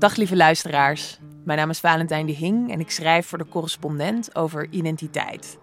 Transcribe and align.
Dag 0.00 0.16
lieve 0.16 0.36
luisteraars. 0.36 1.18
Mijn 1.44 1.58
naam 1.58 1.70
is 1.70 1.80
Valentijn 1.80 2.26
de 2.26 2.32
Hing 2.32 2.70
en 2.70 2.80
ik 2.80 2.90
schrijf 2.90 3.26
voor 3.26 3.38
de 3.38 3.48
correspondent 3.48 4.36
over 4.36 4.66
identiteit. 4.70 5.58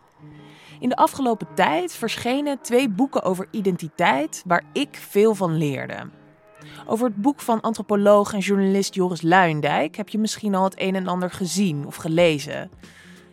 In 0.80 0.90
de 0.90 0.96
afgelopen 0.96 1.48
tijd 1.56 1.94
verschenen 1.94 2.62
twee 2.62 2.90
boeken 2.90 3.24
over 3.24 3.48
identiteit 3.52 4.44
waar 4.46 4.64
ik 4.74 4.96
veel 5.10 5.36
van 5.36 5.58
leerde. 5.58 6.10
Over 6.86 7.08
het 7.08 7.16
boek 7.16 7.42
van 7.42 7.62
antropoloog 7.62 8.34
en 8.34 8.40
journalist 8.40 8.94
Joris 8.94 9.22
Luijendijk 9.22 9.96
heb 9.96 10.10
je 10.10 10.18
misschien 10.18 10.56
al 10.56 10.64
het 10.64 10.82
een 10.82 10.96
en 10.96 11.08
ander 11.08 11.32
gezien 11.32 11.86
of 11.86 11.96
gelezen. 11.96 12.72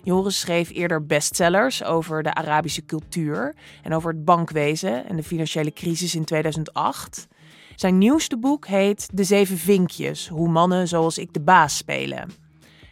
Joris 0.03 0.41
schreef 0.41 0.71
eerder 0.71 1.07
bestsellers 1.07 1.85
over 1.85 2.23
de 2.23 2.35
Arabische 2.35 2.85
cultuur 2.85 3.55
en 3.83 3.95
over 3.95 4.11
het 4.11 4.25
bankwezen 4.25 5.09
en 5.09 5.17
de 5.17 5.23
financiële 5.23 5.73
crisis 5.73 6.15
in 6.15 6.25
2008. 6.25 7.27
Zijn 7.75 7.99
nieuwste 7.99 8.39
boek 8.39 8.67
heet 8.67 9.09
De 9.13 9.25
Zeven 9.25 9.59
Vinkjes: 9.59 10.29
Hoe 10.29 10.49
mannen 10.49 10.89
zoals 10.89 11.19
ik 11.19 11.33
de 11.33 11.41
baas 11.41 11.77
spelen. 11.77 12.31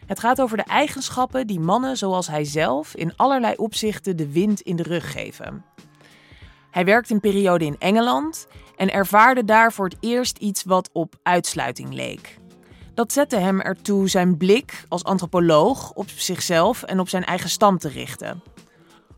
Het 0.05 0.19
gaat 0.19 0.41
over 0.41 0.57
de 0.57 0.63
eigenschappen 0.63 1.47
die 1.47 1.59
mannen 1.59 1.97
zoals 1.97 2.27
hij 2.27 2.43
zelf 2.43 2.95
in 2.95 3.15
allerlei 3.15 3.55
opzichten 3.55 4.17
de 4.17 4.31
wind 4.31 4.61
in 4.61 4.75
de 4.75 4.83
rug 4.83 5.11
geven. 5.11 5.65
Hij 6.71 6.85
werkte 6.85 7.13
een 7.13 7.19
periode 7.19 7.65
in 7.65 7.75
Engeland 7.79 8.47
en 8.75 8.91
ervaarde 8.91 9.45
daar 9.45 9.73
voor 9.73 9.85
het 9.85 9.97
eerst 9.99 10.37
iets 10.37 10.63
wat 10.63 10.89
op 10.93 11.15
uitsluiting 11.23 11.93
leek. 11.93 12.37
Dat 12.93 13.13
zette 13.13 13.37
hem 13.37 13.61
ertoe 13.61 14.09
zijn 14.09 14.37
blik 14.37 14.85
als 14.87 15.03
antropoloog 15.03 15.91
op 15.93 16.09
zichzelf 16.09 16.83
en 16.83 16.99
op 16.99 17.09
zijn 17.09 17.23
eigen 17.23 17.49
stand 17.49 17.81
te 17.81 17.89
richten. 17.89 18.43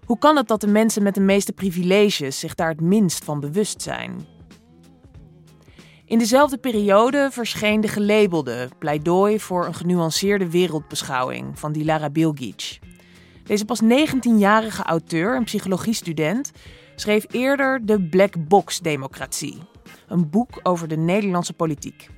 Hoe 0.05 0.17
kan 0.17 0.35
het 0.35 0.47
dat 0.47 0.61
de 0.61 0.67
mensen 0.67 1.03
met 1.03 1.13
de 1.13 1.21
meeste 1.21 1.53
privileges 1.53 2.39
zich 2.39 2.55
daar 2.55 2.69
het 2.69 2.81
minst 2.81 3.23
van 3.23 3.39
bewust 3.39 3.81
zijn? 3.81 4.34
In 6.07 6.17
dezelfde 6.17 6.57
periode 6.57 7.29
verscheen 7.31 7.81
de 7.81 7.87
gelabelde 7.87 8.69
pleidooi 8.79 9.39
voor 9.39 9.65
een 9.65 9.73
genuanceerde 9.73 10.49
wereldbeschouwing 10.49 11.59
van 11.59 11.71
Dilara 11.71 12.09
Bilgic. 12.09 12.79
Deze 13.43 13.65
pas 13.65 13.81
19-jarige 13.83 14.83
auteur 14.83 15.35
en 15.35 15.43
psychologiestudent 15.43 16.51
schreef 16.95 17.25
eerder 17.31 17.85
de 17.85 18.01
Black 18.01 18.47
Box 18.47 18.79
Democratie, 18.79 19.57
een 20.07 20.29
boek 20.29 20.59
over 20.63 20.87
de 20.87 20.97
Nederlandse 20.97 21.53
politiek. 21.53 22.09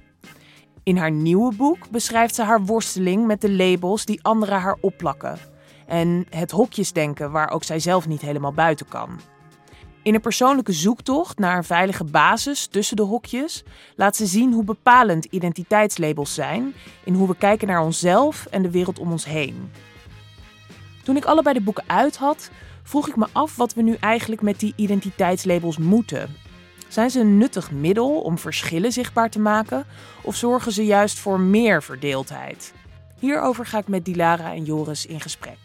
In 0.83 0.97
haar 0.97 1.11
nieuwe 1.11 1.55
boek 1.55 1.89
beschrijft 1.89 2.35
ze 2.35 2.43
haar 2.43 2.65
worsteling 2.65 3.25
met 3.25 3.41
de 3.41 3.51
labels 3.51 4.05
die 4.05 4.23
anderen 4.23 4.59
haar 4.59 4.77
opplakken 4.81 5.37
en 5.85 6.25
het 6.29 6.51
hokjesdenken 6.51 7.31
waar 7.31 7.49
ook 7.49 7.63
zij 7.63 7.79
zelf 7.79 8.07
niet 8.07 8.21
helemaal 8.21 8.53
buiten 8.53 8.87
kan. 8.87 9.19
In 10.07 10.13
een 10.13 10.21
persoonlijke 10.21 10.71
zoektocht 10.71 11.39
naar 11.39 11.57
een 11.57 11.63
veilige 11.63 12.03
basis 12.03 12.65
tussen 12.65 12.95
de 12.95 13.03
hokjes 13.03 13.63
laat 13.95 14.15
ze 14.15 14.25
zien 14.25 14.53
hoe 14.53 14.63
bepalend 14.63 15.25
identiteitslabels 15.25 16.33
zijn 16.33 16.73
in 17.03 17.13
hoe 17.13 17.27
we 17.27 17.35
kijken 17.35 17.67
naar 17.67 17.81
onszelf 17.81 18.45
en 18.49 18.61
de 18.61 18.71
wereld 18.71 18.99
om 18.99 19.11
ons 19.11 19.25
heen. 19.25 19.71
Toen 21.03 21.15
ik 21.15 21.25
allebei 21.25 21.57
de 21.57 21.63
boeken 21.63 21.83
uit 21.87 22.17
had, 22.17 22.49
vroeg 22.83 23.07
ik 23.07 23.15
me 23.15 23.27
af 23.31 23.55
wat 23.55 23.73
we 23.73 23.81
nu 23.81 23.95
eigenlijk 23.99 24.41
met 24.41 24.59
die 24.59 24.73
identiteitslabels 24.75 25.77
moeten. 25.77 26.35
Zijn 26.87 27.09
ze 27.09 27.19
een 27.19 27.37
nuttig 27.37 27.71
middel 27.71 28.21
om 28.21 28.37
verschillen 28.37 28.91
zichtbaar 28.91 29.29
te 29.29 29.39
maken 29.39 29.85
of 30.21 30.35
zorgen 30.35 30.71
ze 30.71 30.85
juist 30.85 31.19
voor 31.19 31.39
meer 31.39 31.83
verdeeldheid? 31.83 32.73
Hierover 33.19 33.65
ga 33.65 33.77
ik 33.77 33.87
met 33.87 34.05
Dilara 34.05 34.53
en 34.53 34.63
Joris 34.63 35.05
in 35.05 35.21
gesprek. 35.21 35.57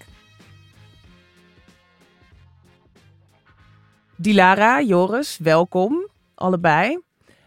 Dilara, 4.23 4.83
Joris, 4.83 5.39
welkom 5.39 6.09
allebei. 6.35 7.01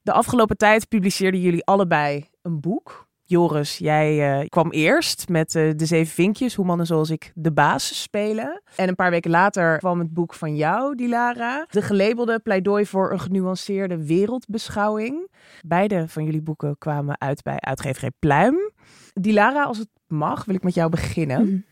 De 0.03 0.11
afgelopen 0.11 0.57
tijd 0.57 0.87
publiceerden 0.87 1.41
jullie 1.41 1.65
allebei 1.65 2.29
een 2.41 2.59
boek. 2.59 3.07
Joris, 3.23 3.77
jij 3.77 4.39
uh, 4.39 4.47
kwam 4.49 4.71
eerst 4.71 5.29
met 5.29 5.55
uh, 5.55 5.71
de 5.75 5.85
zeven 5.85 6.13
vinkjes, 6.13 6.55
hoe 6.55 6.65
mannen 6.65 6.85
zoals 6.85 7.09
ik 7.09 7.31
de 7.35 7.51
basis 7.51 8.01
spelen. 8.01 8.61
En 8.75 8.87
een 8.87 8.95
paar 8.95 9.09
weken 9.09 9.31
later 9.31 9.77
kwam 9.77 9.99
het 9.99 10.13
boek 10.13 10.33
van 10.33 10.55
jou, 10.55 10.95
Dilara. 10.95 11.65
De 11.69 11.81
gelabelde 11.81 12.39
pleidooi 12.39 12.85
voor 12.85 13.11
een 13.11 13.19
genuanceerde 13.19 14.05
wereldbeschouwing. 14.05 15.31
Beide 15.65 16.07
van 16.07 16.23
jullie 16.23 16.41
boeken 16.41 16.77
kwamen 16.77 17.19
uit 17.19 17.43
bij 17.43 17.59
uitgeverij 17.59 18.11
Pluim. 18.19 18.71
Dilara, 19.13 19.63
als 19.63 19.77
het 19.77 19.89
mag, 20.07 20.45
wil 20.45 20.55
ik 20.55 20.63
met 20.63 20.73
jou 20.73 20.89
beginnen. 20.89 21.45
Mm. 21.45 21.65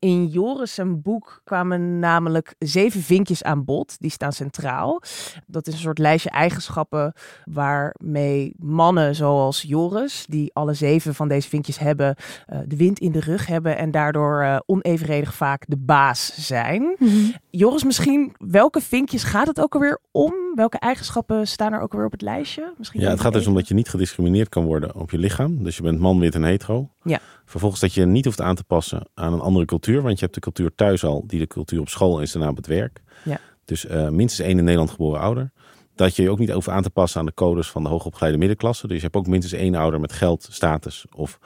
In 0.00 0.26
Joris' 0.26 0.80
boek 0.88 1.40
kwamen 1.44 1.98
namelijk 1.98 2.54
zeven 2.58 3.00
vinkjes 3.00 3.42
aan 3.42 3.64
bod. 3.64 3.96
Die 3.98 4.10
staan 4.10 4.32
centraal. 4.32 5.02
Dat 5.46 5.66
is 5.66 5.72
een 5.72 5.80
soort 5.80 5.98
lijstje 5.98 6.30
eigenschappen 6.30 7.12
waarmee 7.44 8.54
mannen 8.58 9.14
zoals 9.14 9.62
Joris, 9.62 10.24
die 10.28 10.50
alle 10.54 10.74
zeven 10.74 11.14
van 11.14 11.28
deze 11.28 11.48
vinkjes 11.48 11.78
hebben, 11.78 12.16
uh, 12.52 12.58
de 12.66 12.76
wind 12.76 12.98
in 12.98 13.12
de 13.12 13.20
rug 13.20 13.46
hebben 13.46 13.76
en 13.76 13.90
daardoor 13.90 14.42
uh, 14.42 14.58
onevenredig 14.66 15.34
vaak 15.34 15.64
de 15.66 15.76
baas 15.76 16.46
zijn. 16.46 16.82
Mm 16.82 17.08
-hmm. 17.08 17.34
Joris, 17.50 17.84
misschien 17.84 18.34
welke 18.38 18.80
vinkjes 18.80 19.24
gaat 19.24 19.46
het 19.46 19.60
ook 19.60 19.74
alweer 19.74 19.98
om? 20.10 20.34
Welke 20.54 20.78
eigenschappen 20.78 21.46
staan 21.46 21.72
er 21.72 21.80
ook 21.80 21.92
alweer 21.92 22.06
op 22.06 22.12
het 22.12 22.22
lijstje? 22.22 22.72
Misschien 22.78 23.00
ja, 23.00 23.10
het 23.10 23.20
gaat 23.20 23.32
dus 23.32 23.46
om 23.46 23.54
dat 23.54 23.68
je 23.68 23.74
niet 23.74 23.88
gediscrimineerd 23.88 24.48
kan 24.48 24.64
worden 24.64 24.94
op 24.94 25.10
je 25.10 25.18
lichaam. 25.18 25.62
Dus 25.64 25.76
je 25.76 25.82
bent 25.82 25.98
man, 25.98 26.18
wit 26.18 26.34
en 26.34 26.44
hetero. 26.44 26.90
Ja. 27.02 27.20
Vervolgens 27.44 27.80
dat 27.80 27.94
je 27.94 28.06
niet 28.06 28.24
hoeft 28.24 28.40
aan 28.40 28.54
te 28.54 28.64
passen 28.64 29.08
aan 29.14 29.32
een 29.32 29.40
andere 29.40 29.64
cultuur. 29.64 30.02
Want 30.02 30.14
je 30.14 30.20
hebt 30.20 30.34
de 30.34 30.40
cultuur 30.40 30.74
thuis 30.74 31.04
al, 31.04 31.24
die 31.26 31.38
de 31.38 31.46
cultuur 31.46 31.80
op 31.80 31.88
school 31.88 32.20
is, 32.20 32.32
daarna 32.32 32.48
op 32.48 32.56
het 32.56 32.66
werk. 32.66 33.00
Ja. 33.24 33.40
Dus 33.64 33.84
uh, 33.84 34.08
minstens 34.08 34.48
één 34.48 34.58
in 34.58 34.64
Nederland 34.64 34.90
geboren 34.90 35.20
ouder. 35.20 35.52
Dat 35.94 36.16
je 36.16 36.22
je 36.22 36.30
ook 36.30 36.38
niet 36.38 36.50
hoeft 36.50 36.68
aan 36.68 36.82
te 36.82 36.90
passen 36.90 37.20
aan 37.20 37.26
de 37.26 37.34
codes 37.34 37.70
van 37.70 37.82
de 37.82 37.88
hoogopgeleide 37.88 38.38
middenklasse. 38.38 38.86
Dus 38.86 38.96
je 38.96 39.02
hebt 39.02 39.16
ook 39.16 39.26
minstens 39.26 39.60
één 39.60 39.74
ouder 39.74 40.00
met 40.00 40.12
geld, 40.12 40.48
status 40.50 41.04
of 41.14 41.38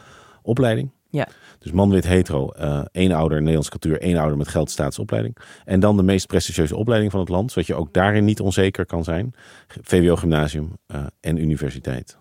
opleiding. 0.42 0.90
Ja. 1.10 1.28
Dus 1.58 1.72
man, 1.72 1.90
wit, 1.90 2.06
hetero, 2.06 2.52
uh, 2.58 2.84
één 2.92 3.12
ouder 3.12 3.38
Nederlandse 3.38 3.70
cultuur, 3.70 4.00
één 4.00 4.16
ouder 4.16 4.36
met 4.36 4.48
geld, 4.48 4.70
status, 4.70 4.98
opleiding. 4.98 5.36
En 5.64 5.80
dan 5.80 5.96
de 5.96 6.02
meest 6.02 6.26
prestigieuze 6.26 6.76
opleiding 6.76 7.10
van 7.10 7.20
het 7.20 7.28
land, 7.28 7.52
zodat 7.52 7.66
je 7.66 7.74
ook 7.74 7.92
daarin 7.92 8.24
niet 8.24 8.40
onzeker 8.40 8.86
kan 8.86 9.04
zijn. 9.04 9.34
VWO, 9.66 10.16
gymnasium 10.16 10.72
uh, 10.94 11.06
en 11.20 11.36
universiteit. 11.36 12.16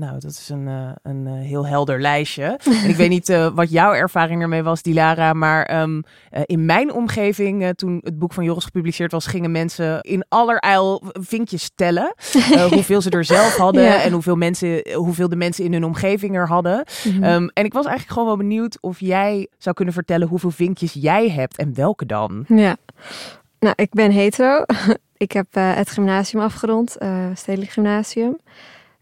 Nou, 0.00 0.18
dat 0.18 0.30
is 0.30 0.48
een, 0.48 0.66
uh, 0.66 0.90
een 1.02 1.26
uh, 1.26 1.32
heel 1.32 1.66
helder 1.66 2.00
lijstje. 2.00 2.58
en 2.82 2.88
ik 2.88 2.96
weet 2.96 3.08
niet 3.08 3.28
uh, 3.28 3.48
wat 3.54 3.70
jouw 3.70 3.92
ervaring 3.92 4.42
ermee 4.42 4.62
was, 4.62 4.82
Dilara. 4.82 5.32
Maar 5.32 5.80
um, 5.80 6.02
in 6.44 6.66
mijn 6.66 6.92
omgeving, 6.92 7.74
toen 7.74 8.00
het 8.04 8.18
boek 8.18 8.32
van 8.32 8.44
Joris 8.44 8.64
gepubliceerd 8.64 9.12
was, 9.12 9.26
gingen 9.26 9.50
mensen 9.50 10.00
in 10.00 10.24
allerijl 10.28 11.02
vinkjes 11.12 11.70
tellen. 11.74 12.14
hoeveel 12.70 13.00
ze 13.00 13.10
er 13.10 13.24
zelf 13.24 13.56
hadden 13.56 13.82
ja. 13.82 14.02
en 14.02 14.12
hoeveel, 14.12 14.36
mensen, 14.36 14.92
hoeveel 14.94 15.28
de 15.28 15.36
mensen 15.36 15.64
in 15.64 15.72
hun 15.72 15.84
omgeving 15.84 16.36
er 16.36 16.48
hadden. 16.48 16.84
Mm 17.04 17.12
-hmm. 17.12 17.24
um, 17.24 17.50
en 17.52 17.64
ik 17.64 17.72
was 17.72 17.86
eigenlijk 17.86 18.12
gewoon 18.12 18.28
wel 18.28 18.48
benieuwd 18.48 18.78
of 18.80 19.00
jij 19.00 19.48
zou 19.58 19.74
kunnen 19.74 19.94
vertellen 19.94 20.28
hoeveel 20.28 20.50
vinkjes 20.50 20.92
jij 20.92 21.30
hebt 21.30 21.56
en 21.56 21.74
welke 21.74 22.06
dan. 22.06 22.44
Ja, 22.48 22.76
nou, 23.58 23.74
ik 23.76 23.90
ben 23.90 24.10
hetero. 24.10 24.64
ik 25.16 25.32
heb 25.32 25.46
het 25.50 25.90
gymnasium 25.90 26.42
afgerond, 26.42 26.96
Stedelijk 27.34 27.70
Gymnasium. 27.70 28.36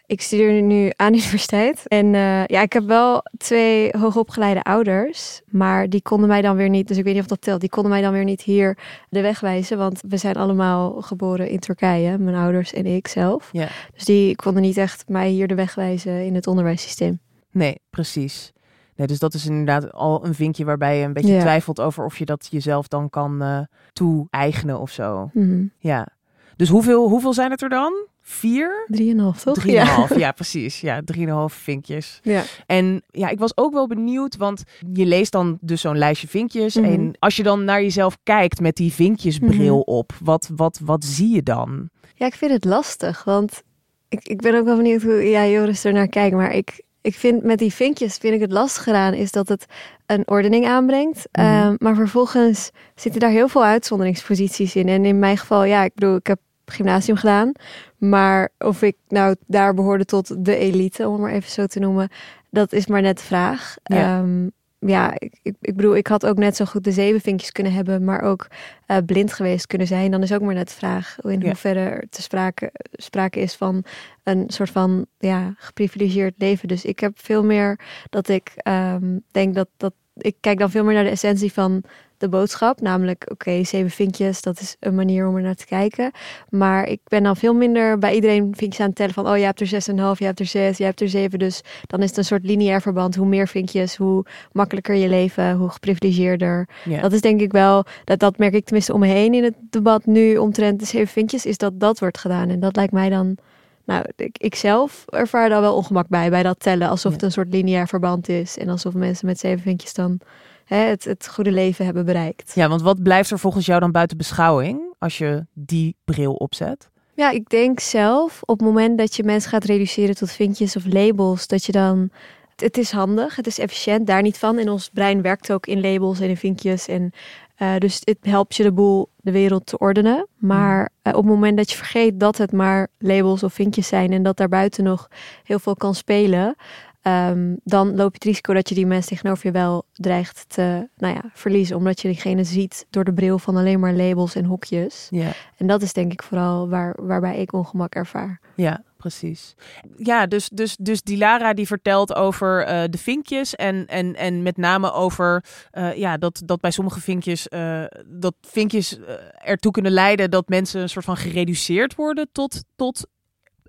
Ik 0.09 0.21
studeer 0.23 0.63
nu 0.63 0.91
aan 0.97 1.13
de 1.13 1.19
universiteit. 1.23 1.89
En 1.89 2.07
uh, 2.07 2.47
ja, 2.47 2.61
ik 2.63 2.73
heb 2.73 2.85
wel 2.85 3.23
twee 3.37 3.91
hoogopgeleide 3.99 4.63
ouders. 4.63 5.41
Maar 5.47 5.89
die 5.89 6.03
konden 6.03 6.29
mij 6.29 6.43
dan 6.43 6.57
weer 6.57 6.69
niet, 6.69 6.89
dus 6.89 6.97
ik 6.97 7.05
weet 7.05 7.13
niet 7.13 7.23
of 7.23 7.29
dat 7.29 7.41
telt. 7.41 7.61
Die 7.61 7.69
konden 7.69 7.93
mij 7.93 8.01
dan 8.01 8.13
weer 8.13 8.25
niet 8.25 8.43
hier 8.43 8.79
de 9.09 9.21
weg 9.21 9.41
wijzen. 9.41 9.79
Want 9.79 10.01
we 10.09 10.17
zijn 10.17 10.35
allemaal 10.35 11.03
geboren 11.03 11.49
in 11.49 11.59
Turkije, 11.59 12.19
mijn 12.19 12.37
ouders 12.37 12.73
en 12.73 12.87
ik 12.87 13.09
zelf. 13.09 13.49
Ja. 13.53 13.69
Dus 13.95 14.05
die 14.05 14.37
konden 14.37 14.63
niet 14.63 14.77
echt 14.77 15.09
mij 15.09 15.29
hier 15.29 15.47
de 15.49 15.55
weg 15.55 15.75
wijzen 15.75 16.25
in 16.25 16.35
het 16.35 16.47
onderwijssysteem. 16.47 17.19
Nee, 17.51 17.81
precies. 17.91 18.53
Nee, 18.97 19.07
dus 19.07 19.19
dat 19.19 19.35
is 19.35 19.47
inderdaad 19.47 19.93
al 19.93 20.25
een 20.27 20.35
vinkje 20.35 20.65
waarbij 20.65 20.99
je 20.99 21.05
een 21.05 21.13
beetje 21.13 21.33
Ja. 21.35 21.41
twijfelt 21.41 21.81
over 21.81 22.05
of 22.05 22.19
je 22.19 22.25
dat 22.25 22.49
jezelf 22.51 22.89
dan 22.89 23.11
kan 23.11 23.43
eh 23.43 23.61
toe-eigenen 23.93 24.81
of 24.81 24.91
zo. 24.91 25.31
Mhm. 25.33 25.65
Ja. 25.79 26.09
Dus 26.57 26.69
hoeveel, 26.69 27.09
hoeveel 27.09 27.33
zijn 27.33 27.51
het 27.51 27.63
er 27.63 27.69
dan? 27.69 27.93
Vier? 28.31 28.85
Drieënhalf, 28.87 29.43
toch? 29.43 29.55
Drieënhalf, 29.55 30.19
ja. 30.25 30.33
precies. 30.33 30.81
Ja, 30.81 31.01
drieënhalf 31.05 31.53
vinkjes. 31.53 32.21
Ja. 32.23 32.43
En 32.67 33.03
ja, 33.11 33.29
ik 33.29 33.39
was 33.39 33.57
ook 33.57 33.73
wel 33.73 33.87
benieuwd, 33.87 34.37
want 34.37 34.63
je 34.93 35.07
leest 35.07 35.33
dan 35.33 35.59
dus 35.61 35.81
zo'n 35.81 35.99
lijstje 35.99 36.29
vinkjes. 36.29 36.75
Mhm. 36.77 36.85
En 36.85 37.17
als 37.19 37.37
je 37.37 37.43
dan 37.43 37.65
naar 37.65 37.83
jezelf 37.83 38.17
kijkt 38.23 38.61
met 38.61 38.77
die 38.77 38.93
vinkjesbril 38.93 39.77
Mhm. 39.79 39.97
op, 39.97 40.13
wat, 40.23 40.51
wat, 40.57 40.81
wat 40.85 41.05
zie 41.05 41.35
je 41.35 41.43
dan? 41.43 41.89
Ja, 42.15 42.27
ik 42.27 42.35
vind 42.35 42.53
het 42.53 42.65
lastig, 42.65 43.25
want 43.25 43.63
ik, 44.09 44.29
ik 44.29 44.41
ben 44.41 44.55
ook 44.55 44.65
wel 44.65 44.77
benieuwd 44.77 45.03
hoe 45.03 45.31
jij 45.31 45.53
Joris 45.53 45.85
er 45.85 45.93
naar 45.93 46.09
kijkt. 46.09 46.37
Maar 46.37 46.55
ik, 46.55 46.83
ik 47.01 47.15
vind 47.15 47.43
met 47.43 47.59
die 47.59 47.73
vinkjes 47.73 48.17
vind 48.17 48.35
ik 48.35 48.41
het 48.41 48.53
lastig 48.53 48.83
gedaan 48.83 49.15
is 49.15 49.31
dat 49.33 49.49
het 49.49 49.67
een 50.07 50.29
ordening 50.29 50.67
aanbrengt. 50.67 51.29
Mhm. 51.33 51.47
Ehm, 51.47 51.75
maar 51.79 51.95
vervolgens 51.95 52.71
zitten 52.95 53.21
daar 53.21 53.31
heel 53.31 53.49
veel 53.49 53.65
uitzonderingsposities 53.65 54.77
in. 54.77 54.89
En 54.89 55.05
in 55.05 55.19
mijn 55.19 55.39
geval, 55.39 55.65
ja, 55.65 55.85
ik 55.85 55.95
bedoel, 55.95 56.17
ik 56.17 56.27
heb 56.27 56.39
gymnasium 56.71 57.17
gedaan. 57.17 57.53
Maar 57.97 58.49
of 58.59 58.83
ik 58.83 58.97
nou 59.09 59.37
daar 59.47 59.75
behoorde 59.75 60.05
tot 60.05 60.45
de 60.45 60.57
elite, 60.57 61.07
om 61.07 61.13
het 61.13 61.23
maar 61.23 61.33
even 61.33 61.51
zo 61.51 61.67
te 61.67 61.79
noemen, 61.79 62.09
dat 62.51 62.73
is 62.73 62.87
maar 62.87 63.03
net 63.03 63.19
de 63.19 63.25
vraag. 63.25 63.77
Ja. 63.83 64.19
Ehm, 64.19 64.47
ja, 64.81 65.13
ik, 65.19 65.39
ik, 65.43 65.55
ik 65.61 65.77
bedoel, 65.77 65.97
ik 65.97 66.07
had 66.07 66.27
ook 66.27 66.37
net 66.37 66.57
zo 66.57 66.65
goed 66.65 66.85
de 66.85 66.93
zevenvinkjes 66.93 67.53
kunnen 67.53 67.73
hebben, 67.73 68.05
maar 68.05 68.23
ook 68.23 68.47
eh, 68.87 68.97
blind 69.07 69.33
geweest 69.33 69.67
kunnen 69.67 69.87
zijn. 69.87 70.11
Dan 70.11 70.23
is 70.23 70.33
ook 70.33 70.41
maar 70.41 70.55
net 70.55 70.69
de 70.69 70.75
vraag 70.75 71.17
in 71.23 71.41
Ja. 71.41 71.47
hoeverre 71.47 71.81
er 71.81 72.05
te 72.11 72.23
sprake, 72.23 72.71
sprake 72.93 73.41
is 73.41 73.55
van 73.55 73.85
een 74.23 74.45
soort 74.47 74.71
van 74.71 75.07
ja, 75.19 75.55
geprivilegeerd 75.57 76.35
leven. 76.37 76.69
Dus 76.69 76.85
ik 76.85 77.01
heb 77.01 77.13
veel 77.21 77.45
meer 77.45 77.81
dat 78.11 78.29
ik 78.29 78.53
ehm, 78.57 79.19
denk 79.31 79.55
dat, 79.55 79.69
dat 79.77 79.93
ik 80.17 80.37
kijk 80.41 80.59
dan 80.59 80.71
veel 80.71 80.85
meer 80.85 80.95
naar 80.95 81.05
de 81.05 81.11
essentie 81.11 81.53
van 81.53 81.83
de 82.19 82.29
boodschap. 82.29 82.81
Namelijk, 82.81 83.27
oké, 83.31 83.65
zeven 83.65 83.91
vinkjes, 83.91 84.43
dat 84.43 84.61
is 84.61 84.77
een 84.81 84.95
manier 84.95 85.27
om 85.27 85.37
er 85.37 85.43
naar 85.43 85.55
te 85.55 85.67
kijken. 85.67 86.11
Maar 86.49 86.89
ik 86.89 87.01
ben 87.05 87.23
dan 87.23 87.37
veel 87.37 87.55
minder 87.55 87.99
bij 87.99 88.15
iedereen 88.15 88.55
vinkjes 88.57 88.81
aan 88.81 88.87
het 88.87 88.97
tellen 88.97 89.15
van... 89.15 89.29
oh, 89.29 89.37
je 89.37 89.45
hebt 89.45 89.61
er 89.61 89.67
zes 89.67 89.89
en 89.89 89.99
een 89.99 90.05
half, 90.05 90.19
je 90.19 90.25
hebt 90.25 90.41
er 90.41 90.47
zes, 90.47 90.79
je 90.79 90.85
hebt 90.85 91.01
er 91.01 91.09
zeven. 91.09 91.39
Dus 91.39 91.61
dan 91.87 92.03
is 92.03 92.09
het 92.09 92.19
een 92.19 92.25
soort 92.25 92.45
lineair 92.45 92.81
verband. 92.81 93.15
Hoe 93.15 93.27
meer 93.27 93.49
vinkjes, 93.49 93.97
hoe 93.97 94.25
makkelijker 94.53 94.95
je 94.95 95.09
leven, 95.09 95.57
hoe 95.57 95.69
geprivilegeerder. 95.69 96.69
Dat 97.01 97.13
is 97.13 97.21
denk 97.21 97.41
ik 97.41 97.53
wel, 97.53 97.85
dat, 98.05 98.19
dat 98.19 98.39
merk 98.39 98.55
ik 98.55 98.65
tenminste 98.65 98.93
om 98.93 99.01
me 99.01 99.07
heen 99.07 99.35
in 99.35 99.45
het 99.45 99.55
debat 99.71 100.07
nu 100.07 100.37
omtrent 100.37 100.81
de 100.81 100.87
zeven 100.87 101.09
vinkjes... 101.09 101.47
is 101.47 101.59
dat 101.59 101.81
dat 101.81 101.99
wordt 101.99 102.19
gedaan. 102.19 102.49
En 102.49 102.61
dat 102.61 102.77
lijkt 102.77 102.93
mij 102.93 103.09
dan... 103.09 103.37
Nou, 103.85 104.05
ik, 104.17 104.39
ik 104.39 104.55
zelf 104.55 105.05
ervaar 105.09 105.49
daar 105.49 105.61
wel 105.61 105.77
ongemak 105.77 106.09
bij, 106.09 106.31
bij 106.31 106.43
dat 106.43 106.61
tellen. 106.61 106.89
Alsof 106.89 107.13
het 107.13 107.23
een 107.23 107.33
soort 107.33 107.53
lineair 107.53 107.89
verband 107.89 108.29
is. 108.29 108.59
En 108.59 108.69
alsof 108.69 108.95
mensen 108.95 109.27
met 109.27 109.39
zeven 109.39 109.63
vinkjes 109.63 109.95
dan 109.95 110.21
hè, 110.69 110.77
het, 110.77 111.05
het 111.05 111.29
goede 111.29 111.53
leven 111.53 111.85
hebben 111.85 112.05
bereikt. 112.05 112.53
ja, 112.55 112.69
want 112.69 112.83
wat 112.83 113.03
blijft 113.03 113.31
er 113.31 113.39
volgens 113.39 113.67
jou 113.67 113.81
dan 113.81 113.93
buiten 113.93 114.17
beschouwing 114.17 114.95
als 114.99 115.19
je 115.19 115.47
die 115.53 115.97
bril 116.05 116.35
opzet? 116.35 116.91
Ja, 117.15 117.31
ik 117.31 117.49
denk 117.49 117.81
zelf 117.81 118.41
op 118.45 118.59
het 118.59 118.69
moment 118.69 118.99
dat 118.99 119.17
je 119.17 119.23
mensen 119.23 119.51
gaat 119.51 119.65
reduceren 119.65 120.15
tot 120.15 120.31
vinkjes 120.31 120.77
of 120.77 120.85
labels, 120.87 121.47
dat 121.47 121.65
je 121.65 121.73
dan. 121.73 122.11
Het 122.57 122.79
is 122.79 122.91
handig, 122.91 123.37
het 123.37 123.47
is 123.47 123.59
efficiënt, 123.59 124.07
daar 124.07 124.23
niet 124.23 124.39
van. 124.39 124.59
En 124.59 124.69
ons 124.69 124.91
brein 124.93 125.23
werkt 125.23 125.53
ook 125.53 125.67
in 125.67 125.81
labels 125.81 126.21
en 126.21 126.29
in 126.29 126.37
vinkjes. 126.37 126.89
En, 126.89 127.13
eh, 127.57 127.77
dus 127.79 128.01
het 128.05 128.19
helpt 128.21 128.57
je 128.57 128.63
de 128.63 128.73
boel, 128.73 129.09
de 129.17 129.31
wereld 129.31 129.67
te 129.67 129.79
ordenen. 129.79 130.27
Maar 130.37 130.89
eh, 131.03 131.13
op 131.13 131.23
het 131.23 131.33
moment 131.33 131.57
dat 131.57 131.71
je 131.71 131.77
vergeet 131.77 132.21
dat 132.21 132.39
het 132.39 132.53
maar 132.53 132.89
labels 132.99 133.43
of 133.43 133.53
vinkjes 133.53 133.89
zijn 133.89 134.13
en 134.13 134.23
dat 134.23 134.37
daarbuiten 134.37 134.85
nog 134.85 135.09
heel 135.45 135.59
veel 135.59 135.77
kan 135.77 135.95
spelen, 135.95 136.55
ehm, 137.03 137.55
dan 137.65 137.89
loop 137.89 138.11
je 138.11 138.15
het 138.15 138.25
risico 138.25 138.55
dat 138.55 138.69
je 138.69 138.75
die 138.75 138.87
mensen 138.87 139.17
tegenover 139.17 139.47
je 139.47 139.53
wel 139.53 139.87
dreigt 139.93 140.45
te 140.49 140.89
nou 140.97 141.15
ja, 141.15 141.23
verliezen. 141.33 141.77
Omdat 141.77 142.01
je 142.01 142.09
diegene 142.09 142.45
ziet 142.45 142.87
door 142.91 143.05
de 143.05 143.13
bril 143.13 143.39
van 143.39 143.57
alleen 143.57 143.81
maar 143.81 143.95
labels 143.95 144.35
en 144.35 144.45
hokjes. 144.45 145.07
Ja. 145.11 145.33
En 145.57 145.67
dat 145.67 145.83
is 145.83 145.93
denk 145.93 146.13
ik 146.13 146.23
vooral 146.23 146.69
waar, 146.69 146.97
waarbij 147.01 147.39
ik 147.39 147.53
ongemak 147.53 147.95
ervaar. 147.95 148.41
Ja, 148.57 148.83
precies. 148.97 149.55
Ja, 149.97 150.27
dus, 150.27 150.49
dus, 150.49 150.77
dus 150.81 151.03
die 151.03 151.19
Lara 151.19 151.55
die 151.55 151.67
vertelt 151.67 152.15
over 152.15 152.65
eh, 152.65 152.83
de 152.91 152.99
vinkjes 152.99 153.55
en, 153.55 153.87
en, 153.87 154.15
en 154.15 154.43
met 154.43 154.57
name 154.57 154.93
over 154.93 155.45
eh, 155.71 155.97
ja, 155.97 156.17
dat, 156.17 156.43
dat 156.45 156.61
bij 156.61 156.71
sommige 156.71 157.01
vinkjes, 157.01 157.49
eh, 157.49 157.85
dat 158.07 158.35
vinkjes 158.41 158.99
ertoe 159.45 159.73
kunnen 159.73 159.93
leiden 159.93 160.31
dat 160.31 160.49
mensen 160.49 160.81
een 160.81 160.89
soort 160.89 161.05
van 161.05 161.17
gereduceerd 161.17 161.95
worden 161.95 162.29
tot, 162.33 162.65
tot 162.77 163.07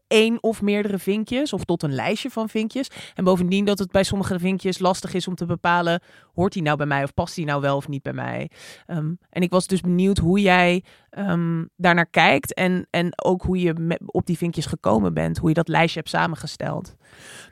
één 0.10 0.44
of 0.44 0.62
meerdere 0.62 1.00
vinkjes 1.00 1.54
of 1.54 1.64
tot 1.64 1.84
een 1.84 1.94
lijstje 1.94 2.30
van 2.30 2.50
vinkjes. 2.50 2.88
En 3.16 3.24
bovendien 3.24 3.66
dat 3.66 3.80
het 3.80 3.92
bij 3.92 4.04
sommige 4.04 4.40
vinkjes 4.40 4.80
lastig 4.80 5.14
is 5.14 5.28
om 5.28 5.36
te 5.36 5.46
bepalen, 5.46 6.02
hoort 6.34 6.54
die 6.54 6.62
nou 6.62 6.78
bij 6.78 6.86
mij 6.86 7.04
of 7.04 7.14
past 7.14 7.36
die 7.36 7.46
nou 7.46 7.62
wel 7.62 7.76
of 7.76 7.88
niet 7.88 8.04
bij 8.04 8.14
mij? 8.14 8.50
Ehm, 8.86 9.12
en 9.30 9.42
ik 9.42 9.50
was 9.50 9.68
dus 9.68 9.82
benieuwd 9.82 10.18
hoe 10.18 10.42
jij 10.42 10.84
ehm, 11.10 11.64
daarnaar 11.76 12.10
kijkt 12.10 12.54
en, 12.54 12.88
en 12.90 13.24
ook 13.24 13.42
hoe 13.42 13.60
je 13.60 14.00
op 14.06 14.26
die 14.26 14.38
vinkjes 14.38 14.66
gekomen 14.66 15.14
bent, 15.14 15.38
hoe 15.38 15.50
je 15.50 15.56
dat 15.56 15.68
lijstje 15.68 16.00
hebt 16.00 16.12
samengesteld. 16.12 16.96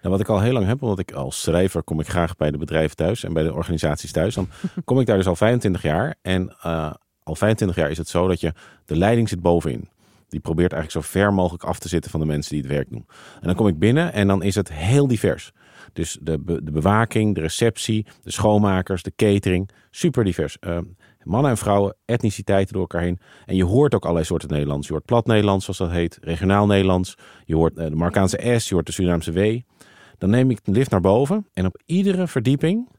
Nou, 0.01 0.09
wat 0.09 0.19
ik 0.19 0.29
al 0.29 0.41
heel 0.41 0.53
lang 0.53 0.65
heb, 0.65 0.81
omdat 0.81 0.99
ik 0.99 1.11
als 1.11 1.41
schrijver 1.41 1.83
kom 1.83 1.99
ik 1.99 2.07
graag 2.07 2.35
bij 2.35 2.51
de 2.51 2.57
bedrijven 2.57 2.95
thuis 2.95 3.23
en 3.23 3.33
bij 3.33 3.43
de 3.43 3.53
organisaties 3.53 4.11
thuis. 4.11 4.35
Dan 4.35 4.49
kom 4.85 4.99
ik 4.99 5.05
daar 5.05 5.17
dus 5.17 5.27
al 5.27 5.35
25 5.35 5.81
jaar. 5.81 6.15
En 6.21 6.55
eh, 6.61 6.93
al 7.23 7.35
25 7.35 7.77
jaar 7.77 7.89
is 7.89 7.97
het 7.97 8.09
zo 8.09 8.27
dat 8.27 8.39
je 8.39 8.53
de 8.85 8.97
leiding 8.97 9.29
zit 9.29 9.41
bovenin. 9.41 9.89
Die 10.27 10.39
probeert 10.39 10.73
eigenlijk 10.73 11.05
zo 11.05 11.11
ver 11.19 11.33
mogelijk 11.33 11.63
af 11.63 11.79
te 11.79 11.87
zitten 11.87 12.11
van 12.11 12.19
de 12.19 12.25
mensen 12.25 12.51
die 12.51 12.61
het 12.61 12.71
werk 12.71 12.89
doen. 12.89 13.05
En 13.35 13.47
dan 13.47 13.55
kom 13.55 13.67
ik 13.67 13.79
binnen 13.79 14.13
en 14.13 14.27
dan 14.27 14.43
is 14.43 14.55
het 14.55 14.73
heel 14.73 15.07
divers. 15.07 15.51
Dus 15.93 16.17
de, 16.21 16.43
de 16.63 16.71
bewaking, 16.71 17.35
de 17.35 17.41
receptie, 17.41 18.05
de 18.23 18.31
schoonmakers, 18.31 19.03
de 19.03 19.13
catering, 19.15 19.69
super 19.91 20.23
divers. 20.23 20.59
Eh, 20.59 20.77
mannen 21.23 21.51
en 21.51 21.57
vrouwen, 21.57 21.95
etniciteiten 22.05 22.73
door 22.73 22.81
elkaar 22.81 23.01
heen. 23.01 23.19
En 23.45 23.55
je 23.55 23.63
hoort 23.63 23.95
ook 23.95 24.01
allerlei 24.01 24.25
soorten 24.25 24.49
Nederlands. 24.49 24.87
Je 24.87 24.93
hoort 24.93 25.05
plat 25.05 25.25
Nederlands, 25.25 25.63
zoals 25.63 25.79
dat 25.79 25.91
heet, 25.91 26.17
regionaal 26.21 26.65
Nederlands. 26.65 27.17
Je 27.45 27.55
hoort 27.55 27.77
eh, 27.77 27.85
de 27.85 27.95
Marokkaanse 27.95 28.55
S, 28.57 28.67
je 28.67 28.73
hoort 28.73 28.85
de 28.85 28.91
Surinaamse 28.91 29.31
W. 29.31 29.59
Dan 30.17 30.29
neem 30.29 30.49
ik 30.49 30.65
de 30.65 30.71
lift 30.71 30.89
naar 30.89 31.01
boven 31.01 31.47
en 31.53 31.65
op 31.65 31.81
iedere 31.85 32.27
verdieping, 32.27 32.89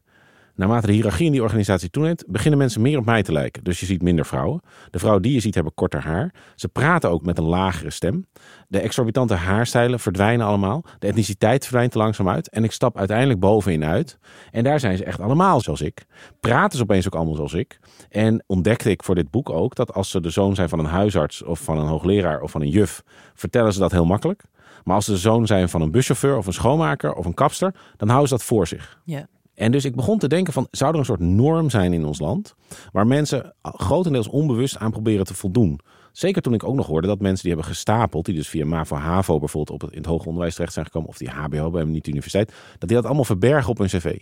naarmate 0.59 0.87
de 0.87 0.93
hiërarchie 0.93 1.25
in 1.25 1.31
die 1.31 1.41
organisatie 1.41 1.89
toeneemt, 1.89 2.23
beginnen 2.27 2.59
mensen 2.59 2.81
meer 2.81 2.97
op 2.97 3.05
mij 3.05 3.23
te 3.23 3.31
lijken. 3.31 3.63
Dus 3.63 3.79
je 3.79 3.85
ziet 3.85 4.01
minder 4.01 4.25
vrouwen. 4.25 4.61
De 4.91 4.99
vrouwen 4.99 5.23
die 5.23 5.33
je 5.33 5.39
ziet 5.39 5.55
hebben 5.55 5.73
korter 5.73 6.01
haar. 6.01 6.33
Ze 6.55 6.67
praten 6.67 7.09
ook 7.09 7.25
met 7.25 7.37
een 7.37 7.43
lagere 7.43 7.89
stem. 7.89 8.25
De 8.67 8.79
exorbitante 8.79 9.33
haarstijlen 9.33 9.99
verdwijnen 9.99 10.45
allemaal. 10.45 10.83
De 10.99 11.07
etniciteit 11.07 11.63
verdwijnt 11.63 11.93
er 11.93 11.99
langzaam 11.99 12.29
uit. 12.29 12.49
En 12.49 12.63
ik 12.63 12.71
stap 12.71 12.97
uiteindelijk 12.97 13.39
bovenin 13.39 13.85
uit. 13.85 14.17
En 14.51 14.63
daar 14.63 14.79
zijn 14.79 14.97
ze 14.97 15.03
echt 15.03 15.19
allemaal 15.19 15.61
zoals 15.61 15.81
ik. 15.81 16.05
Praten 16.39 16.77
ze 16.77 16.83
opeens 16.83 17.05
ook 17.05 17.15
allemaal 17.15 17.35
zoals 17.35 17.53
ik. 17.53 17.79
En 18.09 18.43
ontdekte 18.47 18.89
ik 18.89 19.03
voor 19.03 19.15
dit 19.15 19.31
boek 19.31 19.49
ook 19.49 19.75
dat 19.75 19.93
als 19.93 20.09
ze 20.09 20.21
de 20.21 20.29
zoon 20.29 20.55
zijn 20.55 20.69
van 20.69 20.79
een 20.79 20.85
huisarts 20.85 21.43
of 21.43 21.59
van 21.59 21.77
een 21.77 21.87
hoogleraar 21.87 22.41
of 22.41 22.51
van 22.51 22.61
een 22.61 22.69
juf, 22.69 23.03
vertellen 23.33 23.73
ze 23.73 23.79
dat 23.79 23.91
heel 23.91 24.05
makkelijk. 24.05 24.43
Maar 24.83 24.95
als 24.95 25.05
ze 25.05 25.11
de 25.11 25.17
zoon 25.17 25.47
zijn 25.47 25.69
van 25.69 25.81
een 25.81 25.91
buschauffeur 25.91 26.37
of 26.37 26.47
een 26.47 26.53
schoonmaker 26.53 27.13
of 27.13 27.25
een 27.25 27.33
kapster, 27.33 27.75
dan 27.97 28.07
houden 28.07 28.29
ze 28.29 28.35
dat 28.35 28.43
voor 28.43 28.67
zich. 28.67 28.99
Ja. 29.03 29.27
En 29.59 29.71
dus 29.71 29.85
ik 29.85 29.95
begon 29.95 30.17
te 30.17 30.27
denken 30.27 30.53
van, 30.53 30.67
zou 30.71 30.93
er 30.93 30.99
een 30.99 31.05
soort 31.05 31.19
norm 31.19 31.69
zijn 31.69 31.93
in 31.93 32.05
ons 32.05 32.19
land, 32.19 32.55
waar 32.91 33.07
mensen 33.07 33.53
grotendeels 33.61 34.27
onbewust 34.27 34.77
aan 34.77 34.91
proberen 34.91 35.25
te 35.25 35.33
voldoen? 35.33 35.79
Zeker 36.11 36.41
toen 36.41 36.53
ik 36.53 36.63
ook 36.63 36.75
nog 36.75 36.87
hoorde 36.87 37.07
dat 37.07 37.19
mensen 37.19 37.43
die 37.43 37.53
hebben 37.53 37.71
gestapeld, 37.71 38.25
die 38.25 38.35
dus 38.35 38.47
via 38.47 38.65
MAVO, 38.65 38.95
HAVO 38.95 39.39
bijvoorbeeld 39.39 39.81
op 39.81 39.81
het, 39.81 39.91
in 39.91 39.97
het 39.97 40.07
hoger 40.07 40.27
onderwijs 40.27 40.55
terecht 40.55 40.73
zijn 40.73 40.85
gekomen, 40.85 41.09
of 41.09 41.17
die 41.17 41.29
HBO 41.29 41.69
bij 41.69 41.83
niet 41.83 42.03
de 42.03 42.09
universiteit, 42.09 42.53
dat 42.77 42.89
die 42.89 42.97
dat 42.97 43.05
allemaal 43.05 43.23
verbergen 43.23 43.69
op 43.69 43.77
hun 43.77 43.87
cv. 43.87 44.17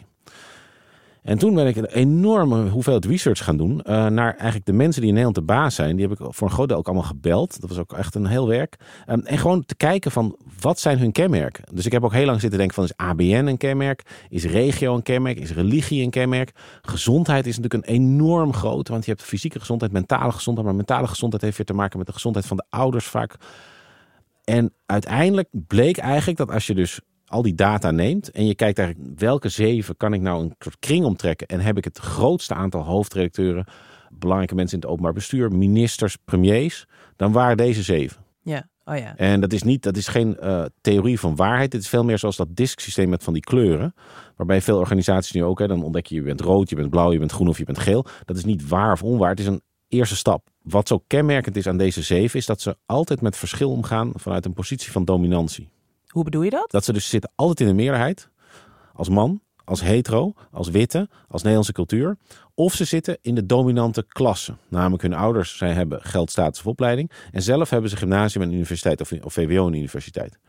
En 1.27 1.37
toen 1.37 1.53
ben 1.53 1.67
ik 1.67 1.75
een 1.75 1.85
enorme 1.85 2.69
hoeveelheid 2.69 3.05
research 3.05 3.43
gaan 3.43 3.57
doen 3.57 3.81
eh, 3.81 4.05
naar 4.05 4.33
eigenlijk 4.33 4.65
de 4.65 4.73
mensen 4.73 5.01
die 5.01 5.09
in 5.09 5.15
Nederland 5.15 5.47
de 5.47 5.53
baas 5.53 5.75
zijn. 5.75 5.95
Die 5.95 6.07
heb 6.07 6.19
ik 6.19 6.25
voor 6.29 6.47
een 6.47 6.53
groot 6.53 6.67
deel 6.67 6.77
ook 6.77 6.85
allemaal 6.85 7.05
gebeld. 7.05 7.61
Dat 7.61 7.69
was 7.69 7.79
ook 7.79 7.93
echt 7.93 8.15
een 8.15 8.25
heel 8.25 8.47
werk. 8.47 8.75
Um, 9.09 9.25
en 9.25 9.37
gewoon 9.37 9.65
te 9.65 9.75
kijken 9.75 10.11
van 10.11 10.37
wat 10.59 10.79
zijn 10.79 10.99
hun 10.99 11.11
kenmerken. 11.11 11.63
Dus 11.73 11.85
ik 11.85 11.91
heb 11.91 12.03
ook 12.03 12.13
heel 12.13 12.25
lang 12.25 12.39
zitten 12.39 12.59
denken 12.59 12.75
van 12.75 12.83
is 12.83 12.95
ABN 12.95 13.45
een 13.45 13.57
kenmerk? 13.57 14.25
Is 14.29 14.45
regio 14.45 14.95
een 14.95 15.03
kenmerk? 15.03 15.39
Is 15.39 15.51
religie 15.51 16.03
een 16.03 16.09
kenmerk? 16.09 16.51
Gezondheid 16.81 17.47
is 17.47 17.57
natuurlijk 17.57 17.87
een 17.87 17.93
enorm 17.95 18.53
groot. 18.53 18.87
Want 18.87 19.05
je 19.05 19.11
hebt 19.11 19.23
fysieke 19.23 19.59
gezondheid, 19.59 19.91
mentale 19.91 20.31
gezondheid. 20.31 20.67
Maar 20.67 20.75
mentale 20.75 21.07
gezondheid 21.07 21.43
heeft 21.43 21.57
weer 21.57 21.65
te 21.65 21.73
maken 21.73 21.97
met 21.97 22.07
de 22.07 22.13
gezondheid 22.13 22.45
van 22.45 22.57
de 22.57 22.65
ouders 22.69 23.05
vaak. 23.05 23.35
En 24.43 24.73
uiteindelijk 24.85 25.47
bleek 25.51 25.97
eigenlijk 25.97 26.37
dat 26.37 26.51
als 26.51 26.67
je 26.67 26.75
dus 26.75 26.99
al 27.27 27.41
die 27.41 27.55
data 27.55 27.91
neemt 27.91 28.31
en 28.31 28.45
je 28.45 28.55
kijkt 28.55 28.79
eigenlijk 28.79 29.19
welke 29.19 29.49
zeven 29.49 29.97
kan 29.97 30.13
ik 30.13 30.21
nou 30.21 30.43
een 30.43 30.55
soort 30.59 30.79
kring 30.79 31.05
omtrekken 31.05 31.47
en 31.47 31.59
heb 31.59 31.77
ik 31.77 31.83
het 31.83 31.97
grootste 31.97 32.53
aantal 32.53 32.83
hoofdredacteuren, 32.83 33.65
belangrijke 34.09 34.55
mensen 34.55 34.75
in 34.75 34.81
het 34.81 34.91
openbaar 34.91 35.13
bestuur, 35.13 35.51
ministers, 35.51 36.15
premiers, 36.15 36.85
dan 37.15 37.31
waren 37.31 37.57
deze 37.57 37.83
zeven. 37.83 38.25
Ja, 38.41 38.69
oh 38.85 38.97
ja. 38.97 39.15
En 39.15 39.39
dat 39.41 39.53
is, 39.53 39.63
niet, 39.63 39.83
dat 39.83 39.97
is 39.97 40.07
geen 40.07 40.37
uh, 40.41 40.65
theorie 40.81 41.19
van 41.19 41.35
waarheid. 41.35 41.73
Het 41.73 41.81
is 41.81 41.89
veel 41.89 42.03
meer 42.03 42.17
zoals 42.17 42.35
dat 42.35 42.55
disksysteem 42.55 43.09
met 43.09 43.23
van 43.23 43.33
die 43.33 43.41
kleuren. 43.41 43.93
Waarbij 44.35 44.61
veel 44.61 44.77
organisaties 44.77 45.31
nu 45.31 45.43
ook, 45.43 45.59
hè, 45.59 45.67
dan 45.67 45.83
ontdek 45.83 46.05
je 46.05 46.15
je 46.15 46.21
bent 46.21 46.41
rood, 46.41 46.69
je 46.69 46.75
bent 46.75 46.89
blauw, 46.89 47.11
je 47.11 47.19
bent 47.19 47.31
groen 47.31 47.47
of 47.47 47.57
je 47.57 47.65
bent 47.65 47.79
geel. 47.79 48.05
Dat 48.25 48.37
is 48.37 48.45
niet 48.45 48.67
waar 48.67 48.91
of 48.91 49.03
onwaar. 49.03 49.29
Het 49.29 49.39
is 49.39 49.47
een 49.47 49.61
eerste 49.87 50.15
stap. 50.15 50.47
Wat 50.61 50.87
zo 50.87 51.03
kenmerkend 51.07 51.55
is 51.55 51.67
aan 51.67 51.77
deze 51.77 52.01
zeven 52.01 52.39
is 52.39 52.45
dat 52.45 52.61
ze 52.61 52.77
altijd 52.85 53.21
met 53.21 53.37
verschil 53.37 53.71
omgaan 53.71 54.11
vanuit 54.15 54.45
een 54.45 54.53
positie 54.53 54.91
van 54.91 55.05
dominantie. 55.05 55.69
Hoe 56.07 56.23
bedoel 56.23 56.41
je 56.41 56.49
dat? 56.49 56.71
Dat 56.71 56.85
ze 56.85 56.93
dus 56.93 57.09
zitten 57.09 57.31
altijd 57.35 57.59
in 57.59 57.67
de 57.67 57.81
meerderheid. 57.81 58.29
Als 58.93 59.09
man, 59.09 59.41
als 59.67 59.81
hetero, 59.81 60.33
als 60.51 60.69
witte, 60.69 61.09
als 61.27 61.41
Nederlandse 61.41 61.73
cultuur. 61.73 62.17
Of 62.53 62.73
ze 62.73 62.85
zitten 62.85 63.17
in 63.21 63.35
de 63.35 63.45
dominante 63.45 64.05
klasse. 64.07 64.55
Namelijk 64.67 65.01
hun 65.03 65.13
ouders 65.13 65.57
zij 65.57 65.73
hebben 65.73 66.01
geld, 66.01 66.31
status 66.31 66.59
of 66.59 66.67
opleiding. 66.67 67.11
En 67.31 67.41
zelf 67.41 67.69
hebben 67.69 67.89
ze 67.89 67.95
gymnasium 67.95 68.43
en 68.43 68.53
universiteit 68.53 69.01
of, 69.01 69.11
of 69.11 69.33
VWO 69.33 69.67
en 69.67 69.73
universiteit. 69.73 70.39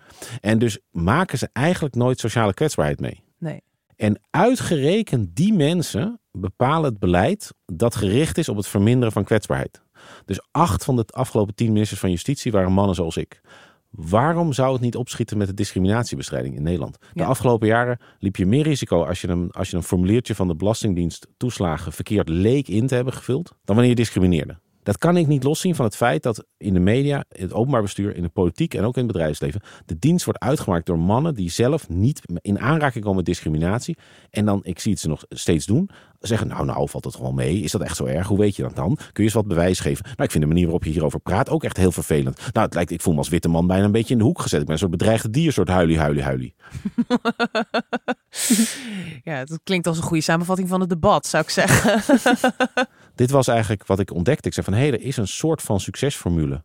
En 0.40 0.58
dus 0.58 0.78
maken 0.90 1.38
ze 1.38 1.48
eigenlijk 1.52 1.94
nooit 1.94 2.18
sociale 2.18 2.54
kwetsbaarheid 2.54 3.00
mee. 3.00 3.22
Nee. 3.38 3.62
En 3.96 4.20
uitgerekend 4.30 5.36
die 5.36 5.52
mensen 5.52 6.20
bepalen 6.32 6.90
het 6.90 6.98
beleid 6.98 7.54
dat 7.66 7.96
gericht 7.96 8.38
is 8.38 8.48
op 8.48 8.56
het 8.56 8.66
verminderen 8.66 9.12
van 9.12 9.24
kwetsbaarheid. 9.24 9.82
Dus 10.24 10.40
acht 10.50 10.84
van 10.84 10.96
de 10.96 11.04
afgelopen 11.06 11.54
tien 11.54 11.72
ministers 11.72 12.00
van 12.00 12.10
Justitie 12.10 12.52
waren 12.52 12.72
mannen 12.72 12.94
zoals 12.94 13.16
ik. 13.16 13.40
Waarom 13.90 14.52
zou 14.52 14.72
het 14.72 14.80
niet 14.80 14.96
opschieten 14.96 15.38
met 15.38 15.46
de 15.46 15.54
discriminatiebestrijding 15.54 16.56
in 16.56 16.62
Nederland? 16.62 16.98
De 17.00 17.06
Ja. 17.20 17.26
afgelopen 17.26 17.68
jaren 17.68 17.98
liep 18.18 18.36
je 18.36 18.46
meer 18.46 18.62
risico 18.62 19.04
als 19.04 19.20
je, 19.20 19.28
een, 19.28 19.50
als 19.50 19.70
je 19.70 19.76
een 19.76 19.82
formuliertje 19.82 20.34
van 20.34 20.48
de 20.48 20.56
Belastingdienst 20.56 21.26
toeslagen 21.36 21.92
verkeerd 21.92 22.28
leek 22.28 22.68
in 22.68 22.86
te 22.86 22.94
hebben 22.94 23.12
gevuld, 23.12 23.48
dan 23.48 23.58
wanneer 23.64 23.88
je 23.88 23.94
discrimineerde. 23.94 24.58
Dat 24.88 24.98
kan 24.98 25.16
ik 25.16 25.26
niet 25.26 25.44
loszien 25.44 25.74
van 25.74 25.84
het 25.84 25.96
feit 25.96 26.22
dat 26.22 26.44
in 26.56 26.74
de 26.74 26.80
media, 26.80 27.24
in 27.30 27.42
het 27.42 27.52
openbaar 27.52 27.82
bestuur, 27.82 28.16
in 28.16 28.22
de 28.22 28.28
politiek 28.28 28.74
en 28.74 28.84
ook 28.84 28.96
in 28.96 29.02
het 29.02 29.12
bedrijfsleven, 29.12 29.60
de 29.86 29.98
dienst 29.98 30.24
wordt 30.24 30.40
uitgemaakt 30.40 30.86
door 30.86 30.98
mannen 30.98 31.34
die 31.34 31.50
zelf 31.50 31.88
niet 31.88 32.20
in 32.40 32.60
aanraking 32.60 33.00
komen 33.00 33.16
met 33.16 33.26
discriminatie. 33.26 33.96
En 34.30 34.44
dan, 34.44 34.60
ik 34.62 34.78
zie 34.78 34.92
het 34.92 35.00
ze 35.00 35.08
nog 35.08 35.24
steeds 35.28 35.66
doen, 35.66 35.90
zeggen, 36.20 36.48
nou, 36.48 36.64
nou, 36.64 36.88
valt 36.88 37.04
het 37.04 37.14
gewoon 37.14 37.34
mee? 37.34 37.60
Is 37.60 37.72
dat 37.72 37.80
echt 37.80 37.96
zo 37.96 38.04
erg? 38.04 38.26
Hoe 38.26 38.38
weet 38.38 38.56
je 38.56 38.62
dat 38.62 38.76
dan? 38.76 38.94
Kun 38.96 39.06
je 39.12 39.22
eens 39.22 39.32
wat 39.32 39.48
bewijs 39.48 39.80
geven? 39.80 40.04
Nou, 40.04 40.22
ik 40.22 40.30
vind 40.30 40.42
de 40.42 40.48
manier 40.48 40.64
waarop 40.64 40.84
je 40.84 40.90
hierover 40.90 41.20
praat 41.20 41.50
ook 41.50 41.64
echt 41.64 41.76
heel 41.76 41.92
vervelend. 41.92 42.36
Nou, 42.52 42.66
het 42.66 42.74
lijkt, 42.74 42.90
ik 42.90 43.00
voel 43.00 43.12
me 43.12 43.18
als 43.18 43.28
witte 43.28 43.48
man 43.48 43.66
bijna 43.66 43.84
een 43.84 43.92
beetje 43.92 44.12
in 44.12 44.18
de 44.18 44.24
hoek 44.24 44.40
gezet. 44.40 44.60
Ik 44.60 44.64
ben 44.64 44.74
een 44.74 44.80
soort 44.80 44.90
bedreigde 44.90 45.30
dier, 45.30 45.52
soort 45.52 45.68
huilie, 45.68 45.98
huilie, 45.98 46.22
huilie. 46.22 46.54
ja, 49.30 49.44
dat 49.44 49.60
klinkt 49.64 49.86
als 49.86 49.96
een 49.96 50.02
goede 50.02 50.22
samenvatting 50.22 50.68
van 50.68 50.80
het 50.80 50.88
debat, 50.88 51.26
zou 51.26 51.42
ik 51.42 51.50
zeggen. 51.50 52.02
Dit 53.14 53.30
was 53.30 53.48
eigenlijk 53.48 53.86
wat 53.86 53.98
ik 53.98 54.12
ontdekte. 54.12 54.48
Ik 54.48 54.54
zei 54.54 54.66
van, 54.66 54.74
hé, 54.74 54.80
hey, 54.80 54.92
er 54.92 55.00
is 55.00 55.16
een 55.16 55.28
soort 55.28 55.62
van 55.62 55.80
succesformule. 55.80 56.62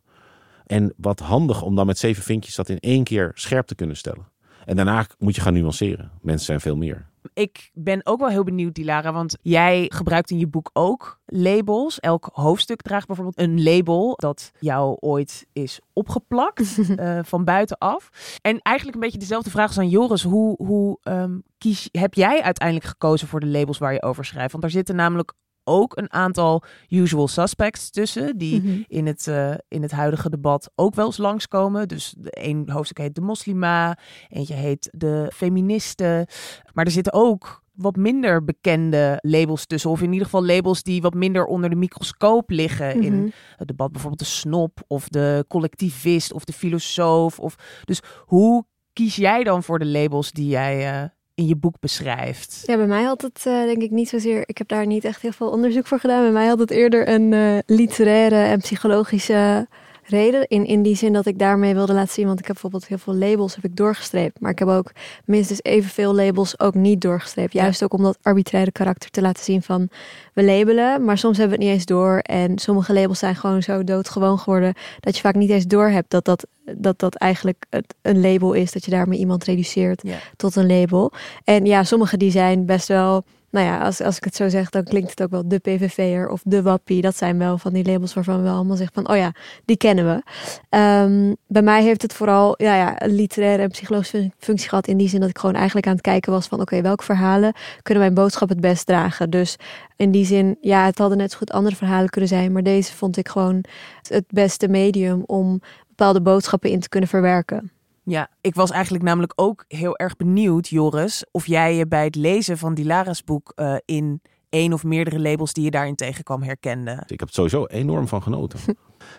En 0.65 0.93
wat 0.97 1.19
handig 1.19 1.61
om 1.61 1.75
dan 1.75 1.85
met 1.85 1.97
zeven 1.97 2.23
vinkjes 2.23 2.55
dat 2.55 2.69
in 2.69 2.79
één 2.79 3.03
keer 3.03 3.31
scherp 3.33 3.67
te 3.67 3.75
kunnen 3.75 3.97
stellen. 3.97 4.31
En 4.65 4.75
daarna 4.75 5.05
moet 5.19 5.35
je 5.35 5.41
gaan 5.41 5.53
nuanceren. 5.53 6.11
Mensen 6.21 6.45
zijn 6.45 6.61
veel 6.61 6.75
meer. 6.75 7.11
Ik 7.33 7.69
ben 7.73 8.05
ook 8.05 8.19
wel 8.19 8.29
heel 8.29 8.43
benieuwd, 8.43 8.75
Dilara, 8.75 9.13
want 9.13 9.37
jij 9.41 9.85
gebruikt 9.93 10.31
in 10.31 10.39
je 10.39 10.47
boek 10.47 10.69
ook 10.73 11.19
labels. 11.25 11.99
Elk 11.99 12.29
hoofdstuk 12.33 12.81
draagt 12.81 13.07
bijvoorbeeld 13.07 13.39
een 13.39 13.63
label 13.63 14.13
dat 14.15 14.51
jou 14.59 14.97
ooit 14.99 15.47
is 15.53 15.79
opgeplakt 15.93 16.77
uh, 16.77 17.19
van 17.31 17.43
buitenaf. 17.43 18.09
En 18.41 18.59
eigenlijk 18.61 18.97
een 18.97 19.03
beetje 19.03 19.19
dezelfde 19.19 19.49
vraag 19.49 19.67
als 19.67 19.77
aan 19.77 19.89
Joris. 19.89 20.23
Hoe, 20.23 20.55
hoe 20.65 20.97
um, 21.03 21.43
kies, 21.57 21.89
heb 21.91 22.13
jij 22.13 22.41
uiteindelijk 22.41 22.87
gekozen 22.87 23.27
voor 23.27 23.39
de 23.39 23.47
labels 23.47 23.77
waar 23.77 23.93
je 23.93 24.03
over 24.03 24.25
schrijft? 24.25 24.51
Want 24.51 24.63
daar 24.63 24.71
zitten 24.71 24.95
namelijk 24.95 25.33
ook 25.63 25.97
een 25.97 26.13
aantal 26.13 26.63
usual 26.89 27.27
suspects 27.27 27.89
tussen, 27.89 28.37
die 28.37 28.61
mhm. 28.61 28.81
in, 28.87 29.07
het, 29.07 29.27
uh, 29.27 29.53
in 29.67 29.81
het 29.81 29.91
huidige 29.91 30.29
debat 30.29 30.71
ook 30.75 30.95
wel 30.95 31.05
eens 31.05 31.17
langskomen. 31.17 31.87
Dus 31.87 32.15
een 32.19 32.69
hoofdstuk 32.69 32.97
heet 32.97 33.15
de 33.15 33.21
moslima, 33.21 33.97
eentje 34.29 34.53
heet 34.53 34.89
de 34.91 35.31
feministen. 35.33 36.27
Maar 36.73 36.85
er 36.85 36.91
zitten 36.91 37.13
ook 37.13 37.63
wat 37.73 37.95
minder 37.95 38.43
bekende 38.43 39.17
labels 39.21 39.65
tussen. 39.65 39.89
Of 39.89 40.01
in 40.01 40.11
ieder 40.11 40.25
geval 40.25 40.45
labels 40.45 40.83
die 40.83 41.01
wat 41.01 41.13
minder 41.13 41.45
onder 41.45 41.69
de 41.69 41.75
microscoop 41.75 42.49
liggen. 42.49 43.01
In 43.01 43.15
mhm. 43.15 43.29
het 43.57 43.67
debat 43.67 43.91
bijvoorbeeld 43.91 44.21
de 44.21 44.27
snop 44.27 44.83
of 44.87 45.07
de 45.07 45.45
collectivist 45.47 46.33
of 46.33 46.43
de 46.43 46.53
filosoof. 46.53 47.39
Of, 47.39 47.55
dus 47.85 48.01
hoe 48.25 48.65
kies 48.93 49.15
jij 49.15 49.43
dan 49.43 49.63
voor 49.63 49.79
de 49.79 49.85
labels 49.85 50.31
die 50.31 50.47
jij, 50.47 51.01
uh, 51.01 51.09
in 51.35 51.45
je 51.45 51.55
boek 51.55 51.79
beschrijft? 51.79 52.63
Ja, 52.65 52.77
bij 52.77 52.87
mij 52.87 53.03
had 53.03 53.21
het 53.21 53.43
uh, 53.47 53.63
denk 53.63 53.81
ik 53.81 53.91
niet 53.91 54.09
zozeer. 54.09 54.43
Ik 54.45 54.57
heb 54.57 54.67
daar 54.67 54.85
niet 54.85 55.05
echt 55.05 55.21
heel 55.21 55.31
veel 55.31 55.49
onderzoek 55.49 55.87
voor 55.87 55.99
gedaan. 55.99 56.21
Bij 56.21 56.31
mij 56.31 56.47
had 56.47 56.59
het 56.59 56.71
eerder 56.71 57.09
een 57.09 57.31
uh, 57.31 57.57
literaire 57.65 58.43
en 58.43 58.59
psychologische 58.59 59.67
reden. 60.13 60.47
In, 60.47 60.65
in 60.65 60.81
die 60.81 60.95
zin 60.95 61.13
dat 61.13 61.25
ik 61.25 61.39
daarmee 61.39 61.73
wilde 61.73 61.93
laten 61.93 62.13
zien. 62.13 62.25
Want 62.25 62.39
ik 62.39 62.45
heb 62.45 62.53
bijvoorbeeld 62.53 62.87
heel 62.87 62.97
veel 62.97 63.15
labels 63.15 63.55
heb 63.55 63.63
ik 63.63 63.75
doorgestreept. 63.75 64.39
Maar 64.39 64.51
ik 64.51 64.59
heb 64.59 64.67
ook 64.67 64.91
minstens 65.25 65.59
evenveel 65.61 66.15
labels 66.15 66.59
ook 66.59 66.73
niet 66.73 67.01
doorgestreept. 67.01 67.53
Juist 67.53 67.83
ook 67.83 67.93
om 67.93 68.03
dat 68.03 68.17
arbitraire 68.21 68.71
karakter 68.71 69.09
te 69.09 69.21
laten 69.21 69.43
zien 69.43 69.61
van 69.61 69.89
we 70.33 70.43
labelen. 70.43 71.05
Maar 71.05 71.17
soms 71.17 71.37
hebben 71.37 71.57
we 71.57 71.63
het 71.63 71.71
niet 71.71 71.79
eens 71.79 71.89
door. 71.89 72.17
En 72.17 72.57
sommige 72.57 72.93
labels 72.93 73.19
zijn 73.19 73.35
gewoon 73.35 73.63
zo 73.63 73.83
doodgewoon 73.83 74.39
geworden. 74.39 74.73
Dat 74.99 75.15
je 75.15 75.21
vaak 75.21 75.35
niet 75.35 75.49
eens 75.49 75.65
door 75.65 75.87
hebt 75.87 76.11
dat 76.11 76.25
dat, 76.25 76.47
dat, 76.77 76.99
dat 76.99 77.15
eigenlijk 77.15 77.65
een 78.01 78.21
label 78.21 78.53
is. 78.53 78.71
Dat 78.71 78.85
je 78.85 78.91
daarmee 78.91 79.19
iemand 79.19 79.43
reduceert 79.43 80.03
tot 80.35 80.55
een 80.55 80.67
label. 80.67 81.11
En 81.43 81.65
ja, 81.65 81.83
sommige 81.83 82.17
die 82.17 82.31
zijn 82.31 82.65
best 82.65 82.87
wel 82.87 83.23
nou 83.53 83.65
ja, 83.65 83.79
als, 83.79 84.01
als 84.01 84.17
ik 84.17 84.23
het 84.23 84.35
zo 84.35 84.49
zeg, 84.49 84.69
dan 84.69 84.83
klinkt 84.83 85.09
het 85.09 85.21
ook 85.21 85.29
wel 85.29 85.47
de 85.47 85.59
PVV'er 85.59 86.29
of 86.29 86.41
de 86.43 86.61
wappie. 86.61 87.01
Dat 87.01 87.17
zijn 87.17 87.37
wel 87.37 87.57
van 87.57 87.73
die 87.73 87.85
labels 87.85 88.13
waarvan 88.13 88.43
we 88.43 88.49
allemaal 88.49 88.75
zeggen 88.75 89.03
van, 89.03 89.13
oh 89.13 89.17
ja, 89.17 89.31
die 89.65 89.77
kennen 89.77 90.05
we. 90.05 90.23
Ehm, 90.69 91.33
bij 91.47 91.61
mij 91.61 91.83
heeft 91.83 92.01
het 92.01 92.13
vooral 92.13 92.53
ja, 92.57 92.75
ja, 92.75 93.03
een 93.03 93.15
literaire 93.15 93.63
en 93.63 93.69
psychologische 93.69 94.31
functie 94.37 94.69
gehad. 94.69 94.87
In 94.87 94.97
die 94.97 95.09
zin 95.09 95.19
dat 95.19 95.29
ik 95.29 95.37
gewoon 95.37 95.55
eigenlijk 95.55 95.87
aan 95.87 95.93
het 95.93 96.01
kijken 96.01 96.31
was 96.31 96.47
van, 96.47 96.61
oké, 96.61 96.81
welke 96.81 97.03
verhalen 97.03 97.53
kunnen 97.81 98.03
mijn 98.03 98.15
boodschap 98.15 98.49
het 98.49 98.59
best 98.59 98.85
dragen? 98.85 99.29
Dus 99.29 99.55
in 99.95 100.11
die 100.11 100.25
zin, 100.25 100.57
ja, 100.61 100.85
het 100.85 100.97
hadden 100.97 101.17
net 101.17 101.31
zo 101.31 101.37
goed 101.37 101.51
andere 101.51 101.75
verhalen 101.75 102.09
kunnen 102.09 102.29
zijn. 102.29 102.51
Maar 102.51 102.63
deze 102.63 102.93
vond 102.93 103.17
ik 103.17 103.27
gewoon 103.27 103.63
het 104.07 104.25
beste 104.27 104.67
medium 104.67 105.23
om 105.25 105.61
bepaalde 105.87 106.21
boodschappen 106.21 106.69
in 106.69 106.79
te 106.79 106.89
kunnen 106.89 107.09
verwerken. 107.09 107.71
Ja, 108.03 108.29
ik 108.41 108.55
was 108.55 108.71
eigenlijk 108.71 109.03
namelijk 109.03 109.33
ook 109.35 109.65
heel 109.67 109.97
erg 109.97 110.15
benieuwd, 110.15 110.67
Joris, 110.67 111.25
of 111.31 111.47
jij 111.47 111.75
je 111.75 111.87
bij 111.87 112.03
het 112.03 112.15
lezen 112.15 112.57
van 112.57 112.73
Dilara's 112.73 113.23
boek 113.23 113.51
uh, 113.55 113.75
in 113.85 114.21
één 114.49 114.73
of 114.73 114.83
meerdere 114.83 115.19
labels 115.19 115.53
die 115.53 115.63
je 115.63 115.71
daarin 115.71 115.95
tegenkwam 115.95 116.43
herkende. 116.43 116.91
Ik 116.91 117.19
heb 117.19 117.19
het 117.19 117.33
sowieso 117.33 117.65
enorm 117.65 118.07
van 118.07 118.21
genoten. 118.21 118.59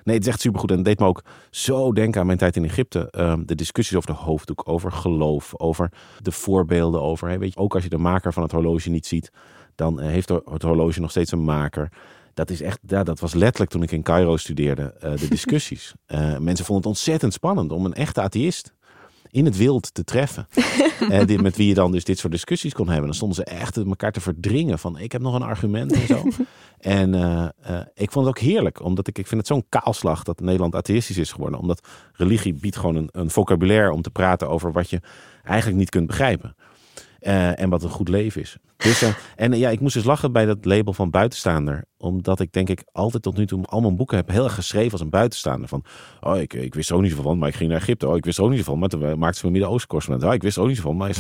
Nee, 0.04 0.14
het 0.14 0.24
is 0.26 0.32
echt 0.32 0.40
supergoed. 0.40 0.70
En 0.70 0.76
het 0.76 0.84
deed 0.84 0.98
me 0.98 1.06
ook 1.06 1.22
zo 1.50 1.92
denken 1.92 2.20
aan 2.20 2.26
mijn 2.26 2.38
tijd 2.38 2.56
in 2.56 2.64
Egypte. 2.64 3.10
Ehm, 3.10 3.44
de 3.44 3.54
discussies 3.54 3.96
over 3.96 4.10
de 4.10 4.16
hoofddoek, 4.16 4.68
over 4.68 4.92
geloof, 4.92 5.54
over 5.56 5.92
de 6.22 6.32
voorbeelden 6.32 7.02
over. 7.02 7.28
Hè, 7.28 7.38
weet 7.38 7.52
je, 7.52 7.60
ook 7.60 7.74
als 7.74 7.82
je 7.82 7.88
de 7.88 7.98
maker 7.98 8.32
van 8.32 8.42
het 8.42 8.52
horloge 8.52 8.90
niet 8.90 9.06
ziet, 9.06 9.30
dan 9.74 10.00
uh, 10.00 10.06
heeft 10.06 10.28
het 10.28 10.62
horloge 10.62 11.00
nog 11.00 11.10
steeds 11.10 11.32
een 11.32 11.44
maker. 11.44 11.92
Dat 12.34 12.50
is 12.50 12.60
echt, 12.60 12.78
ja, 12.86 13.02
dat 13.02 13.20
was 13.20 13.34
letterlijk 13.34 13.70
toen 13.70 13.82
ik 13.82 13.92
in 13.92 14.02
Cairo 14.02 14.36
studeerde, 14.36 14.94
uh, 15.04 15.16
de 15.16 15.28
discussies. 15.38 15.92
mensen 16.38 16.64
vonden 16.64 16.76
het 16.76 16.86
ontzettend 16.86 17.32
spannend 17.32 17.72
om 17.72 17.84
een 17.84 17.94
echte 17.94 18.20
atheïst 18.20 18.74
in 19.34 19.44
het 19.44 19.56
wild 19.56 19.94
te 19.94 20.04
treffen. 20.04 20.46
uh, 21.00 21.24
dit, 21.26 21.42
met 21.42 21.56
wie 21.56 21.68
je 21.68 21.74
dan 21.74 21.92
dus 21.92 22.04
dit 22.04 22.18
soort 22.18 22.32
discussies 22.32 22.72
kon 22.72 22.86
hebben. 22.86 23.04
Dan 23.06 23.14
stonden 23.14 23.36
ze 23.36 23.44
echt 23.44 23.76
elkaar 23.76 24.12
te 24.12 24.20
verdringen 24.20 24.78
van 24.78 24.98
ik 24.98 25.12
heb 25.12 25.22
nog 25.22 25.34
een 25.34 25.42
argument 25.42 25.92
en 25.92 26.06
zo. 26.06 26.22
en 27.00 27.14
uh, 27.14 27.48
uh, 27.70 27.80
ik 27.94 28.10
vond 28.10 28.26
het 28.26 28.36
ook 28.36 28.42
heerlijk, 28.42 28.82
omdat 28.82 29.08
ik, 29.08 29.18
ik 29.18 29.26
vind 29.26 29.40
het 29.40 29.50
zo'n 29.50 29.66
kaalslag 29.68 30.22
dat 30.22 30.40
Nederland 30.40 30.74
atheïstisch 30.74 31.18
is 31.18 31.32
geworden. 31.32 31.60
Omdat 31.60 31.88
religie 32.12 32.54
biedt 32.54 32.76
gewoon 32.76 32.96
een, 32.96 33.08
een 33.12 33.30
vocabulaire 33.30 33.92
om 33.92 34.02
te 34.02 34.10
praten 34.10 34.48
over 34.48 34.72
wat 34.72 34.90
je 34.90 35.00
eigenlijk 35.44 35.78
niet 35.78 35.90
kunt 35.90 36.06
begrijpen. 36.06 36.56
Uh, 37.26 37.60
en 37.60 37.68
wat 37.68 37.82
een 37.82 37.90
goed 37.90 38.08
leven 38.08 38.40
is. 38.40 38.56
Dus, 38.76 39.02
uh, 39.02 39.08
en 39.36 39.52
ja, 39.52 39.70
ik 39.70 39.80
moest 39.80 39.94
dus 39.94 40.04
lachen 40.04 40.32
bij 40.32 40.44
dat 40.44 40.64
label 40.64 40.92
van 40.92 41.10
buitenstaander. 41.10 41.84
Omdat 41.96 42.40
ik 42.40 42.52
denk 42.52 42.68
ik 42.68 42.82
altijd 42.92 43.22
tot 43.22 43.36
nu 43.36 43.46
toe 43.46 43.64
al 43.66 43.80
mijn 43.80 43.96
boeken 43.96 44.16
heb 44.16 44.28
heel 44.28 44.44
erg 44.44 44.54
geschreven 44.54 44.92
als 44.92 45.00
een 45.00 45.10
buitenstaander. 45.10 45.68
Van, 45.68 45.84
oh, 46.20 46.40
ik, 46.40 46.52
ik 46.52 46.74
wist 46.74 46.90
er 46.90 46.96
ook 46.96 47.02
niet 47.02 47.14
van, 47.14 47.38
maar 47.38 47.48
ik 47.48 47.54
ging 47.54 47.70
naar 47.70 47.80
Egypte. 47.80 48.08
Oh, 48.08 48.16
ik 48.16 48.24
wist 48.24 48.40
ook 48.40 48.50
niet 48.50 48.64
van, 48.64 48.78
maar 48.78 48.88
toen 48.88 49.18
maakte 49.18 49.38
ze 49.38 49.46
me 49.46 49.52
Midden-Oosten 49.52 49.88
correspondent. 49.88 50.30
Oh, 50.30 50.36
ik 50.36 50.42
wist 50.42 50.58
ook 50.58 50.68
niet 50.68 50.80
van, 50.80 50.96
maar 50.96 51.10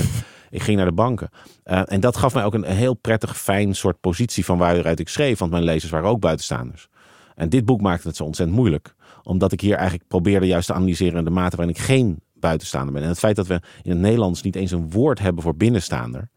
ik 0.50 0.62
ging 0.62 0.76
naar 0.76 0.86
de 0.86 0.92
banken. 0.92 1.28
en 1.64 2.00
dat 2.00 2.16
gaf 2.16 2.34
mij 2.34 2.44
ook 2.44 2.54
een, 2.54 2.64
heel 2.64 2.94
prettig, 2.94 3.38
fijn 3.38 3.74
soort 3.74 4.00
positie 4.00 4.44
van 4.44 4.58
waaruit 4.58 5.00
ik 5.00 5.08
schreef. 5.08 5.38
Want 5.38 5.50
mijn 5.50 5.64
lezers 5.64 5.92
waren 5.92 6.08
ook 6.08 6.20
buitenstaanders. 6.20 6.88
En 7.34 7.48
dit 7.48 7.64
boek 7.64 7.80
maakte 7.80 8.08
het 8.08 8.16
zo 8.16 8.24
ontzettend 8.24 8.58
moeilijk. 8.58 8.94
Omdat 9.22 9.52
ik 9.52 9.60
hier 9.60 9.74
eigenlijk 9.74 10.08
probeerde 10.08 10.46
juist 10.46 10.66
te 10.66 10.74
analyseren 10.74 11.24
de 11.24 11.30
mate 11.30 11.56
waarin 11.56 11.74
ik 11.74 11.82
geen 11.82 12.22
buitenstaander 12.44 12.92
ben. 12.92 13.02
En 13.02 13.08
het 13.08 13.18
feit 13.18 13.36
dat 13.36 13.46
we 13.46 13.60
in 13.82 13.90
het 13.90 14.00
Nederlands 14.00 14.42
niet 14.42 14.56
eens 14.56 14.70
een 14.70 14.90
woord 14.90 15.18
hebben 15.18 15.42
voor 15.42 15.56
binnenstaander, 15.56 16.30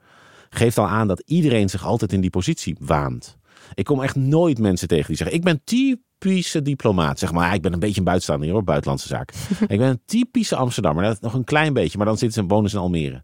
geeft 0.49 0.77
al 0.77 0.87
aan 0.87 1.07
dat 1.07 1.23
iedereen 1.25 1.69
zich 1.69 1.85
altijd 1.85 2.13
in 2.13 2.21
die 2.21 2.29
positie 2.29 2.75
waant. 2.79 3.37
Ik 3.73 3.85
kom 3.85 4.01
echt 4.01 4.15
nooit 4.15 4.59
mensen 4.59 4.87
tegen 4.87 5.07
die 5.07 5.15
zeggen: 5.15 5.35
Ik 5.35 5.43
ben 5.43 5.61
typische 5.63 6.61
diplomaat. 6.61 7.19
Zeg 7.19 7.31
maar, 7.31 7.53
ik 7.53 7.61
ben 7.61 7.73
een 7.73 7.79
beetje 7.79 7.97
een 7.97 8.03
buitenstaander 8.03 8.55
op 8.55 8.65
buitenlandse 8.65 9.07
zaken. 9.07 9.37
ik 9.73 9.77
ben 9.77 9.89
een 9.89 10.01
typische 10.05 10.55
Amsterdammer. 10.55 11.03
Dat 11.03 11.21
nog 11.21 11.33
een 11.33 11.43
klein 11.43 11.73
beetje, 11.73 11.97
maar 11.97 12.07
dan 12.07 12.17
zitten 12.17 12.35
ze 12.35 12.41
in 12.41 12.47
bonus 12.47 12.73
in 12.73 12.79
Almere. 12.79 13.23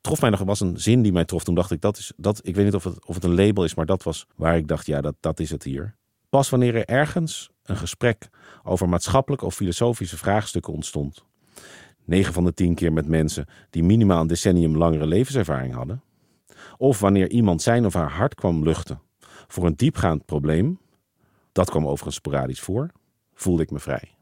Trof 0.00 0.20
mij 0.20 0.30
nog, 0.30 0.40
was 0.40 0.60
een 0.60 0.80
zin 0.80 1.02
die 1.02 1.12
mij 1.12 1.24
trof. 1.24 1.44
Toen 1.44 1.54
dacht 1.54 1.70
ik: 1.70 1.80
dat 1.80 1.98
is, 1.98 2.12
dat, 2.16 2.40
Ik 2.42 2.54
weet 2.54 2.64
niet 2.64 2.74
of 2.74 2.84
het, 2.84 3.06
of 3.06 3.14
het 3.14 3.24
een 3.24 3.34
label 3.34 3.64
is, 3.64 3.74
maar 3.74 3.86
dat 3.86 4.02
was 4.02 4.26
waar 4.36 4.56
ik 4.56 4.68
dacht: 4.68 4.86
Ja, 4.86 5.00
dat, 5.00 5.14
dat 5.20 5.40
is 5.40 5.50
het 5.50 5.62
hier. 5.62 5.96
Pas 6.28 6.50
wanneer 6.50 6.74
er 6.74 6.84
ergens 6.84 7.50
een 7.62 7.76
gesprek 7.76 8.28
over 8.62 8.88
maatschappelijke 8.88 9.44
of 9.44 9.54
filosofische 9.54 10.16
vraagstukken 10.16 10.72
ontstond, 10.72 11.24
9 12.04 12.32
van 12.32 12.44
de 12.44 12.54
10 12.54 12.74
keer 12.74 12.92
met 12.92 13.06
mensen 13.06 13.46
die 13.70 13.82
minimaal 13.82 14.20
een 14.20 14.26
decennium 14.26 14.76
langere 14.76 15.06
levenservaring 15.06 15.74
hadden. 15.74 16.02
Of 16.76 17.00
wanneer 17.00 17.30
iemand 17.30 17.62
zijn 17.62 17.86
of 17.86 17.94
haar 17.94 18.10
hart 18.10 18.34
kwam 18.34 18.62
luchten 18.62 19.00
voor 19.46 19.66
een 19.66 19.76
diepgaand 19.76 20.24
probleem, 20.24 20.78
dat 21.52 21.70
kwam 21.70 21.86
overigens 21.86 22.14
sporadisch 22.14 22.60
voor, 22.60 22.90
voelde 23.34 23.62
ik 23.62 23.70
me 23.70 23.78
vrij. 23.78 24.14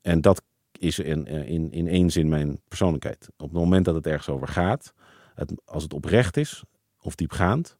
En 0.00 0.20
dat 0.20 0.42
is 0.78 0.98
in, 0.98 1.26
in, 1.26 1.70
in 1.70 1.88
één 1.88 2.10
zin 2.10 2.28
mijn 2.28 2.60
persoonlijkheid. 2.68 3.28
Op 3.36 3.48
het 3.48 3.58
moment 3.58 3.84
dat 3.84 3.94
het 3.94 4.06
ergens 4.06 4.28
over 4.28 4.48
gaat, 4.48 4.94
het, 5.34 5.52
als 5.64 5.82
het 5.82 5.92
oprecht 5.92 6.36
is 6.36 6.64
of 7.00 7.14
diepgaand, 7.14 7.78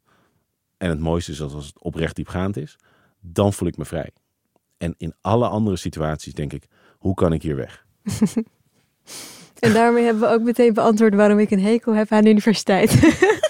en 0.76 0.88
het 0.88 1.00
mooiste 1.00 1.32
is 1.32 1.40
als 1.40 1.66
het 1.66 1.82
oprecht 1.82 2.16
diepgaand 2.16 2.56
is, 2.56 2.76
dan 3.20 3.52
voel 3.52 3.68
ik 3.68 3.76
me 3.76 3.84
vrij. 3.84 4.10
En 4.76 4.94
in 4.98 5.14
alle 5.20 5.48
andere 5.48 5.76
situaties 5.76 6.34
denk 6.34 6.52
ik, 6.52 6.66
hoe 6.98 7.14
kan 7.14 7.32
ik 7.32 7.42
hier 7.42 7.56
weg? 7.56 7.86
En 9.58 9.72
daarmee 9.72 10.04
hebben 10.04 10.22
we 10.22 10.34
ook 10.34 10.42
meteen 10.42 10.74
beantwoord 10.74 11.14
waarom 11.14 11.38
ik 11.38 11.50
een 11.50 11.62
hekel 11.62 11.94
heb 11.94 12.12
aan 12.12 12.24
de 12.24 12.30
universiteit. 12.30 12.94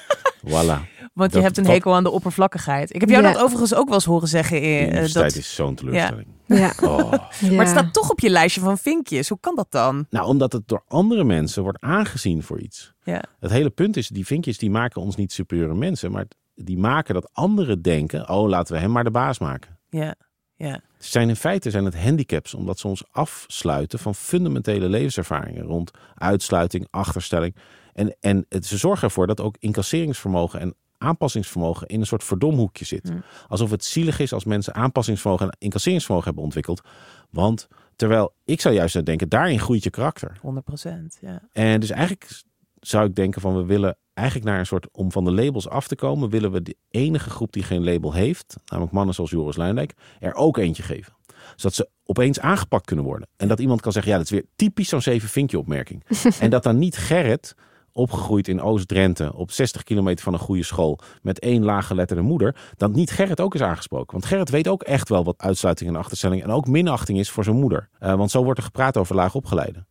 voilà. 0.52 0.90
Want 1.12 1.32
je 1.32 1.40
hebt 1.40 1.56
een 1.56 1.66
hekel 1.66 1.94
aan 1.94 2.02
de 2.02 2.10
oppervlakkigheid. 2.10 2.94
Ik 2.94 3.00
heb 3.00 3.10
jou 3.10 3.22
dat 3.22 3.38
overigens 3.38 3.74
ook 3.74 3.84
wel 3.84 3.94
eens 3.94 4.04
horen 4.04 4.28
zeggen. 4.28 4.62
In, 4.62 4.84
de 4.84 4.90
universiteit 4.90 5.36
is 5.36 5.54
zo'n 5.54 5.74
teleurstelling. 5.74 6.26
Ja. 6.46 6.72
Oh. 6.82 7.10
Maar 7.10 7.58
het 7.58 7.68
staat 7.68 7.92
toch 7.92 8.10
op 8.10 8.20
je 8.20 8.30
lijstje 8.30 8.60
van 8.60 8.78
vinkjes. 8.78 9.28
Hoe 9.28 9.38
kan 9.40 9.56
dat 9.56 9.70
dan? 9.70 10.06
Nou, 10.10 10.26
omdat 10.26 10.52
het 10.52 10.68
door 10.68 10.82
andere 10.88 11.24
mensen 11.24 11.62
wordt 11.62 11.80
aangezien 11.80 12.42
voor 12.42 12.60
iets. 12.60 12.92
Ja. 13.04 13.22
Het 13.40 13.50
hele 13.50 13.70
punt 13.70 13.96
is, 13.96 14.08
die 14.08 14.26
vinkjes 14.26 14.58
die 14.58 14.70
maken 14.70 15.00
ons 15.00 15.16
niet 15.16 15.32
superieure 15.32 15.74
mensen. 15.74 16.10
Maar 16.10 16.24
die 16.54 16.78
maken 16.78 17.14
dat 17.14 17.30
anderen 17.32 17.82
denken, 17.82 18.28
oh 18.28 18.48
laten 18.48 18.74
we 18.74 18.80
hem 18.80 18.90
maar 18.90 19.04
de 19.04 19.10
baas 19.10 19.38
maken. 19.38 19.78
Ja. 19.90 20.14
Ja. 20.56 20.80
Zijn 21.04 21.28
in 21.28 21.36
feite 21.36 21.70
zijn 21.70 21.84
het 21.84 21.98
handicaps 21.98 22.54
omdat 22.54 22.78
ze 22.78 22.88
ons 22.88 23.04
afsluiten 23.10 23.98
van 23.98 24.14
fundamentele 24.14 24.88
levenservaringen 24.88 25.64
rond 25.64 25.90
uitsluiting, 26.14 26.86
achterstelling. 26.90 27.54
En, 27.92 28.16
en 28.20 28.46
het, 28.48 28.66
ze 28.66 28.76
zorgen 28.76 29.04
ervoor 29.04 29.26
dat 29.26 29.40
ook 29.40 29.56
incasseringsvermogen 29.58 30.60
en 30.60 30.74
aanpassingsvermogen 30.98 31.86
in 31.86 32.00
een 32.00 32.06
soort 32.06 32.24
verdomhoekje 32.24 32.84
zit. 32.84 33.10
Mm. 33.10 33.22
Alsof 33.48 33.70
het 33.70 33.84
zielig 33.84 34.18
is 34.18 34.32
als 34.32 34.44
mensen 34.44 34.74
aanpassingsvermogen 34.74 35.46
en 35.46 35.56
incasseringsvermogen 35.58 36.26
hebben 36.26 36.44
ontwikkeld. 36.44 36.82
Want 37.30 37.68
terwijl 37.96 38.34
ik 38.44 38.60
zou 38.60 38.74
juist 38.74 39.04
denken, 39.04 39.28
daarin 39.28 39.60
groeit 39.60 39.84
je 39.84 39.90
karakter. 39.90 40.38
100 40.40 40.64
procent, 40.64 41.18
ja. 41.20 41.42
En 41.52 41.80
dus 41.80 41.90
eigenlijk 41.90 42.42
zou 42.86 43.06
ik 43.06 43.14
denken 43.14 43.40
van 43.40 43.56
we 43.56 43.64
willen 43.64 43.96
eigenlijk 44.14 44.48
naar 44.48 44.58
een 44.58 44.66
soort, 44.66 44.88
om 44.92 45.12
van 45.12 45.24
de 45.24 45.32
labels 45.32 45.68
af 45.68 45.88
te 45.88 45.96
komen, 45.96 46.30
willen 46.30 46.52
we 46.52 46.62
de 46.62 46.76
enige 46.90 47.30
groep 47.30 47.52
die 47.52 47.62
geen 47.62 47.84
label 47.84 48.12
heeft, 48.12 48.56
namelijk 48.64 48.94
mannen 48.94 49.14
zoals 49.14 49.30
Joris 49.30 49.56
Luijendijk, 49.56 49.94
er 50.20 50.34
ook 50.34 50.56
eentje 50.56 50.82
geven. 50.82 51.12
Zodat 51.56 51.74
ze 51.74 51.88
opeens 52.04 52.40
aangepakt 52.40 52.86
kunnen 52.86 53.04
worden. 53.04 53.28
En 53.36 53.48
dat 53.48 53.60
iemand 53.60 53.80
kan 53.80 53.92
zeggen, 53.92 54.12
ja, 54.12 54.18
dat 54.18 54.26
is 54.26 54.32
weer 54.32 54.46
typisch 54.56 54.88
zo'n 54.88 55.02
zeven 55.02 55.28
vinkje 55.28 55.58
opmerking. 55.58 56.04
en 56.40 56.50
dat 56.50 56.62
dan 56.62 56.78
niet 56.78 56.96
Gerrit, 56.96 57.54
opgegroeid 57.92 58.48
in 58.48 58.60
Oost-Drenthe, 58.60 59.34
op 59.34 59.50
60 59.50 59.82
kilometer 59.82 60.24
van 60.24 60.32
een 60.32 60.38
goede 60.38 60.62
school, 60.62 60.98
met 61.22 61.38
één 61.38 61.64
laaggeletterde 61.64 62.22
moeder, 62.22 62.56
dat 62.76 62.92
niet 62.92 63.10
Gerrit 63.10 63.40
ook 63.40 63.54
is 63.54 63.62
aangesproken. 63.62 64.12
Want 64.12 64.24
Gerrit 64.24 64.50
weet 64.50 64.68
ook 64.68 64.82
echt 64.82 65.08
wel 65.08 65.24
wat 65.24 65.42
uitsluiting 65.42 65.90
en 65.90 65.96
achterstelling 65.96 66.42
en 66.42 66.50
ook 66.50 66.66
minachting 66.66 67.18
is 67.18 67.30
voor 67.30 67.44
zijn 67.44 67.56
moeder. 67.56 67.88
Uh, 68.00 68.14
want 68.14 68.30
zo 68.30 68.44
wordt 68.44 68.58
er 68.58 68.64
gepraat 68.64 68.96
over 68.96 69.14
laag 69.14 69.34
opgeleiden 69.34 69.86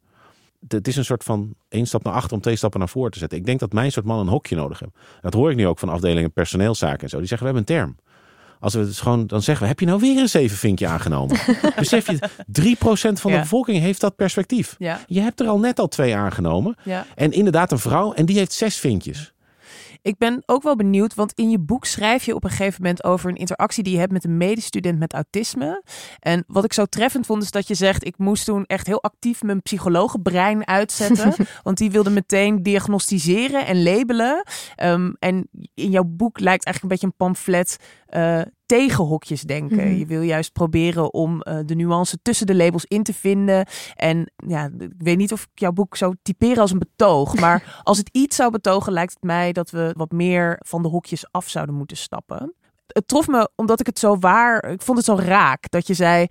het 0.68 0.88
is 0.88 0.96
een 0.96 1.06
soort 1.06 1.24
van 1.24 1.54
één 1.70 1.86
stap 1.86 2.04
naar 2.04 2.14
achter 2.14 2.34
om 2.34 2.42
twee 2.42 2.56
stappen 2.56 2.80
naar 2.80 2.90
voren 2.90 3.12
te 3.12 3.20
zetten. 3.20 3.38
Ik 3.38 3.46
denk 3.46 3.60
dat 3.60 3.74
mijn 3.74 3.92
soort 3.92 4.06
man 4.06 4.20
een 4.20 4.28
hokje 4.28 4.56
nodig 4.56 4.80
hebben. 4.80 4.98
Dat 5.22 5.34
hoor 5.34 5.50
ik 5.52 5.56
nu 5.58 5.68
ook 5.68 5.80
van 5.80 5.90
afdelingen 5.90 6.32
personeelszaken 6.32 7.02
en 7.04 7.10
zo. 7.10 7.18
Die 7.18 7.28
zeggen, 7.28 7.48
we 7.48 7.54
hebben 7.54 7.76
een 7.76 7.84
term. 7.84 7.96
Als 8.60 8.74
we 8.74 8.80
het 8.80 8.98
gewoon, 9.00 9.28
dan 9.28 9.42
zeggen 9.42 9.68
heb 9.68 9.80
je 9.80 9.86
nou 9.86 10.00
weer 10.00 10.18
een 10.22 10.30
zevenvinkje 10.30 10.88
aangenomen? 10.88 11.38
Besef 11.76 12.08
je, 12.12 12.18
3% 12.20 12.22
van 12.84 13.14
de 13.22 13.30
Ja. 13.38 13.40
bevolking 13.42 13.80
heeft 13.80 14.02
dat 14.02 14.16
perspectief. 14.16 14.76
Ja, 14.80 15.00
Je 15.08 15.20
hebt 15.22 15.40
er 15.40 15.48
al 15.48 15.60
net 15.60 15.80
al 15.80 15.88
twee 15.88 16.16
aangenomen. 16.16 16.76
ja. 16.84 17.06
En 17.16 17.32
inderdaad 17.32 17.72
een 17.72 17.80
vrouw, 17.80 18.14
en 18.14 18.26
die 18.26 18.38
heeft 18.38 18.54
zes 18.54 18.78
vinkjes. 18.78 19.34
Ik 20.02 20.18
ben 20.18 20.44
ook 20.46 20.64
wel 20.64 20.76
benieuwd, 20.76 21.16
want 21.16 21.34
in 21.36 21.50
je 21.50 21.60
boek 21.60 21.86
schrijf 21.86 22.24
je 22.24 22.36
op 22.36 22.44
een 22.44 22.50
gegeven 22.50 22.82
moment 22.82 23.04
over 23.04 23.30
een 23.30 23.36
interactie 23.36 23.84
die 23.84 23.94
je 23.94 24.00
hebt 24.00 24.12
met 24.12 24.24
een 24.24 24.38
medestudent 24.38 25.00
met 25.00 25.14
autisme. 25.14 25.84
En 26.20 26.44
wat 26.48 26.64
ik 26.64 26.74
zo 26.74 26.86
treffend 26.86 27.26
vond, 27.26 27.44
is 27.44 27.52
dat 27.52 27.68
je 27.68 27.74
zegt: 27.74 28.06
ik 28.06 28.18
moest 28.18 28.46
toen 28.46 28.66
echt 28.66 28.88
heel 28.88 29.04
actief 29.04 29.42
mijn 29.42 29.62
psychologenbrein 29.62 30.68
uitzetten. 30.68 31.34
want 31.64 31.78
die 31.78 31.92
wilde 31.92 32.10
meteen 32.10 32.64
diagnosticeren 32.64 33.66
en 33.66 33.84
labelen. 33.84 34.44
Ehm, 34.76 35.12
en 35.20 35.48
in 35.74 35.90
jouw 35.90 36.06
boek 36.06 36.40
lijkt 36.40 36.66
eigenlijk 36.66 36.82
een 36.82 36.90
beetje 36.90 37.08
een 37.08 37.26
pamflet 37.26 37.78
eh, 38.06 38.42
tegen 38.78 39.04
hokjes 39.04 39.42
denken. 39.42 39.88
Mhm. 39.88 39.98
Je 39.98 40.06
wil 40.06 40.22
juist 40.22 40.54
proberen 40.54 41.14
om 41.14 41.42
eh, 41.42 41.58
de 41.66 41.76
nuance 41.76 42.18
tussen 42.22 42.48
de 42.48 42.56
labels 42.56 42.86
in 42.86 43.04
te 43.04 43.14
vinden. 43.14 43.66
En 43.96 44.32
ja, 44.48 44.70
ik 44.80 44.94
weet 44.98 45.18
niet 45.18 45.34
of 45.34 45.44
ik 45.44 45.60
jouw 45.60 45.72
boek 45.72 45.98
zou 45.98 46.16
typeren 46.22 46.58
als 46.58 46.72
een 46.72 46.80
betoog. 46.80 47.40
Maar 47.40 47.80
als 47.84 47.98
het 47.98 48.10
iets 48.12 48.36
zou 48.36 48.52
betogen, 48.52 48.94
lijkt 48.94 49.14
het 49.14 49.24
mij 49.24 49.52
dat 49.52 49.70
we 49.70 49.94
wat 49.98 50.12
meer 50.12 50.60
van 50.60 50.82
de 50.82 50.88
hokjes 50.88 51.32
af 51.32 51.50
zouden 51.50 51.76
moeten 51.76 51.98
stappen. 51.98 52.56
Het 52.94 53.08
trof 53.08 53.28
me 53.28 53.50
omdat 53.56 53.80
ik 53.80 53.86
het 53.86 54.00
zo 54.00 54.18
waar, 54.20 54.70
ik 54.72 54.82
vond 54.82 54.98
het 54.98 55.06
zo 55.08 55.16
raak 55.16 55.70
dat 55.70 55.88
je 55.88 55.94
zei, 55.94 56.26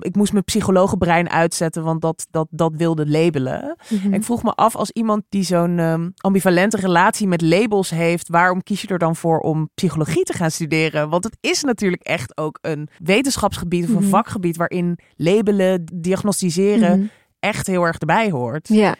ik 0.00 0.16
moest 0.16 0.32
mijn 0.32 0.44
psychologenbrein 0.44 1.30
uitzetten, 1.30 1.82
want 1.84 2.00
dat, 2.00 2.26
dat, 2.30 2.46
dat 2.50 2.72
wilde 2.76 3.08
labelen. 3.08 3.76
Mhm. 3.88 4.06
En 4.06 4.12
ik 4.14 4.24
vroeg 4.24 4.42
me 4.42 4.52
af, 4.54 4.76
als 4.76 4.90
iemand 4.90 5.22
die 5.28 5.42
zo'n 5.42 5.78
ehm, 5.78 6.08
ambivalente 6.16 6.76
relatie 6.76 7.26
met 7.26 7.42
labels 7.42 7.90
heeft, 7.90 8.28
waarom 8.28 8.62
kies 8.62 8.80
je 8.80 8.88
er 8.88 8.98
dan 8.98 9.16
voor 9.16 9.38
om 9.38 9.70
psychologie 9.74 10.22
te 10.24 10.32
gaan 10.32 10.50
studeren? 10.50 11.08
Want 11.08 11.24
het 11.24 11.36
is 11.40 11.62
natuurlijk 11.62 12.02
echt 12.02 12.36
ook 12.38 12.58
een 12.60 12.88
wetenschapsgebied 12.98 13.84
of 13.84 13.90
een 13.90 13.96
Mhm. 14.00 14.08
vakgebied 14.08 14.56
waarin 14.56 14.98
labelen, 15.16 15.84
diagnosticeren 15.94 16.98
Mhm. 16.98 17.08
echt 17.40 17.66
heel 17.66 17.84
erg 17.84 17.98
erbij 17.98 18.30
hoort. 18.30 18.68
Ja, 18.68 18.94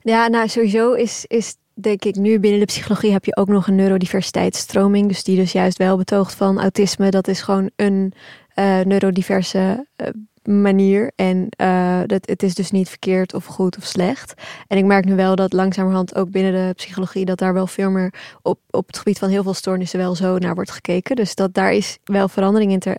ja 0.00 0.28
nou 0.28 0.48
sowieso 0.48 0.92
is, 0.92 1.24
is 1.26 1.56
denk 1.74 2.04
ik 2.04 2.14
nu 2.14 2.40
binnen 2.40 2.60
de 2.60 2.66
psychologie 2.66 3.12
heb 3.12 3.24
je 3.24 3.36
ook 3.36 3.48
nog 3.48 3.66
een 3.66 3.74
neurodiversiteitsstroming. 3.74 5.08
Dus 5.08 5.24
die 5.24 5.36
dus 5.36 5.52
juist 5.52 5.78
wel 5.78 5.96
betoogt 5.96 6.34
van 6.34 6.60
autisme. 6.60 7.10
Dat 7.10 7.28
is 7.28 7.42
gewoon 7.42 7.70
een 7.76 8.12
eh, 8.54 8.80
neurodiverse 8.80 9.86
eh, 9.96 10.08
manier. 10.42 11.12
En 11.16 11.48
eh, 11.50 12.00
dat, 12.06 12.26
het 12.28 12.42
is 12.42 12.54
dus 12.54 12.70
niet 12.70 12.88
verkeerd 12.88 13.34
of 13.34 13.44
goed 13.44 13.76
of 13.76 13.84
slecht. 13.84 14.34
En 14.66 14.78
ik 14.78 14.84
merk 14.84 15.04
nu 15.04 15.14
wel 15.14 15.36
dat 15.36 15.52
langzamerhand 15.52 16.14
ook 16.14 16.30
binnen 16.30 16.52
de 16.52 16.74
psychologie... 16.74 17.24
dat 17.24 17.38
daar 17.38 17.54
wel 17.54 17.66
veel 17.66 17.90
meer 17.90 18.14
op, 18.42 18.58
op 18.70 18.86
het 18.86 18.98
gebied 18.98 19.18
van 19.18 19.28
heel 19.28 19.42
veel 19.42 19.54
stoornissen 19.54 19.98
wel 19.98 20.14
zo 20.14 20.38
naar 20.38 20.54
wordt 20.54 20.70
gekeken. 20.70 21.16
Dus 21.16 21.34
dat 21.34 21.54
daar 21.54 21.72
is 21.72 21.98
wel 22.04 22.28
verandering 22.28 22.72
in 22.72 22.78
te, 22.78 22.98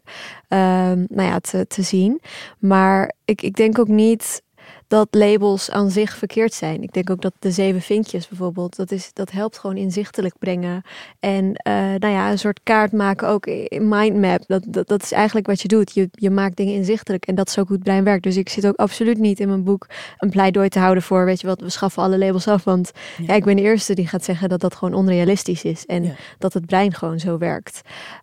nou 1.09 1.29
ja, 1.29 1.39
te, 1.39 1.67
te 1.67 1.81
zien. 1.81 2.21
Maar 2.59 3.13
ik, 3.25 3.41
ik 3.41 3.55
denk 3.55 3.79
ook 3.79 3.87
niet 3.87 4.41
dat 4.87 5.07
labels 5.11 5.71
aan 5.71 5.89
zich 5.91 6.17
verkeerd 6.17 6.53
zijn. 6.53 6.83
Ik 6.83 6.93
denk 6.93 7.09
ook 7.09 7.21
dat 7.21 7.33
de 7.39 7.51
zeven 7.51 7.81
vinkjes 7.81 8.27
bijvoorbeeld, 8.27 8.75
dat, 8.75 8.91
is, 8.91 9.09
dat 9.13 9.31
helpt 9.31 9.57
gewoon 9.57 9.77
inzichtelijk 9.77 10.33
brengen. 10.39 10.81
En 11.19 11.53
eh, 11.53 11.73
nou 11.73 12.07
ja, 12.13 12.31
een 12.31 12.39
soort 12.39 12.59
kaart 12.63 12.91
maken, 12.91 13.27
ook 13.27 13.45
in 13.45 13.87
mindmap. 13.87 14.43
Dat, 14.47 14.63
dat, 14.67 14.87
dat 14.87 15.03
is 15.03 15.11
eigenlijk 15.11 15.47
wat 15.47 15.61
je 15.61 15.67
doet. 15.67 15.93
Je, 15.93 16.09
je 16.11 16.29
maakt 16.29 16.57
dingen 16.57 16.73
inzichtelijk 16.73 17.25
en 17.25 17.35
dat 17.35 17.47
is 17.47 17.59
ook 17.59 17.67
hoe 17.67 17.75
het 17.75 17.85
brein 17.85 18.03
werkt. 18.03 18.23
Dus 18.23 18.37
ik 18.37 18.49
zit 18.49 18.67
ook 18.67 18.75
absoluut 18.75 19.17
niet 19.17 19.39
in 19.39 19.47
mijn 19.47 19.63
boek 19.63 19.87
een 20.17 20.29
pleidooi 20.29 20.69
te 20.69 20.79
houden 20.79 21.03
voor, 21.03 21.25
weet 21.25 21.41
je 21.41 21.47
wat, 21.47 21.61
we 21.61 21.69
schaffen 21.69 22.03
alle 22.03 22.17
labels 22.17 22.47
af. 22.47 22.63
Want 22.63 22.91
Ja. 23.17 23.23
ja, 23.27 23.33
ik 23.33 23.43
ben 23.43 23.55
de 23.55 23.61
eerste 23.61 23.93
die 23.93 24.07
gaat 24.07 24.23
zeggen 24.23 24.49
dat 24.49 24.59
dat 24.61 24.75
gewoon 24.75 24.93
onrealistisch 24.93 25.63
is. 25.63 25.85
En 25.85 26.03
Ja. 26.03 26.11
dat 26.37 26.53
het 26.53 26.65
brein 26.65 26.93
gewoon 26.93 27.19
zo 27.19 27.37
werkt. 27.37 27.81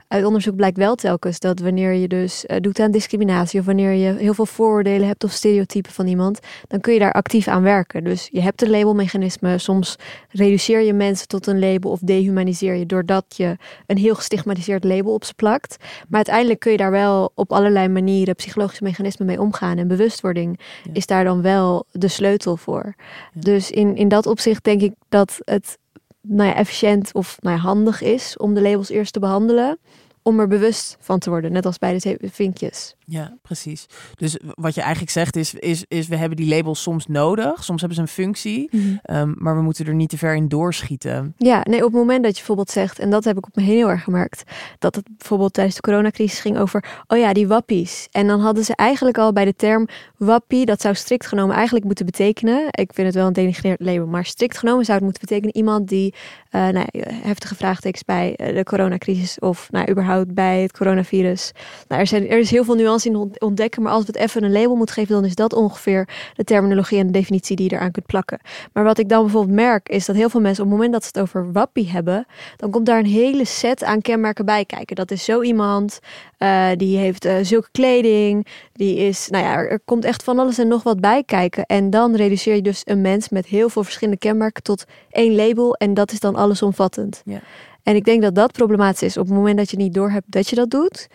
Uit 0.09 0.25
onderzoek 0.25 0.57
blijkt 0.57 0.77
wel 0.77 0.94
telkens 0.94 1.38
dat 1.38 1.61
wanneer 1.61 1.92
je 1.92 2.09
dus 2.09 2.46
eh, 2.46 2.57
doet 2.61 2.81
aan 2.81 2.90
discriminatie 2.90 3.61
of 3.61 3.66
wanneer 3.66 3.92
je 3.92 4.14
heel 4.14 4.35
veel 4.35 4.46
vooroordelen 4.46 5.07
hebt 5.07 5.25
of 5.25 5.31
stereotypen 5.31 5.92
van 5.92 6.07
iemand, 6.07 6.38
dan 6.69 6.81
kun 6.81 6.93
je 6.93 6.99
daar 6.99 7.12
actief 7.12 7.49
aan 7.49 7.62
werken. 7.62 8.05
Dus 8.05 8.29
je 8.33 8.41
hebt 8.41 8.62
een 8.62 8.71
labelmechanisme. 8.71 9.59
Soms 9.59 9.97
reduceer 10.29 10.81
je 10.81 10.93
mensen 10.93 11.29
tot 11.29 11.47
een 11.47 11.59
label 11.59 11.91
of 11.91 12.01
dehumaniseer 12.01 12.75
je 12.75 12.87
doordat 12.87 13.25
je 13.29 13.57
een 13.87 13.99
heel 13.99 14.15
gestigmatiseerd 14.15 14.85
label 14.85 15.12
op 15.12 15.25
ze 15.25 15.35
plakt. 15.35 15.77
Maar 15.81 16.17
uiteindelijk 16.17 16.61
kun 16.61 16.71
je 16.71 16.77
daar 16.77 16.91
wel 16.91 17.33
op 17.35 17.53
allerlei 17.53 17.88
manieren 17.88 18.35
psychologische 18.35 18.85
mechanismen 18.85 19.27
mee 19.27 19.41
omgaan. 19.41 19.79
En 19.79 19.88
bewustwording 19.88 20.61
Ja. 20.85 20.91
is 20.93 21.07
daar 21.07 21.25
dan 21.25 21.43
wel 21.43 21.85
de 21.91 22.09
sleutel 22.09 22.57
voor. 22.57 22.95
Ja. 22.97 23.41
Dus 23.41 23.71
in, 23.71 23.97
in 23.97 24.09
dat 24.09 24.27
opzicht 24.27 24.65
denk 24.65 24.81
ik 24.81 24.93
dat 25.09 25.38
het 25.45 25.79
nou 26.21 26.49
ja, 26.49 26.55
efficiënt 26.55 27.15
of 27.15 27.37
nou 27.41 27.57
ja, 27.57 27.62
handig 27.62 28.03
is 28.03 28.37
om 28.37 28.55
de 28.55 28.62
labels 28.62 28.88
eerst 28.91 29.12
te 29.12 29.21
behandelen. 29.21 29.79
Om 30.25 30.41
er 30.41 30.49
bewust 30.49 30.97
van 31.01 31.19
te 31.19 31.31
worden, 31.31 31.53
net 31.53 31.67
als 31.67 31.79
bij 31.79 31.99
de 31.99 32.19
vinkjes. 32.21 32.95
Ja, 33.12 33.37
precies. 33.42 33.87
Dus 34.14 34.38
wat 34.55 34.75
je 34.75 34.81
eigenlijk 34.81 35.12
zegt 35.12 35.37
is, 35.37 35.55
is, 35.55 35.85
is 35.88 36.09
we 36.09 36.16
hebben 36.16 36.37
die 36.37 36.48
labels 36.48 36.83
soms 36.83 37.07
nodig. 37.07 37.64
Soms 37.64 37.81
hebben 37.81 37.96
ze 37.96 38.03
een 38.03 38.25
functie, 38.25 38.70
ehm, 39.03 39.33
maar 39.37 39.57
we 39.57 39.62
moeten 39.62 39.87
er 39.87 39.94
niet 39.94 40.09
te 40.09 40.18
ver 40.18 40.35
in 40.35 40.48
doorschieten. 40.48 41.35
Ja, 41.37 41.61
nee, 41.68 41.79
op 41.79 41.85
het 41.85 42.01
moment 42.01 42.22
dat 42.22 42.31
je 42.31 42.37
bijvoorbeeld 42.37 42.70
zegt, 42.70 42.98
en 42.98 43.11
dat 43.11 43.25
heb 43.25 43.37
ik 43.37 43.46
op 43.46 43.57
me 43.57 43.62
heel 43.62 43.90
erg 43.90 44.05
gemerkt, 44.05 44.42
dat 44.79 44.94
het 44.94 45.09
bijvoorbeeld 45.18 45.53
tijdens 45.53 45.77
de 45.77 45.83
coronacrisis 45.83 46.40
ging 46.40 46.59
over, 46.59 46.85
oh 47.07 47.18
ja, 47.18 47.33
die 47.33 47.48
wappies. 47.48 48.09
En 48.11 48.27
dan 48.27 48.40
hadden 48.40 48.64
ze 48.64 48.77
eigenlijk 48.77 49.18
al 49.18 49.33
bij 49.33 49.44
de 49.44 49.57
term 49.57 49.88
wappie, 50.16 50.66
dat 50.66 50.81
zou 50.81 50.94
strikt 50.94 51.27
genomen 51.27 51.55
eigenlijk 51.55 51.85
moeten 51.85 52.07
betekenen, 52.07 52.66
ik 52.70 52.92
vind 52.94 53.07
het 53.07 53.16
wel 53.16 53.27
een 53.27 53.33
denigreerd 53.33 53.81
label, 53.81 54.07
maar 54.07 54.25
strikt 54.25 54.59
genomen 54.59 54.85
zou 54.85 54.96
het 54.96 55.07
moeten 55.07 55.22
betekenen 55.29 55.57
iemand 55.57 55.88
die 55.88 56.14
eh, 56.51 56.68
nou, 56.68 56.87
ja, 56.90 57.05
heftige 57.09 57.55
vraagtekens 57.55 58.05
bij 58.05 58.37
eh, 58.37 58.55
de 58.55 58.64
coronacrisis 58.64 59.38
of 59.38 59.68
nou, 59.70 59.90
überhaupt 59.90 60.35
bij 60.35 60.62
het 60.62 60.72
coronavirus. 60.72 61.53
Nou, 61.88 62.01
er, 62.01 62.07
zijn, 62.07 62.29
er 62.29 62.38
is 62.38 62.51
heel 62.51 62.64
veel 62.64 62.75
nuance 62.75 63.02
ontdekken, 63.38 63.83
maar 63.83 63.93
als 63.93 64.05
we 64.05 64.12
het 64.12 64.21
even 64.21 64.45
een 64.45 64.53
label 64.53 64.75
moeten 64.75 64.95
geven, 64.95 65.15
dan 65.15 65.25
is 65.25 65.35
dat 65.35 65.53
ongeveer 65.53 66.09
de 66.35 66.45
terminologie 66.45 66.99
en 66.99 67.07
de 67.07 67.12
definitie 67.12 67.57
die 67.57 67.71
je 67.71 67.77
eraan 67.77 67.91
kunt 67.91 68.07
plakken. 68.07 68.41
Maar 68.73 68.85
wat 68.85 68.99
ik 68.99 69.09
dan 69.09 69.23
bijvoorbeeld 69.23 69.57
merk, 69.57 69.88
is 69.88 70.07
dat 70.07 70.17
heel 70.17 70.29
veel 70.29 70.41
mensen 70.41 70.65
op 70.65 70.71
het 70.71 70.79
moment 70.79 70.95
dat 70.95 71.03
ze 71.03 71.11
het 71.12 71.23
over 71.23 71.53
wappie 71.53 71.91
hebben, 71.91 72.27
dan 72.57 72.71
komt 72.71 72.87
daar 72.87 72.99
een 72.99 73.07
hele 73.07 73.45
set 73.45 73.85
aan 73.85 74.01
kenmerken 74.01 74.45
bij 74.45 74.65
kijken. 74.65 74.97
Dat 74.97 75.11
is 75.11 75.25
zo 75.25 75.43
iemand, 75.43 75.99
eh, 76.38 76.69
die 76.77 76.99
heeft 76.99 77.25
eh, 77.25 77.35
zulke 77.43 77.69
kleding, 77.73 78.47
die 78.73 78.97
is, 78.97 79.29
nou 79.29 79.45
ja, 79.45 79.55
er, 79.55 79.71
er 79.71 79.81
komt 79.85 80.05
echt 80.05 80.23
van 80.23 80.38
alles 80.38 80.59
en 80.59 80.69
nog 80.69 80.83
wat 80.83 81.01
bij 81.01 81.23
kijken. 81.25 81.67
En 81.67 81.91
dan 81.91 82.15
reduceer 82.15 82.55
je 82.55 82.62
dus 82.62 82.81
een 82.85 83.01
mens 83.01 83.29
met 83.29 83.47
heel 83.47 83.69
veel 83.69 83.85
verschillende 83.85 84.19
kenmerken 84.19 84.62
tot 84.62 84.85
één 85.11 85.35
label 85.35 85.75
en 85.75 85.95
dat 85.95 86.12
is 86.12 86.21
dan 86.21 86.37
allesomvattend. 86.37 87.23
Ja. 87.25 87.41
En 87.83 87.97
ik 87.97 88.05
denk 88.05 88.23
dat 88.23 88.35
dat 88.35 88.53
problematisch 88.53 89.03
is. 89.03 89.17
Op 89.17 89.27
het 89.27 89.35
moment 89.35 89.57
dat 89.57 89.71
je 89.71 89.77
niet 89.77 89.95
doorhebt 89.95 90.33
dat 90.33 90.49
je 90.49 90.57
dat 90.57 90.71
doet, 90.71 91.09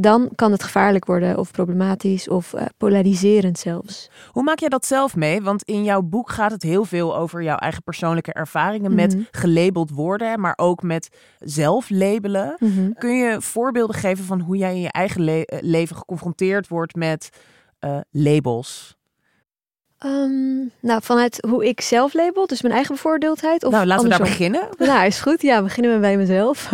dan 0.00 0.30
kan 0.34 0.52
het 0.52 0.62
gevaarlijk 0.62 1.04
worden 1.04 1.38
of 1.38 1.50
problematisch 1.50 2.28
of 2.28 2.52
eh, 2.54 2.66
polariserend 2.76 3.58
zelfs. 3.58 4.10
Hoe 4.30 4.42
maak 4.42 4.58
jij 4.58 4.68
dat 4.68 4.86
zelf 4.86 5.16
mee? 5.16 5.42
Want 5.42 5.62
in 5.62 5.84
jouw 5.84 6.02
boek 6.02 6.30
gaat 6.30 6.50
het 6.50 6.62
heel 6.62 6.84
veel 6.84 7.16
over 7.16 7.42
jouw 7.42 7.56
eigen 7.56 7.82
persoonlijke 7.82 8.32
ervaringen 8.32 8.94
met 8.94 9.14
Mhm. 9.14 9.22
gelabeld 9.30 9.90
worden, 9.90 10.40
maar 10.40 10.54
ook 10.56 10.82
met 10.82 11.08
zelf 11.38 11.90
labelen. 11.90 12.56
Kun 12.98 13.16
je 13.16 13.40
voorbeelden 13.40 13.96
geven 13.96 14.24
van 14.24 14.40
hoe 14.40 14.56
jij 14.56 14.74
in 14.74 14.80
je 14.80 14.92
eigen 14.92 15.20
le- 15.24 15.40
eh, 15.42 15.58
leven 15.62 15.96
geconfronteerd 15.96 16.68
wordt 16.68 16.94
met 16.94 17.28
eh, 17.78 17.98
labels? 18.10 18.96
Ehm, 20.04 20.56
nou, 20.80 21.02
vanuit 21.02 21.46
hoe 21.48 21.66
ik 21.66 21.80
zelf 21.80 22.14
label, 22.14 22.46
dus 22.46 22.62
mijn 22.62 22.74
eigen 22.74 22.94
bevoordeeldheid. 22.94 23.64
Of 23.64 23.72
nou, 23.72 23.86
laten 23.86 24.04
we 24.04 24.10
daar 24.10 24.18
beginnen. 24.18 24.68
Nou, 24.78 25.06
is 25.06 25.20
goed. 25.20 25.42
Ja, 25.42 25.62
beginnen 25.62 25.94
we 25.94 25.98
bij 26.00 26.16
mezelf. 26.16 26.70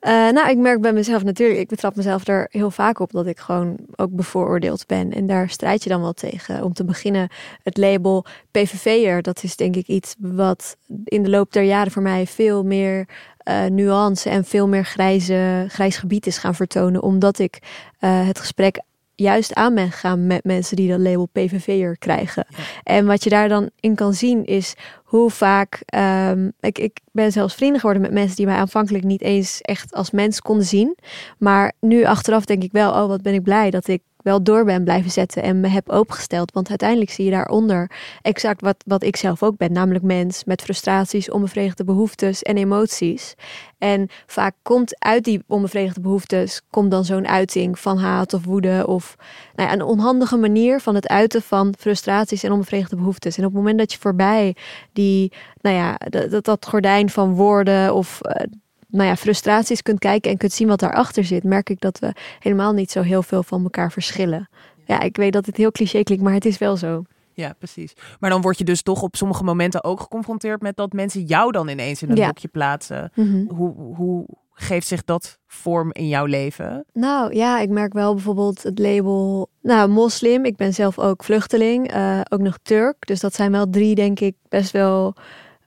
Eh, 0.00 0.12
nou, 0.12 0.50
ik 0.50 0.56
merk 0.56 0.80
bij 0.80 0.92
mezelf 0.92 1.24
natuurlijk, 1.24 1.58
ik 1.58 1.68
betrap 1.68 1.96
mezelf 1.96 2.26
er 2.26 2.46
heel 2.50 2.70
vaak 2.70 2.98
op 2.98 3.12
dat 3.12 3.26
ik 3.26 3.38
gewoon 3.38 3.76
ook 3.96 4.10
bevooroordeeld 4.10 4.86
ben. 4.86 5.12
En 5.12 5.26
daar 5.26 5.48
strijd 5.48 5.82
je 5.82 5.88
dan 5.88 6.00
wel 6.00 6.12
tegen. 6.12 6.64
Om 6.64 6.72
te 6.72 6.84
beginnen, 6.84 7.28
het 7.62 7.76
label 7.76 8.24
PVV'er, 8.50 9.22
dat 9.22 9.42
is 9.42 9.56
denk 9.56 9.76
ik 9.76 9.86
iets 9.86 10.14
wat 10.18 10.76
in 11.04 11.22
de 11.22 11.30
loop 11.30 11.52
der 11.52 11.62
jaren 11.62 11.92
voor 11.92 12.02
mij 12.02 12.26
veel 12.26 12.64
meer 12.64 13.08
eh, 13.38 13.64
nuance 13.64 14.30
en 14.30 14.44
veel 14.44 14.68
meer 14.68 14.84
grijze, 14.84 15.64
grijs 15.68 15.96
gebied 15.96 16.26
is 16.26 16.38
gaan 16.38 16.54
vertonen. 16.54 17.02
Omdat 17.02 17.38
ik 17.38 17.58
eh, 17.98 18.26
het 18.26 18.38
gesprek 18.38 18.80
juist 19.14 19.54
aan 19.54 19.74
ben 19.74 19.90
gegaan 19.90 20.26
met 20.26 20.44
mensen 20.44 20.76
die 20.76 20.88
dat 20.88 21.00
label 21.00 21.28
PVV'er 21.32 21.98
krijgen. 21.98 22.46
En 22.82 23.06
wat 23.06 23.24
je 23.24 23.30
daar 23.30 23.48
dan 23.48 23.70
in 23.80 23.94
kan 23.94 24.14
zien 24.14 24.44
is 24.44 24.74
hoe 25.04 25.30
vaak. 25.30 25.82
ehm, 25.84 26.50
ik, 26.60 26.78
ik 26.78 27.00
ben 27.12 27.32
zelfs 27.32 27.54
vrienden 27.54 27.80
geworden 27.80 28.02
met 28.02 28.12
mensen 28.12 28.36
die 28.36 28.46
mij 28.46 28.56
aanvankelijk 28.56 29.04
niet 29.04 29.22
eens 29.22 29.60
echt 29.60 29.94
als 29.94 30.10
mens 30.10 30.40
konden 30.40 30.66
zien. 30.66 30.96
Maar 31.38 31.72
nu 31.80 32.04
achteraf 32.04 32.44
denk 32.44 32.62
ik 32.62 32.72
wel, 32.72 32.90
oh 32.90 33.06
wat 33.06 33.22
ben 33.22 33.34
ik 33.34 33.42
blij 33.42 33.70
dat 33.70 33.88
ik 33.88 34.02
wel 34.22 34.42
door 34.42 34.64
ben 34.64 34.84
blijven 34.84 35.10
zetten 35.10 35.42
en 35.42 35.60
me 35.60 35.68
heb 35.68 35.88
opengesteld. 35.88 36.52
Want 36.52 36.68
uiteindelijk 36.68 37.10
zie 37.10 37.24
je 37.24 37.30
daaronder 37.30 37.90
exact 38.22 38.60
wat, 38.60 38.76
wat 38.86 39.02
ik 39.02 39.16
zelf 39.16 39.42
ook 39.42 39.56
ben. 39.56 39.72
Namelijk 39.72 40.04
mens 40.04 40.44
met 40.44 40.62
frustraties, 40.62 41.30
onbevredigde 41.30 41.84
behoeftes 41.84 42.42
en 42.42 42.56
emoties. 42.56 43.34
En 43.78 44.08
vaak 44.26 44.54
komt 44.62 45.00
uit 45.00 45.24
die 45.24 45.42
onbevredigde 45.46 46.00
behoeftes, 46.00 46.60
komt 46.70 46.90
dan 46.90 47.04
zo'n 47.04 47.28
uiting 47.28 47.78
van 47.78 47.98
haat 47.98 48.34
of 48.34 48.44
woede 48.44 48.86
of 48.86 49.16
nou 49.54 49.68
ja, 49.68 49.74
een 49.74 49.82
onhandige 49.82 50.36
manier 50.36 50.80
van 50.80 50.94
het 50.94 51.08
uiten 51.08 51.42
van 51.42 51.74
frustraties 51.78 52.42
en 52.42 52.52
onbevredigde 52.52 52.96
behoeftes. 52.96 53.36
En 53.36 53.44
op 53.44 53.50
het 53.50 53.58
moment 53.58 53.78
dat 53.78 53.92
je 53.92 53.98
voorbij 53.98 54.56
die, 54.92 55.32
nou 55.60 55.76
ja, 55.76 55.96
dat, 56.28 56.44
dat, 56.44 56.66
gordijn 56.66 57.10
van 57.10 57.34
woorden 57.34 57.94
of 57.94 58.20
eh, 58.20 58.46
nou 58.92 59.08
ja, 59.08 59.16
frustraties 59.16 59.82
kunt 59.82 59.98
kijken 59.98 60.30
en 60.30 60.36
kunt 60.36 60.52
zien 60.52 60.68
wat 60.68 60.80
daarachter 60.80 61.24
zit, 61.24 61.44
merk 61.44 61.70
ik 61.70 61.80
dat 61.80 61.98
we 61.98 62.12
helemaal 62.38 62.72
niet 62.72 62.90
zo 62.90 63.02
heel 63.02 63.22
veel 63.22 63.42
van 63.42 63.62
elkaar 63.62 63.92
verschillen. 63.92 64.48
Ja, 64.84 65.00
ik 65.00 65.16
weet 65.16 65.32
dat 65.32 65.46
het 65.46 65.56
heel 65.56 65.70
cliché 65.72 66.02
klinkt, 66.02 66.24
maar 66.24 66.32
het 66.34 66.44
is 66.44 66.58
wel 66.58 66.76
zo. 66.76 67.02
Ja, 67.34 67.54
precies. 67.58 67.92
Maar 68.20 68.30
dan 68.30 68.40
word 68.40 68.58
je 68.58 68.64
dus 68.64 68.82
toch 68.82 69.02
op 69.02 69.16
sommige 69.16 69.44
momenten 69.44 69.84
ook 69.84 70.00
geconfronteerd 70.00 70.60
met 70.62 70.76
dat 70.76 70.92
mensen 70.92 71.22
jou 71.22 71.52
dan 71.52 71.68
ineens 71.68 72.02
in 72.02 72.10
een 72.10 72.16
Ja. 72.16 72.26
hokje 72.26 72.48
plaatsen. 72.48 73.10
Mhm. 73.14 73.44
Hoe, 73.54 73.74
hoe 73.94 74.26
geeft 74.52 74.86
zich 74.86 75.04
dat 75.04 75.38
vorm 75.46 75.90
in 75.92 76.08
jouw 76.08 76.24
leven? 76.24 76.84
Nou 76.92 77.34
ja, 77.34 77.60
ik 77.60 77.68
merk 77.70 77.92
wel 77.92 78.14
bijvoorbeeld 78.14 78.62
het 78.62 78.78
label, 78.78 79.48
nou 79.62 79.88
moslim. 79.88 80.44
Ik 80.44 80.56
ben 80.56 80.74
zelf 80.74 80.98
ook 80.98 81.24
vluchteling, 81.24 81.90
eh, 81.92 82.20
ook 82.28 82.40
nog 82.40 82.58
Turk. 82.62 83.06
Dus 83.06 83.20
dat 83.20 83.34
zijn 83.34 83.52
wel 83.52 83.70
drie, 83.70 83.94
denk 83.94 84.20
ik, 84.20 84.34
best 84.48 84.70
wel 84.70 85.14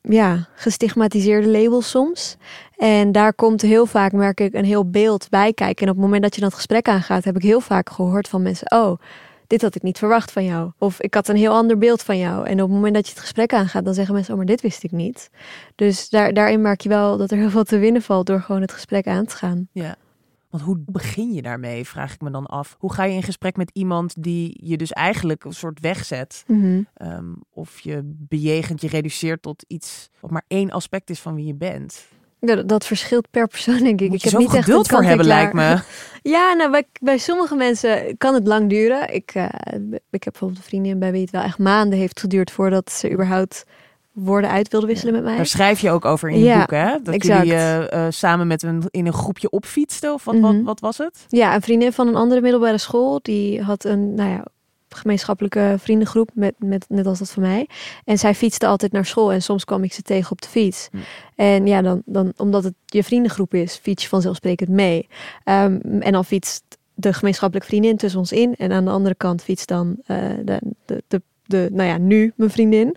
ja, 0.08 0.48
gestigmatiseerde 0.56 1.48
labels 1.48 1.90
soms. 1.90 2.38
En 2.78 3.12
daar 3.12 3.34
komt 3.34 3.62
heel 3.62 3.86
vaak, 3.86 4.12
merk 4.12 4.40
ik, 4.40 4.54
een 4.54 4.66
heel 4.66 4.90
beeld 4.90 5.30
bij 5.30 5.54
kijken. 5.54 5.86
En 5.86 5.92
op 5.92 5.96
het 5.98 6.06
moment 6.06 6.24
dat 6.24 6.36
je 6.36 6.42
dat 6.42 6.54
gesprek 6.54 6.88
aangaat, 6.88 7.24
heb 7.24 7.36
ik 7.36 7.42
heel 7.42 7.60
vaak 7.60 7.90
gehoord 7.90 8.28
van 8.28 8.42
mensen, 8.42 8.72
oh, 8.72 8.98
dit 9.48 9.62
had 9.62 9.76
ik 9.76 9.82
niet 9.82 9.98
verwacht 9.98 10.32
van 10.32 10.46
jou. 10.46 10.72
Of 10.78 11.02
ik 11.02 11.14
had 11.14 11.28
een 11.28 11.36
heel 11.36 11.54
ander 11.54 11.78
beeld 11.78 12.04
van 12.04 12.18
jou. 12.18 12.48
En 12.48 12.54
op 12.54 12.68
het 12.68 12.76
moment 12.76 12.94
dat 12.94 13.06
je 13.06 13.12
het 13.12 13.22
gesprek 13.22 13.54
aangaat, 13.54 13.86
dan 13.86 13.94
zeggen 13.94 14.14
mensen, 14.14 14.32
oh, 14.32 14.38
maar 14.38 14.48
dit 14.48 14.62
wist 14.62 14.84
ik 14.84 14.92
niet. 14.92 15.30
Dus 15.76 16.10
daar, 16.10 16.34
daarin 16.34 16.62
merk 16.62 16.82
je 16.82 16.90
wel 16.90 17.18
dat 17.18 17.32
er 17.32 17.38
heel 17.38 17.50
veel 17.50 17.64
te 17.64 17.78
winnen 17.78 18.02
valt 18.02 18.26
door 18.26 18.42
gewoon 18.42 18.62
het 18.62 18.72
gesprek 18.72 19.08
aan 19.08 19.26
te 19.26 19.36
gaan. 19.36 19.68
Ja. 19.72 19.96
Want 20.56 20.68
hoe 20.68 20.84
begin 20.86 21.34
je 21.34 21.42
daarmee, 21.42 21.86
vraag 21.86 22.14
ik 22.14 22.22
me 22.22 22.32
dan 22.32 22.46
af. 22.46 22.76
Hoe 22.80 22.94
ga 22.94 23.04
je 23.04 23.14
in 23.14 23.24
gesprek 23.24 23.56
met 23.58 23.70
iemand 23.74 24.24
die 24.24 24.60
je 24.64 24.78
dus 24.78 24.92
eigenlijk 24.92 25.44
een 25.44 25.54
soort 25.54 25.80
wegzet? 25.80 26.44
Ehm, 26.94 27.34
of 27.54 27.80
je 27.80 28.02
bejegent, 28.04 28.82
je 28.82 28.88
reduceert 28.88 29.42
tot 29.42 29.66
iets 29.68 30.10
wat 30.20 30.32
maar 30.32 30.46
één 30.48 30.72
aspect 30.72 31.10
is 31.10 31.20
van 31.20 31.36
wie 31.36 31.46
je 31.46 31.56
bent. 31.56 32.08
Dat, 32.40 32.70
dat 32.70 32.86
verschilt 32.86 33.30
per 33.32 33.48
persoon, 33.48 33.78
denk 33.78 34.02
ik. 34.02 34.10
Moet 34.10 34.18
ik 34.18 34.24
je 34.24 34.30
heb 34.30 34.40
niet 34.40 34.54
echt 34.54 34.64
geduld 34.64 34.90
een 34.90 34.96
voor 34.96 35.04
hebben, 35.04 35.26
lijkt 35.26 35.54
me. 35.54 35.80
Ja, 36.36 36.54
nou, 36.54 36.72
bij, 36.72 36.88
bij 37.02 37.18
sommige 37.18 37.56
mensen 37.56 38.18
kan 38.18 38.34
het 38.34 38.48
lang 38.48 38.70
duren. 38.70 39.14
Ik, 39.14 39.32
eh, 39.34 39.50
ik 40.10 40.24
heb 40.24 40.32
bijvoorbeeld 40.32 40.60
een 40.60 40.68
vriendin 40.68 41.00
bij 41.00 41.12
wie 41.12 41.22
het 41.22 41.32
wel 41.32 41.42
echt 41.42 41.58
maanden 41.58 42.00
heeft 42.00 42.20
geduurd 42.20 42.52
voordat 42.52 42.92
ze 42.92 43.12
überhaupt 43.12 43.66
woorden 44.16 44.50
uit 44.50 44.68
wilde 44.72 44.88
wisselen 44.88 45.14
met 45.14 45.24
mij. 45.24 45.36
Daar 45.36 45.46
schrijf 45.46 45.80
je 45.80 45.92
ook 45.92 46.06
over 46.06 46.30
in 46.30 46.40
je 46.40 46.46
Ja, 46.46 46.60
boek, 46.60 46.72
hè? 46.72 46.98
Dat 47.04 47.14
exact. 47.14 47.38
jullie 47.40 47.54
eh, 47.60 48.06
eh, 48.06 48.12
samen 48.12 48.48
met 48.48 48.64
een, 48.64 48.84
in 48.90 49.06
een 49.06 49.14
groepje 49.14 49.50
opfietsten, 49.50 50.14
of 50.14 50.24
wat, 50.24 50.40
wat, 50.40 50.54
Mhm. 50.54 50.64
wat 50.64 50.80
was 50.80 50.98
het? 50.98 51.26
Ja, 51.28 51.56
een 51.56 51.62
vriendin 51.62 51.94
van 51.94 52.08
een 52.08 52.16
andere 52.16 52.42
middelbare 52.42 52.78
school, 52.78 53.20
die 53.22 53.62
had 53.62 53.84
een, 53.84 54.14
nou 54.14 54.30
ja, 54.30 54.44
gemeenschappelijke 54.90 55.76
vriendengroep, 55.80 56.30
met, 56.34 56.54
met, 56.58 56.86
net 56.90 57.06
als 57.06 57.20
dat 57.20 57.32
van 57.32 57.42
mij. 57.44 57.68
En 58.04 58.18
zij 58.18 58.36
fietste 58.36 58.68
altijd 58.68 58.92
naar 58.92 59.06
school 59.06 59.32
en 59.32 59.42
soms 59.42 59.66
kwam 59.66 59.84
ik 59.84 59.94
ze 59.94 60.02
tegen 60.02 60.32
op 60.32 60.42
de 60.42 60.48
fiets. 60.48 60.90
En 61.36 61.68
ja, 61.68 61.82
dan, 61.82 62.02
dan, 62.06 62.34
omdat 62.38 62.64
het 62.64 62.74
je 62.86 63.04
vriendengroep 63.04 63.54
is, 63.54 63.76
fiets 63.76 64.04
je 64.04 64.10
vanzelfsprekend 64.10 64.70
mee. 64.70 65.08
Ehm, 65.44 65.80
en 66.00 66.12
dan 66.12 66.26
fietst 66.26 66.64
de 66.94 67.14
gemeenschappelijke 67.14 67.70
vriendin 67.70 67.98
tussen 67.98 68.20
ons 68.20 68.32
in. 68.32 68.56
En 68.56 68.72
aan 68.72 68.86
de 68.86 68.92
andere 68.92 69.16
kant 69.16 69.44
fietst 69.44 69.68
dan 69.68 69.96
eh, 70.06 70.18
de, 70.44 70.62
de, 70.86 71.04
de, 71.08 71.22
de, 71.46 71.70
nou 71.72 71.90
ja, 71.90 71.98
nu 71.98 72.34
mijn 72.36 72.50
vriendin. 72.50 72.96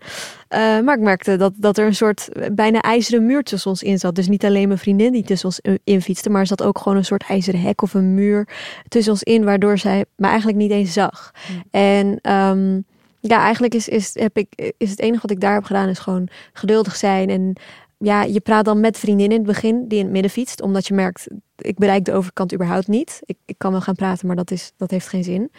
Eh, 0.49 0.59
maar 0.59 0.97
ik 0.97 1.03
merkte 1.03 1.37
dat, 1.37 1.53
dat 1.57 1.79
er 1.79 1.87
een 1.87 1.95
soort 1.95 2.29
bijna 2.53 2.81
ijzeren 2.81 3.27
muur 3.27 3.43
tussen 3.43 3.71
ons 3.71 3.83
in 3.83 3.99
zat. 3.99 4.15
Dus 4.15 4.29
niet 4.29 4.45
alleen 4.45 4.69
mijn 4.69 4.81
vriendin 4.81 5.13
die 5.13 5.25
tussen 5.25 5.49
ons 5.49 5.61
in 5.85 6.03
fietste, 6.03 6.31
maar 6.31 6.41
er 6.41 6.47
zat 6.47 6.63
ook 6.63 6.79
gewoon 6.79 6.99
een 6.99 7.05
soort 7.05 7.25
ijzeren 7.29 7.61
hek 7.61 7.83
of 7.83 7.95
een 7.95 8.15
muur 8.15 8.49
tussen 8.89 9.13
ons 9.13 9.23
in, 9.23 9.45
waardoor 9.45 9.79
zij 9.79 10.05
me 10.17 10.27
eigenlijk 10.27 10.59
niet 10.59 10.71
eens 10.71 10.93
zag. 10.93 11.33
Hmm. 11.47 11.63
En 11.71 12.19
ehm, 12.23 12.81
ja, 13.21 13.43
eigenlijk 13.43 13.75
is, 13.75 13.89
is, 13.89 14.11
heb 14.15 14.37
ik, 14.37 14.73
is 14.79 14.91
het 14.91 15.01
enige 15.01 15.23
wat 15.23 15.31
ik 15.31 15.41
daar 15.41 15.55
heb 15.55 15.65
gedaan, 15.65 15.89
is 15.89 15.99
gewoon 15.99 16.29
geduldig 16.53 16.97
zijn. 16.97 17.31
En 17.31 17.53
ja, 17.99 18.23
je 18.23 18.41
praat 18.41 18.65
dan 18.65 18.81
met 18.81 18.99
vriendin 18.99 19.31
in 19.31 19.37
het 19.39 19.47
begin 19.47 19.89
die 19.89 19.99
in 19.99 20.05
het 20.05 20.13
midden 20.13 20.31
fietst, 20.31 20.63
omdat 20.63 20.87
je 20.87 20.95
merkt, 20.95 21.27
ik 21.57 21.79
bereik 21.79 22.05
de 22.05 22.13
overkant 22.13 22.55
überhaupt 22.55 22.89
niet. 22.89 23.21
Ik, 23.25 23.37
ik 23.45 23.59
kan 23.59 23.71
wel 23.71 23.81
gaan 23.81 23.95
praten, 23.95 24.27
maar 24.27 24.37
dat, 24.37 24.51
is, 24.51 24.73
dat 24.77 24.91
heeft 24.91 25.09
geen 25.09 25.25
zin. 25.25 25.51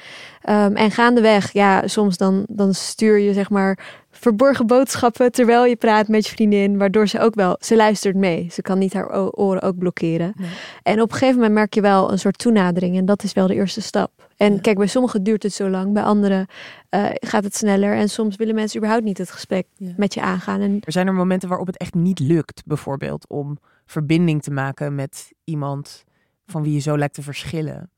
Ehm, 0.41 0.75
en 0.75 0.91
gaandeweg, 0.91 1.51
ja, 1.53 1.87
soms 1.87 2.17
dan, 2.17 2.45
dan 2.49 2.73
stuur 2.73 3.17
je 3.17 3.33
zeg 3.33 3.49
maar 3.49 4.07
verborgen 4.19 4.67
boodschappen 4.67 5.31
terwijl 5.31 5.65
je 5.65 5.75
praat 5.75 6.07
met 6.07 6.25
je 6.25 6.31
vriendin, 6.31 6.77
waardoor 6.77 7.07
ze 7.07 7.19
ook 7.19 7.35
wel, 7.35 7.57
ze 7.59 7.75
luistert 7.75 8.15
mee. 8.15 8.47
Ze 8.51 8.61
kan 8.61 8.77
niet 8.77 8.93
haar 8.93 9.31
oren 9.31 9.61
ook 9.61 9.77
blokkeren. 9.77 10.33
Nee. 10.35 10.49
En 10.83 11.01
op 11.01 11.11
een 11.11 11.17
gegeven 11.17 11.35
moment 11.35 11.53
merk 11.53 11.73
je 11.73 11.81
wel 11.81 12.11
een 12.11 12.19
soort 12.19 12.37
toenadering 12.37 12.97
en 12.97 13.05
dat 13.05 13.23
is 13.23 13.33
wel 13.33 13.47
de 13.47 13.53
eerste 13.55 13.81
stap. 13.81 14.11
En 14.37 14.53
Ja. 14.53 14.59
kijk, 14.59 14.77
bij 14.77 14.87
sommigen 14.87 15.23
duurt 15.23 15.43
het 15.43 15.53
zo 15.53 15.69
lang, 15.69 15.93
bij 15.93 16.03
anderen 16.03 16.47
eh, 16.89 17.05
gaat 17.13 17.43
het 17.43 17.55
sneller 17.55 17.95
en 17.95 18.09
soms 18.09 18.35
willen 18.35 18.55
mensen 18.55 18.77
überhaupt 18.77 19.05
niet 19.05 19.17
het 19.17 19.31
gesprek 19.31 19.65
Ja. 19.75 19.91
met 19.97 20.13
je 20.13 20.21
aangaan. 20.21 20.61
En 20.61 20.77
Er 20.85 20.91
zijn 20.91 21.07
er 21.07 21.13
momenten 21.13 21.49
waarop 21.49 21.67
het 21.67 21.77
echt 21.77 21.93
niet 21.93 22.19
lukt, 22.19 22.61
bijvoorbeeld 22.65 23.27
om 23.27 23.57
verbinding 23.85 24.41
te 24.43 24.51
maken 24.51 24.95
met 24.95 25.31
iemand 25.43 26.03
van 26.45 26.63
wie 26.63 26.73
je 26.73 26.79
zo 26.79 26.97
lijkt 26.97 27.13
te 27.13 27.21
verschillen. 27.21 27.91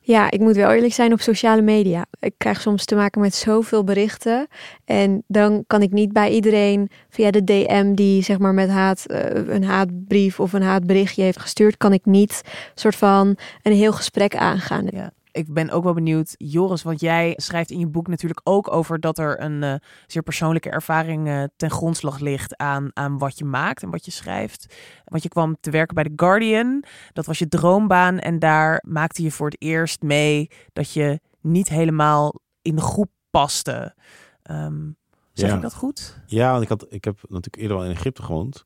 Ja, 0.00 0.30
ik 0.30 0.40
moet 0.40 0.56
wel 0.56 0.70
eerlijk 0.70 0.92
zijn 0.92 1.12
op 1.12 1.20
sociale 1.20 1.62
media. 1.62 2.04
Ik 2.20 2.34
krijg 2.36 2.60
soms 2.60 2.84
te 2.84 2.94
maken 2.94 3.20
met 3.20 3.34
zoveel 3.34 3.84
berichten. 3.84 4.46
En 4.84 5.22
dan 5.26 5.64
kan 5.66 5.82
ik 5.82 5.92
niet 5.92 6.12
bij 6.12 6.30
iedereen 6.30 6.90
via 7.08 7.30
de 7.30 7.44
DM 7.44 7.94
die 7.94 8.22
zeg 8.22 8.38
maar 8.38 8.54
met 8.54 8.68
haat 8.68 9.06
eh, 9.06 9.54
een 9.54 9.64
haatbrief 9.64 10.40
of 10.40 10.52
een 10.52 10.62
haatberichtje 10.62 11.22
heeft 11.22 11.40
gestuurd, 11.40 11.76
kan 11.76 11.92
ik 11.92 12.04
niet 12.04 12.42
soort 12.74 12.96
van 12.96 13.36
een 13.62 13.72
heel 13.72 13.92
gesprek 13.92 14.36
aangaan. 14.36 14.86
Ja. 14.90 15.12
Ik 15.36 15.52
ben 15.52 15.70
ook 15.70 15.84
wel 15.84 15.92
benieuwd, 15.94 16.34
Joris, 16.36 16.82
want 16.82 17.00
jij 17.00 17.32
schrijft 17.36 17.70
in 17.70 17.78
je 17.78 17.86
boek 17.86 18.08
natuurlijk 18.08 18.40
ook 18.44 18.72
over 18.72 19.00
dat 19.00 19.18
er 19.18 19.40
een 19.40 19.62
eh, 19.62 19.74
zeer 20.06 20.22
persoonlijke 20.22 20.70
ervaring 20.70 21.28
eh, 21.28 21.42
ten 21.56 21.70
grondslag 21.70 22.18
ligt 22.18 22.56
aan, 22.56 22.90
aan 22.92 23.18
wat 23.18 23.38
je 23.38 23.44
maakt 23.44 23.82
en 23.82 23.90
wat 23.90 24.04
je 24.04 24.10
schrijft. 24.10 24.74
Want 25.04 25.22
je 25.22 25.28
kwam 25.28 25.56
te 25.60 25.70
werken 25.70 25.94
bij 25.94 26.04
The 26.04 26.12
Guardian, 26.16 26.84
dat 27.12 27.26
was 27.26 27.38
je 27.38 27.48
droombaan 27.48 28.18
en 28.18 28.38
daar 28.38 28.82
maakte 28.86 29.22
je 29.22 29.30
voor 29.30 29.46
het 29.46 29.62
eerst 29.62 30.02
mee 30.02 30.50
dat 30.72 30.92
je 30.92 31.20
niet 31.40 31.68
helemaal 31.68 32.40
in 32.62 32.76
de 32.76 32.82
groep 32.82 33.10
paste. 33.30 33.94
Ehm, 34.42 34.90
zeg 35.32 35.50
Ja. 35.50 35.56
ik 35.56 35.62
dat 35.62 35.74
goed? 35.74 36.22
Ja, 36.26 36.50
want 36.50 36.62
ik, 36.62 36.68
had, 36.68 36.86
ik 36.88 37.04
heb 37.04 37.18
natuurlijk 37.22 37.56
eerder 37.56 37.76
al 37.76 37.84
in 37.84 37.90
Egypte 37.90 38.22
gewoond. 38.22 38.64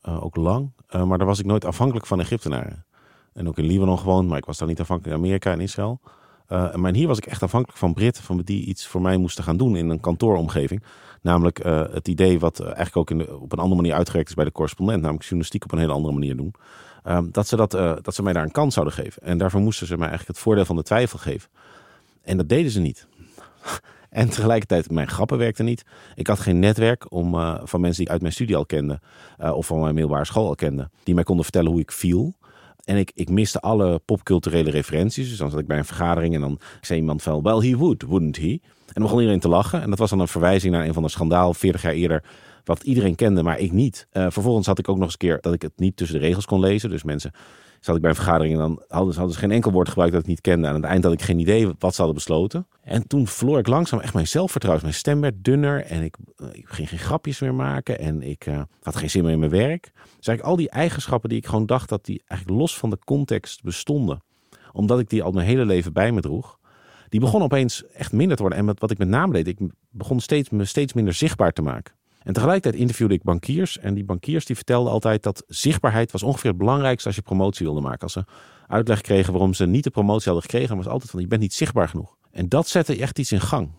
Eh, 0.00 0.24
ook 0.24 0.36
lang. 0.36 0.72
Maar 1.04 1.18
daar 1.18 1.26
was 1.26 1.38
ik 1.38 1.46
nooit 1.46 1.64
afhankelijk 1.64 2.06
van 2.06 2.20
Egyptenaren. 2.20 2.86
En 3.34 3.48
ook 3.48 3.58
in 3.58 3.64
Libanon 3.64 3.98
gewoond, 3.98 4.28
maar 4.28 4.38
ik 4.38 4.44
was 4.44 4.58
dan 4.58 4.68
niet 4.68 4.80
afhankelijk 4.80 5.16
van 5.16 5.24
Amerika 5.24 5.52
en 5.52 5.60
Israël. 5.60 6.00
Eh, 6.52 6.74
maar 6.74 6.94
hier 6.94 7.06
was 7.06 7.18
ik 7.18 7.26
echt 7.26 7.42
afhankelijk 7.42 7.78
van 7.78 7.94
Britten, 7.94 8.22
van 8.22 8.38
die 8.38 8.64
iets 8.64 8.86
voor 8.86 9.02
mij 9.02 9.16
moesten 9.16 9.44
gaan 9.44 9.56
doen 9.56 9.76
in 9.76 9.88
een 9.88 10.00
kantooromgeving. 10.00 10.82
Namelijk 11.22 11.58
eh, 11.58 11.82
het 11.92 12.08
idee 12.08 12.38
wat 12.38 12.58
eh, 12.58 12.66
eigenlijk 12.66 12.96
ook 12.96 13.10
in 13.10 13.30
op 13.30 13.52
een 13.52 13.58
andere 13.58 13.80
manier 13.80 13.94
uitgewerkt 13.94 14.28
is 14.28 14.34
bij 14.34 14.44
de 14.44 14.52
correspondent, 14.52 14.98
namelijk 14.98 15.22
journalistiek 15.22 15.64
op 15.64 15.72
een 15.72 15.78
hele 15.78 15.92
andere 15.92 16.14
manier 16.14 16.36
doen. 16.36 16.54
Ehm, 17.02 17.30
dat, 17.30 17.48
ze 17.48 17.56
dat, 17.56 17.70
dat 18.02 18.14
ze 18.14 18.22
mij 18.22 18.32
daar 18.32 18.42
een 18.42 18.50
kans 18.50 18.74
zouden 18.74 18.94
geven. 18.94 19.22
En 19.22 19.38
daarvoor 19.38 19.60
moesten 19.60 19.86
ze 19.86 19.96
mij 19.96 20.08
eigenlijk 20.08 20.36
het 20.36 20.44
voordeel 20.46 20.64
van 20.64 20.76
de 20.76 20.82
twijfel 20.82 21.18
geven. 21.18 21.50
En 22.22 22.36
dat 22.36 22.48
deden 22.48 22.70
ze 22.70 22.80
niet. 22.80 23.06
En 24.10 24.28
tegelijkertijd, 24.28 24.90
mijn 24.90 25.08
grappen 25.08 25.38
werkten 25.38 25.64
niet. 25.64 25.84
Ik 26.14 26.26
had 26.26 26.40
geen 26.40 26.58
netwerk 26.58 27.12
om, 27.12 27.32
van 27.64 27.80
mensen 27.80 27.96
die 27.96 28.04
ik 28.04 28.10
uit 28.10 28.20
mijn 28.20 28.32
studie 28.32 28.56
al 28.56 28.66
kende. 28.66 29.00
of 29.38 29.66
van 29.66 29.80
mijn 29.80 29.94
middelbare 29.94 30.24
school 30.24 30.46
al 30.46 30.54
kende. 30.54 30.90
Die 31.02 31.14
mij 31.14 31.24
konden 31.24 31.44
vertellen 31.44 31.70
hoe 31.70 31.80
ik 31.80 31.92
viel. 31.92 32.34
En 32.84 32.96
ik, 32.96 33.10
ik 33.14 33.28
miste 33.28 33.60
alle 33.60 33.98
popculturele 33.98 34.70
referenties. 34.70 35.28
Dus 35.28 35.38
dan 35.38 35.50
zat 35.50 35.60
ik 35.60 35.66
bij 35.66 35.78
een 35.78 35.84
vergadering 35.84 36.34
en 36.34 36.40
dan 36.40 36.58
zei 36.80 37.00
iemand 37.00 37.22
van... 37.22 37.42
Well, 37.42 37.68
he 37.70 37.76
would, 37.76 38.02
wouldn't 38.02 38.36
he? 38.36 38.50
En 38.86 38.92
dan 38.92 39.02
begon 39.02 39.18
iedereen 39.18 39.40
te 39.40 39.48
lachen. 39.48 39.82
En 39.82 39.90
dat 39.90 39.98
was 39.98 40.10
dan 40.10 40.20
een 40.20 40.28
verwijzing 40.28 40.72
naar 40.72 40.86
een 40.86 40.94
van 40.94 41.02
de 41.02 41.08
schandaal 41.08 41.54
40 41.54 41.82
jaar 41.82 41.92
eerder... 41.92 42.24
wat 42.64 42.82
iedereen 42.82 43.14
kende, 43.14 43.42
maar 43.42 43.58
ik 43.58 43.72
niet. 43.72 44.06
Uh, 44.12 44.26
vervolgens 44.28 44.66
had 44.66 44.78
ik 44.78 44.88
ook 44.88 44.96
nog 44.96 45.04
eens 45.04 45.12
een 45.12 45.18
keer 45.18 45.38
dat 45.40 45.54
ik 45.54 45.62
het 45.62 45.72
niet 45.76 45.96
tussen 45.96 46.20
de 46.20 46.26
regels 46.26 46.44
kon 46.44 46.60
lezen. 46.60 46.90
Dus 46.90 47.02
mensen 47.02 47.32
zat 47.84 47.94
ik 47.96 48.00
bij 48.00 48.10
een 48.10 48.16
vergadering 48.16 48.54
en 48.54 48.60
dan 48.60 48.82
hadden 48.88 49.32
ze, 49.32 49.38
geen 49.38 49.50
enkel 49.50 49.72
woord 49.72 49.88
gebruikt 49.88 50.12
dat 50.12 50.22
ik 50.22 50.28
niet 50.28 50.40
kende. 50.40 50.68
Aan 50.68 50.74
het 50.74 50.84
eind 50.84 51.04
had 51.04 51.12
ik 51.12 51.22
geen 51.22 51.38
idee 51.38 51.66
wat 51.78 51.92
ze 51.94 51.96
hadden 51.96 52.14
besloten. 52.14 52.66
En 52.82 53.06
toen 53.06 53.26
verloor 53.26 53.58
ik 53.58 53.66
langzaam 53.66 54.00
echt 54.00 54.14
mijn 54.14 54.28
zelfvertrouwen. 54.28 54.84
Mijn 54.84 54.98
stem 54.98 55.20
werd 55.20 55.44
dunner 55.44 55.84
en 55.84 56.02
ik, 56.02 56.16
eh, 56.36 56.46
ik 56.52 56.68
ging 56.68 56.88
geen 56.88 56.98
grapjes 56.98 57.40
meer 57.40 57.54
maken. 57.54 57.98
En 57.98 58.22
ik 58.22 58.46
uh, 58.46 58.62
had 58.82 58.96
geen 58.96 59.10
zin 59.10 59.22
meer 59.22 59.32
in 59.32 59.38
mijn 59.38 59.50
werk. 59.50 59.90
Dus 59.92 60.26
eigenlijk 60.26 60.42
al 60.42 60.56
die 60.56 60.70
eigenschappen 60.70 61.28
die 61.28 61.38
ik 61.38 61.46
gewoon 61.46 61.66
dacht 61.66 61.88
dat 61.88 62.04
die 62.04 62.22
eigenlijk 62.26 62.60
los 62.60 62.78
van 62.78 62.90
de 62.90 62.98
context 63.04 63.62
bestonden. 63.62 64.22
Omdat 64.72 64.98
ik 64.98 65.08
die 65.08 65.22
al 65.22 65.32
mijn 65.32 65.46
hele 65.46 65.64
leven 65.64 65.92
bij 65.92 66.12
me 66.12 66.20
droeg. 66.20 66.58
Die 67.08 67.20
begon 67.20 67.42
opeens 67.42 67.86
echt 67.86 68.12
minder 68.12 68.36
te 68.36 68.42
worden. 68.42 68.60
En 68.60 68.74
wat 68.78 68.90
ik 68.90 68.98
met 68.98 69.08
name 69.08 69.32
deed, 69.32 69.48
ik 69.48 69.58
begon 69.90 70.20
steeds, 70.20 70.50
me 70.50 70.64
steeds 70.64 70.92
minder 70.92 71.14
zichtbaar 71.14 71.52
te 71.52 71.62
maken. 71.62 71.94
En 72.24 72.32
tegelijkertijd 72.32 72.82
interviewde 72.82 73.14
ik 73.14 73.22
bankiers. 73.22 73.78
En 73.78 73.94
die 73.94 74.04
bankiers 74.04 74.44
die 74.44 74.56
vertelden 74.56 74.92
altijd 74.92 75.22
dat 75.22 75.44
zichtbaarheid 75.46 76.12
was 76.12 76.22
ongeveer 76.22 76.50
het 76.50 76.58
belangrijkste 76.58 77.06
als 77.06 77.16
je 77.16 77.22
promotie 77.22 77.66
wilde 77.66 77.80
maken. 77.80 78.00
Als 78.00 78.12
ze 78.12 78.24
uitleg 78.66 79.00
kregen 79.00 79.32
waarom 79.32 79.54
ze 79.54 79.66
niet 79.66 79.84
de 79.84 79.90
promotie 79.90 80.32
hadden 80.32 80.50
gekregen, 80.50 80.76
was 80.76 80.86
altijd 80.86 81.10
van 81.10 81.20
je 81.20 81.26
bent 81.26 81.40
niet 81.40 81.54
zichtbaar 81.54 81.88
genoeg. 81.88 82.16
En 82.30 82.48
dat 82.48 82.68
zette 82.68 82.98
echt 82.98 83.18
iets 83.18 83.32
in 83.32 83.40
gang. 83.40 83.70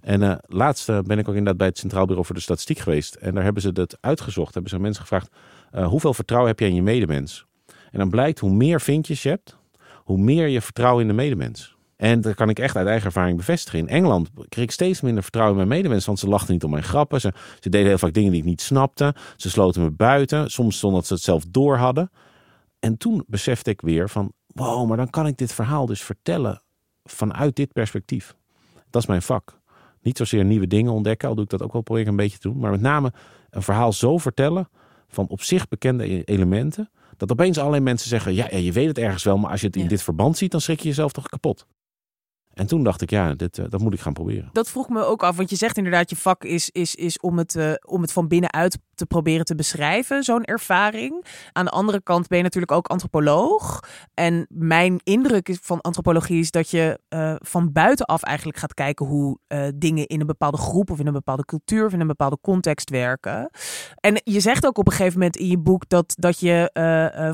En 0.00 0.22
uh, 0.22 0.34
laatst 0.46 0.88
uh, 0.88 0.98
ben 1.00 1.18
ik 1.18 1.28
ook 1.28 1.34
inderdaad 1.34 1.56
bij 1.56 1.66
het 1.66 1.78
Centraal 1.78 2.04
Bureau 2.04 2.26
voor 2.26 2.34
de 2.34 2.40
Statistiek 2.40 2.78
geweest. 2.78 3.14
En 3.14 3.34
daar 3.34 3.44
hebben 3.44 3.62
ze 3.62 3.72
dat 3.72 3.98
uitgezocht. 4.00 4.54
Hebben 4.54 4.70
ze 4.70 4.78
mensen 4.78 5.02
gevraagd, 5.02 5.30
uh, 5.74 5.86
hoeveel 5.86 6.14
vertrouwen 6.14 6.50
heb 6.50 6.60
jij 6.60 6.68
in 6.68 6.74
je 6.74 6.82
medemens? 6.82 7.46
En 7.90 7.98
dan 7.98 8.10
blijkt 8.10 8.38
hoe 8.38 8.50
meer 8.50 8.80
vinkjes 8.80 9.22
je 9.22 9.28
hebt, 9.28 9.56
hoe 9.94 10.18
meer 10.18 10.46
je 10.46 10.60
vertrouwen 10.60 11.02
in 11.02 11.08
de 11.08 11.14
medemens. 11.14 11.75
En 11.96 12.20
dat 12.20 12.34
kan 12.34 12.48
ik 12.48 12.58
echt 12.58 12.76
uit 12.76 12.86
eigen 12.86 13.06
ervaring 13.06 13.36
bevestigen. 13.36 13.78
In 13.78 13.88
Engeland 13.88 14.30
kreeg 14.48 14.64
ik 14.64 14.70
steeds 14.70 15.00
minder 15.00 15.22
vertrouwen 15.22 15.60
in 15.60 15.66
mijn 15.66 15.78
medemensen. 15.78 16.06
Want 16.06 16.18
ze 16.18 16.28
lachten 16.28 16.52
niet 16.52 16.64
om 16.64 16.70
mijn 16.70 16.82
grappen. 16.82 17.20
Ze, 17.20 17.32
ze 17.60 17.68
deden 17.68 17.86
heel 17.86 17.98
vaak 17.98 18.12
dingen 18.12 18.30
die 18.30 18.40
ik 18.40 18.46
niet 18.46 18.60
snapte. 18.60 19.14
Ze 19.36 19.50
sloten 19.50 19.82
me 19.82 19.90
buiten. 19.90 20.50
Soms 20.50 20.78
zonder 20.78 20.98
dat 20.98 21.08
ze 21.08 21.14
het 21.14 21.22
zelf 21.22 21.44
door 21.48 21.76
hadden. 21.76 22.10
En 22.78 22.96
toen 22.96 23.24
besefte 23.26 23.70
ik 23.70 23.80
weer 23.80 24.08
van... 24.08 24.32
Wow, 24.46 24.88
maar 24.88 24.96
dan 24.96 25.10
kan 25.10 25.26
ik 25.26 25.36
dit 25.36 25.52
verhaal 25.52 25.86
dus 25.86 26.02
vertellen 26.02 26.62
vanuit 27.04 27.56
dit 27.56 27.72
perspectief. 27.72 28.36
Dat 28.90 29.02
is 29.02 29.08
mijn 29.08 29.22
vak. 29.22 29.60
Niet 30.02 30.16
zozeer 30.16 30.44
nieuwe 30.44 30.66
dingen 30.66 30.92
ontdekken. 30.92 31.28
Al 31.28 31.34
doe 31.34 31.44
ik 31.44 31.50
dat 31.50 31.62
ook 31.62 31.72
wel 31.72 31.82
proberen 31.82 32.08
een 32.10 32.16
beetje 32.16 32.38
te 32.38 32.48
doen. 32.48 32.58
Maar 32.58 32.70
met 32.70 32.80
name 32.80 33.12
een 33.50 33.62
verhaal 33.62 33.92
zo 33.92 34.18
vertellen 34.18 34.68
van 35.08 35.28
op 35.28 35.42
zich 35.42 35.68
bekende 35.68 36.12
e-, 36.12 36.22
elementen. 36.24 36.90
Dat 37.16 37.32
opeens 37.32 37.58
allerlei 37.58 37.82
mensen 37.82 38.08
zeggen, 38.08 38.34
ja, 38.34 38.46
ja 38.50 38.58
je 38.58 38.72
weet 38.72 38.86
het 38.86 38.98
ergens 38.98 39.24
wel, 39.24 39.38
maar 39.38 39.50
als 39.50 39.60
je 39.60 39.66
het 39.66 39.76
in 39.76 39.88
dit 39.88 40.02
verband 40.02 40.36
ziet, 40.36 40.50
dan 40.50 40.60
schrik 40.60 40.80
je 40.80 40.88
jezelf 40.88 41.12
toch 41.12 41.28
kapot. 41.28 41.66
En 42.56 42.66
toen 42.66 42.82
dacht 42.82 43.02
ik, 43.02 43.10
ja, 43.10 43.34
dit, 43.34 43.58
uh, 43.58 43.64
dat 43.68 43.80
moet 43.80 43.92
ik 43.92 44.00
gaan 44.00 44.12
proberen. 44.12 44.50
Dat 44.52 44.70
vroeg 44.70 44.88
me 44.88 45.04
ook 45.04 45.22
af, 45.22 45.36
want 45.36 45.50
je 45.50 45.56
zegt 45.56 45.76
inderdaad, 45.76 46.10
je 46.10 46.16
vak 46.16 46.44
is, 46.44 46.70
is, 46.70 46.94
is 46.94 47.18
om, 47.18 47.38
het, 47.38 47.54
uh, 47.54 47.72
om 47.86 48.00
het 48.00 48.12
van 48.12 48.28
binnenuit 48.28 48.78
te 48.94 49.06
proberen 49.06 49.44
te 49.44 49.54
beschrijven, 49.54 50.22
zo'n 50.22 50.44
ervaring. 50.44 51.24
Aan 51.52 51.64
de 51.64 51.70
andere 51.70 52.02
kant 52.02 52.28
ben 52.28 52.36
je 52.38 52.44
natuurlijk 52.44 52.72
ook 52.72 52.86
antropoloog. 52.86 53.80
En 54.14 54.46
mijn 54.48 55.00
indruk 55.02 55.58
van 55.62 55.80
antropologie 55.80 56.38
is 56.38 56.50
dat 56.50 56.70
je 56.70 57.00
uh, 57.08 57.34
van 57.38 57.72
buitenaf 57.72 58.22
eigenlijk 58.22 58.58
gaat 58.58 58.74
kijken 58.74 59.06
hoe 59.06 59.38
dingen 59.74 60.06
in 60.06 60.20
een 60.20 60.26
bepaalde 60.26 60.56
groep 60.56 60.90
of 60.90 60.98
in 60.98 61.06
een 61.06 61.12
bepaalde 61.12 61.44
cultuur 61.44 61.86
of 61.86 61.92
in 61.92 62.00
een 62.00 62.06
bepaalde 62.06 62.38
context 62.40 62.90
werken. 62.90 63.50
En 64.00 64.20
je 64.24 64.40
zegt 64.40 64.66
ook 64.66 64.78
op 64.78 64.86
een 64.86 64.92
gegeven 64.92 65.18
moment 65.18 65.36
in 65.36 65.46
je 65.46 65.58
boek 65.58 65.88
dat, 65.88 66.14
dat 66.18 66.40
je 66.40 66.70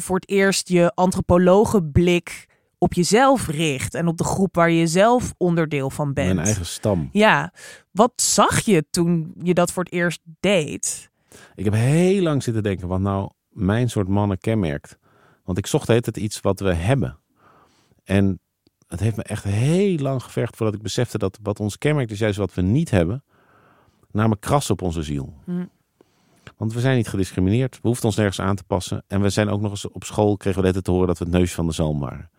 voor 0.00 0.16
het 0.16 0.28
eerst 0.28 0.68
je 0.68 0.92
antropologenblik 0.94 2.50
op 2.82 2.92
jezelf 2.92 3.46
richt 3.46 3.94
en 3.94 4.06
op 4.06 4.16
de 4.16 4.24
groep 4.24 4.54
waar 4.54 4.70
je 4.70 4.86
zelf 4.86 5.34
onderdeel 5.36 5.90
van 5.90 6.12
bent. 6.12 6.34
Mijn 6.34 6.46
eigen 6.46 6.66
stam. 6.66 7.08
Ja. 7.12 7.52
Wat 7.90 8.12
zag 8.16 8.60
je 8.60 8.84
toen 8.90 9.34
je 9.42 9.54
dat 9.54 9.72
voor 9.72 9.84
het 9.84 9.92
eerst 9.92 10.20
deed? 10.40 11.10
Ik 11.54 11.64
heb 11.64 11.74
heel 11.74 12.22
lang 12.22 12.42
zitten 12.42 12.62
denken 12.62 12.88
wat 12.88 13.00
nou 13.00 13.30
mijn 13.48 13.90
soort 13.90 14.08
mannen 14.08 14.38
kenmerkt. 14.38 14.98
Want 15.44 15.58
ik 15.58 15.66
zocht 15.66 15.88
het 15.88 16.16
iets 16.16 16.40
wat 16.40 16.60
we 16.60 16.72
hebben. 16.72 17.18
En 18.04 18.40
het 18.86 19.00
heeft 19.00 19.16
me 19.16 19.22
echt 19.22 19.44
heel 19.44 19.98
lang 19.98 20.22
gevergd 20.22 20.56
voordat 20.56 20.74
ik 20.74 20.82
besefte 20.82 21.18
dat 21.18 21.38
wat 21.42 21.60
ons 21.60 21.78
kenmerkt 21.78 22.10
is 22.10 22.18
juist 22.18 22.38
wat 22.38 22.54
we 22.54 22.62
niet 22.62 22.90
hebben. 22.90 23.24
Namelijk 24.10 24.40
kras 24.40 24.70
op 24.70 24.82
onze 24.82 25.02
ziel. 25.02 25.34
Hm. 25.44 25.64
Want 26.56 26.72
we 26.72 26.80
zijn 26.80 26.96
niet 26.96 27.08
gediscrimineerd. 27.08 27.74
We 27.74 27.88
hoeven 27.88 28.04
ons 28.04 28.16
nergens 28.16 28.40
aan 28.40 28.56
te 28.56 28.64
passen. 28.64 29.04
En 29.06 29.20
we 29.20 29.30
zijn 29.30 29.48
ook 29.48 29.60
nog 29.60 29.70
eens 29.70 29.88
op 29.88 30.04
school 30.04 30.36
kregen 30.36 30.62
we 30.62 30.70
net 30.70 30.84
te 30.84 30.90
horen 30.90 31.06
dat 31.06 31.18
we 31.18 31.24
het 31.24 31.34
neus 31.34 31.54
van 31.54 31.66
de 31.66 31.72
zalm 31.72 32.00
waren. 32.00 32.30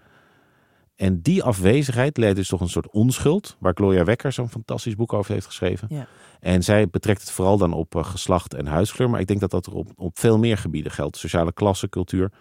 En 0.96 1.22
die 1.22 1.44
afwezigheid 1.44 2.18
leidt 2.18 2.36
dus 2.36 2.48
toch 2.48 2.62
een 2.62 2.70
soort 2.70 2.90
onschuld, 2.90 3.56
waar 3.60 3.74
Gloria 3.74 4.04
Wekker 4.04 4.32
zo'n 4.32 4.50
fantastisch 4.50 4.96
boek 4.96 5.14
over 5.14 5.34
heeft 5.34 5.46
geschreven. 5.46 5.88
Ja. 5.92 6.08
En 6.40 6.64
zij 6.64 6.90
betrekt 6.90 7.22
het 7.22 7.32
vooral 7.32 7.58
dan 7.58 7.74
op 7.74 7.96
uh, 7.96 8.06
geslacht 8.06 8.54
en 8.54 8.66
huidskleur, 8.66 9.10
maar 9.10 9.20
ik 9.20 9.28
denk 9.28 9.40
dat 9.40 9.52
dat 9.52 9.66
er 9.66 9.74
op, 9.74 9.92
op 9.96 10.20
veel 10.20 10.38
meer 10.38 10.58
gebieden 10.58 10.92
geldt. 10.92 11.18
Sociale 11.18 11.54
klasse, 11.54 11.90
cultuur. 11.90 12.32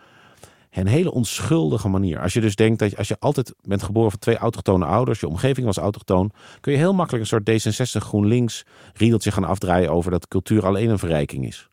Een 0.70 0.86
hele 0.86 1.12
onschuldige 1.12 1.88
manier. 1.88 2.20
Als 2.20 2.32
je 2.32 2.40
dus 2.40 2.56
denkt 2.56 2.78
dat 2.78 2.90
je, 2.90 2.96
als 2.96 3.08
je 3.08 3.16
altijd 3.18 3.54
bent 3.60 3.82
geboren 3.82 4.10
van 4.10 4.18
twee 4.18 4.36
autochtone 4.36 4.84
ouders, 4.84 5.20
je 5.20 5.28
omgeving 5.28 5.66
was 5.66 5.76
autochtoon, 5.76 6.32
kun 6.60 6.72
je 6.72 6.78
heel 6.78 6.94
makkelijk 6.94 7.22
een 7.22 7.44
soort 7.44 7.50
D66 7.50 8.06
GroenLinks 8.06 8.64
riedeltje 8.94 9.32
gaan 9.32 9.44
afdraaien 9.44 9.90
over 9.90 10.10
dat 10.10 10.28
cultuur 10.28 10.66
alleen 10.66 10.90
een 10.90 10.98
verrijking 10.98 11.46
is. 11.46 11.68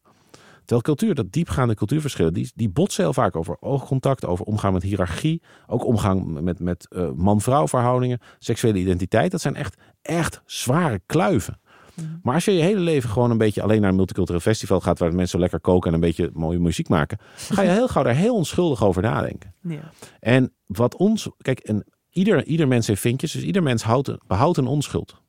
Terwijl 0.69 0.95
cultuur, 0.95 1.15
dat 1.15 1.31
diepgaande 1.31 1.75
cultuurverschillen, 1.75 2.33
die, 2.33 2.51
die 2.55 2.69
botsen 2.69 3.03
heel 3.03 3.13
vaak 3.13 3.35
over 3.35 3.57
oogcontact, 3.59 4.25
over 4.25 4.45
omgaan 4.45 4.73
met 4.73 4.83
hiërarchie, 4.83 5.41
ook 5.67 5.85
omgang 5.85 6.41
met, 6.41 6.59
met 6.59 6.87
uh, 6.89 7.11
man-vrouw 7.11 7.67
verhoudingen, 7.67 8.19
seksuele 8.39 8.79
identiteit. 8.79 9.31
Dat 9.31 9.41
zijn 9.41 9.55
echt, 9.55 9.77
echt 10.01 10.41
zware 10.45 11.01
kluiven. 11.05 11.59
Mm. 11.93 12.19
Maar 12.23 12.33
als 12.33 12.45
je 12.45 12.51
je 12.51 12.61
hele 12.61 12.79
leven 12.79 13.09
gewoon 13.09 13.31
een 13.31 13.37
beetje 13.37 13.61
alleen 13.61 13.81
naar 13.81 13.89
een 13.89 13.95
multicultureel 13.95 14.41
festival 14.41 14.79
gaat, 14.79 14.99
waar 14.99 15.09
mensen 15.09 15.27
zo 15.27 15.39
lekker 15.39 15.59
koken 15.59 15.87
en 15.87 15.93
een 15.93 16.01
beetje 16.01 16.29
mooie 16.33 16.59
muziek 16.59 16.89
maken, 16.89 17.17
ga 17.55 17.61
je 17.61 17.69
heel 17.69 17.87
gauw 17.87 18.03
daar 18.03 18.15
heel 18.15 18.35
onschuldig 18.35 18.83
over 18.83 19.01
nadenken. 19.01 19.53
Ja. 19.61 19.91
En 20.19 20.53
wat 20.65 20.95
ons, 20.95 21.29
kijk, 21.37 21.59
en 21.59 21.85
ieder, 22.09 22.45
ieder 22.45 22.67
mens 22.67 22.87
heeft 22.87 23.01
vinkjes, 23.01 23.31
dus 23.31 23.43
ieder 23.43 23.63
mens 23.63 23.83
houdt, 23.83 24.27
behoudt 24.27 24.57
een 24.57 24.67
onschuld 24.67 25.21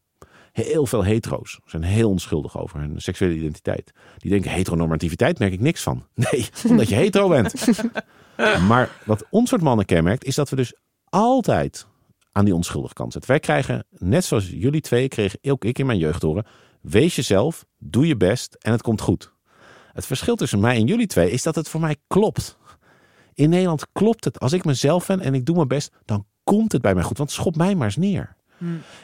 heel 0.53 0.87
veel 0.87 1.05
hetero's 1.05 1.61
zijn 1.65 1.83
heel 1.83 2.11
onschuldig 2.11 2.59
over 2.59 2.81
hun 2.81 3.01
seksuele 3.01 3.35
identiteit. 3.35 3.93
Die 4.19 4.31
denken, 4.31 4.51
heteronormativiteit 4.51 5.39
merk 5.39 5.53
ik 5.53 5.61
niks 5.61 5.83
van. 5.83 6.07
Nee, 6.31 6.49
omdat 6.69 6.89
je 6.89 6.95
hetero 6.95 7.29
bent. 7.29 7.67
maar 8.69 8.91
wat 9.05 9.27
ons 9.31 9.49
soort 9.49 9.63
mannen 9.63 9.85
kenmerkt, 9.85 10.25
is 10.25 10.35
dat 10.35 10.51
we 10.51 10.57
dus 10.57 10.75
altijd 11.05 11.87
aan 12.33 12.45
die 12.45 12.55
onschuldige 12.55 12.95
kant 12.95 13.13
zitten. 13.13 13.31
Wij 13.31 13.41
krijgen, 13.41 13.87
net 13.91 14.25
zoals 14.25 14.49
jullie 14.49 14.81
twee, 14.81 15.09
kreeg 15.09 15.37
ook 15.43 15.65
ik 15.65 15.79
in 15.79 15.87
mijn 15.87 15.99
jeugd 15.99 16.23
horen, 16.23 16.47
wees 16.81 17.17
jezelf, 17.17 17.65
doe 17.79 18.07
je 18.07 18.17
best 18.17 18.55
en 18.55 18.73
het 18.73 18.83
komt 18.83 19.01
goed. 19.01 19.33
Het 19.93 20.07
verschil 20.07 20.37
tussen 20.37 20.61
mij 20.61 20.77
en 20.77 20.87
jullie 20.87 21.07
twee 21.07 21.31
is 21.31 21.43
dat 21.43 21.55
het 21.55 21.69
voor 21.69 21.81
mij 21.81 21.97
klopt. 22.07 22.59
In 23.35 23.51
Nederland 23.51 23.87
klopt 23.93 24.25
het. 24.25 24.41
Als 24.41 24.53
ik 24.53 24.65
mezelf 24.65 25.07
ben 25.07 25.21
en 25.21 25.35
ik 25.35 25.47
doe 25.47 25.55
mijn 25.55 25.69
best, 25.69 25.93
dan 26.05 26.27
komt 26.45 26.73
het 26.73 26.83
bij 26.83 26.95
mij 26.95 27.03
goed. 27.03 27.19
Want 27.19 27.31
schop 27.31 27.57
mij 27.57 27.75
maar 27.75 27.87
eens 27.87 27.97
neer. 27.97 28.37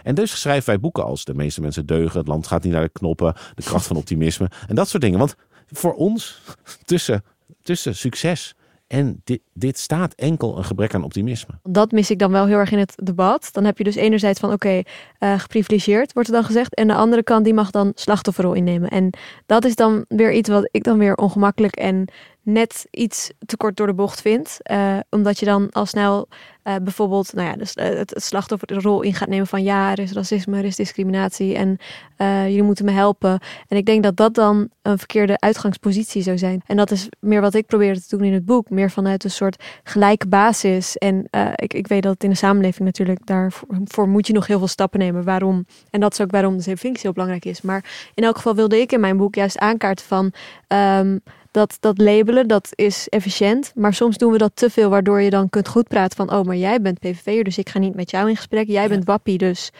En 0.03 0.15
dus 0.15 0.41
schrijven 0.41 0.67
wij 0.69 0.81
boeken 0.81 1.05
als 1.05 1.25
De 1.25 1.35
meeste 1.35 1.61
mensen 1.61 1.87
deugen, 1.87 2.19
Het 2.19 2.29
land 2.29 2.47
gaat 2.47 2.63
niet 2.63 2.73
naar 2.73 2.83
de 2.83 2.89
knoppen, 2.89 3.35
De 3.55 3.63
kracht 3.63 3.87
van 3.87 3.97
optimisme 3.97 4.51
en 4.69 4.75
dat 4.75 4.89
soort 4.89 5.03
dingen. 5.03 5.19
Want 5.19 5.35
voor 5.67 5.95
ons, 5.95 6.41
tussen, 6.85 7.25
tussen 7.63 7.97
succes 7.97 8.55
en 8.87 9.21
dit, 9.25 9.41
dit 9.53 9.79
staat 9.79 10.15
enkel 10.15 10.59
een 10.59 10.65
gebrek 10.65 10.95
aan 10.95 11.05
optimisme. 11.05 11.55
Dat 11.63 11.91
mis 11.91 12.11
ik 12.11 12.19
dan 12.19 12.31
wel 12.31 12.47
heel 12.47 12.59
erg 12.59 12.71
in 12.71 12.79
het 12.79 12.93
debat. 12.97 13.49
Dan 13.53 13.65
heb 13.65 13.79
je 13.79 13.85
dus 13.85 13.95
enerzijds 13.95 14.41
van 14.41 14.53
oké, 14.53 14.67
okay, 14.67 14.87
uh, 15.33 15.41
geprivilegeerd 15.41 16.13
wordt 16.13 16.29
er 16.29 16.35
dan 16.35 16.45
gezegd. 16.45 16.75
En 16.75 16.87
de 16.89 16.95
andere 16.95 17.23
kant 17.23 17.45
die 17.45 17.55
mag 17.55 17.71
dan 17.71 17.93
slachtofferrol 17.95 18.53
innemen. 18.53 18.89
En 18.89 19.11
dat 19.47 19.65
is 19.65 19.75
dan 19.75 20.05
weer 20.09 20.33
iets 20.33 20.49
wat 20.49 20.69
ik 20.71 20.85
dan 20.85 20.99
weer 20.99 21.15
ongemakkelijk 21.15 21.77
en 21.77 22.09
net 22.43 22.87
iets 22.91 23.31
te 23.47 23.57
kort 23.57 23.77
door 23.77 23.87
de 23.87 23.95
bocht 23.95 24.21
vind. 24.21 24.59
Uh, 24.71 24.99
omdat 25.11 25.39
je 25.39 25.47
dan 25.47 25.71
al 25.71 25.87
snel 25.87 26.29
uh, 26.67 26.75
bijvoorbeeld 26.83 27.33
nou 27.33 27.49
ja, 27.49 27.57
dus, 27.57 27.77
uh, 27.77 27.85
het, 27.85 28.11
het 28.11 28.23
slachtofferrol 28.23 29.03
in 29.03 29.15
gaat 29.15 29.29
nemen 29.29 29.47
van 29.47 29.63
ja, 29.63 29.91
er 29.91 29.99
is 29.99 30.13
racisme, 30.13 30.59
er 30.59 30.65
is 30.65 30.77
discriminatie 30.77 31.55
en 31.55 31.79
jullie 32.19 32.63
moeten 32.63 32.85
me 32.85 32.91
helpen. 32.91 33.41
En 33.69 33.77
ik 33.77 33.87
denk 33.87 34.03
dat 34.03 34.17
dat 34.17 34.35
dan 34.35 34.69
een 34.83 34.99
verkeerde 34.99 35.39
uitgangspositie 35.39 36.23
zou 36.23 36.39
zijn. 36.39 36.63
En 36.67 36.77
dat 36.77 36.91
is 36.91 37.09
meer 37.21 37.41
wat 37.41 37.55
ik 37.55 37.67
probeerde 37.67 38.03
te 38.03 38.17
doen 38.17 38.27
in 38.27 38.33
het 38.33 38.45
boek. 38.45 38.71
Meer 38.71 38.91
vanuit 38.91 39.25
een 39.25 39.31
soort 39.31 39.65
gelijke 39.83 40.29
basis. 40.29 40.97
En 40.97 41.29
ik, 41.55 41.75
ik 41.75 41.87
weet 41.87 42.03
dat 42.03 42.13
het 42.13 42.25
in 42.25 42.31
de 42.31 42.37
samenleving 42.37 42.85
natuurlijk 42.85 43.27
daarvoor 43.27 44.09
moet 44.09 44.27
je 44.27 44.33
nog 44.33 44.47
heel 44.47 44.59
veel 44.59 44.67
stappen 44.67 44.99
nemen. 44.99 45.25
Waarom? 45.25 45.67
En 45.91 46.01
dat 46.01 46.13
is 46.13 46.21
ook 46.21 46.31
waarom 46.31 46.57
de 46.57 46.63
functie 46.63 47.03
heel 47.03 47.13
belangrijk 47.13 47.45
is. 47.45 47.61
Maar 47.61 48.11
in 48.15 48.25
elk 48.25 48.37
geval 48.37 48.55
wilde 48.55 48.81
ik 48.81 48.93
in 48.93 49.01
mijn 49.01 49.17
boek 49.17 49.35
juist 49.35 49.59
aankaarten 49.59 50.07
van 50.07 50.33
um, 50.69 51.21
dat, 51.57 51.77
dat 51.81 51.99
labelen, 51.99 52.49
dat 52.49 52.69
is 52.75 53.09
efficiënt. 53.09 53.73
Maar 53.75 53.95
soms 53.95 54.17
doen 54.17 54.33
we 54.33 54.39
dat 54.39 54.51
te 54.55 54.71
veel, 54.71 54.91
waardoor 54.91 55.21
je 55.21 55.31
dan 55.31 55.49
kunt 55.49 55.69
goed 55.69 55.89
praten 55.89 56.17
van... 56.17 56.33
oh, 56.33 56.45
maar 56.45 56.57
jij 56.57 56.81
bent 56.81 56.99
PVV'er, 56.99 57.45
dus 57.45 57.59
ik 57.59 57.69
ga 57.69 57.79
niet 57.79 57.95
met 57.95 58.11
jou 58.11 58.29
in 58.29 58.37
gesprek. 58.37 58.67
Jij 58.67 58.89
bent 58.89 59.05
wappie, 59.05 59.39
dus 59.39 59.71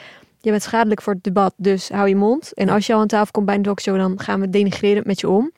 je 0.41 0.51
bent 0.51 0.63
schadelijk 0.63 1.03
voor 1.03 1.13
het 1.13 1.25
debat, 1.25 1.55
dus 1.57 1.89
hou 1.89 2.09
je 2.09 2.17
mond. 2.17 2.55
En 2.55 2.69
als 2.69 2.87
je 2.87 2.95
al 2.95 3.01
aan 3.01 3.07
tafel 3.07 3.31
komt 3.31 3.47
bij 3.47 3.55
een 3.55 3.63
talkshow, 3.63 3.97
dan 3.97 4.21
gaan 4.21 4.41
we 4.41 4.51
denigrerend 4.51 5.07
met 5.07 5.21
je 5.21 5.29
om. 5.29 5.53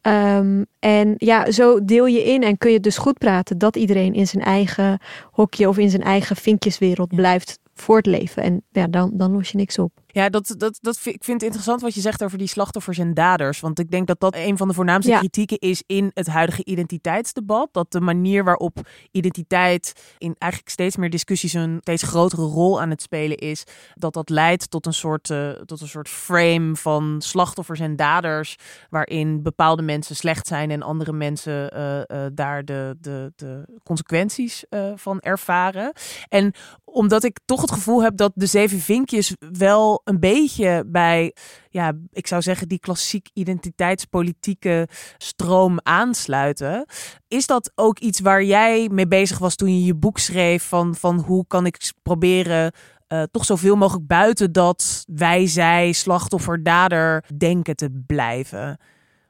Ehm, 0.00 0.62
en 0.78 1.14
ja, 1.16 1.50
zo 1.50 1.84
deel 1.84 2.06
je 2.06 2.24
in 2.24 2.42
en 2.42 2.58
kun 2.58 2.70
je 2.72 2.80
dus 2.80 2.98
goed 2.98 3.18
praten 3.18 3.58
dat 3.58 3.76
iedereen 3.76 4.14
in 4.14 4.26
zijn 4.26 4.42
eigen 4.42 4.98
hokje 5.30 5.68
of 5.68 5.78
in 5.78 5.90
zijn 5.90 6.02
eigen 6.02 6.36
vinkjeswereld 6.36 7.14
blijft 7.14 7.58
voortleven. 7.74 8.42
En 8.42 8.62
ja, 8.70 8.86
dan, 8.86 9.10
dan 9.14 9.32
los 9.32 9.50
je 9.50 9.56
niks 9.56 9.78
op. 9.78 9.92
Ja, 10.06 10.28
dat, 10.28 10.54
dat, 10.58 10.78
dat 10.80 10.98
vind, 10.98 11.14
ik 11.14 11.24
vind 11.24 11.36
het 11.36 11.42
interessant 11.42 11.80
wat 11.80 11.94
je 11.94 12.00
zegt 12.00 12.24
over 12.24 12.38
die 12.38 12.46
slachtoffers 12.46 12.98
en 12.98 13.14
daders. 13.14 13.60
Want 13.60 13.78
ik 13.78 13.90
denk 13.90 14.06
dat 14.06 14.20
dat 14.20 14.34
een 14.36 14.56
van 14.56 14.68
de 14.68 14.74
voornaamste 14.74 15.10
Ja. 15.10 15.18
kritieken 15.18 15.58
is 15.58 15.82
in 15.86 16.10
het 16.14 16.26
huidige 16.26 16.64
identiteitsdebat. 16.64 17.68
Dat 17.72 17.92
de 17.92 18.00
manier 18.00 18.44
waarop 18.44 18.78
identiteit 19.10 20.14
in 20.18 20.34
eigenlijk 20.38 20.72
steeds 20.72 20.96
meer 20.96 21.10
discussies 21.10 21.52
een 21.52 21.78
steeds 21.80 22.02
grotere 22.02 22.42
rol 22.42 22.80
aan 22.80 22.90
het 22.90 23.02
spelen 23.02 23.36
is. 23.36 23.64
Dat 23.94 24.12
dat 24.12 24.28
leidt 24.28 24.70
tot 24.70 24.86
een 24.86 24.94
soort, 24.94 25.30
eh, 25.30 25.50
tot 25.50 25.80
een 25.80 25.88
soort 25.88 26.08
frame 26.08 26.76
van 26.76 27.16
slachtoffers 27.18 27.80
en 27.80 27.96
daders. 27.96 28.56
Waarin 28.90 29.42
bepaalde 29.42 29.82
mensen 29.82 30.16
slecht 30.16 30.46
zijn 30.46 30.70
en 30.70 30.82
andere 30.82 31.12
mensen 31.12 31.70
eh, 31.70 32.00
eh, 32.00 32.32
daar 32.34 32.64
de, 32.64 32.96
de, 33.00 33.32
de 33.36 33.80
consequenties 33.84 34.64
van 34.94 35.20
ervaren. 35.20 35.92
En 36.28 36.52
omdat 36.92 37.24
ik 37.24 37.38
toch 37.44 37.60
het 37.60 37.72
gevoel 37.72 38.02
heb 38.02 38.16
dat 38.16 38.32
de 38.34 38.46
zeven 38.46 38.78
vinkjes 38.78 39.34
wel 39.38 40.00
een 40.04 40.20
beetje 40.20 40.84
bij, 40.86 41.34
ja, 41.68 41.92
ik 42.12 42.26
zou 42.26 42.42
zeggen, 42.42 42.68
die 42.68 42.78
klassiek 42.78 43.28
identiteitspolitieke 43.32 44.88
stroom 45.18 45.78
aansluiten. 45.82 46.86
Is 47.28 47.46
dat 47.46 47.72
ook 47.74 47.98
iets 47.98 48.20
waar 48.20 48.44
jij 48.44 48.88
mee 48.92 49.06
bezig 49.06 49.38
was 49.38 49.54
toen 49.54 49.78
je 49.78 49.84
je 49.84 49.94
boek 49.94 50.18
schreef? 50.18 50.62
Van, 50.62 50.94
van 50.94 51.18
hoe 51.18 51.46
kan 51.46 51.66
ik 51.66 51.92
proberen 52.02 52.72
eh, 53.06 53.22
toch 53.30 53.44
zoveel 53.44 53.76
mogelijk 53.76 54.06
buiten 54.06 54.52
dat 54.52 55.04
wij, 55.06 55.46
zij, 55.46 55.92
slachtoffer, 55.92 56.62
dader 56.62 57.24
denken 57.36 57.76
te 57.76 58.02
blijven? 58.06 58.78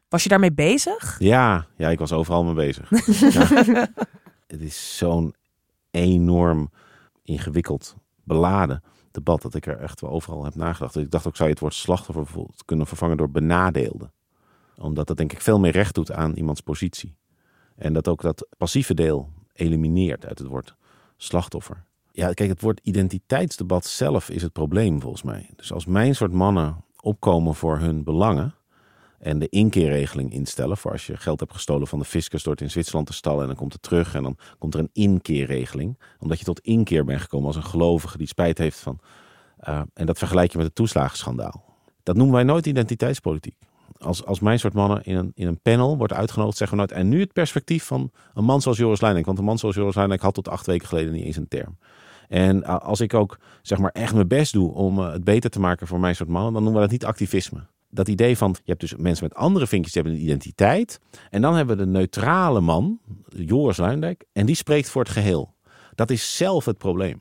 Was 0.09 0.23
je 0.23 0.29
daarmee 0.29 0.53
bezig? 0.53 1.17
Ja, 1.19 1.67
ja, 1.77 1.89
ik 1.89 1.99
was 1.99 2.13
overal 2.13 2.45
mee 2.45 2.55
bezig. 2.55 2.91
Ja. 3.33 3.87
Het 4.47 4.61
is 4.61 4.97
zo'n 4.97 5.35
enorm 5.91 6.71
ingewikkeld, 7.23 7.97
beladen 8.25 8.83
debat 9.13 9.43
dat 9.43 9.55
ik 9.55 9.67
er 9.67 9.79
echt 9.79 10.01
wel 10.01 10.11
overal 10.11 10.45
heb 10.45 10.55
nagedacht. 10.55 10.97
Ik 10.97 11.11
dacht 11.11 11.27
ook, 11.27 11.37
zou 11.37 11.49
je 11.49 11.55
het 11.55 11.63
woord 11.63 11.75
slachtoffer 11.75 12.25
bijvoorbeeld 12.25 12.65
kunnen 12.65 12.87
vervangen 12.87 13.17
door 13.17 13.31
benadeelde? 13.31 14.11
Omdat 14.77 15.07
dat 15.07 15.17
denk 15.17 15.33
ik 15.33 15.41
veel 15.41 15.61
meer 15.61 15.73
recht 15.73 15.95
doet 15.95 16.13
aan 16.13 16.35
iemands 16.35 16.61
positie. 16.61 17.17
En 17.77 17.93
dat 17.93 18.09
ook 18.09 18.23
dat 18.23 18.47
passieve 18.57 18.95
deel 18.95 19.31
elimineert 19.53 20.27
uit 20.27 20.39
het 20.39 20.49
woord 20.49 20.77
slachtoffer. 21.17 21.85
Ja, 22.13 22.33
kijk, 22.33 22.49
het 22.51 22.61
woord 22.61 22.81
identiteitsdebat 22.83 23.85
zelf 23.85 24.31
is 24.31 24.43
het 24.43 24.53
probleem 24.53 25.01
volgens 25.01 25.23
mij. 25.23 25.51
Dus 25.57 25.73
als 25.73 25.87
mijn 25.87 26.15
soort 26.15 26.33
mannen 26.33 26.85
opkomen 27.01 27.55
voor 27.55 27.79
hun 27.79 28.05
belangen 28.05 28.55
en 29.23 29.39
de 29.39 29.49
inkeerregeling 29.49 30.33
instellen 30.33 30.77
voor 30.77 30.91
als 30.93 31.07
je 31.07 31.17
geld 31.17 31.41
hebt 31.41 31.53
gestolen 31.53 31.87
van 31.87 31.99
de 31.99 32.05
fiscus 32.05 32.43
door 32.43 32.53
het 32.53 32.63
in 32.63 32.71
Zwitserland 32.71 33.07
te 33.07 33.13
stallen 33.13 33.41
en 33.41 33.47
dan 33.47 33.57
komt 33.57 33.73
het 33.73 33.83
terug 33.83 34.15
en 34.15 34.23
dan 34.23 34.37
komt 34.59 34.75
er 34.75 34.81
een 34.81 34.91
inkeerregeling, 34.93 35.99
omdat 36.19 36.39
je 36.39 36.45
tot 36.45 36.61
inkeer 36.61 37.05
bent 37.05 37.21
gekomen 37.21 37.47
als 37.47 37.57
een 37.57 37.65
gelovige 37.65 38.19
die 38.19 38.27
spijt 38.27 38.59
heeft 38.59 38.79
van. 38.79 38.99
eh, 39.59 39.81
en 39.95 40.07
dat 40.07 40.19
vergelijk 40.19 40.51
je 40.51 40.57
met 40.57 40.67
het 40.67 40.75
toeslagenschandaal. 40.75 41.65
Dat 42.03 42.17
noemen 42.17 42.35
wij 42.35 42.45
nooit 42.45 42.67
identiteitspolitiek. 42.67 43.57
Als, 43.99 44.25
als 44.25 44.41
mijn 44.41 44.59
soort 44.59 44.75
mannen 44.75 45.05
in 45.05 45.17
een, 45.17 45.33
in 45.35 45.47
een 45.47 45.61
panel 45.61 45.97
wordt 45.97 46.13
uitgenodigd, 46.13 46.57
zeggen 46.57 46.77
we 46.77 46.83
nooit. 46.83 46.99
En 46.99 47.09
nu 47.09 47.21
het 47.21 47.33
perspectief 47.33 47.85
van 47.85 48.11
een 48.35 48.45
man 48.45 48.61
zoals 48.61 48.79
Joris 48.79 49.01
Luijendijk. 49.01 49.27
Want 49.27 49.39
een 49.39 49.45
man 49.45 49.59
zoals 49.59 49.75
Joris 49.75 49.95
Luijendijk 49.95 50.25
had 50.25 50.35
tot 50.35 50.49
acht 50.49 50.67
weken 50.67 50.89
geleden 50.89 51.13
niet 51.13 51.25
eens 51.25 51.37
een 51.37 51.49
term. 51.49 51.77
En 52.29 52.63
eh, 52.63 52.79
als 52.79 53.01
ik 53.01 53.15
ook 53.15 53.39
zeg 53.63 53.79
maar 53.79 53.91
echt 53.91 54.15
mijn 54.15 54.29
best 54.29 54.53
doe 54.53 54.73
om 54.73 54.99
eh, 54.99 55.13
het 55.13 55.25
beter 55.25 55.51
te 55.51 55.61
maken 55.61 55.87
voor 55.87 56.01
mijn 56.01 56.17
soort 56.17 56.29
mannen, 56.29 56.53
dan 56.53 56.63
noemen 56.63 56.81
we 56.81 56.87
dat 56.89 56.99
niet 56.99 57.09
activisme. 57.09 57.67
Dat 57.95 58.09
idee 58.09 58.37
van, 58.37 58.51
je 58.51 58.63
hebt 58.65 58.81
dus 58.81 58.97
mensen 58.97 59.25
met 59.25 59.35
andere 59.37 59.67
vinkjes, 59.67 59.93
die 59.93 60.03
hebben 60.03 60.21
een 60.21 60.27
identiteit. 60.27 61.01
En 61.31 61.43
dan 61.43 61.55
hebben 61.55 61.77
we 61.77 61.85
de 61.85 61.91
neutrale 61.91 62.61
man, 62.61 62.99
Joris 63.29 63.77
Luijendijk, 63.77 64.25
en 64.33 64.47
die 64.47 64.55
spreekt 64.55 64.89
voor 64.89 65.03
het 65.03 65.13
geheel. 65.13 65.55
Dat 65.95 66.11
is 66.11 66.37
zelf 66.37 66.65
het 66.65 66.79
probleem. 66.79 67.21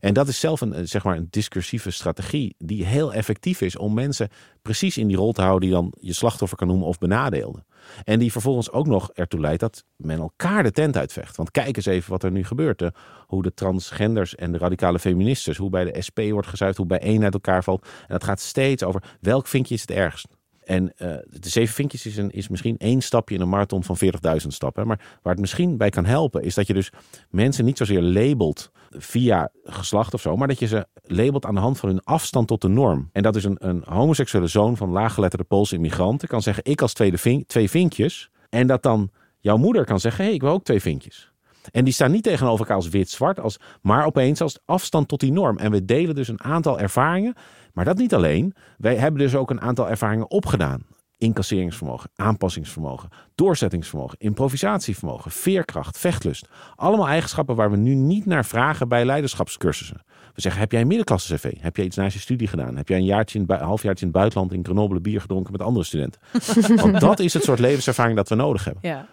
En 0.00 0.14
dat 0.14 0.28
is 0.28 0.40
zelf 0.40 0.60
een, 0.60 0.72
eh, 0.72 0.82
zeg 0.84 1.04
maar, 1.04 1.16
een 1.16 1.26
discursieve 1.30 1.90
strategie 1.90 2.54
die 2.58 2.84
heel 2.84 3.12
effectief 3.12 3.60
is 3.60 3.76
om 3.76 3.94
mensen 3.94 4.28
precies 4.62 4.98
in 4.98 5.06
die 5.06 5.16
rol 5.16 5.32
te 5.32 5.40
houden 5.40 5.68
die 5.68 5.78
dan 5.78 5.92
je 6.00 6.12
slachtoffer 6.12 6.58
kan 6.58 6.66
noemen 6.66 6.86
of 6.86 6.98
benadeelde. 6.98 7.64
En 8.04 8.18
die 8.18 8.32
vervolgens 8.32 8.70
ook 8.70 8.86
nog 8.86 9.10
ertoe 9.12 9.40
leidt 9.40 9.60
dat 9.60 9.84
men 9.96 10.18
elkaar 10.18 10.62
de 10.62 10.70
tent 10.70 10.96
uitvecht. 10.96 11.36
Want 11.36 11.50
kijk 11.50 11.76
eens 11.76 11.86
even 11.86 12.10
wat 12.10 12.22
er 12.22 12.30
nu 12.30 12.44
gebeurt. 12.44 12.80
hè. 12.80 12.88
Hoe 13.26 13.42
de 13.42 13.54
transgenders 13.54 14.34
en 14.34 14.52
de 14.52 14.58
radicale 14.58 14.98
feministes, 14.98 15.56
hoe 15.56 15.70
bij 15.70 15.84
de 15.84 16.02
SP 16.06 16.18
wordt 16.30 16.48
gezuiverd, 16.48 16.88
hoe 16.88 16.98
bij 16.98 17.08
één 17.08 17.24
uit 17.24 17.34
elkaar 17.34 17.64
valt. 17.64 17.82
En 17.82 18.06
dat 18.08 18.24
gaat 18.24 18.40
steeds 18.40 18.82
over 18.82 19.02
welk 19.20 19.46
vinkje 19.46 19.74
is 19.74 19.80
het 19.80 19.90
ergst. 19.90 20.26
En 20.64 20.92
eh, 20.96 21.08
de 21.40 21.48
zeven 21.48 21.74
vinkjes 21.74 22.06
is, 22.06 22.16
een, 22.16 22.30
is 22.30 22.48
misschien 22.48 22.78
één 22.78 23.00
stapje 23.00 23.34
in 23.34 23.40
een 23.40 23.48
marathon 23.48 23.84
van 23.84 23.96
40.000 24.04 24.46
stappen. 24.46 24.86
Maar 24.86 25.18
waar 25.22 25.32
het 25.32 25.40
misschien 25.40 25.76
bij 25.76 25.90
kan 25.90 26.04
helpen, 26.04 26.42
is 26.42 26.54
dat 26.54 26.66
je 26.66 26.74
dus 26.74 26.90
mensen 27.30 27.64
niet 27.64 27.78
zozeer 27.78 28.02
labelt 28.02 28.70
via 28.90 29.50
geslacht 29.64 30.14
of 30.14 30.20
zo, 30.20 30.36
maar 30.36 30.48
dat 30.48 30.58
je 30.58 30.66
ze 30.66 30.86
labelt 31.02 31.46
aan 31.46 31.54
de 31.54 31.60
hand 31.60 31.78
van 31.78 31.88
hun 31.88 32.04
afstand 32.04 32.48
tot 32.48 32.60
de 32.60 32.68
norm. 32.68 33.08
En 33.12 33.22
dat 33.22 33.36
is 33.36 33.44
een, 33.44 33.56
een 33.58 33.82
homoseksuele 33.86 34.46
zoon 34.46 34.76
van 34.76 34.90
laaggeletterde 34.90 35.44
Poolse 35.44 35.74
immigranten 35.74 36.28
kan 36.28 36.42
zeggen: 36.42 36.64
Ik 36.64 36.82
als 36.82 36.92
tweede 36.92 37.18
vink, 37.18 37.48
twee 37.48 37.70
vinkjes. 37.70 38.30
En 38.48 38.66
dat 38.66 38.82
dan 38.82 39.10
jouw 39.40 39.56
moeder 39.56 39.84
kan 39.84 40.00
zeggen: 40.00 40.24
hey, 40.24 40.34
ik 40.34 40.40
wil 40.40 40.50
ook 40.50 40.64
twee 40.64 40.80
vinkjes. 40.80 41.32
En 41.70 41.84
die 41.84 41.92
staan 41.92 42.10
niet 42.10 42.22
tegenover 42.22 42.58
elkaar 42.58 42.76
als 42.76 42.88
wit-zwart, 42.88 43.40
als, 43.40 43.56
maar 43.82 44.06
opeens 44.06 44.40
als 44.40 44.58
afstand 44.64 45.08
tot 45.08 45.20
die 45.20 45.32
norm. 45.32 45.58
En 45.58 45.70
we 45.70 45.84
delen 45.84 46.14
dus 46.14 46.28
een 46.28 46.42
aantal 46.42 46.80
ervaringen. 46.80 47.34
Maar 47.72 47.84
dat 47.84 47.96
niet 47.98 48.14
alleen. 48.14 48.54
Wij 48.78 48.96
hebben 48.96 49.20
dus 49.20 49.34
ook 49.34 49.50
een 49.50 49.60
aantal 49.60 49.88
ervaringen 49.90 50.30
opgedaan. 50.30 50.82
Incasseringsvermogen, 51.18 52.10
aanpassingsvermogen, 52.14 53.08
doorzettingsvermogen, 53.34 54.18
improvisatievermogen, 54.18 55.30
veerkracht, 55.30 55.98
vechtlust. 55.98 56.48
Allemaal 56.74 57.08
eigenschappen 57.08 57.56
waar 57.56 57.70
we 57.70 57.76
nu 57.76 57.94
niet 57.94 58.26
naar 58.26 58.44
vragen 58.44 58.88
bij 58.88 59.04
leiderschapscursussen. 59.04 60.02
We 60.34 60.40
zeggen, 60.40 60.60
heb 60.60 60.72
jij 60.72 60.80
een 60.80 60.86
middenklasse 60.86 61.34
cv? 61.34 61.52
Heb 61.60 61.76
jij 61.76 61.84
iets 61.84 61.96
naast 61.96 62.14
je 62.14 62.20
studie 62.20 62.48
gedaan? 62.48 62.76
Heb 62.76 62.88
jij 62.88 62.98
een 62.98 63.04
jaartje 63.04 63.38
in, 63.38 63.46
bui- 63.46 63.62
halfjaartje 63.62 64.06
in 64.06 64.10
het 64.10 64.20
buitenland 64.20 64.52
in 64.52 64.64
Grenoble 64.64 65.00
bier 65.00 65.20
gedronken 65.20 65.52
met 65.52 65.62
andere 65.62 65.84
studenten? 65.84 66.20
Want 66.82 67.00
dat 67.00 67.18
is 67.18 67.34
het 67.34 67.42
soort 67.44 67.58
levenservaring 67.58 68.16
dat 68.16 68.28
we 68.28 68.34
nodig 68.34 68.64
hebben. 68.64 68.82
Ja. 68.88 69.06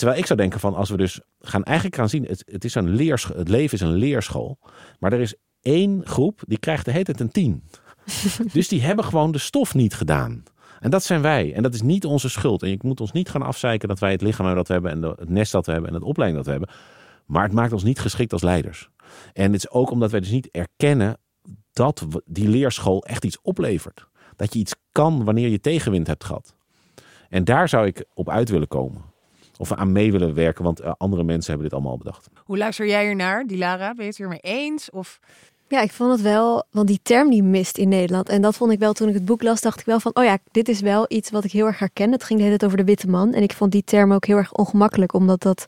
Terwijl 0.00 0.20
ik 0.20 0.26
zou 0.26 0.38
denken 0.38 0.60
van 0.60 0.74
als 0.74 0.90
we 0.90 0.96
dus 0.96 1.20
gaan 1.40 1.64
eigenlijk 1.64 1.96
gaan 1.96 2.08
zien, 2.08 2.24
het, 2.24 2.42
het, 2.46 2.64
is 2.64 2.74
een 2.74 2.88
leerschool, 2.88 3.36
het 3.36 3.48
leven 3.48 3.74
is 3.74 3.80
een 3.80 3.92
leerschool. 3.92 4.58
Maar 4.98 5.12
er 5.12 5.20
is 5.20 5.34
één 5.62 6.06
groep 6.06 6.40
die 6.46 6.58
krijgt 6.58 6.84
de 6.84 6.90
hele 6.90 7.04
tijd 7.04 7.20
een 7.20 7.30
tien. 7.30 7.62
dus 8.52 8.68
die 8.68 8.82
hebben 8.82 9.04
gewoon 9.04 9.32
de 9.32 9.38
stof 9.38 9.74
niet 9.74 9.94
gedaan. 9.94 10.42
En 10.78 10.90
dat 10.90 11.02
zijn 11.02 11.22
wij. 11.22 11.54
En 11.54 11.62
dat 11.62 11.74
is 11.74 11.82
niet 11.82 12.04
onze 12.04 12.28
schuld. 12.28 12.62
En 12.62 12.68
je 12.68 12.78
moet 12.82 13.00
ons 13.00 13.12
niet 13.12 13.28
gaan 13.28 13.42
afzeiken 13.42 13.88
dat 13.88 13.98
wij 13.98 14.10
het 14.12 14.20
lichaam 14.20 14.46
hebben 14.46 14.64
dat 14.64 14.66
we 14.66 14.72
hebben. 14.72 14.90
En 14.92 15.00
de- 15.00 15.20
het 15.20 15.28
nest 15.28 15.52
dat 15.52 15.66
we 15.66 15.72
hebben 15.72 15.90
en 15.90 15.96
het 15.96 16.04
opleiding 16.04 16.44
dat 16.44 16.52
we 16.52 16.58
hebben. 16.58 16.76
Maar 17.26 17.42
het 17.42 17.52
maakt 17.52 17.72
ons 17.72 17.82
niet 17.82 18.00
geschikt 18.00 18.32
als 18.32 18.42
leiders. 18.42 18.88
En 19.32 19.52
het 19.52 19.54
is 19.64 19.70
ook 19.70 19.90
omdat 19.90 20.10
wij 20.10 20.20
dus 20.20 20.30
niet 20.30 20.48
erkennen 20.50 21.18
dat 21.72 22.06
die 22.24 22.48
leerschool 22.48 23.04
echt 23.04 23.24
iets 23.24 23.40
oplevert. 23.42 24.06
Dat 24.36 24.52
je 24.52 24.58
iets 24.58 24.74
kan 24.92 25.24
wanneer 25.24 25.48
je 25.48 25.60
tegenwind 25.60 26.06
hebt 26.06 26.24
gehad. 26.24 26.54
En 27.28 27.44
daar 27.44 27.68
zou 27.68 27.86
ik 27.86 28.04
op 28.14 28.28
uit 28.28 28.48
willen 28.48 28.68
komen. 28.68 29.10
Of 29.60 29.72
aan 29.72 29.92
mee 29.92 30.12
willen 30.12 30.34
werken, 30.34 30.64
want 30.64 30.80
eh, 30.80 30.92
andere 30.98 31.24
mensen 31.24 31.50
hebben 31.52 31.68
dit 31.70 31.78
allemaal 31.78 31.98
bedacht. 31.98 32.28
Hoe 32.44 32.58
luister 32.58 32.86
jij 32.86 33.06
ernaar, 33.06 33.46
Dilara? 33.46 33.94
Ben 33.94 34.02
je 34.02 34.08
het 34.08 34.16
hiermee 34.16 34.38
eens? 34.38 34.90
Of 34.90 35.20
Ja, 35.68 35.80
ik 35.80 35.92
vond 35.92 36.12
het 36.12 36.20
wel, 36.20 36.64
want 36.70 36.86
die 36.86 37.00
term 37.02 37.30
die 37.30 37.42
mist 37.42 37.78
in 37.78 37.88
Nederland. 37.88 38.28
En 38.28 38.42
dat 38.42 38.56
vond 38.56 38.72
ik 38.72 38.78
wel 38.78 38.92
toen 38.92 39.08
ik 39.08 39.14
het 39.14 39.24
boek 39.24 39.42
las, 39.42 39.60
dacht 39.60 39.80
ik 39.80 39.86
wel 39.86 40.00
van, 40.00 40.14
oh 40.14 40.24
ja, 40.24 40.38
dit 40.50 40.68
is 40.68 40.80
wel 40.80 41.04
iets 41.08 41.30
wat 41.30 41.44
ik 41.44 41.52
heel 41.52 41.66
erg 41.66 41.78
herken. 41.78 42.12
Het 42.12 42.24
ging 42.24 42.38
de 42.38 42.44
hele 42.44 42.58
tijd 42.58 42.70
over 42.72 42.84
de 42.84 42.90
witte 42.90 43.08
man. 43.08 43.32
En 43.32 43.42
ik 43.42 43.52
vond 43.52 43.72
die 43.72 43.84
term 43.84 44.12
ook 44.12 44.26
heel 44.26 44.36
erg 44.36 44.52
ongemakkelijk, 44.52 45.12
omdat 45.12 45.42
dat, 45.42 45.66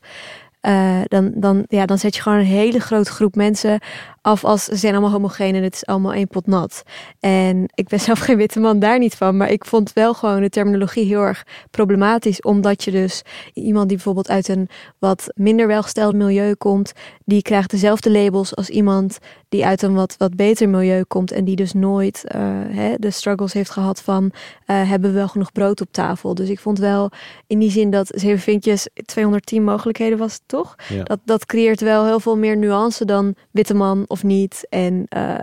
eh, 0.59 1.01
dan, 1.03 1.31
dan, 1.35 1.65
ja, 1.67 1.85
dan 1.85 1.97
zet 1.97 2.15
je 2.15 2.21
gewoon 2.21 2.37
een 2.37 2.45
hele 2.45 2.79
grote 2.79 3.11
groep 3.11 3.35
mensen 3.35 3.79
af 4.23 4.45
als 4.45 4.63
ze 4.63 4.75
zijn 4.75 4.93
allemaal 4.93 5.11
homogeen 5.11 5.55
en 5.55 5.63
het 5.63 5.73
is 5.73 5.85
allemaal 5.85 6.13
één 6.13 6.27
pot 6.27 6.47
nat. 6.47 6.83
En 7.19 7.65
ik 7.73 7.87
ben 7.87 7.99
zelf 8.09 8.19
geen 8.19 8.37
witte 8.37 8.59
man, 8.59 8.79
daar 8.79 8.99
niet 8.99 9.15
van. 9.15 9.37
Maar 9.37 9.49
ik 9.49 9.65
vond 9.65 9.93
wel 9.93 10.13
gewoon 10.13 10.41
de 10.41 10.49
terminologie 10.49 11.05
heel 11.05 11.21
erg 11.21 11.45
problematisch. 11.71 12.41
Omdat 12.41 12.83
je 12.83 12.91
dus 12.91 13.21
iemand 13.53 13.87
die 13.87 13.95
bijvoorbeeld 13.95 14.29
uit 14.29 14.47
een 14.47 14.69
wat 14.99 15.27
minder 15.35 15.67
welgesteld 15.67 16.15
milieu 16.15 16.55
komt, 16.55 16.91
die 17.25 17.41
krijgt 17.41 17.69
dezelfde 17.69 18.11
labels 18.11 18.55
als 18.55 18.69
iemand 18.69 19.17
die 19.49 19.65
uit 19.65 19.81
een 19.81 19.93
wat, 19.93 20.15
wat 20.17 20.35
beter 20.35 20.69
milieu 20.69 21.03
komt. 21.03 21.31
En 21.31 21.45
die 21.45 21.55
dus 21.55 21.73
nooit 21.73 22.23
eh, 22.27 22.41
hè, 22.69 22.93
de 22.97 23.11
struggles 23.11 23.53
heeft 23.53 23.69
gehad 23.69 24.01
van 24.01 24.31
eh, 24.65 24.89
hebben 24.89 25.09
we 25.09 25.15
wel 25.15 25.27
genoeg 25.27 25.51
brood 25.51 25.81
op 25.81 25.87
tafel. 25.91 26.35
Dus 26.35 26.49
ik 26.49 26.59
vond 26.59 26.79
wel 26.79 27.11
in 27.47 27.59
die 27.59 27.71
zin 27.71 27.89
dat 27.89 28.11
zeven 28.15 28.39
vinkjes 28.39 28.87
210 29.05 29.63
mogelijkheden 29.63 30.17
was, 30.17 30.39
toch? 30.45 30.75
Ja. 30.89 31.03
Dat, 31.03 31.19
dat 31.25 31.45
creëert 31.45 31.81
wel 31.81 32.05
heel 32.05 32.19
veel 32.19 32.37
meer 32.37 32.57
nuance 32.57 33.05
dan 33.05 33.35
witte 33.51 33.73
man 33.73 34.05
of 34.13 34.23
niet. 34.23 34.65
En 34.69 35.05
eh, 35.07 35.35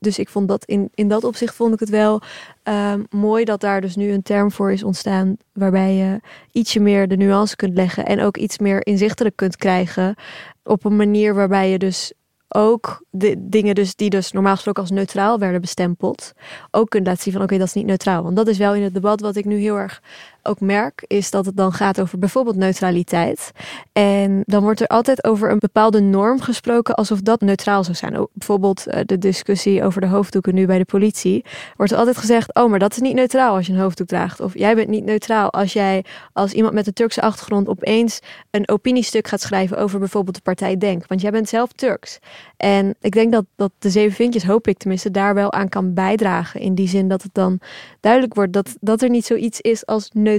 dus 0.00 0.18
ik 0.18 0.28
vond 0.28 0.48
dat 0.48 0.64
in, 0.64 0.88
in 0.94 1.08
dat 1.08 1.24
opzicht 1.24 1.54
vond 1.54 1.74
ik 1.74 1.80
het 1.80 1.88
wel 1.88 2.20
ehm, 2.62 3.02
mooi 3.10 3.44
dat 3.44 3.60
daar 3.60 3.80
dus 3.80 3.96
nu 3.96 4.12
een 4.12 4.22
term 4.22 4.52
voor 4.52 4.72
is 4.72 4.82
ontstaan. 4.82 5.36
Waarbij 5.52 5.94
je 5.94 6.20
ietsje 6.52 6.80
meer 6.80 7.08
de 7.08 7.16
nuance 7.16 7.56
kunt 7.56 7.74
leggen. 7.74 8.06
En 8.06 8.20
ook 8.20 8.36
iets 8.36 8.58
meer 8.58 8.86
inzichtelijk 8.86 9.36
kunt 9.36 9.56
krijgen. 9.56 10.14
Op 10.62 10.84
een 10.84 10.96
manier 10.96 11.34
waarbij 11.34 11.70
je 11.70 11.78
dus 11.78 12.12
ook 12.48 13.04
de 13.10 13.34
dingen 13.38 13.74
dus 13.74 13.94
die 13.94 14.10
dus 14.10 14.32
normaal 14.32 14.54
gesproken 14.54 14.82
als 14.82 14.90
neutraal 14.90 15.38
werden 15.38 15.60
bestempeld, 15.60 16.32
ook 16.70 16.88
kunt 16.88 17.06
laten 17.06 17.22
zien 17.22 17.32
van 17.32 17.42
oké, 17.42 17.58
dat 17.58 17.66
is 17.66 17.72
niet 17.72 17.86
neutraal. 17.86 18.22
Want 18.22 18.36
dat 18.36 18.48
is 18.48 18.58
wel 18.58 18.74
in 18.74 18.82
het 18.82 18.94
debat 18.94 19.20
wat 19.20 19.36
ik 19.36 19.44
nu 19.44 19.56
heel 19.56 19.76
erg 19.76 20.02
ook 20.44 20.60
merk, 20.60 21.04
is 21.06 21.30
dat 21.30 21.46
het 21.46 21.56
dan 21.56 21.72
gaat 21.72 22.00
over 22.00 22.18
bijvoorbeeld 22.18 22.56
neutraliteit. 22.56 23.50
En 23.92 24.42
dan 24.46 24.62
wordt 24.62 24.80
er 24.80 24.86
altijd 24.86 25.24
over 25.24 25.50
een 25.50 25.58
bepaalde 25.58 26.00
norm 26.00 26.40
gesproken 26.40 26.94
alsof 26.94 27.20
dat 27.20 27.40
neutraal 27.40 27.84
zou 27.84 27.96
zijn. 27.96 28.26
Bijvoorbeeld 28.32 28.86
eh, 28.86 29.00
de 29.06 29.18
discussie 29.18 29.82
over 29.82 30.00
de 30.00 30.06
hoofddoeken 30.06 30.54
nu 30.54 30.66
bij 30.66 30.78
de 30.78 30.84
politie. 30.84 31.44
Wordt 31.76 31.92
altijd 31.92 32.16
gezegd, 32.16 32.54
oh, 32.54 32.70
maar 32.70 32.78
dat 32.78 32.92
is 32.92 33.00
niet 33.00 33.14
neutraal 33.14 33.54
als 33.54 33.66
je 33.66 33.72
een 33.72 33.78
hoofddoek 33.78 34.06
draagt. 34.06 34.40
Of 34.40 34.54
jij 34.58 34.74
bent 34.74 34.88
niet 34.88 35.04
neutraal 35.04 35.52
als 35.52 35.72
jij 35.72 36.04
als 36.32 36.52
iemand 36.52 36.74
met 36.74 36.86
een 36.86 36.92
Turkse 36.92 37.20
achtergrond 37.20 37.68
opeens 37.68 38.20
een 38.50 38.68
opiniestuk 38.68 39.28
gaat 39.28 39.40
schrijven 39.40 39.78
over 39.78 39.98
bijvoorbeeld 39.98 40.36
de 40.36 40.42
partij 40.42 40.76
Denk. 40.76 41.06
Want 41.06 41.20
jij 41.20 41.30
bent 41.30 41.48
zelf 41.48 41.72
Turks. 41.72 42.18
En 42.56 42.94
ik 43.00 43.12
denk 43.12 43.32
dat, 43.32 43.44
dat 43.56 43.72
de 43.78 43.90
Zeven 43.90 44.14
Vinkjes, 44.14 44.44
hoop 44.44 44.68
ik 44.68 44.78
tenminste, 44.78 45.10
daar 45.10 45.34
wel 45.34 45.52
aan 45.52 45.68
kan 45.68 45.94
bijdragen. 45.94 46.60
In 46.60 46.74
die 46.74 46.88
zin 46.88 47.08
dat 47.08 47.22
het 47.22 47.34
dan 47.34 47.60
duidelijk 48.00 48.34
wordt 48.34 48.52
dat, 48.52 48.76
dat 48.80 49.02
er 49.02 49.10
niet 49.10 49.24
zoiets 49.24 49.60
is 49.60 49.86
als 49.86 50.10
neutraal. 50.12 50.33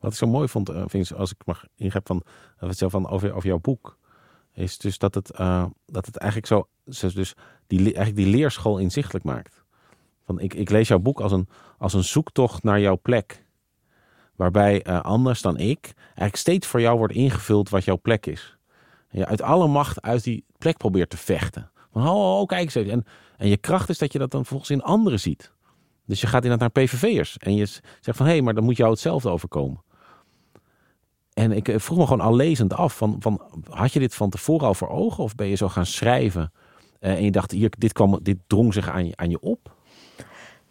Wat 0.00 0.12
ik 0.12 0.18
zo 0.18 0.26
mooi 0.26 0.48
vond, 0.48 0.70
uh, 0.70 0.84
als 1.16 1.30
ik 1.30 1.46
mag 1.46 1.64
ingrijpen 1.76 2.22
van, 2.58 2.68
uh, 2.68 2.90
van 2.90 3.08
over, 3.08 3.34
over 3.34 3.48
jouw 3.48 3.58
boek, 3.58 3.98
is 4.52 4.78
dus 4.78 4.98
dat 4.98 5.14
het, 5.14 5.32
uh, 5.40 5.64
dat 5.86 6.06
het 6.06 6.16
eigenlijk 6.16 6.52
zo, 6.52 6.68
dus 7.14 7.34
die, 7.66 7.78
eigenlijk 7.78 8.16
die 8.16 8.26
leerschool 8.26 8.78
inzichtelijk 8.78 9.24
maakt. 9.24 9.62
Van, 10.24 10.40
ik, 10.40 10.54
ik 10.54 10.70
lees 10.70 10.88
jouw 10.88 10.98
boek 10.98 11.20
als 11.20 11.32
een, 11.32 11.48
als 11.78 11.92
een 11.92 12.04
zoektocht 12.04 12.62
naar 12.62 12.80
jouw 12.80 12.98
plek. 13.02 13.44
Waarbij 14.36 14.84
anders 14.84 15.42
dan 15.42 15.56
ik 15.56 15.92
eigenlijk 16.04 16.36
steeds 16.36 16.66
voor 16.66 16.80
jou 16.80 16.98
wordt 16.98 17.14
ingevuld 17.14 17.68
wat 17.68 17.84
jouw 17.84 17.98
plek 18.02 18.26
is. 18.26 18.56
En 19.08 19.18
je 19.18 19.26
uit 19.26 19.42
alle 19.42 19.66
macht 19.66 20.02
uit 20.02 20.24
die 20.24 20.44
plek 20.58 20.76
probeert 20.76 21.10
te 21.10 21.16
vechten. 21.16 21.70
Van, 21.92 22.08
oh, 22.08 22.46
kijk 22.46 22.74
eens 22.74 22.88
En, 22.90 23.04
en 23.36 23.48
je 23.48 23.56
kracht 23.56 23.88
is 23.88 23.98
dat 23.98 24.12
je 24.12 24.18
dat 24.18 24.30
dan 24.30 24.46
volgens 24.46 24.70
in 24.70 24.82
anderen 24.82 25.20
ziet. 25.20 25.52
Dus 26.06 26.20
je 26.20 26.26
gaat 26.26 26.44
inderdaad 26.44 26.74
naar 26.74 26.84
PVV'ers. 26.84 27.38
En 27.38 27.54
je 27.54 27.66
zegt 28.00 28.16
van, 28.16 28.26
hé, 28.26 28.32
hey, 28.32 28.42
maar 28.42 28.54
dan 28.54 28.64
moet 28.64 28.76
jou 28.76 28.90
hetzelfde 28.90 29.28
overkomen. 29.28 29.82
En 31.32 31.52
ik 31.52 31.68
eh, 31.68 31.78
vroeg 31.78 31.98
me 31.98 32.04
gewoon 32.04 32.20
al 32.20 32.36
lezend 32.36 32.74
af, 32.74 32.96
van, 32.96 33.16
van, 33.18 33.42
had 33.70 33.92
je 33.92 33.98
dit 33.98 34.14
van 34.14 34.30
tevoren 34.30 34.66
al 34.66 34.74
voor 34.74 34.88
ogen? 34.88 35.24
Of 35.24 35.34
ben 35.34 35.46
je 35.46 35.54
zo 35.54 35.68
gaan 35.68 35.86
schrijven 35.86 36.52
uh, 37.00 37.10
en 37.10 37.24
je 37.24 37.30
dacht, 37.30 37.50
hier, 37.50 37.72
dit, 37.78 37.92
kwam, 37.92 38.18
dit 38.22 38.38
drong 38.46 38.72
zich 38.72 38.88
aan 38.88 39.06
je, 39.06 39.16
aan 39.16 39.30
je 39.30 39.40
op? 39.40 39.76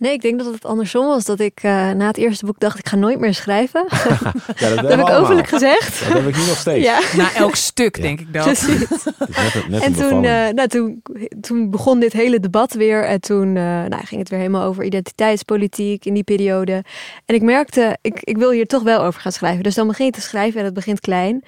Nee, 0.01 0.13
ik 0.13 0.21
denk 0.21 0.43
dat 0.43 0.53
het 0.53 0.65
andersom 0.65 1.05
was. 1.05 1.25
Dat 1.25 1.39
ik 1.39 1.63
uh, 1.63 1.71
na 1.91 2.07
het 2.07 2.17
eerste 2.17 2.45
boek 2.45 2.59
dacht, 2.59 2.79
ik 2.79 2.87
ga 2.87 2.95
nooit 2.95 3.19
meer 3.19 3.33
schrijven. 3.33 3.85
ja, 3.89 4.69
dat, 4.69 4.75
dat 4.75 4.89
heb 4.89 4.99
ik 4.99 5.09
overlijk 5.09 5.47
gezegd. 5.47 5.99
Dat 6.07 6.17
heb 6.17 6.27
ik 6.27 6.37
nu 6.37 6.45
nog 6.45 6.57
steeds. 6.57 6.85
Ja. 6.85 6.99
Na 7.15 7.33
elk 7.33 7.55
stuk, 7.55 8.01
denk 8.01 8.19
ik 8.19 8.33
dan. 8.33 8.47
Net, 8.47 9.69
net 9.69 9.81
en 9.81 9.93
toen, 9.93 10.23
uh, 10.23 10.47
nou, 10.49 10.67
toen, 10.67 11.01
toen 11.41 11.69
begon 11.69 11.99
dit 11.99 12.13
hele 12.13 12.39
debat 12.39 12.73
weer. 12.73 13.05
En 13.05 13.21
toen 13.21 13.47
uh, 13.47 13.63
nou, 13.63 14.05
ging 14.05 14.19
het 14.19 14.29
weer 14.29 14.39
helemaal 14.39 14.63
over 14.63 14.83
identiteitspolitiek 14.83 16.05
in 16.05 16.13
die 16.13 16.23
periode. 16.23 16.83
En 17.25 17.35
ik 17.35 17.41
merkte, 17.41 17.97
ik, 18.01 18.19
ik 18.21 18.37
wil 18.37 18.51
hier 18.51 18.67
toch 18.67 18.83
wel 18.83 19.01
over 19.01 19.21
gaan 19.21 19.31
schrijven. 19.31 19.63
Dus 19.63 19.75
dan 19.75 19.87
begin 19.87 20.05
je 20.05 20.11
te 20.11 20.21
schrijven 20.21 20.59
en 20.59 20.65
het 20.65 20.73
begint 20.73 20.99
klein. 20.99 21.43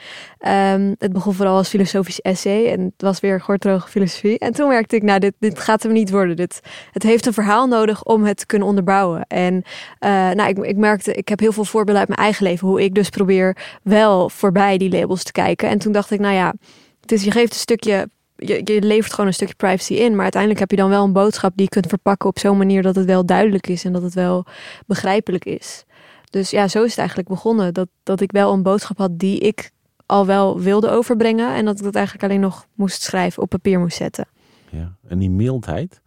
Um, 0.48 0.96
het 0.98 1.14
begon 1.14 1.34
vooral 1.34 1.58
als 1.58 1.70
filosofisch 1.70 2.22
essay. 2.22 2.66
En 2.72 2.82
het 2.82 3.02
was 3.02 3.20
weer 3.20 3.42
gortroge 3.42 3.90
filosofie. 3.90 4.40
En 4.40 4.54
toen 4.54 4.68
merkte 4.68 4.96
ik, 4.96 5.04
nou, 5.04 5.20
dit, 5.20 5.34
dit 5.40 5.60
gaat 5.60 5.84
hem 5.84 5.92
niet 5.92 6.10
worden. 6.10 6.36
Dit, 6.36 6.60
het 6.92 7.04
heeft 7.04 7.26
een 7.26 7.34
verhaal 7.34 7.68
nodig 7.68 8.04
om 8.04 8.24
het 8.24 8.43
kunnen 8.46 8.68
onderbouwen. 8.68 9.26
En 9.28 9.54
uh, 9.54 9.62
nou, 10.10 10.50
ik, 10.50 10.58
ik 10.58 10.78
merkte, 10.78 11.14
ik 11.14 11.28
heb 11.28 11.40
heel 11.40 11.52
veel 11.52 11.66
voorbeelden 11.66 12.00
uit 12.00 12.10
mijn 12.10 12.22
eigen 12.22 12.44
leven, 12.44 12.68
hoe 12.68 12.84
ik 12.84 12.94
dus 12.94 13.10
probeer 13.10 13.58
wel 13.84 14.30
voorbij 14.30 14.78
die 14.78 14.90
labels 14.90 15.24
te 15.24 15.32
kijken. 15.32 15.70
En 15.70 15.78
toen 15.80 15.92
dacht 15.92 16.12
ik, 16.12 16.20
nou 16.20 16.34
ja, 16.34 16.54
dus 17.00 17.24
je 17.24 17.32
geeft 17.32 17.54
een 17.54 17.60
stukje 17.60 18.10
je, 18.36 18.62
je, 18.64 18.82
levert 18.82 19.12
gewoon 19.12 19.28
een 19.28 19.34
stukje 19.34 19.56
privacy 19.56 19.94
in. 19.94 20.12
Maar 20.12 20.22
uiteindelijk 20.22 20.62
heb 20.62 20.72
je 20.72 20.78
dan 20.78 20.90
wel 20.90 21.04
een 21.04 21.14
boodschap 21.14 21.52
die 21.56 21.64
je 21.64 21.70
kunt 21.70 21.88
verpakken 21.88 22.30
op 22.30 22.40
zo'n 22.40 22.58
manier 22.58 22.82
dat 22.82 22.96
het 22.96 23.06
wel 23.06 23.26
duidelijk 23.26 23.68
is 23.68 23.84
en 23.86 23.94
dat 23.94 24.02
het 24.02 24.14
wel 24.14 24.46
begrijpelijk 24.86 25.46
is. 25.46 25.86
Dus 26.30 26.50
ja, 26.50 26.68
zo 26.68 26.84
is 26.84 26.90
het 26.90 27.00
eigenlijk 27.00 27.30
begonnen. 27.30 27.74
Dat, 27.74 27.88
dat 28.04 28.22
ik 28.22 28.32
wel 28.32 28.54
een 28.54 28.64
boodschap 28.64 28.98
had 28.98 29.20
die 29.20 29.40
ik 29.40 29.72
al 30.06 30.26
wel 30.26 30.60
wilde 30.60 30.90
overbrengen. 30.90 31.54
En 31.54 31.66
dat 31.66 31.78
ik 31.78 31.84
dat 31.84 31.96
eigenlijk 31.96 32.26
alleen 32.26 32.40
nog 32.40 32.68
moest 32.74 33.02
schrijven, 33.02 33.44
op 33.44 33.50
papier 33.50 33.80
moest 33.80 33.98
zetten. 33.98 34.28
Ja, 34.70 34.96
en 35.08 35.20
die 35.20 35.30
mildheid, 35.30 36.02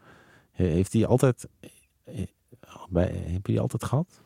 heeft 0.53 0.93
die 0.93 1.07
altijd 1.07 1.47
heb 2.95 3.47
je 3.47 3.53
die 3.53 3.61
altijd 3.61 3.85
gehad? 3.85 4.21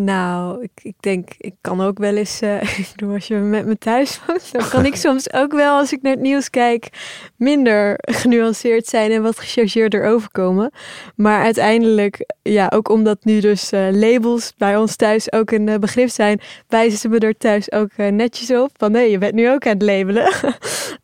Nou, 0.00 0.62
ik, 0.62 0.70
ik 0.82 0.94
denk, 1.00 1.28
ik 1.38 1.54
kan 1.60 1.80
ook 1.80 1.98
wel 1.98 2.16
eens, 2.16 2.42
uh, 2.42 2.78
ik 2.78 3.02
als 3.02 3.26
je 3.26 3.34
met 3.34 3.66
me 3.66 3.78
thuis 3.78 4.20
woont, 4.26 4.52
dan 4.52 4.68
kan 4.68 4.84
ik 4.84 4.96
soms 5.06 5.32
ook 5.32 5.52
wel, 5.52 5.78
als 5.78 5.92
ik 5.92 6.02
naar 6.02 6.12
het 6.12 6.20
nieuws 6.20 6.50
kijk, 6.50 6.88
minder 7.36 7.98
genuanceerd 8.22 8.86
zijn 8.86 9.10
en 9.10 9.22
wat 9.22 9.38
gechargeerder 9.38 10.04
overkomen. 10.04 10.70
Maar 11.16 11.42
uiteindelijk, 11.42 12.34
ja, 12.42 12.70
ook 12.74 12.88
omdat 12.88 13.24
nu 13.24 13.40
dus 13.40 13.72
uh, 13.72 13.88
labels 13.90 14.54
bij 14.56 14.76
ons 14.76 14.96
thuis 14.96 15.32
ook 15.32 15.50
een 15.50 15.66
uh, 15.66 15.74
begrip 15.74 16.08
zijn, 16.08 16.40
wijzen 16.68 16.98
ze 16.98 17.08
me 17.08 17.18
er 17.18 17.36
thuis 17.36 17.72
ook 17.72 17.96
netjes 17.96 18.52
op 18.52 18.70
van 18.76 18.92
nee, 18.92 19.10
je 19.10 19.18
bent 19.18 19.34
nu 19.34 19.50
ook 19.50 19.66
aan 19.66 19.72
het 19.72 19.82
labelen. 19.82 20.32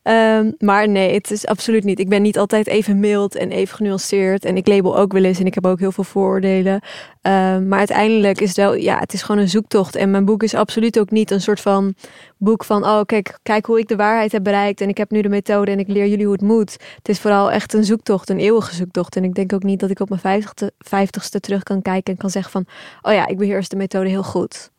um, 0.03 0.55
maar 0.59 0.89
nee, 0.89 1.15
het 1.15 1.31
is 1.31 1.47
absoluut 1.47 1.85
niet. 1.85 1.99
Ik 1.99 2.09
ben 2.09 2.23
niet 2.23 2.39
altijd 2.39 2.67
even 2.67 3.01
mild 3.01 3.35
en 3.35 3.51
even 3.51 3.77
genuanceerd 3.77 4.45
en 4.45 4.57
ik 4.57 4.67
label 4.67 4.97
ook 4.97 5.13
wel 5.13 5.25
eens 5.25 5.41
en 5.41 5.47
ik 5.47 5.55
heb 5.55 5.67
ook 5.67 5.79
heel 5.79 5.93
veel 5.93 6.05
vooroordelen. 6.05 6.81
Um, 7.27 7.69
maar 7.69 7.79
uiteindelijk 7.79 8.41
is 8.41 8.49
het 8.49 8.57
wel 8.57 8.83
ja, 8.85 8.99
het 8.99 9.13
is 9.13 9.23
gewoon 9.23 9.41
een 9.41 9.49
zoektocht. 9.49 9.97
En 9.97 10.11
mijn 10.11 10.25
boek 10.25 10.43
is 10.43 10.55
absoluut 10.55 10.99
ook 10.99 11.11
niet 11.11 11.31
een 11.31 11.41
soort 11.41 11.61
van 11.61 11.95
boek 12.37 12.65
van, 12.65 12.85
oh 12.85 13.01
kijk, 13.07 13.39
kijk 13.43 13.67
hoe 13.67 13.79
ik 13.79 13.89
de 13.89 13.97
waarheid 13.97 14.33
heb 14.33 14.43
bereikt 14.43 14.81
en 14.81 14.89
ik 14.89 14.97
heb 14.97 15.11
nu 15.11 15.23
de 15.23 15.29
methode 15.29 15.71
en 15.71 15.79
ik 15.79 15.89
leer 15.89 16.07
jullie 16.07 16.25
hoe 16.25 16.35
het 16.35 16.43
moet. 16.43 16.73
Het 16.97 17.09
is 17.09 17.21
vooral 17.21 17.51
echt 17.51 17.75
een 17.75 17.85
zoektocht, 17.85 18.31
een 18.31 18.39
eeuwige 18.39 18.75
zoektocht. 18.75 19.17
En 19.17 19.25
ik 19.25 19.35
denk 19.35 19.53
ook 19.53 19.63
niet 19.63 19.81
dat 19.81 19.91
ik 19.91 20.01
op 20.01 20.09
mijn 20.09 20.21
vijftigste, 20.21 20.73
vijftigste 20.79 21.41
terug 21.41 21.63
kan 21.63 21.83
kijken 21.83 22.13
en 22.13 22.19
kan 22.19 22.31
zeggen 22.31 22.53
van, 22.53 22.65
oh 23.03 23.13
ja, 23.13 23.27
ik 23.27 23.39
beheers 23.39 23.69
de 23.69 23.77
methode 23.77 24.09
heel 24.09 24.23
goed. 24.23 24.71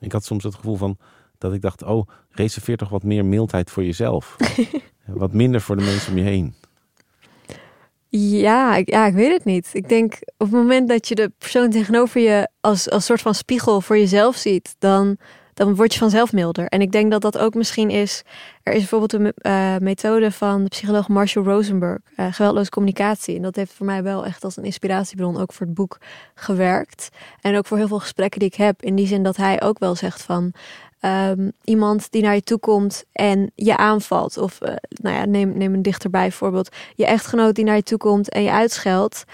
Ik 0.00 0.12
had 0.12 0.24
soms 0.24 0.44
het 0.44 0.54
gevoel 0.54 0.76
van 0.76 0.96
dat 1.38 1.52
ik 1.52 1.62
dacht, 1.62 1.82
oh, 1.82 2.08
reserveer 2.30 2.76
toch 2.76 2.88
wat 2.88 3.02
meer 3.02 3.24
mildheid 3.24 3.70
voor 3.70 3.84
jezelf. 3.84 4.36
wat 5.06 5.32
minder 5.32 5.60
voor 5.60 5.76
de 5.76 5.84
mensen 5.84 6.12
om 6.12 6.18
je 6.18 6.24
heen. 6.24 6.54
Ja 8.08 8.76
ik, 8.76 8.90
ja, 8.90 9.06
ik 9.06 9.14
weet 9.14 9.32
het 9.32 9.44
niet. 9.44 9.70
Ik 9.72 9.88
denk 9.88 10.12
op 10.12 10.46
het 10.46 10.50
moment 10.50 10.88
dat 10.88 11.08
je 11.08 11.14
de 11.14 11.32
persoon 11.38 11.70
tegenover 11.70 12.20
je 12.20 12.48
als, 12.60 12.90
als 12.90 13.04
soort 13.04 13.20
van 13.20 13.34
spiegel 13.34 13.80
voor 13.80 13.98
jezelf 13.98 14.36
ziet, 14.36 14.74
dan, 14.78 15.16
dan 15.54 15.74
word 15.74 15.92
je 15.92 15.98
vanzelf 15.98 16.32
milder. 16.32 16.66
En 16.66 16.80
ik 16.80 16.92
denk 16.92 17.10
dat 17.10 17.22
dat 17.22 17.38
ook 17.38 17.54
misschien 17.54 17.90
is. 17.90 18.22
Er 18.62 18.72
is 18.72 18.78
bijvoorbeeld 18.78 19.12
een 19.12 19.32
uh, 19.42 19.76
methode 19.76 20.32
van 20.32 20.62
de 20.62 20.68
psycholoog 20.68 21.08
Marshall 21.08 21.44
Rosenberg, 21.44 21.98
uh, 22.16 22.26
geweldloze 22.32 22.70
communicatie. 22.70 23.36
En 23.36 23.42
dat 23.42 23.56
heeft 23.56 23.72
voor 23.72 23.86
mij 23.86 24.02
wel 24.02 24.24
echt 24.24 24.44
als 24.44 24.56
een 24.56 24.64
inspiratiebron 24.64 25.40
ook 25.40 25.52
voor 25.52 25.66
het 25.66 25.74
boek 25.74 25.98
gewerkt. 26.34 27.08
En 27.40 27.56
ook 27.56 27.66
voor 27.66 27.76
heel 27.76 27.88
veel 27.88 28.00
gesprekken 28.00 28.40
die 28.40 28.48
ik 28.48 28.54
heb. 28.54 28.82
In 28.82 28.94
die 28.94 29.06
zin 29.06 29.22
dat 29.22 29.36
hij 29.36 29.62
ook 29.62 29.78
wel 29.78 29.94
zegt 29.94 30.22
van 30.22 30.52
um, 31.06 31.52
iemand 31.64 32.10
die 32.10 32.22
naar 32.22 32.34
je 32.34 32.42
toe 32.42 32.58
komt 32.58 33.04
en 33.12 33.50
je 33.54 33.76
aanvalt. 33.76 34.38
Of 34.38 34.58
uh, 34.62 34.68
nou 34.88 35.16
ja, 35.16 35.24
neem, 35.24 35.56
neem 35.56 35.74
een 35.74 35.82
dichterbij 35.82 36.32
voorbeeld. 36.32 36.68
Je 36.94 37.06
echtgenoot 37.06 37.54
die 37.54 37.64
naar 37.64 37.76
je 37.76 37.82
toe 37.82 37.98
komt 37.98 38.28
en 38.28 38.42
je 38.42 38.50
uitscheldt. 38.50 39.24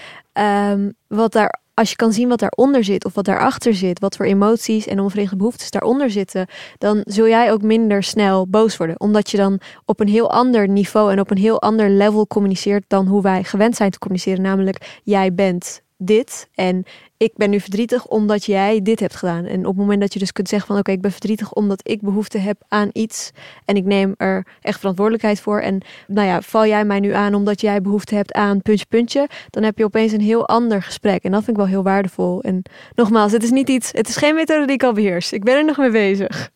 Um, 0.71 0.95
wat 1.07 1.33
daar, 1.33 1.61
als 1.75 1.91
je 1.91 1.97
kan 1.97 2.13
zien 2.13 2.29
wat 2.29 2.39
daaronder 2.39 2.85
zit 2.85 3.05
of 3.05 3.15
wat 3.15 3.25
daarachter 3.25 3.75
zit, 3.75 4.01
wat 4.01 4.17
voor 4.17 4.27
emoties 4.27 4.87
en 4.87 5.01
onverrichte 5.01 5.37
behoeftes 5.37 5.71
daaronder 5.71 6.11
zitten, 6.11 6.47
dan 6.79 7.01
zul 7.05 7.29
jij 7.29 7.53
ook 7.53 7.63
minder 7.63 8.03
snel 8.03 8.49
boos 8.49 8.77
worden. 8.77 9.01
Omdat 9.01 9.31
je 9.31 9.37
dan 9.37 9.61
op 9.85 10.01
een 10.01 10.09
heel 10.09 10.31
ander 10.31 10.69
niveau 10.69 11.13
en 11.13 11.21
op 11.21 11.31
een 11.31 11.39
heel 11.39 11.61
ander 11.61 11.91
level 11.91 12.27
communiceert 12.27 12.85
dan 12.89 13.07
hoe 13.07 13.23
wij 13.23 13.45
gewend 13.45 13.77
zijn 13.77 13.91
te 13.91 13.99
communiceren. 13.99 14.43
Namelijk, 14.43 15.01
jij 15.03 15.35
bent 15.35 15.82
dit 16.05 16.49
en 16.55 16.85
ik 17.17 17.33
ben 17.37 17.51
nu 17.51 17.61
verdrietig 17.61 18.07
omdat 18.07 18.45
jij 18.45 18.83
dit 18.83 19.01
hebt 19.01 19.15
gedaan. 19.15 19.45
En 19.45 19.61
op 19.61 19.67
het 19.67 19.77
moment 19.77 20.01
dat 20.01 20.13
je 20.13 20.19
dus 20.19 20.33
kunt 20.33 20.49
zeggen 20.49 20.69
van 20.69 20.79
oké, 20.79 20.91
ik 20.91 21.01
ben 21.01 21.11
verdrietig 21.11 21.53
omdat 21.53 21.89
ik 21.89 22.01
behoefte 22.01 22.39
heb 22.39 22.63
aan 22.69 22.91
iets 22.93 23.31
en 23.65 23.77
ik 23.77 23.85
neem 23.85 24.15
er 24.17 24.47
echt 24.61 24.79
verantwoordelijkheid 24.79 25.41
voor. 25.41 25.61
En 25.61 25.81
nou 26.07 26.27
ja, 26.27 26.43
val 26.43 26.67
jij 26.67 26.85
mij 26.85 27.01
nu 27.01 27.13
aan 27.13 27.35
omdat 27.35 27.61
jij 27.61 27.81
behoefte 27.81 28.15
hebt 28.15 28.33
aan 28.33 28.63
puntje, 28.63 28.87
puntje, 28.87 29.29
dan 29.51 29.63
heb 29.63 29.79
je 29.79 29.85
opeens 29.85 30.13
een 30.13 30.21
heel 30.21 30.49
ander 30.49 30.83
gesprek. 30.83 31.25
En 31.25 31.31
dat 31.31 31.45
vind 31.45 31.57
ik 31.57 31.63
wel 31.63 31.73
heel 31.73 31.83
waardevol. 31.83 32.43
En 32.43 32.63
nogmaals, 32.95 33.33
het 33.33 33.43
is 33.43 33.51
niet 33.51 33.69
iets, 33.69 33.93
het 33.93 34.09
is 34.09 34.17
geen 34.17 34.35
methode 34.35 34.67
die 34.67 34.75
ik 34.75 34.83
al 34.83 34.93
beheers. 34.93 35.33
Ik 35.33 35.45
ben 35.45 35.57
er 35.57 35.65
nog 35.65 35.77
mee 35.77 35.91
bezig. 35.91 36.51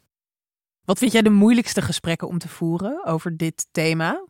Wat 0.84 0.98
vind 0.98 1.12
jij 1.12 1.22
de 1.22 1.30
moeilijkste 1.30 1.82
gesprekken 1.82 2.28
om 2.28 2.38
te 2.38 2.48
voeren 2.48 3.04
over 3.04 3.36
dit 3.36 3.66
thema? 3.70 4.24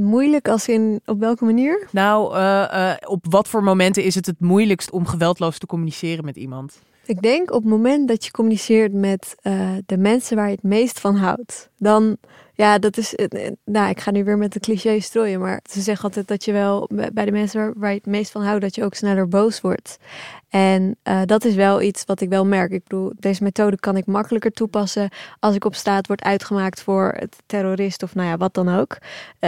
Moeilijk 0.00 0.48
als 0.48 0.68
in 0.68 1.00
op 1.04 1.18
welke 1.20 1.44
manier? 1.44 1.88
Nou, 1.92 2.34
uh, 2.34 2.40
uh, 2.40 2.92
op 3.06 3.26
wat 3.28 3.48
voor 3.48 3.62
momenten 3.62 4.02
is 4.02 4.14
het 4.14 4.26
het 4.26 4.40
moeilijkst 4.40 4.90
om 4.90 5.06
geweldloos 5.06 5.58
te 5.58 5.66
communiceren 5.66 6.24
met 6.24 6.36
iemand? 6.36 6.80
Ik 7.10 7.22
denk 7.22 7.50
op 7.50 7.62
het 7.62 7.70
moment 7.70 8.08
dat 8.08 8.24
je 8.24 8.30
communiceert 8.30 8.92
met 8.92 9.36
uh, 9.42 9.70
de 9.86 9.98
mensen 9.98 10.36
waar 10.36 10.46
je 10.46 10.54
het 10.54 10.62
meest 10.62 11.00
van 11.00 11.16
houdt, 11.16 11.70
dan, 11.78 12.16
ja, 12.54 12.78
dat 12.78 12.96
is, 12.96 13.14
nou, 13.64 13.88
ik 13.88 14.00
ga 14.00 14.10
nu 14.10 14.24
weer 14.24 14.38
met 14.38 14.52
de 14.52 14.60
cliché 14.60 15.00
strooien, 15.00 15.40
maar 15.40 15.60
ze 15.70 15.80
zeggen 15.80 16.04
altijd 16.04 16.28
dat 16.28 16.44
je 16.44 16.52
wel 16.52 16.88
bij 17.12 17.24
de 17.24 17.30
mensen 17.30 17.72
waar, 17.76 17.90
je 17.90 17.96
het 17.96 18.06
meest 18.06 18.30
van 18.30 18.42
houdt, 18.42 18.60
dat 18.60 18.74
je 18.74 18.84
ook 18.84 18.94
sneller 18.94 19.28
boos 19.28 19.60
wordt. 19.60 19.96
En 20.48 20.96
dat 21.24 21.44
is 21.44 21.54
wel 21.54 21.82
iets 21.82 22.04
wat 22.04 22.20
ik 22.20 22.28
wel 22.28 22.46
merk. 22.46 22.70
Ik 22.70 22.82
bedoel, 22.82 23.12
deze 23.18 23.42
methode 23.42 23.78
kan 23.78 23.96
ik 23.96 24.06
makkelijker 24.06 24.50
toepassen 24.50 25.08
als 25.38 25.54
ik 25.54 25.64
op 25.64 25.74
staat 25.74 26.06
word 26.06 26.22
uitgemaakt 26.22 26.82
voor 26.82 27.14
het 27.16 27.36
terrorist 27.46 28.02
of 28.02 28.14
nou 28.14 28.28
ja, 28.28 28.36
wat 28.36 28.54
dan 28.54 28.68
ook. 28.68 28.98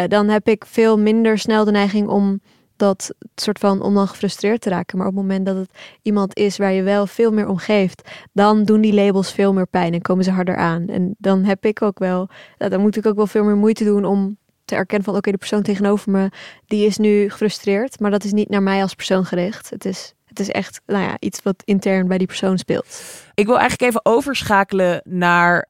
Dan 0.09 0.29
heb 0.29 0.49
ik 0.49 0.65
veel 0.67 0.99
minder 0.99 1.39
snel 1.39 1.65
de 1.65 1.71
neiging 1.71 2.09
om 2.09 2.41
dat 2.83 3.15
soort 3.35 3.59
van 3.59 3.83
om 3.83 3.95
dan 3.95 4.09
gefrustreerd 4.09 4.61
te 4.61 4.69
raken. 4.69 4.99
Maar 4.99 5.07
op 5.07 5.13
het 5.13 5.23
moment 5.23 5.47
dat 5.47 5.57
het 5.57 5.71
iemand 6.03 6.37
is 6.37 6.57
waar 6.57 6.73
je 6.73 6.83
wel 6.83 7.07
veel 7.07 7.33
meer 7.33 7.49
om 7.49 7.57
geeft, 7.57 8.11
dan 8.33 8.65
doen 8.65 8.81
die 8.81 8.95
labels 8.95 9.33
veel 9.33 9.53
meer 9.53 9.67
pijn 9.67 9.95
en 9.95 10.03
komen 10.03 10.25
ze 10.25 10.31
harder 10.31 10.57
aan. 10.57 10.89
En 10.89 11.15
dan 11.19 11.45
heb 11.45 11.65
ik 11.65 11.83
ook 11.83 11.99
wel, 11.99 12.29
dan 12.57 12.81
moet 12.81 12.97
ik 12.97 13.07
ook 13.07 13.17
wel 13.17 13.27
veel 13.27 13.45
meer 13.45 13.57
moeite 13.57 13.85
doen 13.85 14.05
om 14.05 14.37
te 14.65 14.75
erkennen 14.75 15.05
van 15.07 15.17
oké, 15.17 15.31
de 15.31 15.37
persoon 15.37 15.63
tegenover 15.63 16.11
me, 16.11 16.29
die 16.67 16.87
is 16.87 16.99
nu 16.99 17.31
gefrustreerd, 17.31 18.01
maar 18.01 18.11
dat 18.11 18.25
is 18.25 18.33
niet 18.33 18.49
naar 18.49 18.63
mij 18.63 18.83
als 18.83 18.95
persoon 18.95 19.25
gericht. 19.25 19.71
Het 19.71 19.85
is 19.85 20.15
het 20.25 20.41
is 20.41 20.49
echt 20.51 20.81
nou 20.87 21.05
ja, 21.05 21.17
iets 21.19 21.43
wat 21.43 21.63
intern 21.65 22.09
bij 22.09 22.19
die 22.19 22.27
persoon 22.27 22.59
speelt. 22.59 23.03
Ik 23.35 23.47
wil 23.47 23.59
eigenlijk 23.59 23.91
even 23.91 24.05
overschakelen 24.05 25.01
naar. 25.05 25.69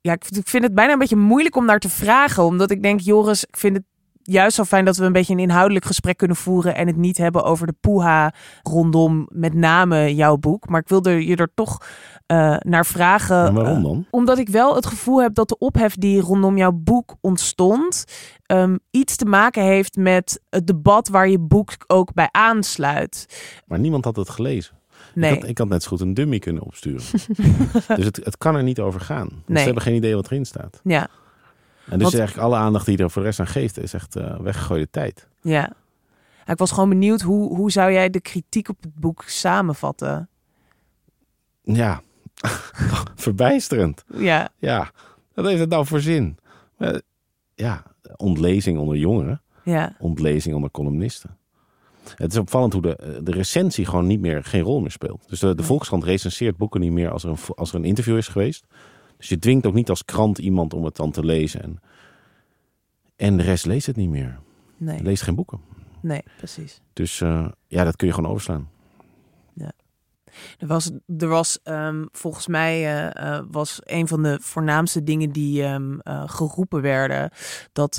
Ja, 0.00 0.12
ik 0.12 0.24
vind 0.44 0.64
het 0.64 0.74
bijna 0.74 0.92
een 0.92 0.98
beetje 0.98 1.16
moeilijk 1.16 1.56
om 1.56 1.66
daar 1.66 1.78
te 1.78 1.88
vragen. 1.88 2.44
Omdat 2.44 2.70
ik 2.70 2.82
denk, 2.82 3.00
Joris, 3.00 3.44
ik 3.44 3.56
vind 3.56 3.76
het 3.76 3.84
juist 4.22 4.56
zo 4.56 4.64
fijn 4.64 4.84
dat 4.84 4.96
we 4.96 5.04
een 5.04 5.12
beetje 5.12 5.32
een 5.32 5.38
inhoudelijk 5.38 5.84
gesprek 5.84 6.16
kunnen 6.16 6.36
voeren 6.36 6.74
en 6.74 6.86
het 6.86 6.96
niet 6.96 7.16
hebben 7.16 7.44
over 7.44 7.66
de 7.66 7.74
poeha 7.80 8.34
rondom 8.62 9.28
met 9.32 9.54
name 9.54 10.14
jouw 10.14 10.36
boek. 10.36 10.68
Maar 10.68 10.80
ik 10.80 10.88
wilde 10.88 11.26
je 11.26 11.36
er 11.36 11.50
toch 11.54 11.78
uh, 12.26 12.56
naar 12.58 12.86
vragen. 12.86 13.46
En 13.46 13.54
waarom 13.54 13.82
dan? 13.82 13.96
Uh, 13.96 14.04
omdat 14.10 14.38
ik 14.38 14.48
wel 14.48 14.74
het 14.74 14.86
gevoel 14.86 15.22
heb 15.22 15.34
dat 15.34 15.48
de 15.48 15.58
ophef 15.58 15.94
die 15.94 16.20
rondom 16.20 16.56
jouw 16.56 16.72
boek 16.72 17.16
ontstond, 17.20 18.04
um, 18.46 18.78
iets 18.90 19.16
te 19.16 19.24
maken 19.24 19.62
heeft 19.62 19.96
met 19.96 20.40
het 20.50 20.66
debat 20.66 21.08
waar 21.08 21.28
je 21.28 21.38
boek 21.38 21.72
ook 21.86 22.12
bij 22.14 22.28
aansluit. 22.30 23.26
Maar 23.66 23.78
niemand 23.78 24.04
had 24.04 24.16
het 24.16 24.30
gelezen. 24.30 24.78
Nee. 25.14 25.32
Ik, 25.32 25.40
had, 25.40 25.48
ik 25.48 25.58
had 25.58 25.68
net 25.68 25.82
zo 25.82 25.88
goed 25.88 26.00
een 26.00 26.14
dummy 26.14 26.38
kunnen 26.38 26.62
opsturen. 26.62 27.02
dus 27.96 28.04
het, 28.04 28.20
het 28.24 28.38
kan 28.38 28.56
er 28.56 28.62
niet 28.62 28.80
over 28.80 29.00
gaan. 29.00 29.28
Nee. 29.46 29.58
Ze 29.58 29.64
hebben 29.64 29.82
geen 29.82 29.94
idee 29.94 30.14
wat 30.14 30.26
erin 30.26 30.44
staat. 30.44 30.80
Ja. 30.84 31.08
En 31.90 31.98
dus 31.98 32.02
Want, 32.02 32.18
eigenlijk 32.18 32.48
alle 32.48 32.56
aandacht 32.56 32.86
die 32.86 32.98
er 32.98 33.10
voor 33.10 33.22
de 33.22 33.28
rest 33.28 33.40
aan 33.40 33.46
geeft, 33.46 33.78
is 33.78 33.94
echt 33.94 34.16
uh, 34.16 34.40
weggegooide 34.40 34.90
tijd. 34.90 35.28
Ja. 35.40 35.72
Ik 36.46 36.58
was 36.58 36.70
gewoon 36.70 36.88
benieuwd, 36.88 37.20
hoe, 37.20 37.56
hoe 37.56 37.70
zou 37.70 37.92
jij 37.92 38.10
de 38.10 38.20
kritiek 38.20 38.68
op 38.68 38.76
het 38.80 38.94
boek 38.94 39.22
samenvatten? 39.26 40.28
Ja, 41.62 42.00
verbijsterend. 43.14 44.04
Ja. 44.14 44.48
Ja, 44.58 44.90
wat 45.34 45.44
heeft 45.44 45.60
het 45.60 45.68
nou 45.68 45.86
voor 45.86 46.00
zin? 46.00 46.38
Uh, 46.78 46.94
ja, 47.54 47.82
ontlezing 48.16 48.78
onder 48.78 48.96
jongeren. 48.96 49.42
Ja. 49.64 49.96
Ontlezing 49.98 50.54
onder 50.54 50.70
columnisten. 50.70 51.38
Het 52.14 52.32
is 52.32 52.38
opvallend 52.38 52.72
hoe 52.72 52.82
de, 52.82 53.20
de 53.22 53.30
recensie 53.30 53.86
gewoon 53.86 54.06
niet 54.06 54.20
meer, 54.20 54.44
geen 54.44 54.62
rol 54.62 54.80
meer 54.80 54.90
speelt. 54.90 55.28
Dus 55.28 55.40
de, 55.40 55.54
de 55.54 55.62
Volkskrant 55.62 56.04
recenseert 56.04 56.56
boeken 56.56 56.80
niet 56.80 56.92
meer 56.92 57.10
als 57.10 57.24
er, 57.24 57.30
een, 57.30 57.38
als 57.54 57.70
er 57.70 57.76
een 57.76 57.84
interview 57.84 58.16
is 58.16 58.28
geweest. 58.28 58.66
Dus 59.20 59.28
je 59.28 59.38
dwingt 59.38 59.66
ook 59.66 59.74
niet 59.74 59.90
als 59.90 60.04
krant 60.04 60.38
iemand 60.38 60.74
om 60.74 60.84
het 60.84 60.96
dan 60.96 61.10
te 61.10 61.24
lezen. 61.24 61.62
En, 61.62 61.80
en 63.16 63.36
de 63.36 63.42
rest 63.42 63.66
leest 63.66 63.86
het 63.86 63.96
niet 63.96 64.10
meer. 64.10 64.38
Nee. 64.76 65.02
Leest 65.02 65.22
geen 65.22 65.34
boeken. 65.34 65.60
Nee, 66.00 66.22
precies. 66.36 66.80
Dus 66.92 67.20
uh, 67.20 67.48
ja, 67.66 67.84
dat 67.84 67.96
kun 67.96 68.06
je 68.06 68.12
gewoon 68.12 68.30
overslaan. 68.30 68.68
Ja. 69.54 69.72
Er 70.58 70.66
was, 70.66 70.90
er 71.18 71.28
was 71.28 71.58
um, 71.64 72.08
volgens 72.12 72.46
mij 72.46 73.04
uh, 73.04 73.24
uh, 73.24 73.40
was 73.50 73.80
een 73.82 74.08
van 74.08 74.22
de 74.22 74.38
voornaamste 74.42 75.02
dingen 75.02 75.30
die 75.30 75.64
um, 75.64 76.00
geroepen 76.26 76.80
werden 76.80 77.30
dat 77.72 77.96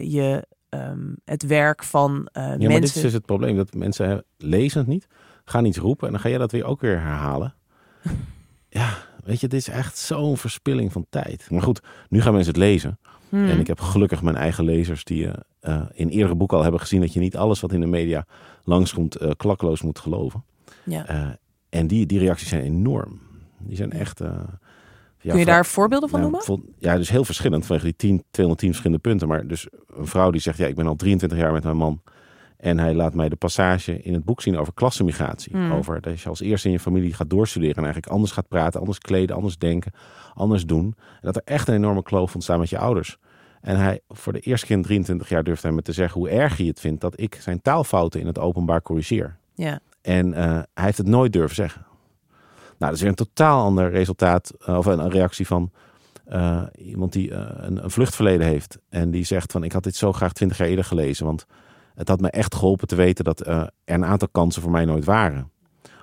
je 0.00 0.46
um, 0.70 1.16
het 1.24 1.46
werk 1.46 1.84
van 1.84 2.28
ja, 2.32 2.40
mensen. 2.40 2.70
Maar 2.70 2.80
dit 2.80 2.94
is 2.94 3.02
dus 3.02 3.12
het 3.12 3.26
probleem 3.26 3.56
dat 3.56 3.74
mensen 3.74 4.24
lezen 4.36 4.78
het 4.78 4.88
niet, 4.88 5.06
gaan 5.44 5.64
iets 5.64 5.78
roepen 5.78 6.06
en 6.06 6.12
dan 6.12 6.22
ga 6.22 6.28
je 6.28 6.38
dat 6.38 6.52
weer 6.52 6.64
ook 6.64 6.80
weer 6.80 7.00
herhalen. 7.00 7.54
ja, 8.68 9.03
Weet 9.24 9.40
je, 9.40 9.48
dit 9.48 9.60
is 9.60 9.68
echt 9.68 9.98
zo'n 9.98 10.36
verspilling 10.36 10.92
van 10.92 11.06
tijd. 11.10 11.50
Maar 11.50 11.62
goed, 11.62 11.82
nu 12.08 12.20
gaan 12.20 12.32
mensen 12.32 12.52
het 12.52 12.62
lezen. 12.62 12.98
Hmm. 13.28 13.48
En 13.48 13.60
ik 13.60 13.66
heb 13.66 13.80
gelukkig 13.80 14.22
mijn 14.22 14.36
eigen 14.36 14.64
lezers 14.64 15.04
die 15.04 15.26
uh, 15.62 15.82
in 15.92 16.08
eerdere 16.08 16.34
boeken 16.34 16.56
al 16.56 16.62
hebben 16.62 16.80
gezien 16.80 17.00
dat 17.00 17.12
je 17.12 17.20
niet 17.20 17.36
alles 17.36 17.60
wat 17.60 17.72
in 17.72 17.80
de 17.80 17.86
media 17.86 18.26
langskomt 18.64 19.22
uh, 19.22 19.30
klakkeloos 19.36 19.82
moet 19.82 19.98
geloven. 19.98 20.44
Ja. 20.82 21.10
Uh, 21.10 21.28
en 21.68 21.86
die, 21.86 22.06
die 22.06 22.18
reacties 22.18 22.48
zijn 22.48 22.62
enorm. 22.62 23.20
Die 23.58 23.76
zijn 23.76 23.92
echt. 23.92 24.20
Ja, 25.18 25.30
Kun 25.30 25.38
je 25.38 25.44
daar 25.44 25.66
voorbeelden 25.66 26.08
van 26.08 26.20
nou, 26.20 26.32
noemen? 26.46 26.74
Ja, 26.78 26.96
dus 26.96 27.08
heel 27.08 27.24
verschillend 27.24 27.66
vanwege 27.66 27.86
die 27.86 27.96
10, 27.96 28.24
210 28.30 28.68
verschillende 28.68 29.02
punten. 29.02 29.28
Maar 29.28 29.46
dus 29.46 29.66
een 29.96 30.06
vrouw 30.06 30.30
die 30.30 30.40
zegt: 30.40 30.58
Ja, 30.58 30.66
ik 30.66 30.74
ben 30.74 30.86
al 30.86 30.96
23 30.96 31.38
jaar 31.38 31.52
met 31.52 31.64
mijn 31.64 31.76
man. 31.76 32.02
En 32.64 32.78
hij 32.78 32.94
laat 32.94 33.14
mij 33.14 33.28
de 33.28 33.36
passage 33.36 34.02
in 34.02 34.12
het 34.12 34.24
boek 34.24 34.40
zien 34.40 34.58
over 34.58 34.72
klassenmigratie. 34.72 35.56
Hmm. 35.56 35.72
Over 35.72 36.00
dat 36.00 36.20
je 36.20 36.28
als 36.28 36.40
eerste 36.40 36.66
in 36.66 36.72
je 36.72 36.80
familie 36.80 37.14
gaat 37.14 37.30
doorstuderen 37.30 37.76
en 37.76 37.82
eigenlijk 37.82 38.12
anders 38.12 38.32
gaat 38.32 38.48
praten, 38.48 38.80
anders 38.80 38.98
kleden, 38.98 39.36
anders 39.36 39.58
denken, 39.58 39.92
anders 40.34 40.66
doen. 40.66 40.84
En 40.84 41.20
dat 41.20 41.36
er 41.36 41.42
echt 41.44 41.68
een 41.68 41.74
enorme 41.74 42.02
kloof 42.02 42.34
ontstaat 42.34 42.58
met 42.58 42.70
je 42.70 42.78
ouders. 42.78 43.18
En 43.60 43.76
hij, 43.76 44.00
voor 44.08 44.32
de 44.32 44.40
eerste 44.40 44.66
keer 44.66 44.76
in 44.76 44.82
23 44.82 45.28
jaar 45.28 45.44
durft 45.44 45.62
hij 45.62 45.72
me 45.72 45.82
te 45.82 45.92
zeggen 45.92 46.20
hoe 46.20 46.28
erg 46.28 46.56
hij 46.56 46.66
het 46.66 46.80
vindt 46.80 47.00
dat 47.00 47.20
ik 47.20 47.38
zijn 47.40 47.62
taalfouten 47.62 48.20
in 48.20 48.26
het 48.26 48.38
openbaar 48.38 48.82
corrigeer. 48.82 49.36
Ja. 49.54 49.80
En 50.02 50.28
uh, 50.28 50.36
hij 50.74 50.84
heeft 50.84 50.98
het 50.98 51.06
nooit 51.06 51.32
durven 51.32 51.56
zeggen. 51.56 51.86
Nou, 52.58 52.76
dat 52.78 52.92
is 52.92 53.00
weer 53.00 53.10
een 53.10 53.14
totaal 53.14 53.64
ander 53.64 53.90
resultaat, 53.90 54.52
uh, 54.68 54.76
of 54.76 54.86
een, 54.86 54.98
een, 54.98 55.10
reactie 55.10 55.46
van 55.46 55.70
uh, 56.28 56.62
iemand 56.76 57.12
die 57.12 57.32
een, 57.32 57.84
een 57.84 57.90
vluchtverleden 57.90 58.46
heeft. 58.46 58.78
En 58.88 59.10
die 59.10 59.24
zegt 59.24 59.52
van 59.52 59.64
ik 59.64 59.72
had 59.72 59.82
dit 59.82 59.96
zo 59.96 60.12
graag 60.12 60.32
20 60.32 60.58
jaar 60.58 60.68
eerder 60.68 60.84
gelezen, 60.84 61.26
want 61.26 61.46
het 61.94 62.08
had 62.08 62.20
me 62.20 62.30
echt 62.30 62.54
geholpen 62.54 62.88
te 62.88 62.94
weten 62.94 63.24
dat 63.24 63.46
uh, 63.46 63.60
er 63.60 63.70
een 63.84 64.04
aantal 64.04 64.28
kansen 64.28 64.62
voor 64.62 64.70
mij 64.70 64.84
nooit 64.84 65.04
waren. 65.04 65.50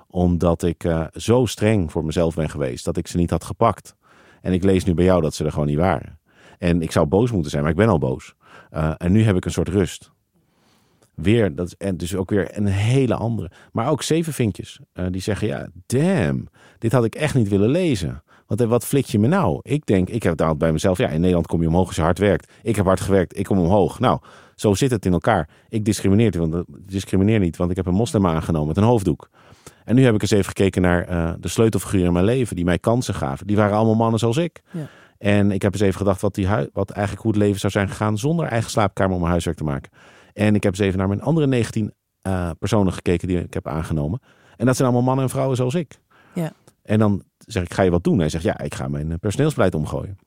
Omdat 0.06 0.62
ik 0.62 0.84
uh, 0.84 1.06
zo 1.12 1.46
streng 1.46 1.92
voor 1.92 2.04
mezelf 2.04 2.34
ben 2.34 2.50
geweest 2.50 2.84
dat 2.84 2.96
ik 2.96 3.06
ze 3.06 3.16
niet 3.16 3.30
had 3.30 3.44
gepakt. 3.44 3.96
En 4.40 4.52
ik 4.52 4.64
lees 4.64 4.84
nu 4.84 4.94
bij 4.94 5.04
jou 5.04 5.20
dat 5.20 5.34
ze 5.34 5.44
er 5.44 5.52
gewoon 5.52 5.66
niet 5.66 5.78
waren. 5.78 6.18
En 6.58 6.82
ik 6.82 6.92
zou 6.92 7.06
boos 7.06 7.32
moeten 7.32 7.50
zijn, 7.50 7.62
maar 7.62 7.72
ik 7.72 7.78
ben 7.78 7.88
al 7.88 7.98
boos. 7.98 8.34
Uh, 8.72 8.94
en 8.96 9.12
nu 9.12 9.22
heb 9.22 9.36
ik 9.36 9.44
een 9.44 9.50
soort 9.50 9.68
rust. 9.68 10.10
Weer, 11.14 11.54
dat 11.54 11.66
is 11.66 11.76
en 11.76 11.96
dus 11.96 12.16
ook 12.16 12.30
weer 12.30 12.56
een 12.56 12.66
hele 12.66 13.14
andere. 13.14 13.50
Maar 13.72 13.90
ook 13.90 14.02
zeven 14.02 14.32
vinkjes. 14.32 14.80
die 15.10 15.20
zeggen, 15.20 15.46
ja, 15.46 15.68
damn, 15.86 16.48
dit 16.78 16.92
had 16.92 17.04
ik 17.04 17.14
echt 17.14 17.34
niet 17.34 17.48
willen 17.48 17.68
lezen. 17.68 18.22
Want 18.56 18.70
wat 18.70 18.84
flik 18.84 19.06
je 19.06 19.18
me 19.18 19.26
nou? 19.26 19.60
Ik 19.62 19.86
denk, 19.86 20.08
ik 20.08 20.22
heb 20.22 20.38
het 20.38 20.58
bij 20.58 20.72
mezelf. 20.72 20.98
Ja, 20.98 21.08
in 21.08 21.20
Nederland 21.20 21.46
kom 21.46 21.60
je 21.60 21.68
omhoog 21.68 21.86
als 21.86 21.96
je 21.96 22.02
hard 22.02 22.18
werkt. 22.18 22.52
Ik 22.62 22.76
heb 22.76 22.84
hard 22.84 23.00
gewerkt, 23.00 23.38
ik 23.38 23.44
kom 23.44 23.58
omhoog. 23.58 23.98
Nou, 23.98 24.20
zo 24.62 24.74
zit 24.74 24.90
het 24.90 25.06
in 25.06 25.12
elkaar. 25.12 25.48
Ik 25.68 25.84
discrimineer, 25.84 26.38
want, 26.38 26.64
discrimineer 26.68 27.38
niet, 27.38 27.56
want 27.56 27.70
ik 27.70 27.76
heb 27.76 27.86
een 27.86 27.94
moslim 27.94 28.26
aangenomen 28.26 28.68
met 28.68 28.76
een 28.76 28.82
hoofddoek. 28.82 29.28
En 29.84 29.94
nu 29.94 30.04
heb 30.04 30.14
ik 30.14 30.22
eens 30.22 30.30
even 30.30 30.44
gekeken 30.44 30.82
naar 30.82 31.10
uh, 31.10 31.32
de 31.40 31.48
sleutelfiguren 31.48 32.06
in 32.06 32.12
mijn 32.12 32.24
leven 32.24 32.56
die 32.56 32.64
mij 32.64 32.78
kansen 32.78 33.14
gaven. 33.14 33.46
Die 33.46 33.56
waren 33.56 33.76
allemaal 33.76 33.94
mannen 33.94 34.18
zoals 34.18 34.36
ik. 34.36 34.62
Ja. 34.70 34.88
En 35.18 35.50
ik 35.50 35.62
heb 35.62 35.72
eens 35.72 35.82
even 35.82 35.98
gedacht 35.98 36.20
wat, 36.20 36.34
die 36.34 36.48
wat 36.72 36.90
eigenlijk 36.90 37.22
hoe 37.22 37.32
het 37.32 37.40
leven 37.40 37.60
zou 37.60 37.72
zijn 37.72 37.88
gegaan 37.88 38.18
zonder 38.18 38.46
eigen 38.46 38.70
slaapkamer 38.70 39.12
om 39.12 39.18
mijn 39.18 39.30
huiswerk 39.30 39.56
te 39.56 39.64
maken. 39.64 39.92
En 40.32 40.54
ik 40.54 40.62
heb 40.62 40.72
eens 40.72 40.82
even 40.82 40.98
naar 40.98 41.08
mijn 41.08 41.22
andere 41.22 41.46
19 41.46 41.92
uh, 42.22 42.50
personen 42.58 42.92
gekeken 42.92 43.28
die 43.28 43.38
ik 43.38 43.54
heb 43.54 43.66
aangenomen. 43.66 44.20
En 44.56 44.66
dat 44.66 44.76
zijn 44.76 44.88
allemaal 44.88 45.06
mannen 45.06 45.24
en 45.24 45.30
vrouwen 45.30 45.56
zoals 45.56 45.74
ik. 45.74 45.98
Ja. 46.34 46.52
En 46.82 46.98
dan 46.98 47.22
zeg 47.38 47.62
ik, 47.62 47.74
ga 47.74 47.82
je 47.82 47.90
wat 47.90 48.04
doen? 48.04 48.18
Hij 48.18 48.28
zegt, 48.28 48.44
ja, 48.44 48.58
ik 48.58 48.74
ga 48.74 48.88
mijn 48.88 49.18
personeelsbeleid 49.18 49.74
omgooien. 49.74 50.18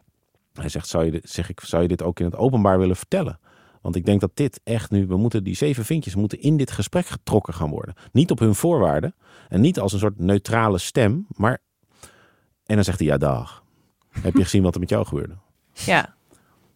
Hij 0.54 0.70
zegt, 0.70 0.88
zou 0.88 1.06
je, 1.06 1.12
dit, 1.12 1.30
zeg 1.30 1.50
ik, 1.50 1.60
zou 1.60 1.82
je 1.82 1.88
dit 1.88 2.04
ook 2.04 2.20
in 2.20 2.26
het 2.26 2.36
openbaar 2.36 2.80
willen 2.80 2.96
vertellen? 2.96 3.40
Want 3.86 3.98
ik 3.98 4.06
denk 4.06 4.22
dat 4.22 4.32
dit 4.34 4.62
echt 4.64 4.92
nu, 4.92 5.08
we 5.08 5.18
moeten 5.18 5.44
die 5.44 5.56
zeven 5.56 5.86
vinkjes 5.86 6.16
moeten 6.16 6.42
in 6.42 6.58
dit 6.58 6.72
gesprek 6.72 7.06
getrokken 7.06 7.54
gaan 7.54 7.70
worden. 7.70 7.96
Niet 8.12 8.32
op 8.32 8.40
hun 8.40 8.56
voorwaarden 8.56 9.16
en 9.50 9.62
niet 9.62 9.80
als 9.80 9.94
een 9.94 10.00
soort 10.00 10.20
neutrale 10.20 10.78
stem, 10.78 11.26
maar. 11.30 11.58
En 12.66 12.76
dan 12.76 12.84
zegt 12.84 13.00
hij, 13.00 13.08
ja, 13.08 13.18
dag. 13.18 13.64
Heb 14.10 14.36
je 14.36 14.44
gezien 14.44 14.64
wat 14.64 14.74
er 14.74 14.80
met 14.80 14.90
jou 14.90 15.06
gebeurde? 15.06 15.36
Ja. 15.74 16.16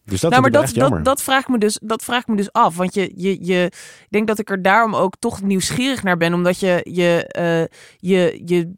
Dus 0.05 0.21
dat 0.21 0.31
nou, 0.31 0.41
maar 0.41 0.51
dat, 0.51 0.73
dat, 0.73 1.05
dat, 1.05 1.21
vraagt 1.21 1.47
me 1.47 1.57
dus, 1.57 1.79
dat 1.83 2.03
vraagt 2.03 2.27
me 2.27 2.35
dus 2.35 2.51
af. 2.51 2.75
Want 2.75 2.93
je, 2.93 3.11
je, 3.15 3.45
je, 3.45 3.65
ik 4.01 4.07
denk 4.09 4.27
dat 4.27 4.39
ik 4.39 4.49
er 4.49 4.61
daarom 4.61 4.95
ook 4.95 5.15
toch 5.19 5.41
nieuwsgierig 5.41 6.03
naar 6.03 6.17
ben. 6.17 6.33
Omdat 6.33 6.59
je, 6.59 6.81
je, 6.83 7.35
uh, 7.39 7.79
je, 8.11 8.41
je 8.45 8.73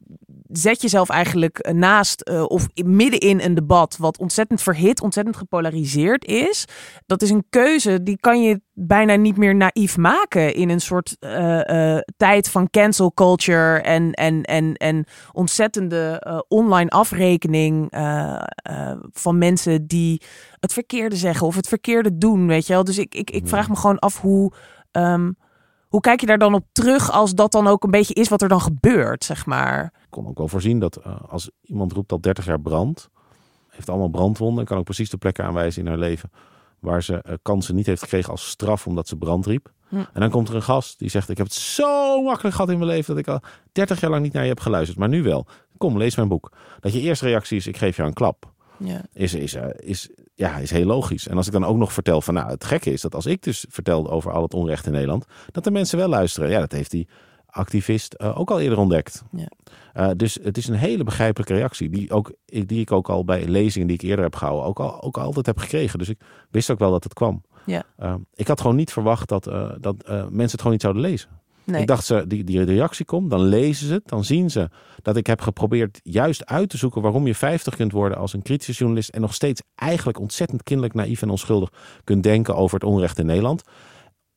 zet 0.52 0.82
jezelf 0.82 1.10
eigenlijk 1.10 1.72
naast 1.74 2.30
uh, 2.30 2.44
of 2.48 2.68
midden 2.86 3.20
in 3.20 3.40
een 3.40 3.54
debat 3.54 3.98
wat 3.98 4.18
ontzettend 4.18 4.62
verhit, 4.62 5.02
ontzettend 5.02 5.38
gepolariseerd 5.38 6.26
is. 6.26 6.66
Dat 7.06 7.22
is 7.22 7.30
een 7.30 7.46
keuze 7.50 8.04
die 8.04 8.18
kan 8.20 8.42
je 8.44 8.62
bijna 8.74 9.16
niet 9.16 9.38
meer 9.38 9.56
naïef 9.56 9.98
maken 9.98 10.54
in 10.54 10.70
een 10.70 10.82
soort 10.82 11.18
uh, 11.20 11.60
uh, 11.66 11.98
tijd 12.18 12.50
van 12.50 12.70
cancel 12.70 13.14
culture 13.14 13.82
en, 13.82 14.12
en, 14.12 14.44
en, 14.44 14.74
en 14.74 15.06
ontzettende 15.32 16.24
online 16.48 16.90
afrekening 16.90 17.88
van 19.12 19.38
mensen 19.38 19.88
die 19.88 20.22
het 20.60 20.74
verkeerde 20.74 21.16
zeggen 21.16 21.48
of 21.48 21.56
het 21.56 21.68
verkeerde 21.68 22.18
doen, 22.18 22.48
weet 22.48 22.68
je 22.68 22.74
wel. 22.74 22.84
Dus 22.84 22.98
ik, 22.98 23.16
ik, 23.16 23.32
ik 23.32 23.48
vraag 23.48 23.70
me 23.70 23.76
gewoon 23.76 24.00
af 24.00 24.22
hoe. 24.22 24.52
Um, 24.92 25.38
Hoe 25.92 26.02
kijk 26.02 26.20
je 26.20 26.26
daar 26.26 26.38
dan 26.38 26.54
op 26.54 26.66
terug 26.72 27.12
als 27.12 27.36
dat 27.36 27.52
dan 27.52 27.68
ook 27.68 27.84
een 27.84 27.92
beetje 27.92 28.14
is 28.14 28.30
wat 28.30 28.42
er 28.42 28.48
dan 28.48 28.62
gebeurt, 28.62 29.24
zeg 29.24 29.46
maar? 29.46 29.94
Ik 29.94 30.08
kon 30.10 30.28
ook 30.28 30.38
wel 30.38 30.48
voorzien 30.48 30.80
dat 30.80 31.00
uh, 31.08 31.16
als 31.30 31.50
iemand 31.62 31.92
roept 31.92 32.12
al 32.12 32.22
30 32.22 32.46
jaar 32.46 32.62
brand, 32.62 33.10
heeft 33.70 33.90
allemaal 33.90 34.10
brandwonden, 34.10 34.66
kan 34.66 34.78
ook 34.78 34.84
precies 34.84 35.10
de 35.10 35.18
plekken 35.18 35.46
aanwijzen 35.46 35.82
in 35.82 35.88
haar 35.88 35.98
leven 35.98 36.32
waar 36.80 37.04
ze 37.04 37.24
uh, 37.28 37.34
kansen 37.42 37.76
niet 37.76 37.86
heeft 37.86 38.02
gekregen 38.02 38.32
als 38.32 38.50
straf 38.50 38.88
omdat 38.88 39.08
ze 39.08 39.16
brand 39.16 39.46
riep. 39.46 39.72
Hm. 39.88 39.96
En 39.96 40.20
dan 40.22 40.30
komt 40.30 40.50
er 40.50 40.56
een 40.56 40.64
gast 40.64 41.00
die 41.00 41.10
zegt: 41.10 41.30
Ik 41.30 41.38
heb 41.38 41.46
het 41.46 41.56
zo 41.56 42.22
makkelijk 42.22 42.56
gehad 42.56 42.72
in 42.72 42.78
mijn 42.78 42.90
leven 42.90 43.16
dat 43.16 43.24
ik 43.24 43.28
al 43.28 43.40
30 43.72 44.00
jaar 44.00 44.10
lang 44.10 44.24
niet 44.24 44.34
naar 44.34 44.44
je 44.44 44.50
heb 44.50 44.60
geluisterd, 44.60 45.00
maar 45.00 45.10
nu 45.10 45.24
wel. 45.24 45.46
Kom, 45.78 45.98
lees 45.98 46.16
mijn 46.16 46.28
boek. 46.28 46.52
Dat 46.80 46.94
je 46.94 47.00
eerste 47.00 47.26
reactie 47.26 47.58
is: 47.58 47.68
Ik 47.68 47.78
geef 47.78 47.96
jou 47.96 48.08
een 48.08 48.14
klap. 48.14 48.52
Ja. 48.78 49.02
Is, 49.14 49.34
is, 49.34 49.56
uh, 49.56 49.66
is, 49.78 50.10
ja, 50.42 50.58
is 50.58 50.72
heel 50.72 50.86
logisch. 50.86 51.28
En 51.28 51.38
als 51.38 51.48
ik 51.48 51.54
dan 51.54 51.66
ook 51.66 51.78
nog 51.78 51.94
vertel 51.94 52.22
van, 52.22 52.34
nou, 52.34 52.50
het 52.50 52.64
gekke 52.64 52.92
is 52.92 53.02
dat 53.02 53.16
als 53.16 53.26
ik 53.26 53.44
dus 53.44 53.66
vertel 53.70 54.12
over 54.12 54.32
al 54.32 54.42
het 54.42 54.54
onrecht 54.54 54.86
in 54.86 54.92
Nederland, 54.92 55.26
dat 55.52 55.64
de 55.64 55.72
mensen 55.72 55.98
wel 55.98 56.08
luisteren. 56.08 56.50
Ja, 56.50 56.60
dat 56.60 56.72
heeft 56.72 56.92
die 56.92 57.08
activist 57.46 58.16
uh, 58.18 58.40
ook 58.40 58.52
al 58.52 58.60
eerder 58.60 58.78
ontdekt. 58.78 59.24
Ja. 59.32 59.48
Uh, 59.94 60.10
dus 60.16 60.40
het 60.44 60.58
is 60.58 60.68
een 60.68 60.76
hele 60.76 61.04
begrijpelijke 61.04 61.54
reactie, 61.54 61.90
die, 61.90 62.12
ook, 62.12 62.34
die 62.46 62.80
ik 62.80 62.92
ook 62.92 63.10
al 63.10 63.26
bij 63.26 63.48
lezingen 63.48 63.88
die 63.88 63.96
ik 63.96 64.02
eerder 64.02 64.24
heb 64.24 64.36
gehouden, 64.36 64.66
ook, 64.66 64.80
al, 64.80 65.02
ook 65.02 65.18
altijd 65.18 65.46
heb 65.46 65.58
gekregen. 65.58 66.00
Dus 66.00 66.10
ik 66.10 66.20
wist 66.50 66.70
ook 66.72 66.80
wel 66.80 66.92
dat 66.92 67.04
het 67.04 67.14
kwam. 67.14 67.44
Ja. 67.66 67.84
Uh, 68.00 68.14
ik 68.34 68.48
had 68.48 68.62
gewoon 68.62 68.76
niet 68.76 68.92
verwacht 68.92 69.30
dat, 69.30 69.44
dat 69.80 69.96
mensen 70.08 70.42
het 70.42 70.58
gewoon 70.58 70.72
niet 70.72 70.82
zouden 70.82 71.02
lezen. 71.02 71.30
Nee. 71.64 71.82
Ik 71.82 71.88
dacht, 71.88 72.06
ze, 72.06 72.28
die, 72.28 72.44
die 72.44 72.64
reactie 72.64 73.06
komt, 73.06 73.30
dan 73.30 73.42
lezen 73.42 73.88
ze 73.88 73.94
het, 73.94 74.08
dan 74.08 74.24
zien 74.24 74.50
ze 74.50 74.70
dat 75.02 75.18
ik 75.18 75.28
heb 75.28 75.42
geprobeerd 75.42 76.00
juist 76.04 76.46
uit 76.46 76.70
te 76.70 76.78
zoeken 76.78 77.02
waarom 77.02 77.28
je 77.28 77.36
50 77.36 77.76
kunt 77.76 77.92
worden 77.92 78.18
als 78.18 78.34
een 78.34 78.42
kritische 78.42 78.74
journalist 78.74 79.10
en 79.10 79.22
nog 79.22 79.34
steeds 79.34 79.62
eigenlijk 79.76 80.20
ontzettend 80.20 80.64
kinderlijk, 80.64 80.98
naïef 80.98 81.22
en 81.22 81.30
onschuldig 81.30 81.70
kunt 82.04 82.24
denken 82.24 82.56
over 82.56 82.80
het 82.80 82.90
onrecht 82.90 83.20
in 83.20 83.26
Nederland. 83.26 83.64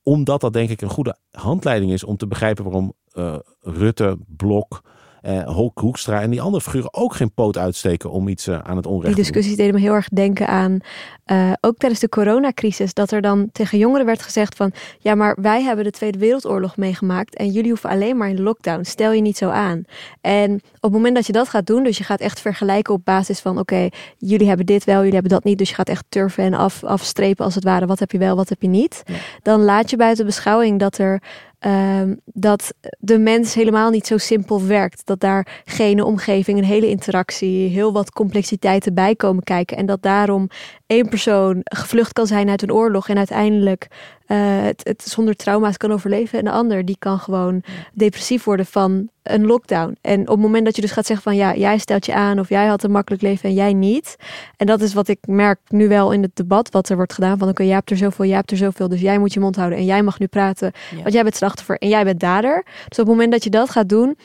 Omdat 0.02 0.40
dat 0.40 0.52
denk 0.52 0.70
ik 0.70 0.80
een 0.80 0.88
goede 0.88 1.18
handleiding 1.30 1.92
is 1.92 2.04
om 2.04 2.16
te 2.16 2.26
begrijpen 2.26 2.64
waarom 2.64 2.94
uh, 3.12 3.36
Rutte, 3.60 4.18
Blok, 4.26 4.82
uh, 5.26 5.42
Hulk 5.42 5.78
Hoekstra 5.78 6.20
en 6.20 6.30
die 6.30 6.40
andere 6.40 6.62
figuren 6.62 6.94
ook 6.94 7.14
geen 7.14 7.32
poot 7.32 7.58
uitsteken 7.58 8.10
om 8.10 8.28
iets 8.28 8.48
uh, 8.48 8.58
aan 8.58 8.76
het 8.76 8.86
onrecht 8.86 9.14
Die 9.14 9.24
discussies 9.24 9.56
deden 9.56 9.74
me 9.74 9.80
heel 9.80 9.92
erg 9.92 10.08
denken 10.08 10.48
aan, 10.48 10.78
uh, 11.26 11.52
ook 11.60 11.76
tijdens 11.76 12.00
de 12.00 12.08
coronacrisis, 12.08 12.94
dat 12.94 13.10
er 13.10 13.20
dan 13.20 13.48
tegen 13.52 13.78
jongeren 13.78 14.06
werd 14.06 14.22
gezegd 14.22 14.56
van, 14.56 14.72
ja 14.98 15.14
maar 15.14 15.36
wij 15.40 15.62
hebben 15.62 15.84
de 15.84 15.90
Tweede 15.90 16.18
Wereldoorlog 16.18 16.76
meegemaakt 16.76 17.36
en 17.36 17.50
jullie 17.50 17.70
hoeven 17.70 17.90
alleen 17.90 18.16
maar 18.16 18.28
in 18.28 18.36
de 18.36 18.42
lockdown, 18.42 18.84
stel 18.84 19.12
je 19.12 19.20
niet 19.20 19.36
zo 19.36 19.48
aan. 19.48 19.84
En 20.20 20.54
op 20.54 20.62
het 20.80 20.92
moment 20.92 21.14
dat 21.14 21.26
je 21.26 21.32
dat 21.32 21.48
gaat 21.48 21.66
doen, 21.66 21.84
dus 21.84 21.98
je 21.98 22.04
gaat 22.04 22.20
echt 22.20 22.40
vergelijken 22.40 22.94
op 22.94 23.04
basis 23.04 23.40
van, 23.40 23.58
oké, 23.58 23.88
jullie 24.18 24.48
hebben 24.48 24.66
dit 24.66 24.84
wel, 24.84 24.96
jullie 24.96 25.12
hebben 25.12 25.32
dat 25.32 25.44
niet, 25.44 25.58
dus 25.58 25.68
je 25.68 25.74
gaat 25.74 25.88
echt 25.88 26.04
turven 26.08 26.44
en 26.44 26.54
af, 26.54 26.84
afstrepen 26.84 27.44
als 27.44 27.54
het 27.54 27.64
ware, 27.64 27.86
wat 27.86 27.98
heb 27.98 28.10
je 28.10 28.18
wel, 28.18 28.36
wat 28.36 28.48
heb 28.48 28.62
je 28.62 28.68
niet. 28.68 29.02
Dan 29.42 29.62
laat 29.62 29.90
je 29.90 29.96
buiten 29.96 30.24
beschouwing 30.24 30.78
dat 30.78 30.98
er 30.98 31.22
Um, 31.66 32.20
dat 32.24 32.74
de 32.98 33.18
mens 33.18 33.54
helemaal 33.54 33.90
niet 33.90 34.06
zo 34.06 34.18
simpel 34.18 34.66
werkt. 34.66 35.06
Dat 35.06 35.20
daar 35.20 35.62
gene 35.64 36.04
omgeving, 36.04 36.58
een 36.58 36.64
hele 36.64 36.88
interactie, 36.88 37.68
heel 37.68 37.92
wat 37.92 38.10
complexiteiten 38.12 38.94
bij 38.94 39.14
komen 39.14 39.42
kijken. 39.44 39.76
En 39.76 39.86
dat 39.86 40.02
daarom 40.02 40.48
één 40.86 41.08
persoon 41.08 41.60
gevlucht 41.64 42.12
kan 42.12 42.26
zijn 42.26 42.48
uit 42.48 42.62
een 42.62 42.72
oorlog 42.72 43.08
en 43.08 43.16
uiteindelijk 43.16 43.86
uh, 44.26 44.62
het, 44.62 44.80
het, 44.84 45.02
zonder 45.02 45.36
trauma's 45.36 45.76
kan 45.76 45.92
overleven. 45.92 46.38
En 46.38 46.44
de 46.44 46.50
ander 46.50 46.84
die 46.84 46.96
kan 46.98 47.18
gewoon 47.18 47.62
depressief 47.92 48.44
worden 48.44 48.66
van 48.66 49.08
een 49.22 49.46
lockdown. 49.46 49.96
En 50.00 50.20
op 50.20 50.26
het 50.26 50.38
moment 50.38 50.64
dat 50.64 50.76
je 50.76 50.82
dus 50.82 50.90
gaat 50.90 51.06
zeggen 51.06 51.24
van 51.24 51.36
ja, 51.36 51.54
jij 51.54 51.78
stelt 51.78 52.06
je 52.06 52.14
aan 52.14 52.38
of 52.38 52.48
jij 52.48 52.66
had 52.66 52.82
een 52.82 52.90
makkelijk 52.90 53.22
leven 53.22 53.48
en 53.48 53.54
jij 53.54 53.72
niet. 53.72 54.16
En 54.56 54.66
dat 54.66 54.80
is 54.80 54.94
wat 54.94 55.08
ik 55.08 55.18
merk 55.26 55.60
nu 55.68 55.88
wel 55.88 56.12
in 56.12 56.22
het 56.22 56.36
debat 56.36 56.70
wat 56.70 56.88
er 56.88 56.96
wordt 56.96 57.12
gedaan. 57.12 57.38
Van 57.38 57.48
oké, 57.48 57.62
jij 57.62 57.74
hebt 57.74 57.90
er 57.90 57.96
zoveel, 57.96 58.24
jij 58.24 58.36
hebt 58.36 58.50
er 58.50 58.56
zoveel. 58.56 58.88
Dus 58.88 59.00
jij 59.00 59.18
moet 59.18 59.32
je 59.32 59.40
mond 59.40 59.56
houden 59.56 59.78
en 59.78 59.84
jij 59.84 60.02
mag 60.02 60.18
nu 60.18 60.26
praten. 60.26 60.72
Want 61.02 61.12
jij 61.12 61.22
bent 61.22 61.36
slachtoffer 61.36 61.78
en 61.78 61.88
jij 61.88 62.04
bent 62.04 62.20
dader. 62.20 62.62
Dus 62.64 62.98
op 62.98 63.06
het 63.06 63.06
moment 63.06 63.32
dat 63.32 63.44
je 63.44 63.50
dat 63.50 63.70
gaat 63.70 63.88
doen, 63.88 64.16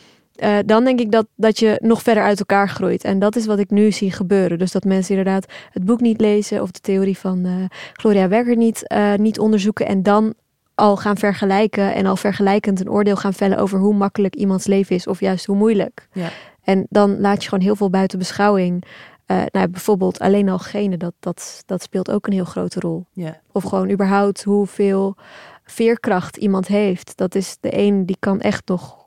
uh, 0.44 0.58
dan 0.66 0.84
denk 0.84 1.00
ik 1.00 1.12
dat, 1.12 1.28
dat 1.36 1.60
je 1.60 1.80
nog 1.82 2.02
verder 2.02 2.24
uit 2.24 2.40
elkaar 2.40 2.70
groeit. 2.70 3.04
En 3.04 3.20
dat 3.20 3.36
is 3.36 3.46
wat 3.46 3.60
ik 3.60 3.70
nu 3.70 3.92
zie 3.92 4.12
gebeuren. 4.12 4.60
Dus 4.60 4.72
dat 4.72 4.84
mensen 4.84 5.16
inderdaad 5.16 5.46
het 5.72 5.86
boek 5.86 6.00
niet 6.00 6.22
lezen 6.22 6.62
of 6.62 6.72
de 6.72 6.80
theorie 6.80 7.18
van 7.18 7.46
uh, 7.46 7.54
Gloria 7.94 8.28
Wekker 8.28 8.56
niet, 8.56 8.84
uh, 8.88 9.14
niet 9.14 9.40
onderzoeken. 9.40 9.88
En 9.88 10.04
dan 10.04 10.34
al 10.76 10.98
gaan 10.98 11.18
vergelijken 11.18 11.94
en 11.94 12.06
al 12.06 12.16
vergelijkend 12.16 12.80
een 12.80 12.90
oordeel 12.90 13.16
gaan 13.16 13.34
vellen 13.34 13.58
over 13.58 13.80
hoe 13.80 13.94
makkelijk 13.94 14.36
iemands 14.36 14.68
leven 14.68 14.96
is 14.96 15.08
of 15.08 15.20
juist 15.20 15.46
hoe 15.46 15.56
moeilijk. 15.56 16.08
Ja. 16.14 16.30
En 16.64 16.86
dan 16.90 17.20
laat 17.20 17.44
je 17.44 17.50
gewoon 17.50 17.64
heel 17.64 17.76
veel 17.76 17.90
buiten 17.90 18.20
beschouwing. 18.20 18.84
nou, 19.26 19.68
bijvoorbeeld 19.68 20.20
alleen 20.20 20.50
al 20.50 20.60
gene, 20.60 20.98
dat, 20.98 21.14
dat, 21.20 21.64
dat 21.66 21.82
speelt 21.82 22.12
ook 22.12 22.28
een 22.28 22.34
heel 22.34 22.46
grote 22.46 22.80
rol. 22.80 23.06
Ja. 23.14 23.40
Of 23.52 23.64
gewoon 23.64 23.90
überhaupt 23.90 24.44
hoeveel 24.44 25.16
veerkracht 25.64 26.38
iemand 26.38 26.68
heeft. 26.68 27.18
Dat 27.18 27.36
is 27.36 27.58
de 27.60 27.78
een 27.78 28.06
die 28.06 28.18
kan 28.20 28.40
echt 28.40 28.68
nog 28.68 28.99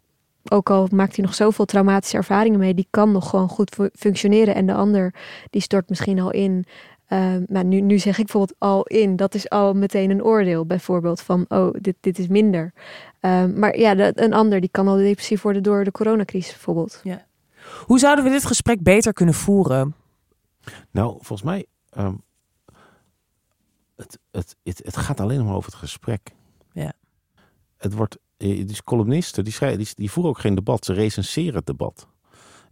ook 0.48 0.70
al 0.70 0.88
maakt 0.92 1.16
hij 1.16 1.24
nog 1.24 1.34
zoveel 1.34 1.64
traumatische 1.64 2.16
ervaringen 2.16 2.58
mee, 2.58 2.74
die 2.74 2.86
kan 2.90 3.12
nog 3.12 3.30
gewoon 3.30 3.48
goed 3.48 3.76
functioneren. 3.92 4.54
En 4.54 4.66
de 4.66 4.74
ander, 4.74 5.14
die 5.50 5.62
stort 5.62 5.88
misschien 5.88 6.20
al 6.20 6.30
in. 6.30 6.64
Uh, 7.08 7.34
maar 7.48 7.64
nu, 7.64 7.80
nu 7.80 7.98
zeg 7.98 8.18
ik 8.18 8.24
bijvoorbeeld 8.24 8.58
al 8.58 8.82
in, 8.82 9.16
dat 9.16 9.34
is 9.34 9.48
al 9.48 9.74
meteen 9.74 10.10
een 10.10 10.24
oordeel, 10.24 10.66
bijvoorbeeld 10.66 11.20
van, 11.20 11.44
oh, 11.48 11.74
dit, 11.80 11.96
dit 12.00 12.18
is 12.18 12.26
minder. 12.26 12.72
Uh, 13.20 13.44
maar 13.46 13.78
ja, 13.78 13.94
de, 13.94 14.12
een 14.14 14.32
ander, 14.32 14.60
die 14.60 14.70
kan 14.70 14.88
al 14.88 14.96
depressief 14.96 15.42
worden 15.42 15.62
door 15.62 15.84
de 15.84 15.90
coronacrisis 15.90 16.52
bijvoorbeeld. 16.52 17.00
Ja. 17.02 17.26
Hoe 17.84 17.98
zouden 17.98 18.24
we 18.24 18.30
dit 18.30 18.44
gesprek 18.44 18.82
beter 18.82 19.12
kunnen 19.12 19.34
voeren? 19.34 19.94
Nou, 20.90 21.10
volgens 21.12 21.42
mij, 21.42 21.66
um, 21.98 22.22
het, 23.96 24.18
het, 24.30 24.56
het, 24.62 24.80
het 24.84 24.96
gaat 24.96 25.20
alleen 25.20 25.44
maar 25.44 25.54
over 25.54 25.70
het 25.70 25.80
gesprek. 25.80 26.30
Ja. 26.72 26.92
Het 27.76 27.94
wordt 27.94 28.18
dus 28.42 28.82
columnisten, 28.82 29.44
die, 29.44 29.52
schrijven, 29.52 29.78
die, 29.78 29.88
die 29.94 30.10
voeren 30.10 30.32
ook 30.32 30.38
geen 30.38 30.54
debat. 30.54 30.84
Ze 30.84 30.92
recenseren 30.92 31.54
het 31.54 31.66
debat. 31.66 32.06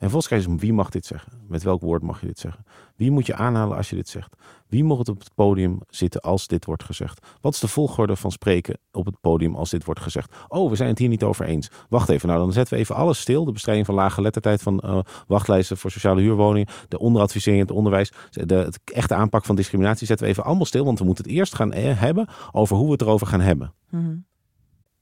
En 0.00 0.10
volgens 0.10 0.46
is 0.46 0.54
wie 0.56 0.72
mag 0.72 0.90
dit 0.90 1.06
zeggen? 1.06 1.32
Met 1.48 1.62
welk 1.62 1.80
woord 1.80 2.02
mag 2.02 2.20
je 2.20 2.26
dit 2.26 2.38
zeggen? 2.38 2.64
Wie 2.96 3.10
moet 3.10 3.26
je 3.26 3.34
aanhalen 3.34 3.76
als 3.76 3.90
je 3.90 3.96
dit 3.96 4.08
zegt? 4.08 4.36
Wie 4.66 4.84
moet 4.84 5.08
op 5.08 5.18
het 5.18 5.34
podium 5.34 5.80
zitten 5.88 6.20
als 6.20 6.46
dit 6.46 6.64
wordt 6.64 6.84
gezegd? 6.84 7.26
Wat 7.40 7.54
is 7.54 7.60
de 7.60 7.68
volgorde 7.68 8.16
van 8.16 8.30
spreken 8.30 8.78
op 8.92 9.06
het 9.06 9.20
podium 9.20 9.54
als 9.54 9.70
dit 9.70 9.84
wordt 9.84 10.00
gezegd? 10.00 10.34
Oh, 10.48 10.70
we 10.70 10.76
zijn 10.76 10.88
het 10.88 10.98
hier 10.98 11.08
niet 11.08 11.22
over 11.22 11.44
eens. 11.44 11.70
Wacht 11.88 12.08
even, 12.08 12.28
nou 12.28 12.40
dan 12.40 12.52
zetten 12.52 12.74
we 12.74 12.80
even 12.80 12.94
alles 12.94 13.20
stil. 13.20 13.44
De 13.44 13.52
bestrijding 13.52 13.86
van 13.86 13.94
lage 13.94 14.20
lettertijd, 14.20 14.62
van 14.62 14.82
uh, 14.84 14.98
wachtlijsten 15.26 15.76
voor 15.76 15.90
sociale 15.90 16.20
huurwoningen, 16.20 16.68
de 16.88 16.98
onderadvisering, 16.98 17.62
het 17.62 17.70
onderwijs, 17.70 18.12
de, 18.30 18.54
het 18.54 18.80
echte 18.84 19.14
aanpak 19.14 19.44
van 19.44 19.56
discriminatie 19.56 20.06
zetten 20.06 20.26
we 20.26 20.32
even 20.32 20.44
allemaal 20.44 20.66
stil. 20.66 20.84
Want 20.84 20.98
we 20.98 21.04
moeten 21.04 21.24
het 21.24 21.32
eerst 21.32 21.54
gaan 21.54 21.72
eh, 21.72 22.00
hebben 22.00 22.28
over 22.52 22.76
hoe 22.76 22.86
we 22.86 22.92
het 22.92 23.02
erover 23.02 23.26
gaan 23.26 23.40
hebben. 23.40 23.74
Mm 23.90 24.28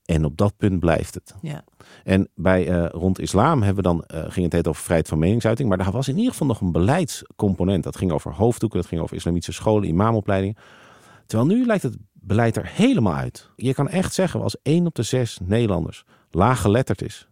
en 0.08 0.24
op 0.24 0.36
dat 0.36 0.56
punt 0.56 0.80
blijft 0.80 1.14
het. 1.14 1.34
Ja. 1.42 1.64
En 2.04 2.28
bij 2.34 2.68
uh, 2.68 2.86
rond 2.90 3.20
islam 3.20 3.62
hebben 3.62 3.82
we 3.84 3.88
dan, 3.88 4.04
uh, 4.14 4.20
ging 4.28 4.44
het 4.44 4.52
heet 4.52 4.68
over 4.68 4.82
vrijheid 4.82 5.08
van 5.08 5.18
meningsuiting. 5.18 5.68
Maar 5.68 5.78
daar 5.78 5.90
was 5.90 6.08
in 6.08 6.16
ieder 6.16 6.30
geval 6.30 6.46
nog 6.46 6.60
een 6.60 6.72
beleidscomponent. 6.72 7.84
Dat 7.84 7.96
ging 7.96 8.12
over 8.12 8.32
hoofddoeken, 8.32 8.78
dat 8.80 8.88
ging 8.88 9.00
over 9.00 9.16
islamitische 9.16 9.52
scholen, 9.52 9.88
imamopleidingen. 9.88 10.56
Terwijl 11.26 11.48
nu 11.48 11.66
lijkt 11.66 11.82
het 11.82 11.96
beleid 12.12 12.56
er 12.56 12.66
helemaal 12.66 13.14
uit. 13.14 13.50
Je 13.56 13.74
kan 13.74 13.88
echt 13.88 14.14
zeggen, 14.14 14.42
als 14.42 14.56
één 14.62 14.86
op 14.86 14.94
de 14.94 15.02
zes 15.02 15.38
Nederlanders 15.44 16.04
laaggeletterd 16.30 17.02
is. 17.02 17.28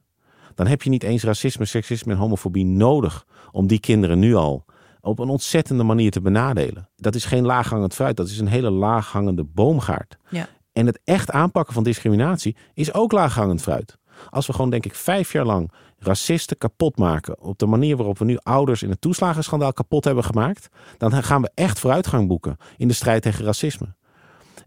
Dan 0.54 0.66
heb 0.66 0.82
je 0.82 0.90
niet 0.90 1.02
eens 1.02 1.22
racisme, 1.22 1.64
seksisme 1.64 2.12
en 2.12 2.18
homofobie 2.18 2.64
nodig 2.64 3.26
om 3.52 3.66
die 3.66 3.80
kinderen 3.80 4.18
nu 4.18 4.34
al 4.34 4.64
op 5.00 5.18
een 5.18 5.28
ontzettende 5.28 5.82
manier 5.82 6.10
te 6.10 6.20
benadelen. 6.20 6.88
Dat 6.96 7.14
is 7.14 7.24
geen 7.24 7.44
laaghangend 7.44 7.94
fruit, 7.94 8.16
dat 8.16 8.28
is 8.28 8.38
een 8.38 8.46
hele 8.46 8.70
laaghangende 8.70 9.44
boomgaard. 9.44 10.16
Ja. 10.28 10.48
En 10.76 10.86
het 10.86 11.00
echt 11.04 11.30
aanpakken 11.30 11.74
van 11.74 11.84
discriminatie 11.84 12.56
is 12.74 12.94
ook 12.94 13.12
laaghangend 13.12 13.62
fruit. 13.62 13.98
Als 14.30 14.46
we 14.46 14.52
gewoon, 14.52 14.70
denk 14.70 14.84
ik, 14.84 14.94
vijf 14.94 15.32
jaar 15.32 15.44
lang 15.44 15.72
racisten 15.98 16.58
kapot 16.58 16.98
maken. 16.98 17.40
op 17.40 17.58
de 17.58 17.66
manier 17.66 17.96
waarop 17.96 18.18
we 18.18 18.24
nu 18.24 18.36
ouders 18.36 18.82
in 18.82 18.90
het 18.90 19.00
toeslagenschandaal 19.00 19.72
kapot 19.72 20.04
hebben 20.04 20.24
gemaakt. 20.24 20.68
dan 20.98 21.22
gaan 21.22 21.42
we 21.42 21.50
echt 21.54 21.78
vooruitgang 21.78 22.28
boeken 22.28 22.56
in 22.76 22.88
de 22.88 22.94
strijd 22.94 23.22
tegen 23.22 23.44
racisme. 23.44 23.94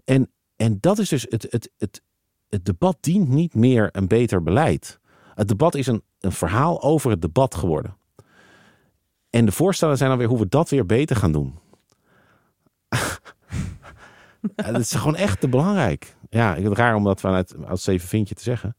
En, 0.03 0.31
en 0.55 0.77
dat 0.79 0.99
is 0.99 1.09
dus 1.09 1.25
het, 1.29 1.47
het, 1.49 1.71
het, 1.77 2.01
het 2.49 2.65
debat 2.65 2.97
dient 2.99 3.29
niet 3.29 3.55
meer 3.55 3.89
een 3.91 4.07
beter 4.07 4.43
beleid. 4.43 4.99
Het 5.35 5.47
debat 5.47 5.75
is 5.75 5.87
een, 5.87 6.03
een 6.19 6.31
verhaal 6.31 6.81
over 6.81 7.11
het 7.11 7.21
debat 7.21 7.55
geworden. 7.55 7.97
En 9.29 9.45
de 9.45 9.51
voorstellen 9.51 9.97
zijn 9.97 10.09
dan 10.09 10.19
weer 10.19 10.27
hoe 10.27 10.39
we 10.39 10.47
dat 10.47 10.69
weer 10.69 10.85
beter 10.85 11.15
gaan 11.15 11.31
doen. 11.31 11.59
Het 14.55 14.77
is 14.77 14.93
gewoon 14.93 15.15
echt 15.15 15.41
te 15.41 15.49
belangrijk. 15.49 16.15
Ja, 16.29 16.49
ik 16.49 16.55
vind 16.55 16.69
het 16.69 16.77
raar 16.77 16.95
om 16.95 17.03
dat 17.03 17.19
vanuit 17.19 17.55
als 17.67 17.83
zeven 17.83 18.07
vindje 18.07 18.35
te 18.35 18.43
zeggen. 18.43 18.75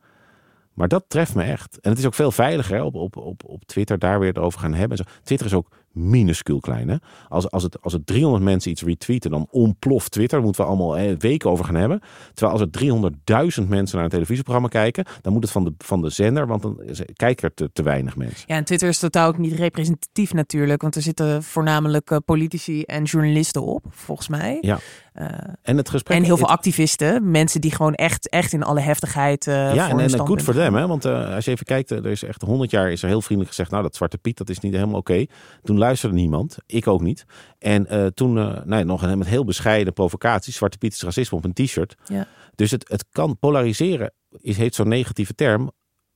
Maar 0.74 0.88
dat 0.88 1.04
treft 1.08 1.34
me 1.34 1.42
echt. 1.42 1.80
En 1.80 1.90
het 1.90 1.98
is 1.98 2.06
ook 2.06 2.14
veel 2.14 2.30
veiliger 2.30 2.82
op, 2.82 2.94
op, 2.94 3.16
op, 3.16 3.44
op 3.44 3.64
Twitter 3.64 3.98
daar 3.98 4.20
weer 4.20 4.40
over 4.40 4.60
gaan 4.60 4.74
hebben. 4.74 5.06
Twitter 5.22 5.46
is 5.46 5.54
ook 5.54 5.68
minuscuul 5.92 6.60
klein. 6.60 6.88
Hè? 6.88 6.96
Als, 7.28 7.50
als, 7.50 7.62
het, 7.62 7.82
als 7.82 7.92
het 7.92 8.06
300 8.06 8.44
mensen 8.44 8.70
iets 8.70 8.82
retweeten, 8.82 9.30
dan 9.30 9.46
ontploft 9.50 10.10
Twitter. 10.10 10.36
Daar 10.36 10.46
moeten 10.46 10.64
we 10.64 10.70
allemaal 10.70 10.96
eh, 10.96 11.16
weken 11.18 11.50
over 11.50 11.64
gaan 11.64 11.74
hebben. 11.74 12.00
Terwijl 12.34 12.58
als 12.58 12.68
er 12.70 13.62
300.000 13.62 13.68
mensen 13.68 13.96
naar 13.96 14.04
een 14.04 14.10
televisieprogramma 14.10 14.68
kijken, 14.68 15.04
dan 15.20 15.32
moet 15.32 15.42
het 15.42 15.52
van 15.52 15.64
de, 15.64 15.74
van 15.78 16.02
de 16.02 16.10
zender, 16.10 16.46
want 16.46 16.62
dan 16.62 16.80
kijken 17.12 17.48
er 17.48 17.54
te, 17.54 17.70
te 17.72 17.82
weinig 17.82 18.16
mensen. 18.16 18.44
Ja, 18.46 18.56
en 18.56 18.64
Twitter 18.64 18.88
is 18.88 18.98
totaal 18.98 19.28
ook 19.28 19.38
niet 19.38 19.52
representatief 19.52 20.32
natuurlijk, 20.32 20.82
want 20.82 20.96
er 20.96 21.02
zitten 21.02 21.42
voornamelijk 21.42 22.10
uh, 22.10 22.18
politici 22.24 22.82
en 22.82 23.04
journalisten 23.04 23.62
op, 23.62 23.84
volgens 23.88 24.28
mij. 24.28 24.58
Ja. 24.60 24.78
Uh, 25.14 25.26
en, 25.62 25.76
het 25.76 25.88
gesprek, 25.88 26.16
en 26.16 26.24
heel 26.24 26.36
veel 26.36 26.48
activisten, 26.48 27.30
mensen 27.30 27.60
die 27.60 27.74
gewoon 27.74 27.94
echt, 27.94 28.28
echt 28.28 28.52
in 28.52 28.62
alle 28.62 28.80
heftigheid. 28.80 29.46
Uh, 29.46 29.74
ja, 29.74 29.88
en, 29.88 29.98
en 29.98 30.18
goed 30.18 30.42
voor 30.42 30.54
them, 30.54 30.74
hè? 30.74 30.86
want 30.86 31.06
uh, 31.06 31.34
als 31.34 31.44
je 31.44 31.50
even 31.50 31.66
kijkt, 31.66 31.90
er 31.90 32.06
is 32.06 32.22
echt 32.22 32.42
100 32.42 32.70
jaar 32.70 32.90
is 32.90 33.02
er 33.02 33.08
heel 33.08 33.20
vriendelijk 33.20 33.48
gezegd: 33.48 33.70
Nou, 33.70 33.82
dat 33.82 33.96
Zwarte 33.96 34.18
Piet, 34.18 34.38
dat 34.38 34.48
is 34.48 34.58
niet 34.58 34.72
helemaal 34.72 34.98
oké. 34.98 35.12
Okay. 35.12 35.28
Toen 35.62 35.78
luisterde 35.78 36.14
niemand, 36.14 36.56
ik 36.66 36.86
ook 36.86 37.00
niet. 37.00 37.24
En 37.58 38.14
toen, 38.14 38.62
nee, 38.64 38.84
nog 38.84 39.16
met 39.16 39.26
heel 39.26 39.44
bescheiden 39.44 39.92
provocaties: 39.92 40.56
Zwarte 40.56 40.78
Piet 40.78 40.92
is 40.92 41.02
racisme 41.02 41.36
op 41.36 41.44
een 41.44 41.52
t-shirt. 41.52 41.96
Ja. 42.04 42.26
Dus 42.54 42.70
het, 42.70 42.88
het 42.88 43.04
kan 43.10 43.38
polariseren, 43.38 44.12
is, 44.40 44.56
heet 44.56 44.74
zo'n 44.74 44.88
negatieve 44.88 45.34
term 45.34 45.70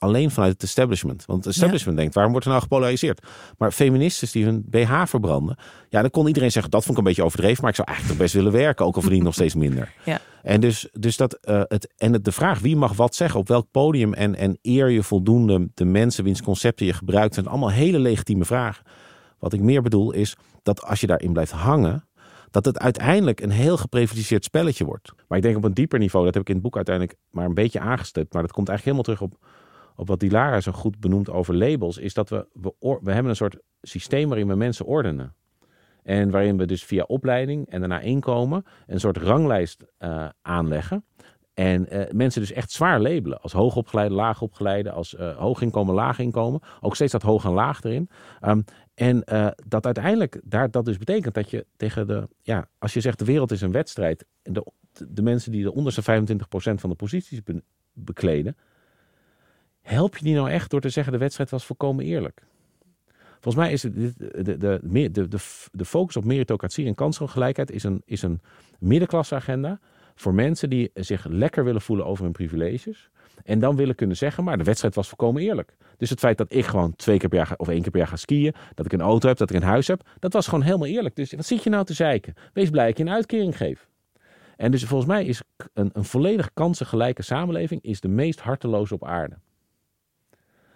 alleen 0.04 0.30
vanuit 0.30 0.52
het 0.52 0.62
establishment. 0.62 1.24
Want 1.26 1.44
het 1.44 1.54
establishment 1.54 1.96
denkt, 1.96 2.14
waarom 2.14 2.32
wordt 2.32 2.46
er 2.46 2.52
nou 2.52 2.62
gepolariseerd? 2.62 3.26
Maar 3.58 3.72
feministen 3.72 4.28
die 4.32 4.44
hun 4.44 4.64
BH 4.66 5.02
verbranden, 5.06 5.56
ja, 5.88 6.00
dan 6.00 6.10
kon 6.10 6.26
iedereen 6.26 6.52
zeggen, 6.52 6.70
dat 6.70 6.84
vond 6.84 6.92
ik 6.92 6.98
een 6.98 7.08
beetje 7.08 7.24
overdreven, 7.24 7.60
maar 7.60 7.70
ik 7.70 7.76
zou 7.76 7.88
eigenlijk 7.88 8.18
toch 8.18 8.26
best 8.26 8.36
willen 8.42 8.58
werken, 8.58 8.86
ook 8.86 8.94
al 8.94 9.00
verdien 9.00 9.18
ik 9.18 9.24
nog 9.24 9.34
steeds 9.34 9.54
minder. 9.54 9.92
Ja. 10.04 10.20
En 10.42 10.60
dus, 10.60 10.88
dus 10.92 11.16
dat, 11.16 11.38
uh, 11.48 11.62
het, 11.68 11.92
en 11.96 12.12
het, 12.12 12.24
de 12.24 12.32
vraag 12.32 12.58
wie 12.58 12.76
mag 12.76 12.92
wat 12.92 13.14
zeggen, 13.14 13.40
op 13.40 13.48
welk 13.48 13.66
podium 13.70 14.14
en, 14.14 14.34
en 14.34 14.58
eer 14.62 14.90
je 14.90 15.02
voldoende 15.02 15.68
de 15.74 15.84
mensen 15.84 16.24
wiens 16.24 16.42
concepten 16.42 16.86
je 16.86 16.92
gebruikt, 16.92 17.34
zijn 17.34 17.46
allemaal 17.46 17.70
hele 17.70 17.98
legitieme 17.98 18.44
vragen. 18.44 18.84
Wat 19.38 19.52
ik 19.52 19.60
meer 19.60 19.82
bedoel 19.82 20.12
is 20.12 20.36
dat 20.62 20.82
als 20.82 21.00
je 21.00 21.06
daarin 21.06 21.32
blijft 21.32 21.52
hangen, 21.52 22.04
dat 22.54 22.64
het 22.64 22.78
uiteindelijk 22.78 23.40
een 23.40 23.50
heel 23.50 23.76
geprivilegeerd 23.76 24.44
spelletje 24.44 24.84
wordt. 24.84 25.12
Maar 25.28 25.38
ik 25.38 25.44
denk 25.44 25.56
op 25.56 25.64
een 25.64 25.74
dieper 25.74 25.98
niveau, 25.98 26.24
dat 26.24 26.34
heb 26.34 26.42
ik 26.42 26.48
in 26.48 26.54
het 26.54 26.64
boek 26.64 26.76
uiteindelijk 26.76 27.18
maar 27.30 27.44
een 27.44 27.54
beetje 27.54 27.80
aangestipt, 27.80 28.32
maar 28.32 28.42
dat 28.42 28.52
komt 28.52 28.68
eigenlijk 28.68 28.98
helemaal 28.98 29.16
terug 29.16 29.38
op 29.40 29.46
op 29.96 30.08
wat 30.08 30.20
Dilara 30.20 30.60
zo 30.60 30.72
goed 30.72 31.00
benoemt 31.00 31.30
over 31.30 31.54
labels, 31.54 31.98
is 31.98 32.14
dat 32.14 32.28
we, 32.28 32.46
we, 32.80 33.12
hebben 33.12 33.26
een 33.26 33.36
soort 33.36 33.58
systeem 33.82 34.28
waarin 34.28 34.48
we 34.48 34.54
mensen 34.54 34.86
ordenen. 34.86 35.34
En 36.02 36.30
waarin 36.30 36.56
we 36.56 36.66
dus 36.66 36.84
via 36.84 37.02
opleiding 37.02 37.68
en 37.68 37.80
daarna 37.80 38.00
inkomen 38.00 38.64
een 38.86 39.00
soort 39.00 39.16
ranglijst 39.16 39.84
uh, 39.98 40.28
aanleggen. 40.42 41.04
En 41.54 41.86
uh, 41.96 42.02
mensen 42.10 42.40
dus 42.40 42.52
echt 42.52 42.70
zwaar 42.70 43.00
labelen. 43.00 43.40
Als 43.40 43.52
hoogopgeleide, 43.52 44.14
laagopgeleide, 44.14 44.90
als 44.90 45.14
uh, 45.14 45.36
hoog 45.36 45.60
inkomen, 45.60 45.94
laag 45.94 46.18
inkomen. 46.18 46.60
Ook 46.80 46.94
steeds 46.94 47.12
dat 47.12 47.22
hoog 47.22 47.44
en 47.44 47.52
laag 47.52 47.82
erin. 47.82 48.10
Um, 48.40 48.64
en 48.94 49.24
dat 49.68 49.84
uiteindelijk 49.84 50.40
daar, 50.44 50.70
dat 50.70 50.84
dus 50.84 50.98
betekent 50.98 51.34
dat 51.34 51.50
je 51.50 51.66
tegen 51.76 52.06
de. 52.06 52.28
Ja, 52.42 52.68
als 52.78 52.94
je 52.94 53.00
zegt 53.00 53.18
de 53.18 53.24
wereld 53.24 53.50
is 53.50 53.60
een 53.60 53.72
wedstrijd. 53.72 54.26
De, 54.42 54.66
de 55.08 55.22
mensen 55.22 55.52
die 55.52 55.62
de 55.62 55.74
onderste 55.74 56.02
25% 56.02 56.04
van 56.74 56.90
de 56.90 56.96
posities 56.96 57.42
be, 57.42 57.62
bekleden 57.92 58.56
help 59.84 60.16
je 60.16 60.24
die 60.24 60.34
nou 60.34 60.50
echt 60.50 60.70
door 60.70 60.80
te 60.80 60.88
zeggen 60.88 61.12
de 61.12 61.18
wedstrijd 61.18 61.50
was 61.50 61.64
volkomen 61.64 62.04
eerlijk? 62.04 62.42
Volgens 63.40 63.64
mij 63.64 63.72
is 63.72 63.80
de, 63.80 64.12
de, 64.42 65.08
de, 65.12 65.28
de 65.72 65.84
focus 65.84 66.16
op 66.16 66.24
meritocratie 66.24 66.86
en 66.86 66.94
kansengelijkheid 66.94 67.70
is 67.70 67.84
een, 67.84 68.02
is 68.04 68.22
een 68.22 68.40
middenklasseagenda 68.78 69.80
voor 70.14 70.34
mensen 70.34 70.70
die 70.70 70.90
zich 70.94 71.26
lekker 71.28 71.64
willen 71.64 71.80
voelen 71.80 72.06
over 72.06 72.24
hun 72.24 72.32
privileges. 72.32 73.10
En 73.44 73.58
dan 73.58 73.76
willen 73.76 73.94
kunnen 73.94 74.16
zeggen, 74.16 74.44
maar 74.44 74.58
de 74.58 74.64
wedstrijd 74.64 74.94
was 74.94 75.08
volkomen 75.08 75.42
eerlijk. 75.42 75.76
Dus 75.96 76.10
het 76.10 76.18
feit 76.18 76.38
dat 76.38 76.52
ik 76.52 76.64
gewoon 76.64 76.96
twee 76.96 77.18
keer 77.18 77.28
per 77.28 77.38
jaar 77.38 77.54
of 77.56 77.68
één 77.68 77.82
keer 77.82 77.90
per 77.90 78.00
jaar 78.00 78.08
ga 78.08 78.16
skiën, 78.16 78.54
dat 78.74 78.86
ik 78.86 78.92
een 78.92 79.00
auto 79.00 79.28
heb, 79.28 79.36
dat 79.36 79.50
ik 79.50 79.56
een 79.56 79.62
huis 79.62 79.86
heb, 79.86 80.08
dat 80.18 80.32
was 80.32 80.46
gewoon 80.46 80.64
helemaal 80.64 80.88
eerlijk. 80.88 81.16
Dus 81.16 81.32
wat 81.32 81.46
zit 81.46 81.62
je 81.62 81.70
nou 81.70 81.84
te 81.84 81.94
zeiken? 81.94 82.34
Wees 82.52 82.70
blij 82.70 82.86
dat 82.86 82.98
je 82.98 83.04
een 83.04 83.10
uitkering 83.10 83.56
geeft. 83.56 83.88
En 84.56 84.70
dus 84.70 84.84
volgens 84.84 85.10
mij 85.10 85.24
is 85.24 85.42
een, 85.72 85.90
een 85.92 86.04
volledig 86.04 86.50
kansengelijke 86.54 87.22
samenleving 87.22 87.82
is 87.82 88.00
de 88.00 88.08
meest 88.08 88.40
harteloze 88.40 88.94
op 88.94 89.04
aarde. 89.04 89.36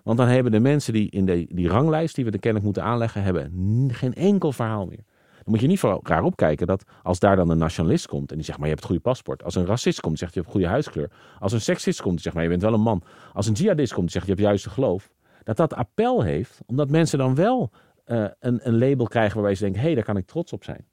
Want 0.09 0.21
dan 0.21 0.29
hebben 0.29 0.53
de 0.53 0.61
mensen 0.61 0.93
die 0.93 1.11
in 1.11 1.27
de, 1.27 1.47
die 1.49 1.69
ranglijst 1.69 2.15
die 2.15 2.25
we 2.25 2.31
de 2.31 2.39
kennelijk 2.39 2.65
moeten 2.65 2.85
aanleggen, 2.85 3.23
hebben 3.23 3.91
geen 3.93 4.15
enkel 4.15 4.53
verhaal 4.53 4.87
meer. 4.87 5.05
Dan 5.33 5.45
moet 5.45 5.61
je 5.61 5.67
niet 5.67 5.79
voor 5.79 5.91
elkaar 5.91 6.23
opkijken 6.23 6.67
dat 6.67 6.85
als 7.03 7.19
daar 7.19 7.37
dan 7.37 7.51
een 7.51 7.59
nationalist 7.59 8.07
komt 8.07 8.31
en 8.31 8.37
die 8.37 8.45
zegt 8.45 8.59
maar 8.59 8.69
je 8.69 8.75
hebt 8.75 8.87
het 8.87 8.93
goede 8.93 9.11
paspoort. 9.11 9.45
Als 9.45 9.55
een 9.55 9.67
racist 9.67 10.01
komt, 10.01 10.19
zegt 10.19 10.35
je 10.35 10.41
hebt 10.41 10.53
goede 10.53 10.67
huidskleur. 10.67 11.11
Als 11.39 11.53
een 11.53 11.61
seksist 11.61 12.01
komt, 12.01 12.15
die 12.15 12.23
zegt 12.23 12.35
maar 12.35 12.45
je 12.45 12.51
bent 12.51 12.63
wel 12.63 12.75
een 12.75 12.81
man. 12.81 13.03
Als 13.33 13.47
een 13.47 13.53
jihadist 13.53 13.93
komt, 13.93 14.13
zegt 14.13 14.27
je 14.27 14.33
hebt 14.33 14.45
juist 14.45 14.67
geloof. 14.67 15.11
Dat 15.43 15.57
dat 15.57 15.75
appel 15.75 16.23
heeft, 16.23 16.61
omdat 16.67 16.91
mensen 16.91 17.19
dan 17.19 17.35
wel 17.35 17.71
uh, 18.07 18.27
een, 18.41 18.61
een 18.63 18.79
label 18.79 19.07
krijgen 19.07 19.35
waarbij 19.35 19.55
ze 19.55 19.63
denken 19.63 19.81
hé, 19.81 19.87
hey, 19.87 19.95
daar 19.95 20.05
kan 20.05 20.17
ik 20.17 20.27
trots 20.27 20.53
op 20.53 20.65
zijn. 20.65 20.87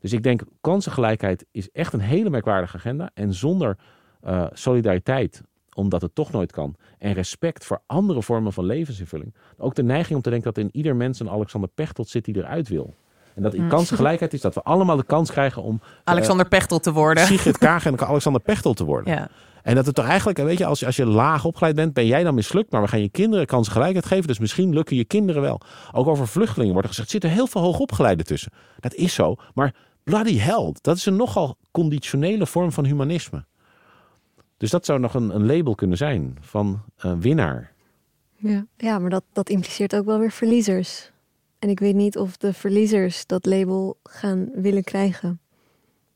Dus 0.00 0.12
ik 0.12 0.22
denk 0.22 0.42
kansengelijkheid 0.60 1.46
is 1.50 1.70
echt 1.70 1.92
een 1.92 2.00
hele 2.00 2.30
merkwaardige 2.30 2.76
agenda. 2.76 3.10
En 3.14 3.34
zonder 3.34 3.76
uh, 4.24 4.46
solidariteit 4.52 5.42
omdat 5.80 6.02
het 6.02 6.14
toch 6.14 6.32
nooit 6.32 6.52
kan. 6.52 6.74
En 6.98 7.12
respect 7.12 7.64
voor 7.64 7.80
andere 7.86 8.22
vormen 8.22 8.52
van 8.52 8.64
levensinvulling. 8.64 9.34
Ook 9.56 9.74
de 9.74 9.82
neiging 9.82 10.16
om 10.16 10.22
te 10.22 10.30
denken 10.30 10.52
dat 10.54 10.64
in 10.64 10.70
ieder 10.72 10.96
mens 10.96 11.20
een 11.20 11.30
Alexander 11.30 11.70
Pechtold 11.74 12.08
zit 12.08 12.24
die 12.24 12.36
eruit 12.36 12.68
wil. 12.68 12.94
En 13.34 13.42
dat 13.42 13.54
in 13.54 13.60
hmm. 13.60 13.68
kansgelijkheid 13.68 14.32
is 14.32 14.40
dat 14.40 14.54
we 14.54 14.62
allemaal 14.62 14.96
de 14.96 15.04
kans 15.04 15.30
krijgen 15.30 15.62
om... 15.62 15.80
Alexander 16.04 16.44
uh, 16.44 16.50
Pechtold 16.50 16.82
te 16.82 16.92
worden. 16.92 17.26
Sigrid 17.26 17.58
Kaag 17.68 17.86
en 17.86 18.00
Alexander 18.00 18.42
Pechtold 18.42 18.76
te 18.76 18.84
worden. 18.84 19.12
Ja. 19.12 19.28
En 19.62 19.74
dat 19.74 19.86
het 19.86 19.94
toch 19.94 20.06
eigenlijk, 20.06 20.38
weet 20.38 20.58
je, 20.58 20.66
als, 20.66 20.84
als 20.84 20.96
je 20.96 21.06
laag 21.06 21.44
opgeleid 21.44 21.74
bent, 21.74 21.92
ben 21.92 22.06
jij 22.06 22.22
dan 22.24 22.34
mislukt. 22.34 22.70
Maar 22.70 22.82
we 22.82 22.88
gaan 22.88 23.00
je 23.00 23.08
kinderen 23.08 23.46
kansgelijkheid 23.46 24.06
geven. 24.06 24.26
Dus 24.26 24.38
misschien 24.38 24.74
lukken 24.74 24.96
je 24.96 25.04
kinderen 25.04 25.42
wel. 25.42 25.60
Ook 25.92 26.06
over 26.06 26.28
vluchtelingen 26.28 26.72
wordt 26.72 26.88
er 26.88 26.94
gezegd, 26.94 27.10
zitten 27.10 27.30
heel 27.30 27.46
veel 27.46 27.60
hoogopgeleiden 27.60 28.26
tussen. 28.26 28.52
Dat 28.80 28.94
is 28.94 29.14
zo. 29.14 29.36
Maar 29.54 29.74
bloody 30.04 30.38
hell, 30.38 30.74
dat 30.80 30.96
is 30.96 31.06
een 31.06 31.16
nogal 31.16 31.56
conditionele 31.70 32.46
vorm 32.46 32.72
van 32.72 32.84
humanisme. 32.84 33.44
Dus 34.60 34.70
dat 34.70 34.84
zou 34.84 35.00
nog 35.00 35.14
een, 35.14 35.34
een 35.34 35.46
label 35.46 35.74
kunnen 35.74 35.96
zijn 35.96 36.36
van 36.40 36.82
uh, 37.04 37.12
winnaar. 37.18 37.72
Ja, 38.36 38.66
ja 38.76 38.98
maar 38.98 39.10
dat, 39.10 39.24
dat 39.32 39.48
impliceert 39.48 39.96
ook 39.96 40.04
wel 40.04 40.18
weer 40.18 40.30
verliezers. 40.30 41.10
En 41.58 41.68
ik 41.68 41.80
weet 41.80 41.94
niet 41.94 42.18
of 42.18 42.36
de 42.36 42.52
verliezers 42.52 43.26
dat 43.26 43.46
label 43.46 43.98
gaan 44.02 44.50
willen 44.54 44.84
krijgen. 44.84 45.40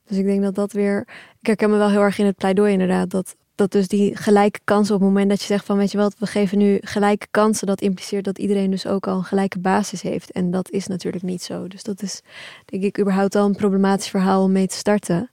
Dus 0.07 0.17
ik 0.17 0.25
denk 0.25 0.43
dat 0.43 0.55
dat 0.55 0.73
weer. 0.73 1.09
Ik 1.41 1.47
herken 1.47 1.71
me 1.71 1.77
wel 1.77 1.89
heel 1.89 2.01
erg 2.01 2.19
in 2.19 2.27
het 2.27 2.37
pleidooi, 2.37 2.73
inderdaad. 2.73 3.11
Dat, 3.11 3.37
dat 3.55 3.73
dus 3.73 3.89
die 3.89 4.17
gelijke 4.17 4.61
kansen 4.65 4.95
op 4.95 5.01
het 5.01 5.09
moment 5.09 5.29
dat 5.29 5.41
je 5.41 5.47
zegt 5.47 5.65
van 5.65 5.77
weet 5.77 5.93
je 5.93 5.99
wat, 5.99 6.19
we 6.19 6.27
geven 6.27 6.59
nu 6.59 6.79
gelijke 6.81 7.27
kansen, 7.31 7.67
dat 7.67 7.81
impliceert 7.81 8.25
dat 8.25 8.39
iedereen 8.39 8.71
dus 8.71 8.87
ook 8.87 9.07
al 9.07 9.17
een 9.17 9.25
gelijke 9.25 9.59
basis 9.59 10.03
heeft. 10.03 10.33
En 10.33 10.51
dat 10.51 10.71
is 10.71 10.87
natuurlijk 10.87 11.25
niet 11.25 11.43
zo. 11.43 11.69
Dus 11.69 11.83
dat 11.83 12.03
is 12.03 12.23
denk 12.65 12.83
ik 12.83 13.01
überhaupt 13.01 13.35
al 13.35 13.47
een 13.47 13.57
problematisch 13.57 14.09
verhaal 14.09 14.43
om 14.43 14.53
mee 14.53 14.67
te 14.67 14.77
starten. 14.77 15.31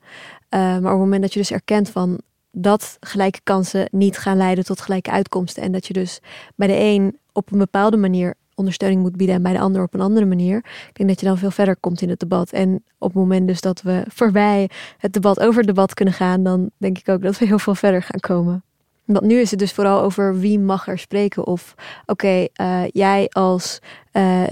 Uh, 0.50 0.60
maar 0.60 0.78
op 0.78 0.84
het 0.84 0.98
moment 0.98 1.22
dat 1.22 1.34
je 1.34 1.40
dus 1.40 1.52
erkent 1.52 1.90
van 1.90 2.22
dat 2.52 2.98
gelijke 3.00 3.40
kansen 3.44 3.88
niet 3.92 4.18
gaan 4.18 4.38
leiden 4.38 4.64
tot 4.64 4.82
gelijke 4.82 5.12
uitkomsten. 5.12 5.64
En 5.64 5.72
dat 5.72 5.88
je 5.88 5.94
dus 5.94 6.20
bij 6.56 6.68
de 6.68 6.78
een 6.78 7.18
op 7.34 7.52
een 7.52 7.58
bepaalde 7.58 7.98
manier 7.98 8.36
ondersteuning 8.56 9.02
moet 9.02 9.16
bieden 9.18 9.36
en 9.36 9.42
bij 9.42 9.54
de 9.54 9.60
ander 9.60 9.82
op 9.82 9.94
een 9.94 10.02
andere 10.02 10.26
manier. 10.26 10.58
Ik 10.58 10.92
denk 10.94 11.10
dat 11.10 11.20
je 11.20 11.26
dan 11.26 11.38
veel 11.38 11.52
verder 11.52 11.76
komt 11.76 12.02
in 12.02 12.10
het 12.10 12.20
debat. 12.20 12.52
En 12.52 12.84
op 12.98 13.08
het 13.08 13.18
moment 13.18 13.48
dus 13.48 13.62
dat 13.62 13.82
we 13.82 14.04
voorbij 14.08 14.70
het 14.98 15.14
debat 15.14 15.40
over 15.40 15.58
het 15.58 15.68
debat 15.68 15.94
kunnen 15.94 16.14
gaan, 16.14 16.44
dan 16.44 16.70
denk 16.78 16.98
ik 16.98 17.10
ook 17.10 17.22
dat 17.22 17.38
we 17.38 17.46
heel 17.46 17.60
veel 17.60 17.76
verder 17.76 18.04
gaan 18.04 18.20
komen. 18.20 18.64
Want 19.06 19.26
nu 19.26 19.40
is 19.40 19.50
het 19.50 19.60
dus 19.60 19.74
vooral 19.74 20.02
over 20.02 20.40
wie 20.40 20.60
mag 20.60 20.88
er 20.88 21.00
spreken. 21.00 21.48
Of 21.48 21.74
oké, 22.06 22.48
uh, 22.62 22.84
jij 22.88 23.28
als 23.30 23.80
uh, 24.14 24.44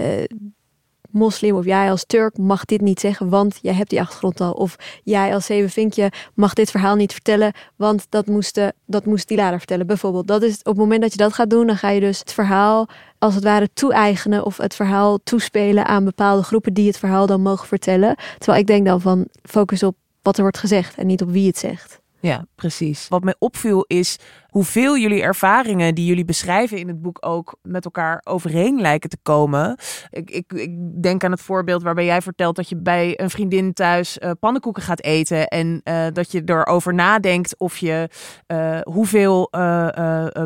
moslim 1.12 1.56
of 1.56 1.64
jij 1.64 1.90
als 1.90 2.04
Turk 2.04 2.38
mag 2.38 2.64
dit 2.64 2.80
niet 2.80 3.00
zeggen, 3.00 3.28
want 3.28 3.58
jij 3.62 3.74
hebt 3.74 3.90
die 3.90 4.00
achtergrond 4.00 4.40
al. 4.40 4.52
Of 4.52 4.76
jij 5.02 5.34
als 5.34 5.46
zevenvinkje 5.46 6.12
mag 6.34 6.52
dit 6.52 6.70
verhaal 6.70 6.94
niet 6.94 7.12
vertellen, 7.12 7.52
want 7.76 8.06
dat 8.08 8.26
moest, 8.26 8.60
dat 8.86 9.04
moest 9.04 9.28
die 9.28 9.36
lader 9.36 9.58
vertellen. 9.58 9.86
Bijvoorbeeld, 9.86 10.26
dat 10.26 10.42
is 10.42 10.58
op 10.58 10.64
het 10.64 10.76
moment 10.76 11.00
dat 11.00 11.12
je 11.12 11.18
dat 11.18 11.32
gaat 11.32 11.50
doen, 11.50 11.66
dan 11.66 11.76
ga 11.76 11.88
je 11.88 12.00
dus 12.00 12.18
het 12.18 12.32
verhaal 12.32 12.88
als 13.18 13.34
het 13.34 13.44
ware 13.44 13.68
toe-eigenen 13.72 14.44
of 14.44 14.56
het 14.56 14.74
verhaal 14.74 15.18
toespelen 15.22 15.86
aan 15.86 16.04
bepaalde 16.04 16.42
groepen 16.42 16.74
die 16.74 16.86
het 16.86 16.98
verhaal 16.98 17.26
dan 17.26 17.40
mogen 17.40 17.66
vertellen. 17.66 18.16
Terwijl 18.38 18.60
ik 18.60 18.66
denk 18.66 18.86
dan 18.86 19.00
van 19.00 19.28
focus 19.42 19.82
op 19.82 19.96
wat 20.22 20.36
er 20.36 20.42
wordt 20.42 20.58
gezegd 20.58 20.96
en 20.96 21.06
niet 21.06 21.22
op 21.22 21.30
wie 21.30 21.46
het 21.46 21.58
zegt. 21.58 22.00
Ja, 22.20 22.46
precies. 22.54 23.08
Wat 23.08 23.22
mij 23.22 23.34
opviel 23.38 23.84
is 23.86 24.16
hoeveel 24.50 24.98
jullie 24.98 25.22
ervaringen 25.22 25.94
die 25.94 26.06
jullie 26.06 26.24
beschrijven 26.24 26.78
in 26.78 26.88
het 26.88 27.02
boek 27.02 27.18
ook 27.20 27.58
met 27.62 27.84
elkaar 27.84 28.20
overeen 28.24 28.80
lijken 28.80 29.10
te 29.10 29.18
komen. 29.22 29.78
Ik, 30.10 30.30
ik, 30.30 30.52
ik 30.52 31.02
denk 31.02 31.24
aan 31.24 31.30
het 31.30 31.40
voorbeeld 31.40 31.82
waarbij 31.82 32.04
jij 32.04 32.22
vertelt 32.22 32.56
dat 32.56 32.68
je 32.68 32.76
bij 32.76 33.20
een 33.20 33.30
vriendin 33.30 33.72
thuis 33.72 34.18
uh, 34.18 34.30
pannenkoeken 34.40 34.82
gaat 34.82 35.02
eten 35.02 35.48
en 35.48 35.80
uh, 35.84 36.06
dat 36.12 36.32
je 36.32 36.42
erover 36.44 36.94
nadenkt 36.94 37.58
of 37.58 37.76
je 37.76 38.08
uh, 38.46 38.78
hoeveel 38.82 39.50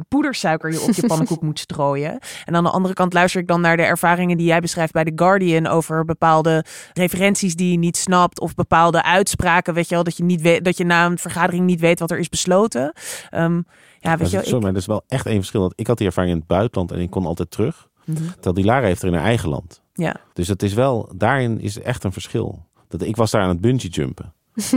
poedersuiker 0.09 0.73
je 0.73 0.81
op 0.81 0.91
je 0.91 1.07
pannenkoek 1.13 1.43
moet 1.43 1.59
strooien. 1.59 2.19
En 2.45 2.57
aan 2.57 2.65
de 2.65 2.71
andere 2.71 2.95
kant 2.95 3.13
luister 3.13 3.41
ik 3.41 3.47
dan 3.47 3.61
naar 3.61 3.77
de 3.77 3.83
ervaringen 3.83 4.37
die 4.37 4.47
jij 4.47 4.61
beschrijft 4.61 4.93
bij 4.93 5.05
The 5.05 5.13
Guardian 5.15 5.67
over 5.67 6.05
bepaalde 6.05 6.65
referenties 6.93 7.55
die 7.55 7.71
je 7.71 7.79
niet 7.79 7.97
snapt 7.97 8.41
of 8.41 8.55
bepaalde 8.55 9.03
uitspraken, 9.03 9.75
weet 9.75 9.89
je 9.89 9.95
wel, 9.95 10.05
dat 10.05 10.17
je 10.17 10.25
niet 10.25 10.41
weet 10.41 10.65
dat 10.65 10.77
je 10.77 10.85
na 10.85 11.07
een 11.07 11.19
vergadering 11.19 11.65
niet 11.65 11.81
weet 11.81 11.99
wat 11.99 12.11
er 12.11 12.19
is 12.19 12.29
besloten. 12.29 12.93
Um, 13.35 13.67
ja, 14.05 14.17
weet 14.17 14.31
je, 14.31 14.47
zo, 14.47 14.59
is 14.59 14.87
wel 14.87 15.05
echt 15.09 15.27
één 15.27 15.37
verschil. 15.37 15.61
Want 15.61 15.73
ik 15.77 15.87
had 15.87 15.99
die 15.99 16.07
ervaring 16.07 16.33
in 16.33 16.39
het 16.39 16.49
buitenland 16.49 16.93
en 16.93 17.01
ik 17.01 17.11
kon 17.11 17.27
altijd 17.27 17.51
terug. 17.51 17.89
Mm 18.05 18.17
-hmm. 18.17 18.27
Terwijl 18.27 18.55
die 18.55 18.65
Lara 18.65 18.87
heeft 18.87 19.03
er 19.03 19.09
in 19.09 19.15
haar 19.15 19.25
eigen 19.25 19.49
land. 19.49 19.83
Ja. 19.93 20.17
Dus 20.33 20.49
het 20.49 20.63
is 20.63 20.75
wel, 20.75 21.13
daarin 21.17 21.61
is 21.61 21.81
echt 21.81 22.05
een 22.05 22.13
verschil. 22.13 22.67
Dat, 22.89 23.03
ik 23.03 23.17
was 23.17 23.31
daar 23.31 23.43
aan 23.43 23.49
het 23.49 23.61
bungee 23.61 23.91
jumpen. 23.91 24.33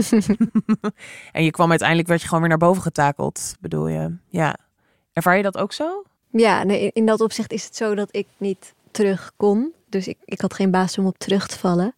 en 1.32 1.44
je 1.44 1.50
kwam 1.50 1.70
uiteindelijk, 1.70 2.08
werd 2.08 2.20
je 2.20 2.26
gewoon 2.26 2.40
weer 2.40 2.50
naar 2.50 2.68
boven 2.68 2.82
getakeld, 2.82 3.56
bedoel 3.60 3.88
je? 3.88 4.16
Ja. 4.28 4.56
Ervaar 5.12 5.36
je 5.36 5.42
dat 5.42 5.58
ook 5.58 5.72
zo? 5.72 6.04
Ja, 6.30 6.62
nee, 6.62 6.90
in 6.92 7.06
dat 7.06 7.20
opzicht 7.20 7.52
is 7.52 7.64
het 7.64 7.76
zo 7.76 7.94
dat 7.94 8.08
ik 8.10 8.26
niet 8.36 8.74
terug 8.90 9.32
kon. 9.36 9.72
Dus 9.88 10.08
ik, 10.08 10.18
ik 10.24 10.40
had 10.40 10.54
geen 10.54 10.70
basis 10.70 10.98
om 10.98 11.06
op 11.06 11.18
terug 11.18 11.46
te 11.46 11.58
vallen. 11.58 11.94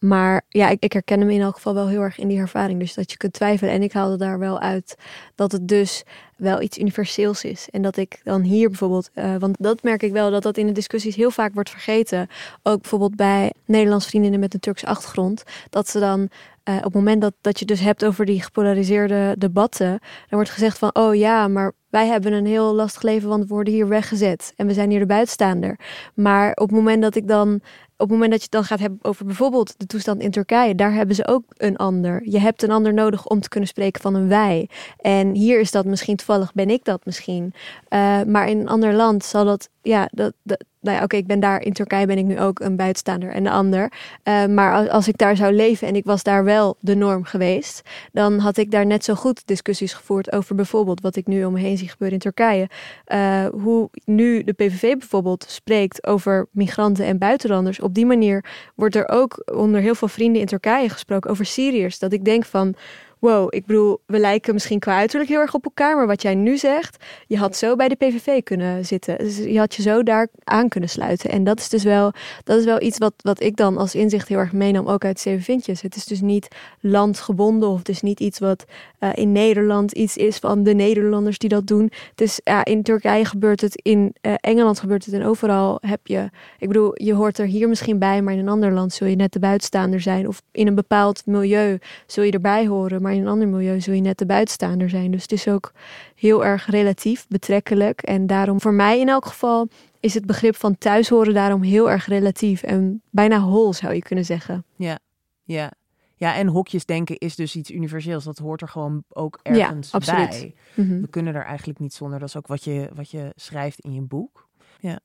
Maar 0.00 0.42
ja, 0.48 0.68
ik, 0.68 0.82
ik 0.82 0.92
herken 0.92 1.20
hem 1.20 1.30
in 1.30 1.40
elk 1.40 1.54
geval 1.54 1.74
wel 1.74 1.88
heel 1.88 2.00
erg 2.00 2.18
in 2.18 2.28
die 2.28 2.38
ervaring. 2.38 2.78
Dus 2.78 2.94
dat 2.94 3.10
je 3.10 3.16
kunt 3.16 3.32
twijfelen. 3.32 3.72
En 3.72 3.82
ik 3.82 3.92
haalde 3.92 4.16
daar 4.16 4.38
wel 4.38 4.60
uit 4.60 4.96
dat 5.34 5.52
het 5.52 5.68
dus 5.68 6.04
wel 6.36 6.62
iets 6.62 6.78
universeels 6.78 7.44
is. 7.44 7.68
En 7.70 7.82
dat 7.82 7.96
ik 7.96 8.20
dan 8.24 8.42
hier 8.42 8.68
bijvoorbeeld, 8.68 9.10
uh, 9.14 9.36
want 9.36 9.56
dat 9.58 9.82
merk 9.82 10.02
ik 10.02 10.12
wel, 10.12 10.30
dat 10.30 10.42
dat 10.42 10.56
in 10.56 10.66
de 10.66 10.72
discussies 10.72 11.16
heel 11.16 11.30
vaak 11.30 11.54
wordt 11.54 11.70
vergeten. 11.70 12.28
Ook 12.62 12.80
bijvoorbeeld 12.80 13.16
bij 13.16 13.52
Nederlands 13.64 14.06
vriendinnen 14.06 14.40
met 14.40 14.54
een 14.54 14.60
Turkse 14.60 14.86
achtergrond. 14.86 15.42
Dat 15.70 15.88
ze 15.88 15.98
dan 15.98 16.28
uh, 16.64 16.76
op 16.76 16.84
het 16.84 16.94
moment 16.94 17.20
dat, 17.20 17.34
dat 17.40 17.58
je 17.58 17.64
dus 17.64 17.80
hebt 17.80 18.04
over 18.04 18.24
die 18.24 18.42
gepolariseerde 18.42 19.34
debatten, 19.38 19.88
dan 19.88 20.00
wordt 20.28 20.50
gezegd 20.50 20.78
van, 20.78 20.94
oh 20.94 21.14
ja, 21.14 21.48
maar 21.48 21.72
wij 21.88 22.06
hebben 22.06 22.32
een 22.32 22.46
heel 22.46 22.74
lastig 22.74 23.02
leven, 23.02 23.28
want 23.28 23.42
we 23.42 23.54
worden 23.54 23.72
hier 23.72 23.88
weggezet 23.88 24.52
en 24.56 24.66
we 24.66 24.72
zijn 24.72 24.90
hier 24.90 24.98
de 24.98 25.06
buitenstaander. 25.06 25.78
Maar 26.14 26.50
op 26.50 26.68
het 26.68 26.76
moment 26.76 27.02
dat 27.02 27.14
ik 27.14 27.28
dan 27.28 27.60
op 28.00 28.08
het 28.08 28.18
moment 28.18 28.30
dat 28.30 28.38
je 28.38 28.44
het 28.50 28.54
dan 28.54 28.64
gaat 28.64 28.78
hebben 28.78 28.98
over 29.02 29.26
bijvoorbeeld 29.26 29.78
de 29.78 29.86
toestand 29.86 30.22
in 30.22 30.30
Turkije, 30.30 30.74
daar 30.74 30.92
hebben 30.92 31.14
ze 31.14 31.26
ook 31.26 31.44
een 31.56 31.76
ander. 31.76 32.20
Je 32.24 32.38
hebt 32.38 32.62
een 32.62 32.70
ander 32.70 32.94
nodig 32.94 33.26
om 33.26 33.40
te 33.40 33.48
kunnen 33.48 33.68
spreken 33.68 34.00
van 34.00 34.14
een 34.14 34.28
wij. 34.28 34.68
En 34.96 35.34
hier 35.34 35.60
is 35.60 35.70
dat 35.70 35.84
misschien 35.84 36.16
toevallig, 36.16 36.52
ben 36.52 36.70
ik 36.70 36.84
dat 36.84 37.04
misschien. 37.04 37.54
Uh, 37.88 38.22
maar 38.22 38.48
in 38.48 38.60
een 38.60 38.68
ander 38.68 38.94
land 38.94 39.24
zal 39.24 39.44
dat, 39.44 39.68
ja, 39.82 40.08
dat, 40.12 40.32
dat 40.42 40.64
nou 40.80 40.96
ja, 40.96 41.02
oké, 41.02 41.16
ik 41.16 41.26
ben 41.26 41.40
daar 41.40 41.62
in 41.62 41.72
Turkije 41.72 42.06
ben 42.06 42.18
ik 42.18 42.24
nu 42.24 42.40
ook 42.40 42.60
een 42.60 42.76
buitenstaander 42.76 43.30
en 43.30 43.44
de 43.44 43.50
ander. 43.50 43.92
Uh, 44.24 44.46
maar 44.46 44.88
als, 44.88 45.08
ik 45.08 45.18
daar 45.18 45.36
zou 45.36 45.52
leven 45.52 45.88
en 45.88 45.96
ik 45.96 46.04
was 46.04 46.22
daar 46.22 46.44
wel 46.44 46.76
de 46.80 46.94
norm 46.94 47.24
geweest, 47.24 47.82
dan 48.12 48.38
had 48.38 48.56
ik 48.56 48.70
daar 48.70 48.86
net 48.86 49.04
zo 49.04 49.14
goed 49.14 49.42
discussies 49.46 49.92
gevoerd 49.92 50.32
over 50.32 50.54
bijvoorbeeld 50.54 51.00
wat 51.00 51.16
ik 51.16 51.26
nu 51.26 51.44
om 51.44 51.52
me 51.52 51.60
heen 51.60 51.78
zie 51.78 51.88
gebeuren 51.88 52.16
in 52.16 52.22
Turkije. 52.22 52.68
Uh, 53.06 53.46
hoe 53.62 53.90
nu 54.04 54.44
de 54.44 54.52
PVV 54.52 54.96
bijvoorbeeld 54.96 55.44
spreekt 55.48 56.06
over 56.06 56.46
migranten 56.50 57.04
en 57.04 57.18
buitenlanders. 57.18 57.80
Op 57.80 57.94
die 57.94 58.06
manier 58.06 58.44
wordt 58.74 58.96
er 58.96 59.08
ook 59.08 59.50
onder 59.54 59.80
heel 59.80 59.94
veel 59.94 60.08
vrienden 60.08 60.40
in 60.40 60.46
Turkije 60.46 60.88
gesproken 60.88 61.30
over 61.30 61.44
Syriërs. 61.44 61.98
Dat 61.98 62.12
ik 62.12 62.24
denk 62.24 62.44
van 62.44 62.74
wow, 63.20 63.46
ik 63.50 63.66
bedoel, 63.66 64.00
we 64.06 64.18
lijken 64.18 64.54
misschien 64.54 64.78
qua 64.78 64.96
uiterlijk 64.96 65.30
heel 65.30 65.40
erg 65.40 65.54
op 65.54 65.64
elkaar, 65.64 65.96
maar 65.96 66.06
wat 66.06 66.22
jij 66.22 66.34
nu 66.34 66.56
zegt, 66.56 67.04
je 67.26 67.38
had 67.38 67.56
zo 67.56 67.76
bij 67.76 67.88
de 67.88 67.94
PVV 67.94 68.42
kunnen 68.42 68.84
zitten. 68.86 69.18
Dus 69.18 69.36
je 69.36 69.58
had 69.58 69.74
je 69.74 69.82
zo 69.82 70.02
daar 70.02 70.28
aan 70.44 70.68
kunnen 70.68 70.88
sluiten. 70.88 71.30
En 71.30 71.44
dat 71.44 71.58
is 71.58 71.68
dus 71.68 71.84
wel, 71.84 72.12
dat 72.44 72.58
is 72.58 72.64
wel 72.64 72.82
iets 72.82 72.98
wat, 72.98 73.12
wat 73.16 73.42
ik 73.42 73.56
dan 73.56 73.76
als 73.76 73.94
inzicht 73.94 74.28
heel 74.28 74.38
erg 74.38 74.52
meenam, 74.52 74.88
ook 74.88 75.04
uit 75.04 75.20
Zeven 75.20 75.42
Vintjes. 75.42 75.82
Het 75.82 75.96
is 75.96 76.04
dus 76.04 76.20
niet 76.20 76.48
landgebonden 76.80 77.68
of 77.68 77.78
het 77.78 77.88
is 77.88 78.00
niet 78.00 78.20
iets 78.20 78.38
wat 78.38 78.64
uh, 79.00 79.10
in 79.14 79.32
Nederland 79.32 79.92
iets 79.92 80.16
is 80.16 80.36
van 80.36 80.62
de 80.62 80.74
Nederlanders 80.74 81.38
die 81.38 81.48
dat 81.48 81.66
doen. 81.66 81.90
Het 82.10 82.20
is, 82.20 82.40
ja, 82.44 82.64
in 82.64 82.82
Turkije 82.82 83.24
gebeurt 83.24 83.60
het, 83.60 83.80
in 83.82 84.14
uh, 84.22 84.34
Engeland 84.40 84.80
gebeurt 84.80 85.04
het 85.04 85.14
en 85.14 85.24
overal 85.24 85.78
heb 85.80 86.06
je, 86.06 86.30
ik 86.58 86.68
bedoel, 86.68 87.02
je 87.02 87.14
hoort 87.14 87.38
er 87.38 87.46
hier 87.46 87.68
misschien 87.68 87.98
bij, 87.98 88.22
maar 88.22 88.32
in 88.32 88.38
een 88.38 88.48
ander 88.48 88.72
land 88.72 88.92
zul 88.92 89.06
je 89.06 89.16
net 89.16 89.32
de 89.32 89.38
buitenstaander 89.38 90.00
zijn. 90.00 90.28
Of 90.28 90.42
in 90.52 90.66
een 90.66 90.74
bepaald 90.74 91.26
milieu 91.26 91.78
zul 92.06 92.24
je 92.24 92.32
erbij 92.32 92.66
horen. 92.66 93.02
Maar 93.02 93.09
maar 93.10 93.18
in 93.18 93.24
een 93.24 93.32
ander 93.32 93.48
milieu 93.48 93.80
zul 93.80 93.94
je 93.94 94.00
net 94.00 94.18
de 94.18 94.26
buitenstaander 94.26 94.88
zijn. 94.88 95.10
Dus 95.10 95.22
het 95.22 95.32
is 95.32 95.48
ook 95.48 95.72
heel 96.14 96.44
erg 96.44 96.70
relatief, 96.70 97.26
betrekkelijk. 97.28 98.02
En 98.02 98.26
daarom, 98.26 98.60
voor 98.60 98.72
mij 98.74 99.00
in 99.00 99.08
elk 99.08 99.26
geval, 99.26 99.68
is 100.00 100.14
het 100.14 100.26
begrip 100.26 100.56
van 100.56 100.78
thuis 100.78 101.08
horen 101.08 101.34
daarom 101.34 101.62
heel 101.62 101.90
erg 101.90 102.06
relatief. 102.06 102.62
En 102.62 103.02
bijna 103.10 103.40
hol 103.40 103.72
zou 103.72 103.94
je 103.94 104.02
kunnen 104.02 104.24
zeggen. 104.24 104.64
Ja, 104.76 104.98
ja. 105.42 105.72
Ja, 106.16 106.34
en 106.34 106.46
hokjes 106.46 106.84
denken 106.84 107.18
is 107.18 107.36
dus 107.36 107.56
iets 107.56 107.70
universeels. 107.70 108.24
Dat 108.24 108.38
hoort 108.38 108.62
er 108.62 108.68
gewoon 108.68 109.04
ook 109.08 109.40
ergens 109.42 109.90
ja, 109.90 109.96
absoluut. 109.96 110.28
bij. 110.28 110.54
Mhm. 110.74 111.00
We 111.00 111.08
kunnen 111.08 111.34
er 111.34 111.44
eigenlijk 111.44 111.78
niet 111.78 111.94
zonder. 111.94 112.18
Dat 112.18 112.28
is 112.28 112.36
ook 112.36 112.46
wat 112.46 112.64
je, 112.64 112.90
wat 112.94 113.10
je 113.10 113.32
schrijft 113.36 113.80
in 113.80 113.92
je 113.92 114.02
boek. 114.02 114.48
Ja. 114.80 115.00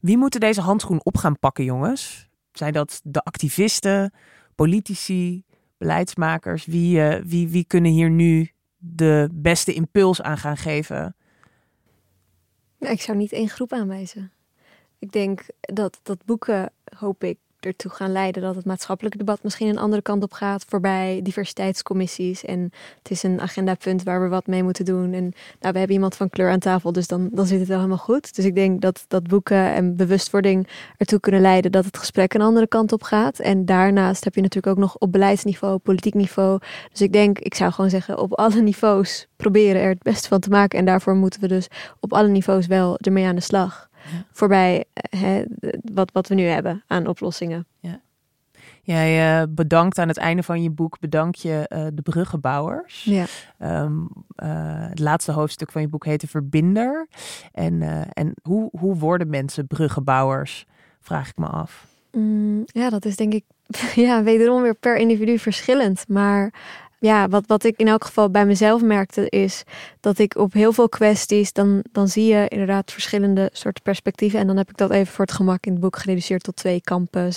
Wie 0.00 0.16
moeten 0.16 0.40
deze 0.40 0.60
handschoen 0.60 1.00
op 1.04 1.16
gaan 1.16 1.38
pakken, 1.38 1.64
jongens? 1.64 2.28
Zijn 2.52 2.72
dat 2.72 3.00
de 3.04 3.22
activisten, 3.22 4.12
politici, 4.54 5.44
beleidsmakers, 5.84 6.64
wie, 6.64 6.98
uh, 6.98 7.20
wie, 7.24 7.48
wie 7.48 7.64
kunnen 7.64 7.92
hier 7.92 8.10
nu 8.10 8.50
de 8.76 9.28
beste 9.32 9.72
impuls 9.72 10.22
aan 10.22 10.38
gaan 10.38 10.56
geven? 10.56 11.16
ik 12.78 13.00
zou 13.00 13.18
niet 13.18 13.32
één 13.32 13.48
groep 13.48 13.72
aanwijzen. 13.72 14.32
Ik 14.98 15.12
denk 15.12 15.46
dat, 15.60 16.00
dat 16.02 16.24
boeken, 16.24 16.72
hoop 16.96 17.24
ik, 17.24 17.38
ertoe 17.64 17.90
gaan 17.90 18.12
leiden 18.12 18.42
dat 18.42 18.54
het 18.54 18.64
maatschappelijke 18.64 19.18
debat 19.18 19.42
misschien 19.42 19.68
een 19.68 19.78
andere 19.78 20.02
kant 20.02 20.22
op 20.22 20.32
gaat, 20.32 20.64
voorbij 20.68 21.20
diversiteitscommissies. 21.22 22.44
En 22.44 22.72
het 22.98 23.10
is 23.10 23.22
een 23.22 23.40
agendapunt 23.40 24.02
waar 24.02 24.22
we 24.22 24.28
wat 24.28 24.46
mee 24.46 24.62
moeten 24.62 24.84
doen. 24.84 25.12
En 25.12 25.22
nou, 25.60 25.72
we 25.72 25.78
hebben 25.78 25.90
iemand 25.90 26.16
van 26.16 26.30
kleur 26.30 26.50
aan 26.50 26.58
tafel, 26.58 26.92
dus 26.92 27.06
dan, 27.06 27.28
dan 27.32 27.46
zit 27.46 27.58
het 27.58 27.68
wel 27.68 27.76
helemaal 27.76 27.98
goed. 27.98 28.34
Dus 28.34 28.44
ik 28.44 28.54
denk 28.54 28.80
dat, 28.80 29.04
dat 29.08 29.28
boeken 29.28 29.74
en 29.74 29.96
bewustwording 29.96 30.68
ertoe 30.96 31.20
kunnen 31.20 31.40
leiden 31.40 31.72
dat 31.72 31.84
het 31.84 31.98
gesprek 31.98 32.34
een 32.34 32.40
andere 32.40 32.68
kant 32.68 32.92
op 32.92 33.02
gaat. 33.02 33.38
En 33.38 33.64
daarnaast 33.64 34.24
heb 34.24 34.34
je 34.34 34.40
natuurlijk 34.40 34.76
ook 34.76 34.82
nog 34.82 34.96
op 34.98 35.12
beleidsniveau, 35.12 35.78
politiek 35.78 36.14
niveau. 36.14 36.58
Dus 36.90 37.00
ik 37.00 37.12
denk, 37.12 37.38
ik 37.38 37.54
zou 37.54 37.72
gewoon 37.72 37.90
zeggen, 37.90 38.18
op 38.18 38.32
alle 38.32 38.60
niveaus 38.60 39.26
proberen 39.36 39.82
er 39.82 39.88
het 39.88 40.02
beste 40.02 40.28
van 40.28 40.40
te 40.40 40.48
maken. 40.48 40.78
En 40.78 40.84
daarvoor 40.84 41.14
moeten 41.14 41.40
we 41.40 41.48
dus 41.48 41.68
op 42.00 42.12
alle 42.12 42.28
niveaus 42.28 42.66
wel 42.66 42.98
ermee 42.98 43.26
aan 43.26 43.34
de 43.34 43.40
slag 43.40 43.88
voorbij 44.32 44.84
eh, 44.92 45.20
hè, 45.20 45.44
wat, 45.92 46.12
wat 46.12 46.28
we 46.28 46.34
nu 46.34 46.42
hebben 46.42 46.82
aan 46.86 47.06
oplossingen. 47.06 47.66
Ja. 47.78 48.00
Jij 48.82 49.40
uh, 49.40 49.46
bedankt 49.48 49.98
aan 49.98 50.08
het 50.08 50.16
einde 50.16 50.42
van 50.42 50.62
je 50.62 50.70
boek, 50.70 51.00
bedank 51.00 51.34
je 51.34 51.70
uh, 51.72 51.86
de 51.94 52.02
bruggenbouwers. 52.02 53.04
Ja. 53.04 53.24
Um, 53.82 54.08
uh, 54.42 54.88
het 54.88 54.98
laatste 54.98 55.32
hoofdstuk 55.32 55.72
van 55.72 55.80
je 55.80 55.88
boek 55.88 56.04
heette 56.04 56.26
Verbinder. 56.26 57.08
En, 57.52 57.82
en 58.12 58.34
hoe, 58.42 58.68
hoe 58.78 58.96
worden 58.96 59.30
mensen 59.30 59.66
bruggenbouwers, 59.66 60.66
vraag 61.00 61.28
ik 61.28 61.36
me 61.36 61.46
af. 61.46 61.86
Mm, 62.12 62.62
ja, 62.66 62.90
dat 62.90 63.04
is 63.04 63.16
denk 63.16 63.32
ik 63.32 63.44
ja, 64.06 64.22
wederom 64.22 64.62
weer 64.62 64.74
per 64.74 64.96
individu 64.96 65.38
verschillend. 65.38 66.08
Maar 66.08 66.52
ja, 67.04 67.28
wat, 67.28 67.44
wat 67.46 67.64
ik 67.64 67.76
in 67.76 67.88
elk 67.88 68.04
geval 68.04 68.30
bij 68.30 68.46
mezelf 68.46 68.82
merkte 68.82 69.28
is 69.28 69.64
dat 70.00 70.18
ik 70.18 70.36
op 70.36 70.52
heel 70.52 70.72
veel 70.72 70.88
kwesties, 70.88 71.52
dan, 71.52 71.84
dan 71.92 72.08
zie 72.08 72.26
je 72.26 72.48
inderdaad 72.48 72.92
verschillende 72.92 73.50
soorten 73.52 73.82
perspectieven. 73.82 74.38
En 74.40 74.46
dan 74.46 74.56
heb 74.56 74.70
ik 74.70 74.76
dat 74.76 74.90
even 74.90 75.12
voor 75.12 75.24
het 75.24 75.34
gemak 75.34 75.66
in 75.66 75.72
het 75.72 75.80
boek 75.80 75.96
gereduceerd 75.96 76.42
tot 76.42 76.56
twee 76.56 76.80
kampen 76.80 77.32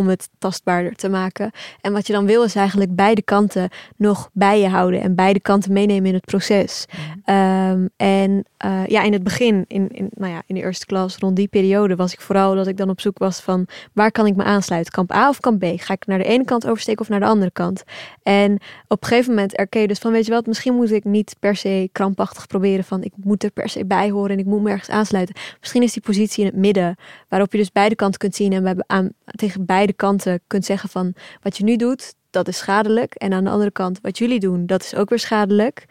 om 0.00 0.08
het 0.08 0.28
tastbaarder 0.38 0.94
te 0.94 1.08
maken. 1.08 1.50
En 1.80 1.92
wat 1.92 2.06
je 2.06 2.12
dan 2.12 2.26
wil 2.26 2.42
is 2.42 2.54
eigenlijk 2.54 2.94
beide 2.94 3.22
kanten 3.22 3.68
nog 3.96 4.30
bij 4.32 4.60
je 4.60 4.68
houden 4.68 5.00
en 5.00 5.14
beide 5.14 5.40
kanten 5.40 5.72
meenemen 5.72 6.06
in 6.06 6.14
het 6.14 6.24
proces. 6.24 6.86
Um, 7.24 7.88
en 7.96 8.44
uh, 8.64 8.86
ja, 8.86 9.02
in 9.02 9.12
het 9.12 9.22
begin, 9.22 9.64
in, 9.68 9.88
in, 9.88 10.10
nou 10.14 10.32
ja, 10.32 10.42
in 10.46 10.54
de 10.54 10.60
eerste 10.60 10.86
klas, 10.86 11.16
rond 11.16 11.36
die 11.36 11.48
periode, 11.48 11.96
was 11.96 12.12
ik 12.12 12.20
vooral 12.20 12.54
dat 12.54 12.66
ik 12.66 12.76
dan 12.76 12.90
op 12.90 13.00
zoek 13.00 13.18
was 13.18 13.40
van 13.40 13.66
waar 13.92 14.10
kan 14.10 14.26
ik 14.26 14.36
me 14.36 14.42
aansluiten? 14.42 14.92
Kamp 14.92 15.12
A 15.12 15.28
of 15.28 15.40
kamp 15.40 15.58
B? 15.60 15.64
Ga 15.76 15.94
ik 15.94 16.06
naar 16.06 16.18
de 16.18 16.24
ene 16.24 16.44
kant 16.44 16.66
oversteken 16.66 17.00
of 17.00 17.08
naar 17.08 17.20
de 17.20 17.26
andere 17.26 17.50
kant? 17.50 17.82
En 18.22 18.52
op 18.88 19.02
een 19.02 19.08
gegeven 19.08 19.34
moment 19.34 19.56
erkeer 19.56 19.80
je 19.80 19.88
dus 19.88 19.98
van, 19.98 20.12
weet 20.12 20.26
je 20.26 20.32
wat, 20.32 20.46
misschien 20.46 20.74
moet 20.74 20.90
ik 20.90 21.04
niet 21.04 21.36
per 21.38 21.56
se 21.56 21.88
krampachtig 21.92 22.46
proberen 22.46 22.84
van 22.84 23.02
ik 23.02 23.12
moet 23.16 23.44
er 23.44 23.50
per 23.50 23.68
se 23.68 23.86
bij 23.86 24.10
horen 24.10 24.30
en 24.30 24.38
ik 24.38 24.46
moet 24.46 24.62
me 24.62 24.70
ergens 24.70 24.90
aansluiten. 24.90 25.34
Misschien 25.60 25.82
is 25.82 25.92
die 25.92 26.02
positie 26.02 26.44
in 26.44 26.50
het 26.50 26.58
midden, 26.58 26.96
waarop 27.28 27.52
je 27.52 27.58
dus 27.58 27.72
beide 27.72 27.94
kanten 27.94 28.18
kunt 28.18 28.34
zien 28.34 28.52
en 28.52 28.60
we 28.60 28.66
hebben 28.66 28.84
aan, 28.88 29.08
tegen 29.24 29.66
beide 29.66 29.89
kanten 29.92 30.40
kunt 30.46 30.64
zeggen 30.64 30.88
van 30.88 31.14
wat 31.42 31.56
je 31.56 31.64
nu 31.64 31.76
doet, 31.76 32.14
dat 32.30 32.48
is 32.48 32.58
schadelijk. 32.58 33.14
En 33.14 33.32
aan 33.32 33.44
de 33.44 33.50
andere 33.50 33.70
kant, 33.70 33.98
wat 34.02 34.18
jullie 34.18 34.40
doen, 34.40 34.66
dat 34.66 34.82
is 34.82 34.94
ook 34.94 35.08
weer 35.08 35.18
schadelijk. 35.18 35.84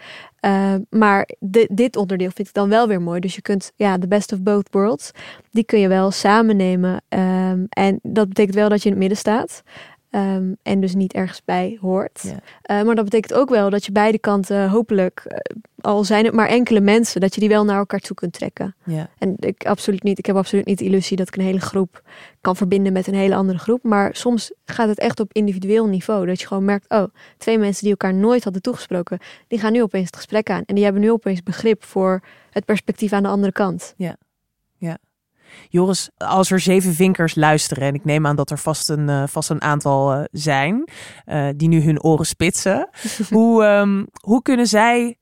Uh, 0.45 0.75
maar 0.89 1.29
dit 1.67 1.95
onderdeel 1.95 2.31
vind 2.31 2.47
ik 2.47 2.53
dan 2.53 2.69
wel 2.69 2.87
weer 2.87 3.01
mooi. 3.01 3.19
Dus 3.19 3.35
je 3.35 3.41
kunt, 3.41 3.71
ja, 3.75 3.97
the 3.97 4.07
best 4.07 4.31
of 4.31 4.41
both 4.41 4.67
worlds, 4.71 5.11
die 5.51 5.63
kun 5.63 5.79
je 5.79 5.87
wel 5.87 6.11
samen 6.11 6.55
nemen. 6.55 7.01
Um, 7.09 7.65
en 7.69 7.99
dat 8.01 8.27
betekent 8.27 8.55
wel 8.55 8.69
dat 8.69 8.77
je 8.77 8.85
in 8.85 8.91
het 8.91 8.99
midden 8.99 9.17
staat. 9.17 9.63
Um, 10.11 10.57
en 10.63 10.79
dus 10.79 10.95
niet 10.95 11.13
ergens 11.13 11.41
bij 11.45 11.77
hoort. 11.81 12.21
Ja. 12.21 12.31
Uh, 12.31 12.85
maar 12.85 12.95
dat 12.95 13.03
betekent 13.03 13.33
ook 13.33 13.49
wel 13.49 13.69
dat 13.69 13.85
je 13.85 13.91
beide 13.91 14.19
kanten 14.19 14.69
hopelijk, 14.69 15.23
uh, 15.27 15.37
al 15.81 16.03
zijn 16.03 16.25
het 16.25 16.33
maar 16.33 16.47
enkele 16.47 16.79
mensen, 16.79 17.21
dat 17.21 17.33
je 17.33 17.39
die 17.39 17.49
wel 17.49 17.65
naar 17.65 17.77
elkaar 17.77 17.99
toe 17.99 18.15
kunt 18.15 18.33
trekken. 18.33 18.75
Ja. 18.83 19.09
En 19.17 19.35
ik, 19.39 19.65
absoluut 19.65 20.03
niet, 20.03 20.19
ik 20.19 20.25
heb 20.25 20.35
absoluut 20.35 20.65
niet 20.65 20.77
de 20.77 20.85
illusie 20.85 21.17
dat 21.17 21.27
ik 21.27 21.35
een 21.35 21.43
hele 21.43 21.59
groep 21.59 22.03
kan 22.41 22.55
verbinden 22.55 22.93
met 22.93 23.07
een 23.07 23.13
hele 23.13 23.35
andere 23.35 23.59
groep. 23.59 23.83
Maar 23.83 24.15
soms 24.15 24.51
gaat 24.65 24.87
het 24.87 24.99
echt 24.99 25.19
op 25.19 25.33
individueel 25.33 25.87
niveau. 25.87 26.25
Dat 26.25 26.41
je 26.41 26.47
gewoon 26.47 26.65
merkt, 26.65 26.89
oh, 26.89 27.03
twee 27.37 27.57
mensen 27.57 27.81
die 27.81 27.91
elkaar 27.91 28.13
nooit 28.13 28.43
hadden 28.43 28.61
toegesproken, 28.61 29.19
die 29.47 29.59
gaan 29.59 29.71
nu 29.71 29.81
opeens 29.81 30.05
het 30.05 30.15
gesprek 30.15 30.49
aan. 30.49 30.63
En 30.65 30.75
die 30.75 30.83
hebben 30.83 31.01
nu 31.01 31.11
opeens 31.11 31.43
begrip 31.43 31.83
voor 31.83 32.23
het 32.49 32.65
perspectief 32.65 33.13
aan 33.13 33.23
de 33.23 33.29
andere 33.29 33.51
kant. 33.51 33.93
Ja, 33.97 34.07
ja. 34.07 34.15
Joris, 35.69 36.09
als 36.17 36.51
er 36.51 36.59
zeven 36.59 36.93
vinkers 36.93 37.35
luisteren, 37.35 37.83
en 37.83 37.93
ik 37.93 38.05
neem 38.05 38.27
aan 38.27 38.35
dat 38.35 38.51
er 38.51 38.59
vast 38.59 38.89
een, 38.89 39.09
uh, 39.09 39.23
vast 39.27 39.49
een 39.49 39.61
aantal 39.61 40.13
uh, 40.15 40.23
zijn, 40.31 40.89
uh, 41.25 41.47
die 41.55 41.67
nu 41.67 41.81
hun 41.81 42.03
oren 42.03 42.25
spitsen, 42.25 42.89
hoe, 43.29 43.63
um, 43.63 44.07
hoe 44.21 44.41
kunnen 44.41 44.67
zij 44.67 45.13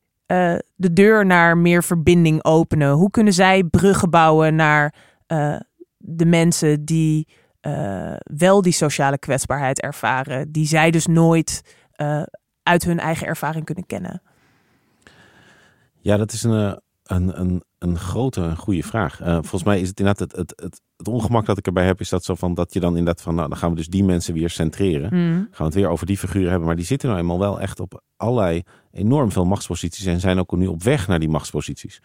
de 0.76 0.94
deur 0.94 1.26
naar 1.26 1.58
meer 1.58 1.84
verbinding 1.84 2.44
openen? 2.44 2.92
Hoe 2.92 3.10
kunnen 3.10 3.34
zij 3.34 3.64
bruggen 3.64 4.10
bouwen 4.10 4.56
naar 4.56 4.94
de 5.98 6.26
mensen 6.26 6.86
die 6.86 7.28
eh, 7.68 8.14
wel 8.24 8.62
die 8.62 8.72
sociale 8.72 9.18
kwetsbaarheid 9.18 9.82
ervaren, 9.82 10.52
die 10.52 10.66
zij 10.66 10.92
dus 10.92 11.06
nooit 11.06 11.78
eh, 11.92 12.24
uit 12.64 12.84
hun 12.84 13.00
eigen 13.00 13.28
ervaring 13.28 13.66
kunnen 13.66 13.86
kennen? 13.86 14.22
Ja, 16.00 16.18
dat 16.18 16.32
is 16.32 16.44
een, 16.44 16.66
eh, 16.66 16.78
een, 17.10 17.40
een, 17.40 17.64
een 17.78 17.98
grote, 17.98 18.42
een 18.42 18.58
goede 18.58 18.84
vraag. 18.84 19.22
Uh, 19.22 19.34
volgens 19.34 19.64
mij 19.64 19.80
is 19.80 19.88
het 19.88 20.00
inderdaad 20.00 20.32
het, 20.32 20.38
het, 20.38 20.62
het, 20.64 20.82
het, 20.98 21.08
ongemak 21.08 21.46
dat 21.46 21.58
ik 21.58 21.66
erbij 21.66 21.86
heb, 21.86 22.00
is 22.00 22.10
dat 22.10 22.24
zo 22.24 22.36
van 22.36 22.54
dat 22.54 22.74
je 22.74 22.80
dan 22.80 22.98
inderdaad 22.98 23.22
van, 23.22 23.36
nou, 23.36 23.50
dan 23.50 23.58
gaan 23.58 23.70
we 23.70 23.76
dus 23.76 23.88
die 23.88 24.04
mensen 24.04 24.34
weer 24.34 24.50
centreren. 24.50 25.10
Mm. 25.14 25.38
Gaan 25.38 25.58
we 25.58 25.64
het 25.64 25.74
weer 25.74 25.90
over 25.90 26.06
die 26.06 26.18
figuren 26.18 26.50
hebben. 26.50 26.68
Maar 26.68 26.76
die 26.76 26.86
zitten 26.86 27.10
nou 27.10 27.22
eenmaal 27.22 27.40
wel 27.40 27.60
echt 27.62 27.80
op 27.80 28.04
allerlei 28.18 28.64
enorm 28.92 29.32
veel 29.32 29.46
machtsposities 29.46 30.06
en 30.06 30.20
zijn 30.20 30.40
ook 30.40 30.58
nu 30.58 30.68
op 30.68 30.84
weg 30.84 31.08
naar 31.08 31.20
die 31.20 31.30
machtsposities. 31.30 32.02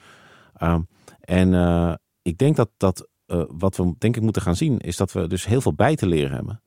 Um, 0.62 0.86
en 1.20 1.52
uh, 1.52 1.94
ik 2.22 2.38
denk 2.38 2.56
dat, 2.56 2.70
dat 2.76 3.08
uh, 3.26 3.42
wat 3.48 3.76
we 3.76 3.94
denk 3.98 4.16
ik 4.16 4.22
moeten 4.22 4.42
gaan 4.42 4.56
zien, 4.56 4.78
is 4.78 4.96
dat 4.96 5.12
we 5.12 5.26
dus 5.26 5.46
heel 5.46 5.60
veel 5.60 5.74
bij 5.74 5.96
te 5.96 6.06
leren 6.06 6.36
hebben. 6.36 6.62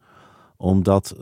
Omdat 0.58 1.16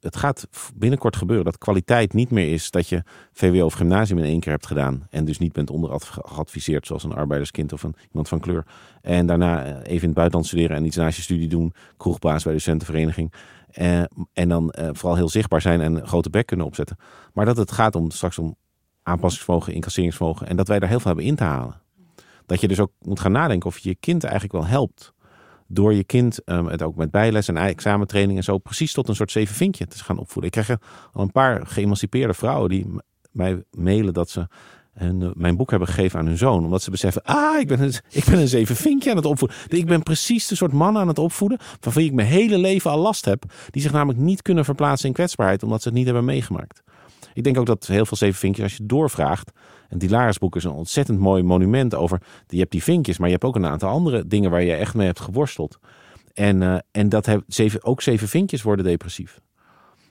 het 0.00 0.16
gaat 0.16 0.48
binnenkort 0.74 1.16
gebeuren 1.16 1.44
dat 1.44 1.58
kwaliteit 1.58 2.12
niet 2.12 2.30
meer 2.30 2.52
is 2.52 2.70
dat 2.70 2.88
je 2.88 3.02
VWO 3.32 3.64
of 3.64 3.74
gymnasium 3.74 4.18
in 4.18 4.24
één 4.24 4.40
keer 4.40 4.52
hebt 4.52 4.66
gedaan. 4.66 5.06
En 5.10 5.24
dus 5.24 5.38
niet 5.38 5.52
bent 5.52 5.70
ondergeadviseerd 5.70 6.86
zoals 6.86 7.04
een 7.04 7.14
arbeiderskind 7.14 7.72
of 7.72 7.82
een, 7.82 7.94
iemand 8.08 8.28
van 8.28 8.40
kleur. 8.40 8.66
En 9.00 9.26
daarna 9.26 9.64
even 9.64 10.00
in 10.00 10.04
het 10.04 10.14
buitenland 10.14 10.46
studeren 10.46 10.76
en 10.76 10.84
iets 10.84 10.96
naast 10.96 11.16
je 11.16 11.22
studie 11.22 11.48
doen. 11.48 11.72
Kroegbaas 11.96 12.44
bij 12.44 12.52
de 12.52 12.58
studentenvereniging. 12.58 13.32
En, 13.70 14.08
en 14.32 14.48
dan 14.48 14.74
uh, 14.78 14.88
vooral 14.92 15.16
heel 15.16 15.28
zichtbaar 15.28 15.60
zijn 15.60 15.80
en 15.80 16.06
grote 16.06 16.30
bek 16.30 16.46
kunnen 16.46 16.66
opzetten. 16.66 16.96
Maar 17.32 17.44
dat 17.44 17.56
het 17.56 17.72
gaat 17.72 17.94
om 17.94 18.10
straks 18.10 18.38
om 18.38 18.56
aanpassingsvermogen, 19.02 19.74
incasseringsvermogen. 19.74 20.46
En 20.46 20.56
dat 20.56 20.68
wij 20.68 20.78
daar 20.78 20.88
heel 20.88 21.00
veel 21.00 21.10
hebben 21.10 21.26
in 21.26 21.36
te 21.36 21.44
halen. 21.44 21.80
Dat 22.46 22.60
je 22.60 22.68
dus 22.68 22.80
ook 22.80 22.92
moet 23.00 23.20
gaan 23.20 23.32
nadenken 23.32 23.68
of 23.68 23.78
je 23.78 23.88
je 23.88 23.96
kind 24.00 24.24
eigenlijk 24.24 24.52
wel 24.52 24.66
helpt 24.66 25.12
door 25.72 25.94
je 25.94 26.04
kind 26.04 26.40
um, 26.44 26.66
het 26.66 26.82
ook 26.82 26.96
met 26.96 27.10
bijles 27.10 27.48
en 27.48 27.56
examentraining 27.56 28.38
en 28.38 28.44
zo 28.44 28.58
precies 28.58 28.92
tot 28.92 29.08
een 29.08 29.14
soort 29.14 29.30
zeven 29.30 29.54
vinkje 29.54 29.86
te 29.86 30.04
gaan 30.04 30.18
opvoeden. 30.18 30.52
Ik 30.52 30.64
krijg 30.64 30.80
al 31.12 31.22
een 31.22 31.32
paar 31.32 31.66
geëmancipeerde 31.66 32.34
vrouwen 32.34 32.70
die 32.70 32.86
mij 33.30 33.64
mailen 33.70 34.14
dat 34.14 34.30
ze 34.30 34.46
hun, 34.92 35.32
mijn 35.36 35.56
boek 35.56 35.70
hebben 35.70 35.88
gegeven 35.88 36.18
aan 36.18 36.26
hun 36.26 36.36
zoon. 36.36 36.64
Omdat 36.64 36.82
ze 36.82 36.90
beseffen, 36.90 37.22
ah, 37.22 37.60
ik 37.60 37.68
ben 37.68 37.80
een, 37.80 37.94
ik 38.10 38.24
ben 38.24 38.38
een 38.38 38.48
zeven 38.48 38.76
vinkje 38.76 39.10
aan 39.10 39.16
het 39.16 39.26
opvoeden. 39.26 39.56
Ik 39.68 39.86
ben 39.86 40.02
precies 40.02 40.46
de 40.46 40.54
soort 40.54 40.72
man 40.72 40.98
aan 40.98 41.08
het 41.08 41.18
opvoeden 41.18 41.58
van 41.60 41.92
wie 41.92 42.06
ik 42.06 42.12
mijn 42.12 42.28
hele 42.28 42.58
leven 42.58 42.90
al 42.90 42.98
last 42.98 43.24
heb. 43.24 43.44
Die 43.70 43.82
zich 43.82 43.92
namelijk 43.92 44.18
niet 44.18 44.42
kunnen 44.42 44.64
verplaatsen 44.64 45.08
in 45.08 45.14
kwetsbaarheid 45.14 45.62
omdat 45.62 45.82
ze 45.82 45.88
het 45.88 45.96
niet 45.96 46.06
hebben 46.06 46.24
meegemaakt. 46.24 46.82
Ik 47.34 47.44
denk 47.44 47.58
ook 47.58 47.66
dat 47.66 47.86
heel 47.86 48.06
veel 48.06 48.16
zeven 48.16 48.38
vinkjes, 48.38 48.64
als 48.64 48.76
je 48.76 48.86
doorvraagt. 48.86 49.50
En 49.92 49.98
die 49.98 50.10
Larisboek 50.10 50.56
is 50.56 50.64
een 50.64 50.72
ontzettend 50.72 51.18
mooi 51.18 51.42
monument 51.42 51.94
over. 51.94 52.22
Je 52.46 52.58
hebt 52.58 52.70
die 52.70 52.82
vinkjes, 52.82 53.18
maar 53.18 53.26
je 53.26 53.32
hebt 53.32 53.44
ook 53.44 53.56
een 53.56 53.66
aantal 53.66 53.88
andere 53.88 54.26
dingen 54.26 54.50
waar 54.50 54.62
je 54.62 54.72
echt 54.72 54.94
mee 54.94 55.06
hebt 55.06 55.20
geworsteld. 55.20 55.78
En, 56.32 56.60
uh, 56.60 56.78
en 56.90 57.08
dat 57.08 57.26
heb, 57.26 57.42
zeven, 57.46 57.84
ook 57.84 58.02
zeven 58.02 58.28
vinkjes 58.28 58.62
worden 58.62 58.84
depressief. 58.84 59.40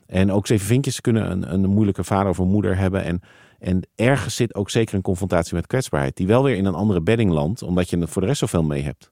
En 0.06 0.32
ook 0.32 0.48
zeven 0.48 0.66
vinkjes 0.66 1.02
kunnen 1.02 1.32
een, 1.32 1.54
een 1.54 1.70
moeilijke 1.70 2.04
vader 2.04 2.30
of 2.30 2.38
een 2.38 2.48
moeder 2.48 2.78
hebben. 2.78 3.04
En, 3.04 3.22
en 3.60 3.88
ergens 3.96 4.36
zit 4.36 4.56
ook 4.56 4.70
zeker 4.70 4.96
een 4.96 5.02
confrontatie 5.02 5.56
met 5.56 5.68
kwetsbaarheid. 5.68 6.16
Die 6.16 6.28
wel 6.28 6.44
weer 6.44 6.56
in 6.56 6.66
een 6.66 6.74
andere 6.74 7.02
bedding 7.02 7.32
landt, 7.32 7.62
omdat 7.62 7.90
je 7.90 7.98
het 7.98 8.10
voor 8.10 8.22
de 8.22 8.28
rest 8.28 8.40
zoveel 8.40 8.64
mee 8.64 8.84
hebt. 8.84 9.11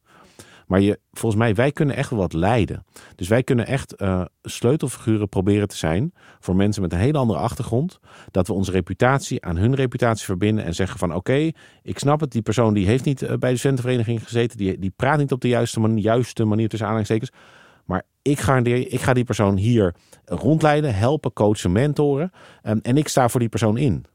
Maar 0.70 0.82
je, 0.82 1.00
volgens 1.12 1.42
mij, 1.42 1.56
wij 1.56 1.72
kunnen 1.72 1.96
echt 1.96 2.10
wat 2.10 2.34
leiden. 2.34 2.86
Dus 3.16 3.28
wij 3.28 3.44
kunnen 3.44 3.68
echt 3.68 4.02
uh, 4.02 4.22
sleutelfiguren 4.42 5.30
proberen 5.30 5.68
te 5.68 5.78
zijn 5.78 6.14
voor 6.40 6.56
mensen 6.56 6.82
met 6.82 6.94
een 6.94 7.00
hele 7.00 7.18
andere 7.18 7.40
achtergrond. 7.40 8.00
Dat 8.32 8.48
we 8.48 8.54
onze 8.54 8.72
reputatie 8.72 9.46
aan 9.46 9.58
hun 9.58 9.76
reputatie 9.76 10.26
verbinden 10.26 10.66
en 10.66 10.76
zeggen 10.76 11.00
van 11.00 11.16
oké, 11.16 11.52
ik 11.84 12.00
snap 12.00 12.20
het, 12.20 12.32
die 12.32 12.42
persoon 12.42 12.74
die 12.74 12.86
heeft 12.86 13.06
niet 13.06 13.22
uh, 13.22 13.34
bij 13.34 13.52
de 13.52 13.58
studentenvereniging 13.58 14.24
gezeten, 14.24 14.58
die, 14.58 14.80
die 14.80 14.94
praat 14.96 15.18
niet 15.18 15.32
op 15.32 15.42
de 15.42 15.48
juiste 15.48 15.80
manier, 15.80 16.04
juiste 16.04 16.46
manier 16.46 16.70
tussen 16.70 16.88
aanhalingstekens. 16.88 17.32
Maar 17.86 18.04
ik 18.22 18.40
garandeer, 18.40 18.92
ik 18.92 19.02
ga 19.02 19.14
die 19.14 19.24
persoon 19.24 19.58
hier 19.58 19.96
rondleiden, 20.26 20.96
helpen, 20.96 21.34
coachen, 21.34 21.72
mentoren. 21.72 22.32
Um, 22.64 22.80
en 22.82 22.98
ik 22.98 23.08
sta 23.08 23.30
voor 23.30 23.40
die 23.40 23.50
persoon 23.50 23.78
in. 23.78 24.06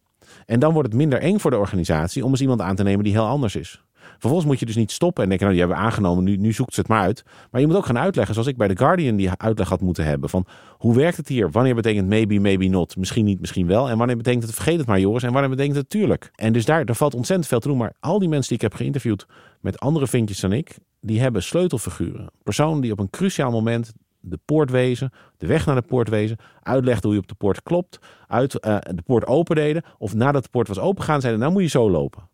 En 0.46 0.60
dan 0.60 0.72
wordt 0.72 0.88
het 0.88 0.96
minder 0.96 1.18
eng 1.18 1.38
voor 1.38 1.50
de 1.50 1.58
organisatie 1.58 2.24
om 2.24 2.30
eens 2.30 2.40
iemand 2.40 2.60
aan 2.60 2.76
te 2.76 2.82
nemen 2.82 3.04
die 3.04 3.12
heel 3.12 3.26
anders 3.26 3.56
is. 3.56 3.83
Vervolgens 4.10 4.44
moet 4.44 4.58
je 4.58 4.66
dus 4.66 4.76
niet 4.76 4.92
stoppen 4.92 5.22
en 5.22 5.28
denken, 5.28 5.46
nou 5.46 5.58
die 5.58 5.68
hebben 5.68 5.84
we 5.84 5.90
aangenomen, 5.90 6.24
nu, 6.24 6.36
nu 6.36 6.52
zoekt 6.52 6.74
ze 6.74 6.80
het 6.80 6.88
maar 6.88 7.00
uit. 7.00 7.24
Maar 7.50 7.60
je 7.60 7.66
moet 7.66 7.76
ook 7.76 7.86
gaan 7.86 7.98
uitleggen, 7.98 8.34
zoals 8.34 8.48
ik 8.48 8.56
bij 8.56 8.68
The 8.68 8.76
Guardian 8.76 9.16
die 9.16 9.30
uitleg 9.36 9.68
had 9.68 9.80
moeten 9.80 10.04
hebben. 10.04 10.30
Van 10.30 10.46
hoe 10.78 10.94
werkt 10.94 11.16
het 11.16 11.28
hier? 11.28 11.50
Wanneer 11.50 11.74
betekent 11.74 12.08
maybe, 12.08 12.38
maybe 12.38 12.66
not? 12.66 12.96
Misschien 12.96 13.24
niet, 13.24 13.40
misschien 13.40 13.66
wel. 13.66 13.88
En 13.88 13.98
wanneer 13.98 14.16
betekent 14.16 14.42
het 14.42 14.54
vergeet 14.54 14.78
het 14.78 14.86
maar 14.86 15.00
Joris? 15.00 15.22
En 15.22 15.32
wanneer 15.32 15.50
betekent 15.50 15.76
het 15.76 15.90
tuurlijk? 15.90 16.30
En 16.34 16.52
dus 16.52 16.64
daar, 16.64 16.84
daar 16.84 16.96
valt 16.96 17.14
ontzettend 17.14 17.48
veel 17.48 17.60
te 17.60 17.68
doen. 17.68 17.78
Maar 17.78 17.92
al 18.00 18.18
die 18.18 18.28
mensen 18.28 18.48
die 18.48 18.56
ik 18.56 18.62
heb 18.62 18.74
geïnterviewd 18.74 19.26
met 19.60 19.80
andere 19.80 20.06
vinkjes 20.06 20.40
dan 20.40 20.52
ik, 20.52 20.76
die 21.00 21.20
hebben 21.20 21.42
sleutelfiguren. 21.42 22.30
Personen 22.42 22.80
die 22.80 22.92
op 22.92 22.98
een 22.98 23.10
cruciaal 23.10 23.50
moment 23.50 23.92
de 24.24 24.38
poort 24.44 24.70
wezen, 24.70 25.12
de 25.36 25.46
weg 25.46 25.66
naar 25.66 25.74
de 25.74 25.82
poort 25.82 26.08
wezen, 26.08 26.36
uitlegden 26.62 27.04
hoe 27.04 27.14
je 27.14 27.20
op 27.20 27.28
de 27.28 27.34
poort 27.34 27.62
klopt, 27.62 27.98
uit, 28.26 28.66
uh, 28.66 28.76
de 28.80 29.02
poort 29.04 29.26
opendeden. 29.26 29.82
Of 29.98 30.14
nadat 30.14 30.42
de 30.42 30.48
poort 30.48 30.68
was 30.68 30.78
opengegaan, 30.78 31.20
zeiden 31.20 31.40
nou 31.40 31.52
moet 31.52 31.62
je 31.62 31.68
zo 31.68 31.90
lopen. 31.90 32.28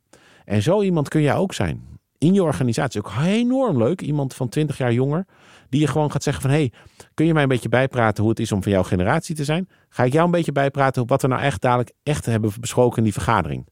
En 0.45 0.62
zo 0.62 0.82
iemand 0.82 1.09
kun 1.09 1.20
jij 1.20 1.34
ook 1.34 1.55
zijn. 1.55 1.88
In 2.18 2.34
je 2.34 2.43
organisatie. 2.43 3.01
Ook 3.01 3.12
enorm 3.24 3.78
leuk. 3.78 4.01
Iemand 4.01 4.34
van 4.34 4.49
20 4.49 4.78
jaar 4.78 4.93
jonger. 4.93 5.26
Die 5.68 5.80
je 5.80 5.86
gewoon 5.86 6.11
gaat 6.11 6.22
zeggen 6.22 6.43
van... 6.43 6.51
hey, 6.51 6.72
kun 7.14 7.26
je 7.26 7.32
mij 7.32 7.43
een 7.43 7.49
beetje 7.49 7.68
bijpraten 7.68 8.22
hoe 8.22 8.32
het 8.32 8.41
is 8.41 8.53
om 8.53 8.62
van 8.62 8.72
jouw 8.72 8.82
generatie 8.82 9.34
te 9.34 9.45
zijn? 9.45 9.68
Ga 9.88 10.05
ik 10.05 10.12
jou 10.12 10.24
een 10.24 10.30
beetje 10.30 10.53
bijpraten 10.53 11.07
wat 11.07 11.22
we 11.22 11.28
nou 11.28 11.43
echt 11.43 11.61
dadelijk 11.61 11.93
echt 12.03 12.26
hebben 12.26 12.53
besproken 12.61 12.99
in 12.99 13.05
die 13.05 13.12
vergadering? 13.12 13.68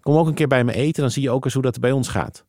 Kom 0.00 0.16
ook 0.16 0.26
een 0.26 0.34
keer 0.34 0.46
bij 0.46 0.64
me 0.64 0.72
eten. 0.72 1.02
Dan 1.02 1.10
zie 1.10 1.22
je 1.22 1.30
ook 1.30 1.44
eens 1.44 1.54
hoe 1.54 1.62
dat 1.62 1.80
bij 1.80 1.92
ons 1.92 2.08
gaat. 2.08 2.44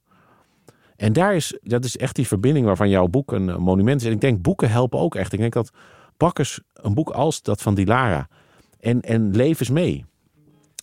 En 0.96 1.14
daar 1.14 1.36
is, 1.36 1.60
dat 1.62 1.86
is 1.86 1.98
echt 1.98 2.16
die 2.16 2.28
verbinding 2.28 2.66
waarvan 2.66 2.90
jouw 2.90 3.08
boek 3.08 3.32
een 3.32 3.62
monument 3.62 4.02
is. 4.02 4.08
En 4.08 4.14
ik 4.14 4.22
denk 4.22 4.42
boeken 4.42 4.70
helpen 4.70 5.00
ook 5.00 5.16
echt. 5.16 5.34
Ik 5.34 5.40
denk 5.40 5.54
dat 5.54 5.72
Bakkers 6.18 6.60
een 6.74 6.94
boek 6.94 7.10
als 7.10 7.42
dat 7.42 7.62
van 7.62 7.76
Dilara 7.76 8.28
en, 8.80 9.02
en 9.02 9.36
Levens 9.36 9.70
mee. 9.70 10.06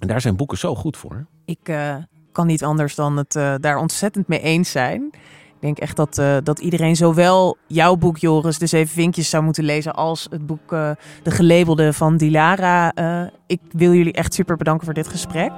En 0.00 0.08
daar 0.08 0.20
zijn 0.20 0.36
boeken 0.36 0.58
zo 0.58 0.74
goed 0.74 0.96
voor. 0.96 1.26
Ik... 1.44 1.68
Uh 1.68 1.96
kan 2.34 2.46
niet 2.46 2.64
anders 2.64 2.94
dan 2.94 3.16
het 3.16 3.34
uh, 3.34 3.54
daar 3.60 3.76
ontzettend 3.76 4.28
mee 4.28 4.40
eens 4.40 4.70
zijn. 4.70 5.10
Ik 5.46 5.60
denk 5.60 5.78
echt 5.78 5.96
dat, 5.96 6.18
uh, 6.18 6.36
dat 6.42 6.58
iedereen 6.58 6.96
zowel 6.96 7.56
jouw 7.66 7.96
boek, 7.96 8.18
Joris, 8.18 8.58
de 8.58 8.66
Zeven 8.66 8.94
Vinkjes 8.94 9.30
zou 9.30 9.44
moeten 9.44 9.64
lezen, 9.64 9.94
als 9.94 10.26
het 10.30 10.46
boek 10.46 10.72
uh, 10.72 10.90
De 11.22 11.30
Gelabelde 11.30 11.92
van 11.92 12.16
Dilara. 12.16 12.92
ik 13.46 13.60
wil 13.70 13.92
jullie 13.92 14.12
echt 14.12 14.34
super 14.34 14.56
bedanken 14.56 14.84
voor 14.84 14.94
dit 14.94 15.08
gesprek. 15.08 15.52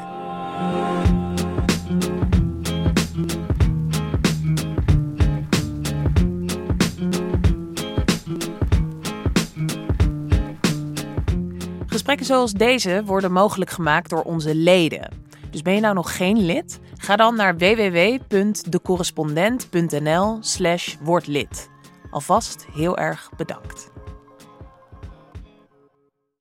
Gesprekken 11.87 12.27
zoals 12.27 12.53
deze 12.53 13.03
worden 13.05 13.33
mogelijk 13.33 13.71
gemaakt 13.71 14.11
door 14.11 14.23
onze 14.23 14.55
leden. 14.55 15.26
Dus 15.57 15.65
ben 15.65 15.75
je 15.75 15.81
nou 15.81 15.95
nog 15.95 16.17
geen 16.17 16.39
lid? 16.39 16.81
Ga 16.97 17.17
dan 17.17 17.37
naar 17.37 17.57
www.decorrespondent.nl 17.57 20.39
slash. 20.41 20.97
Alvast 22.11 22.67
heel 22.73 22.99
erg 22.99 23.31
bedankt. 23.37 23.91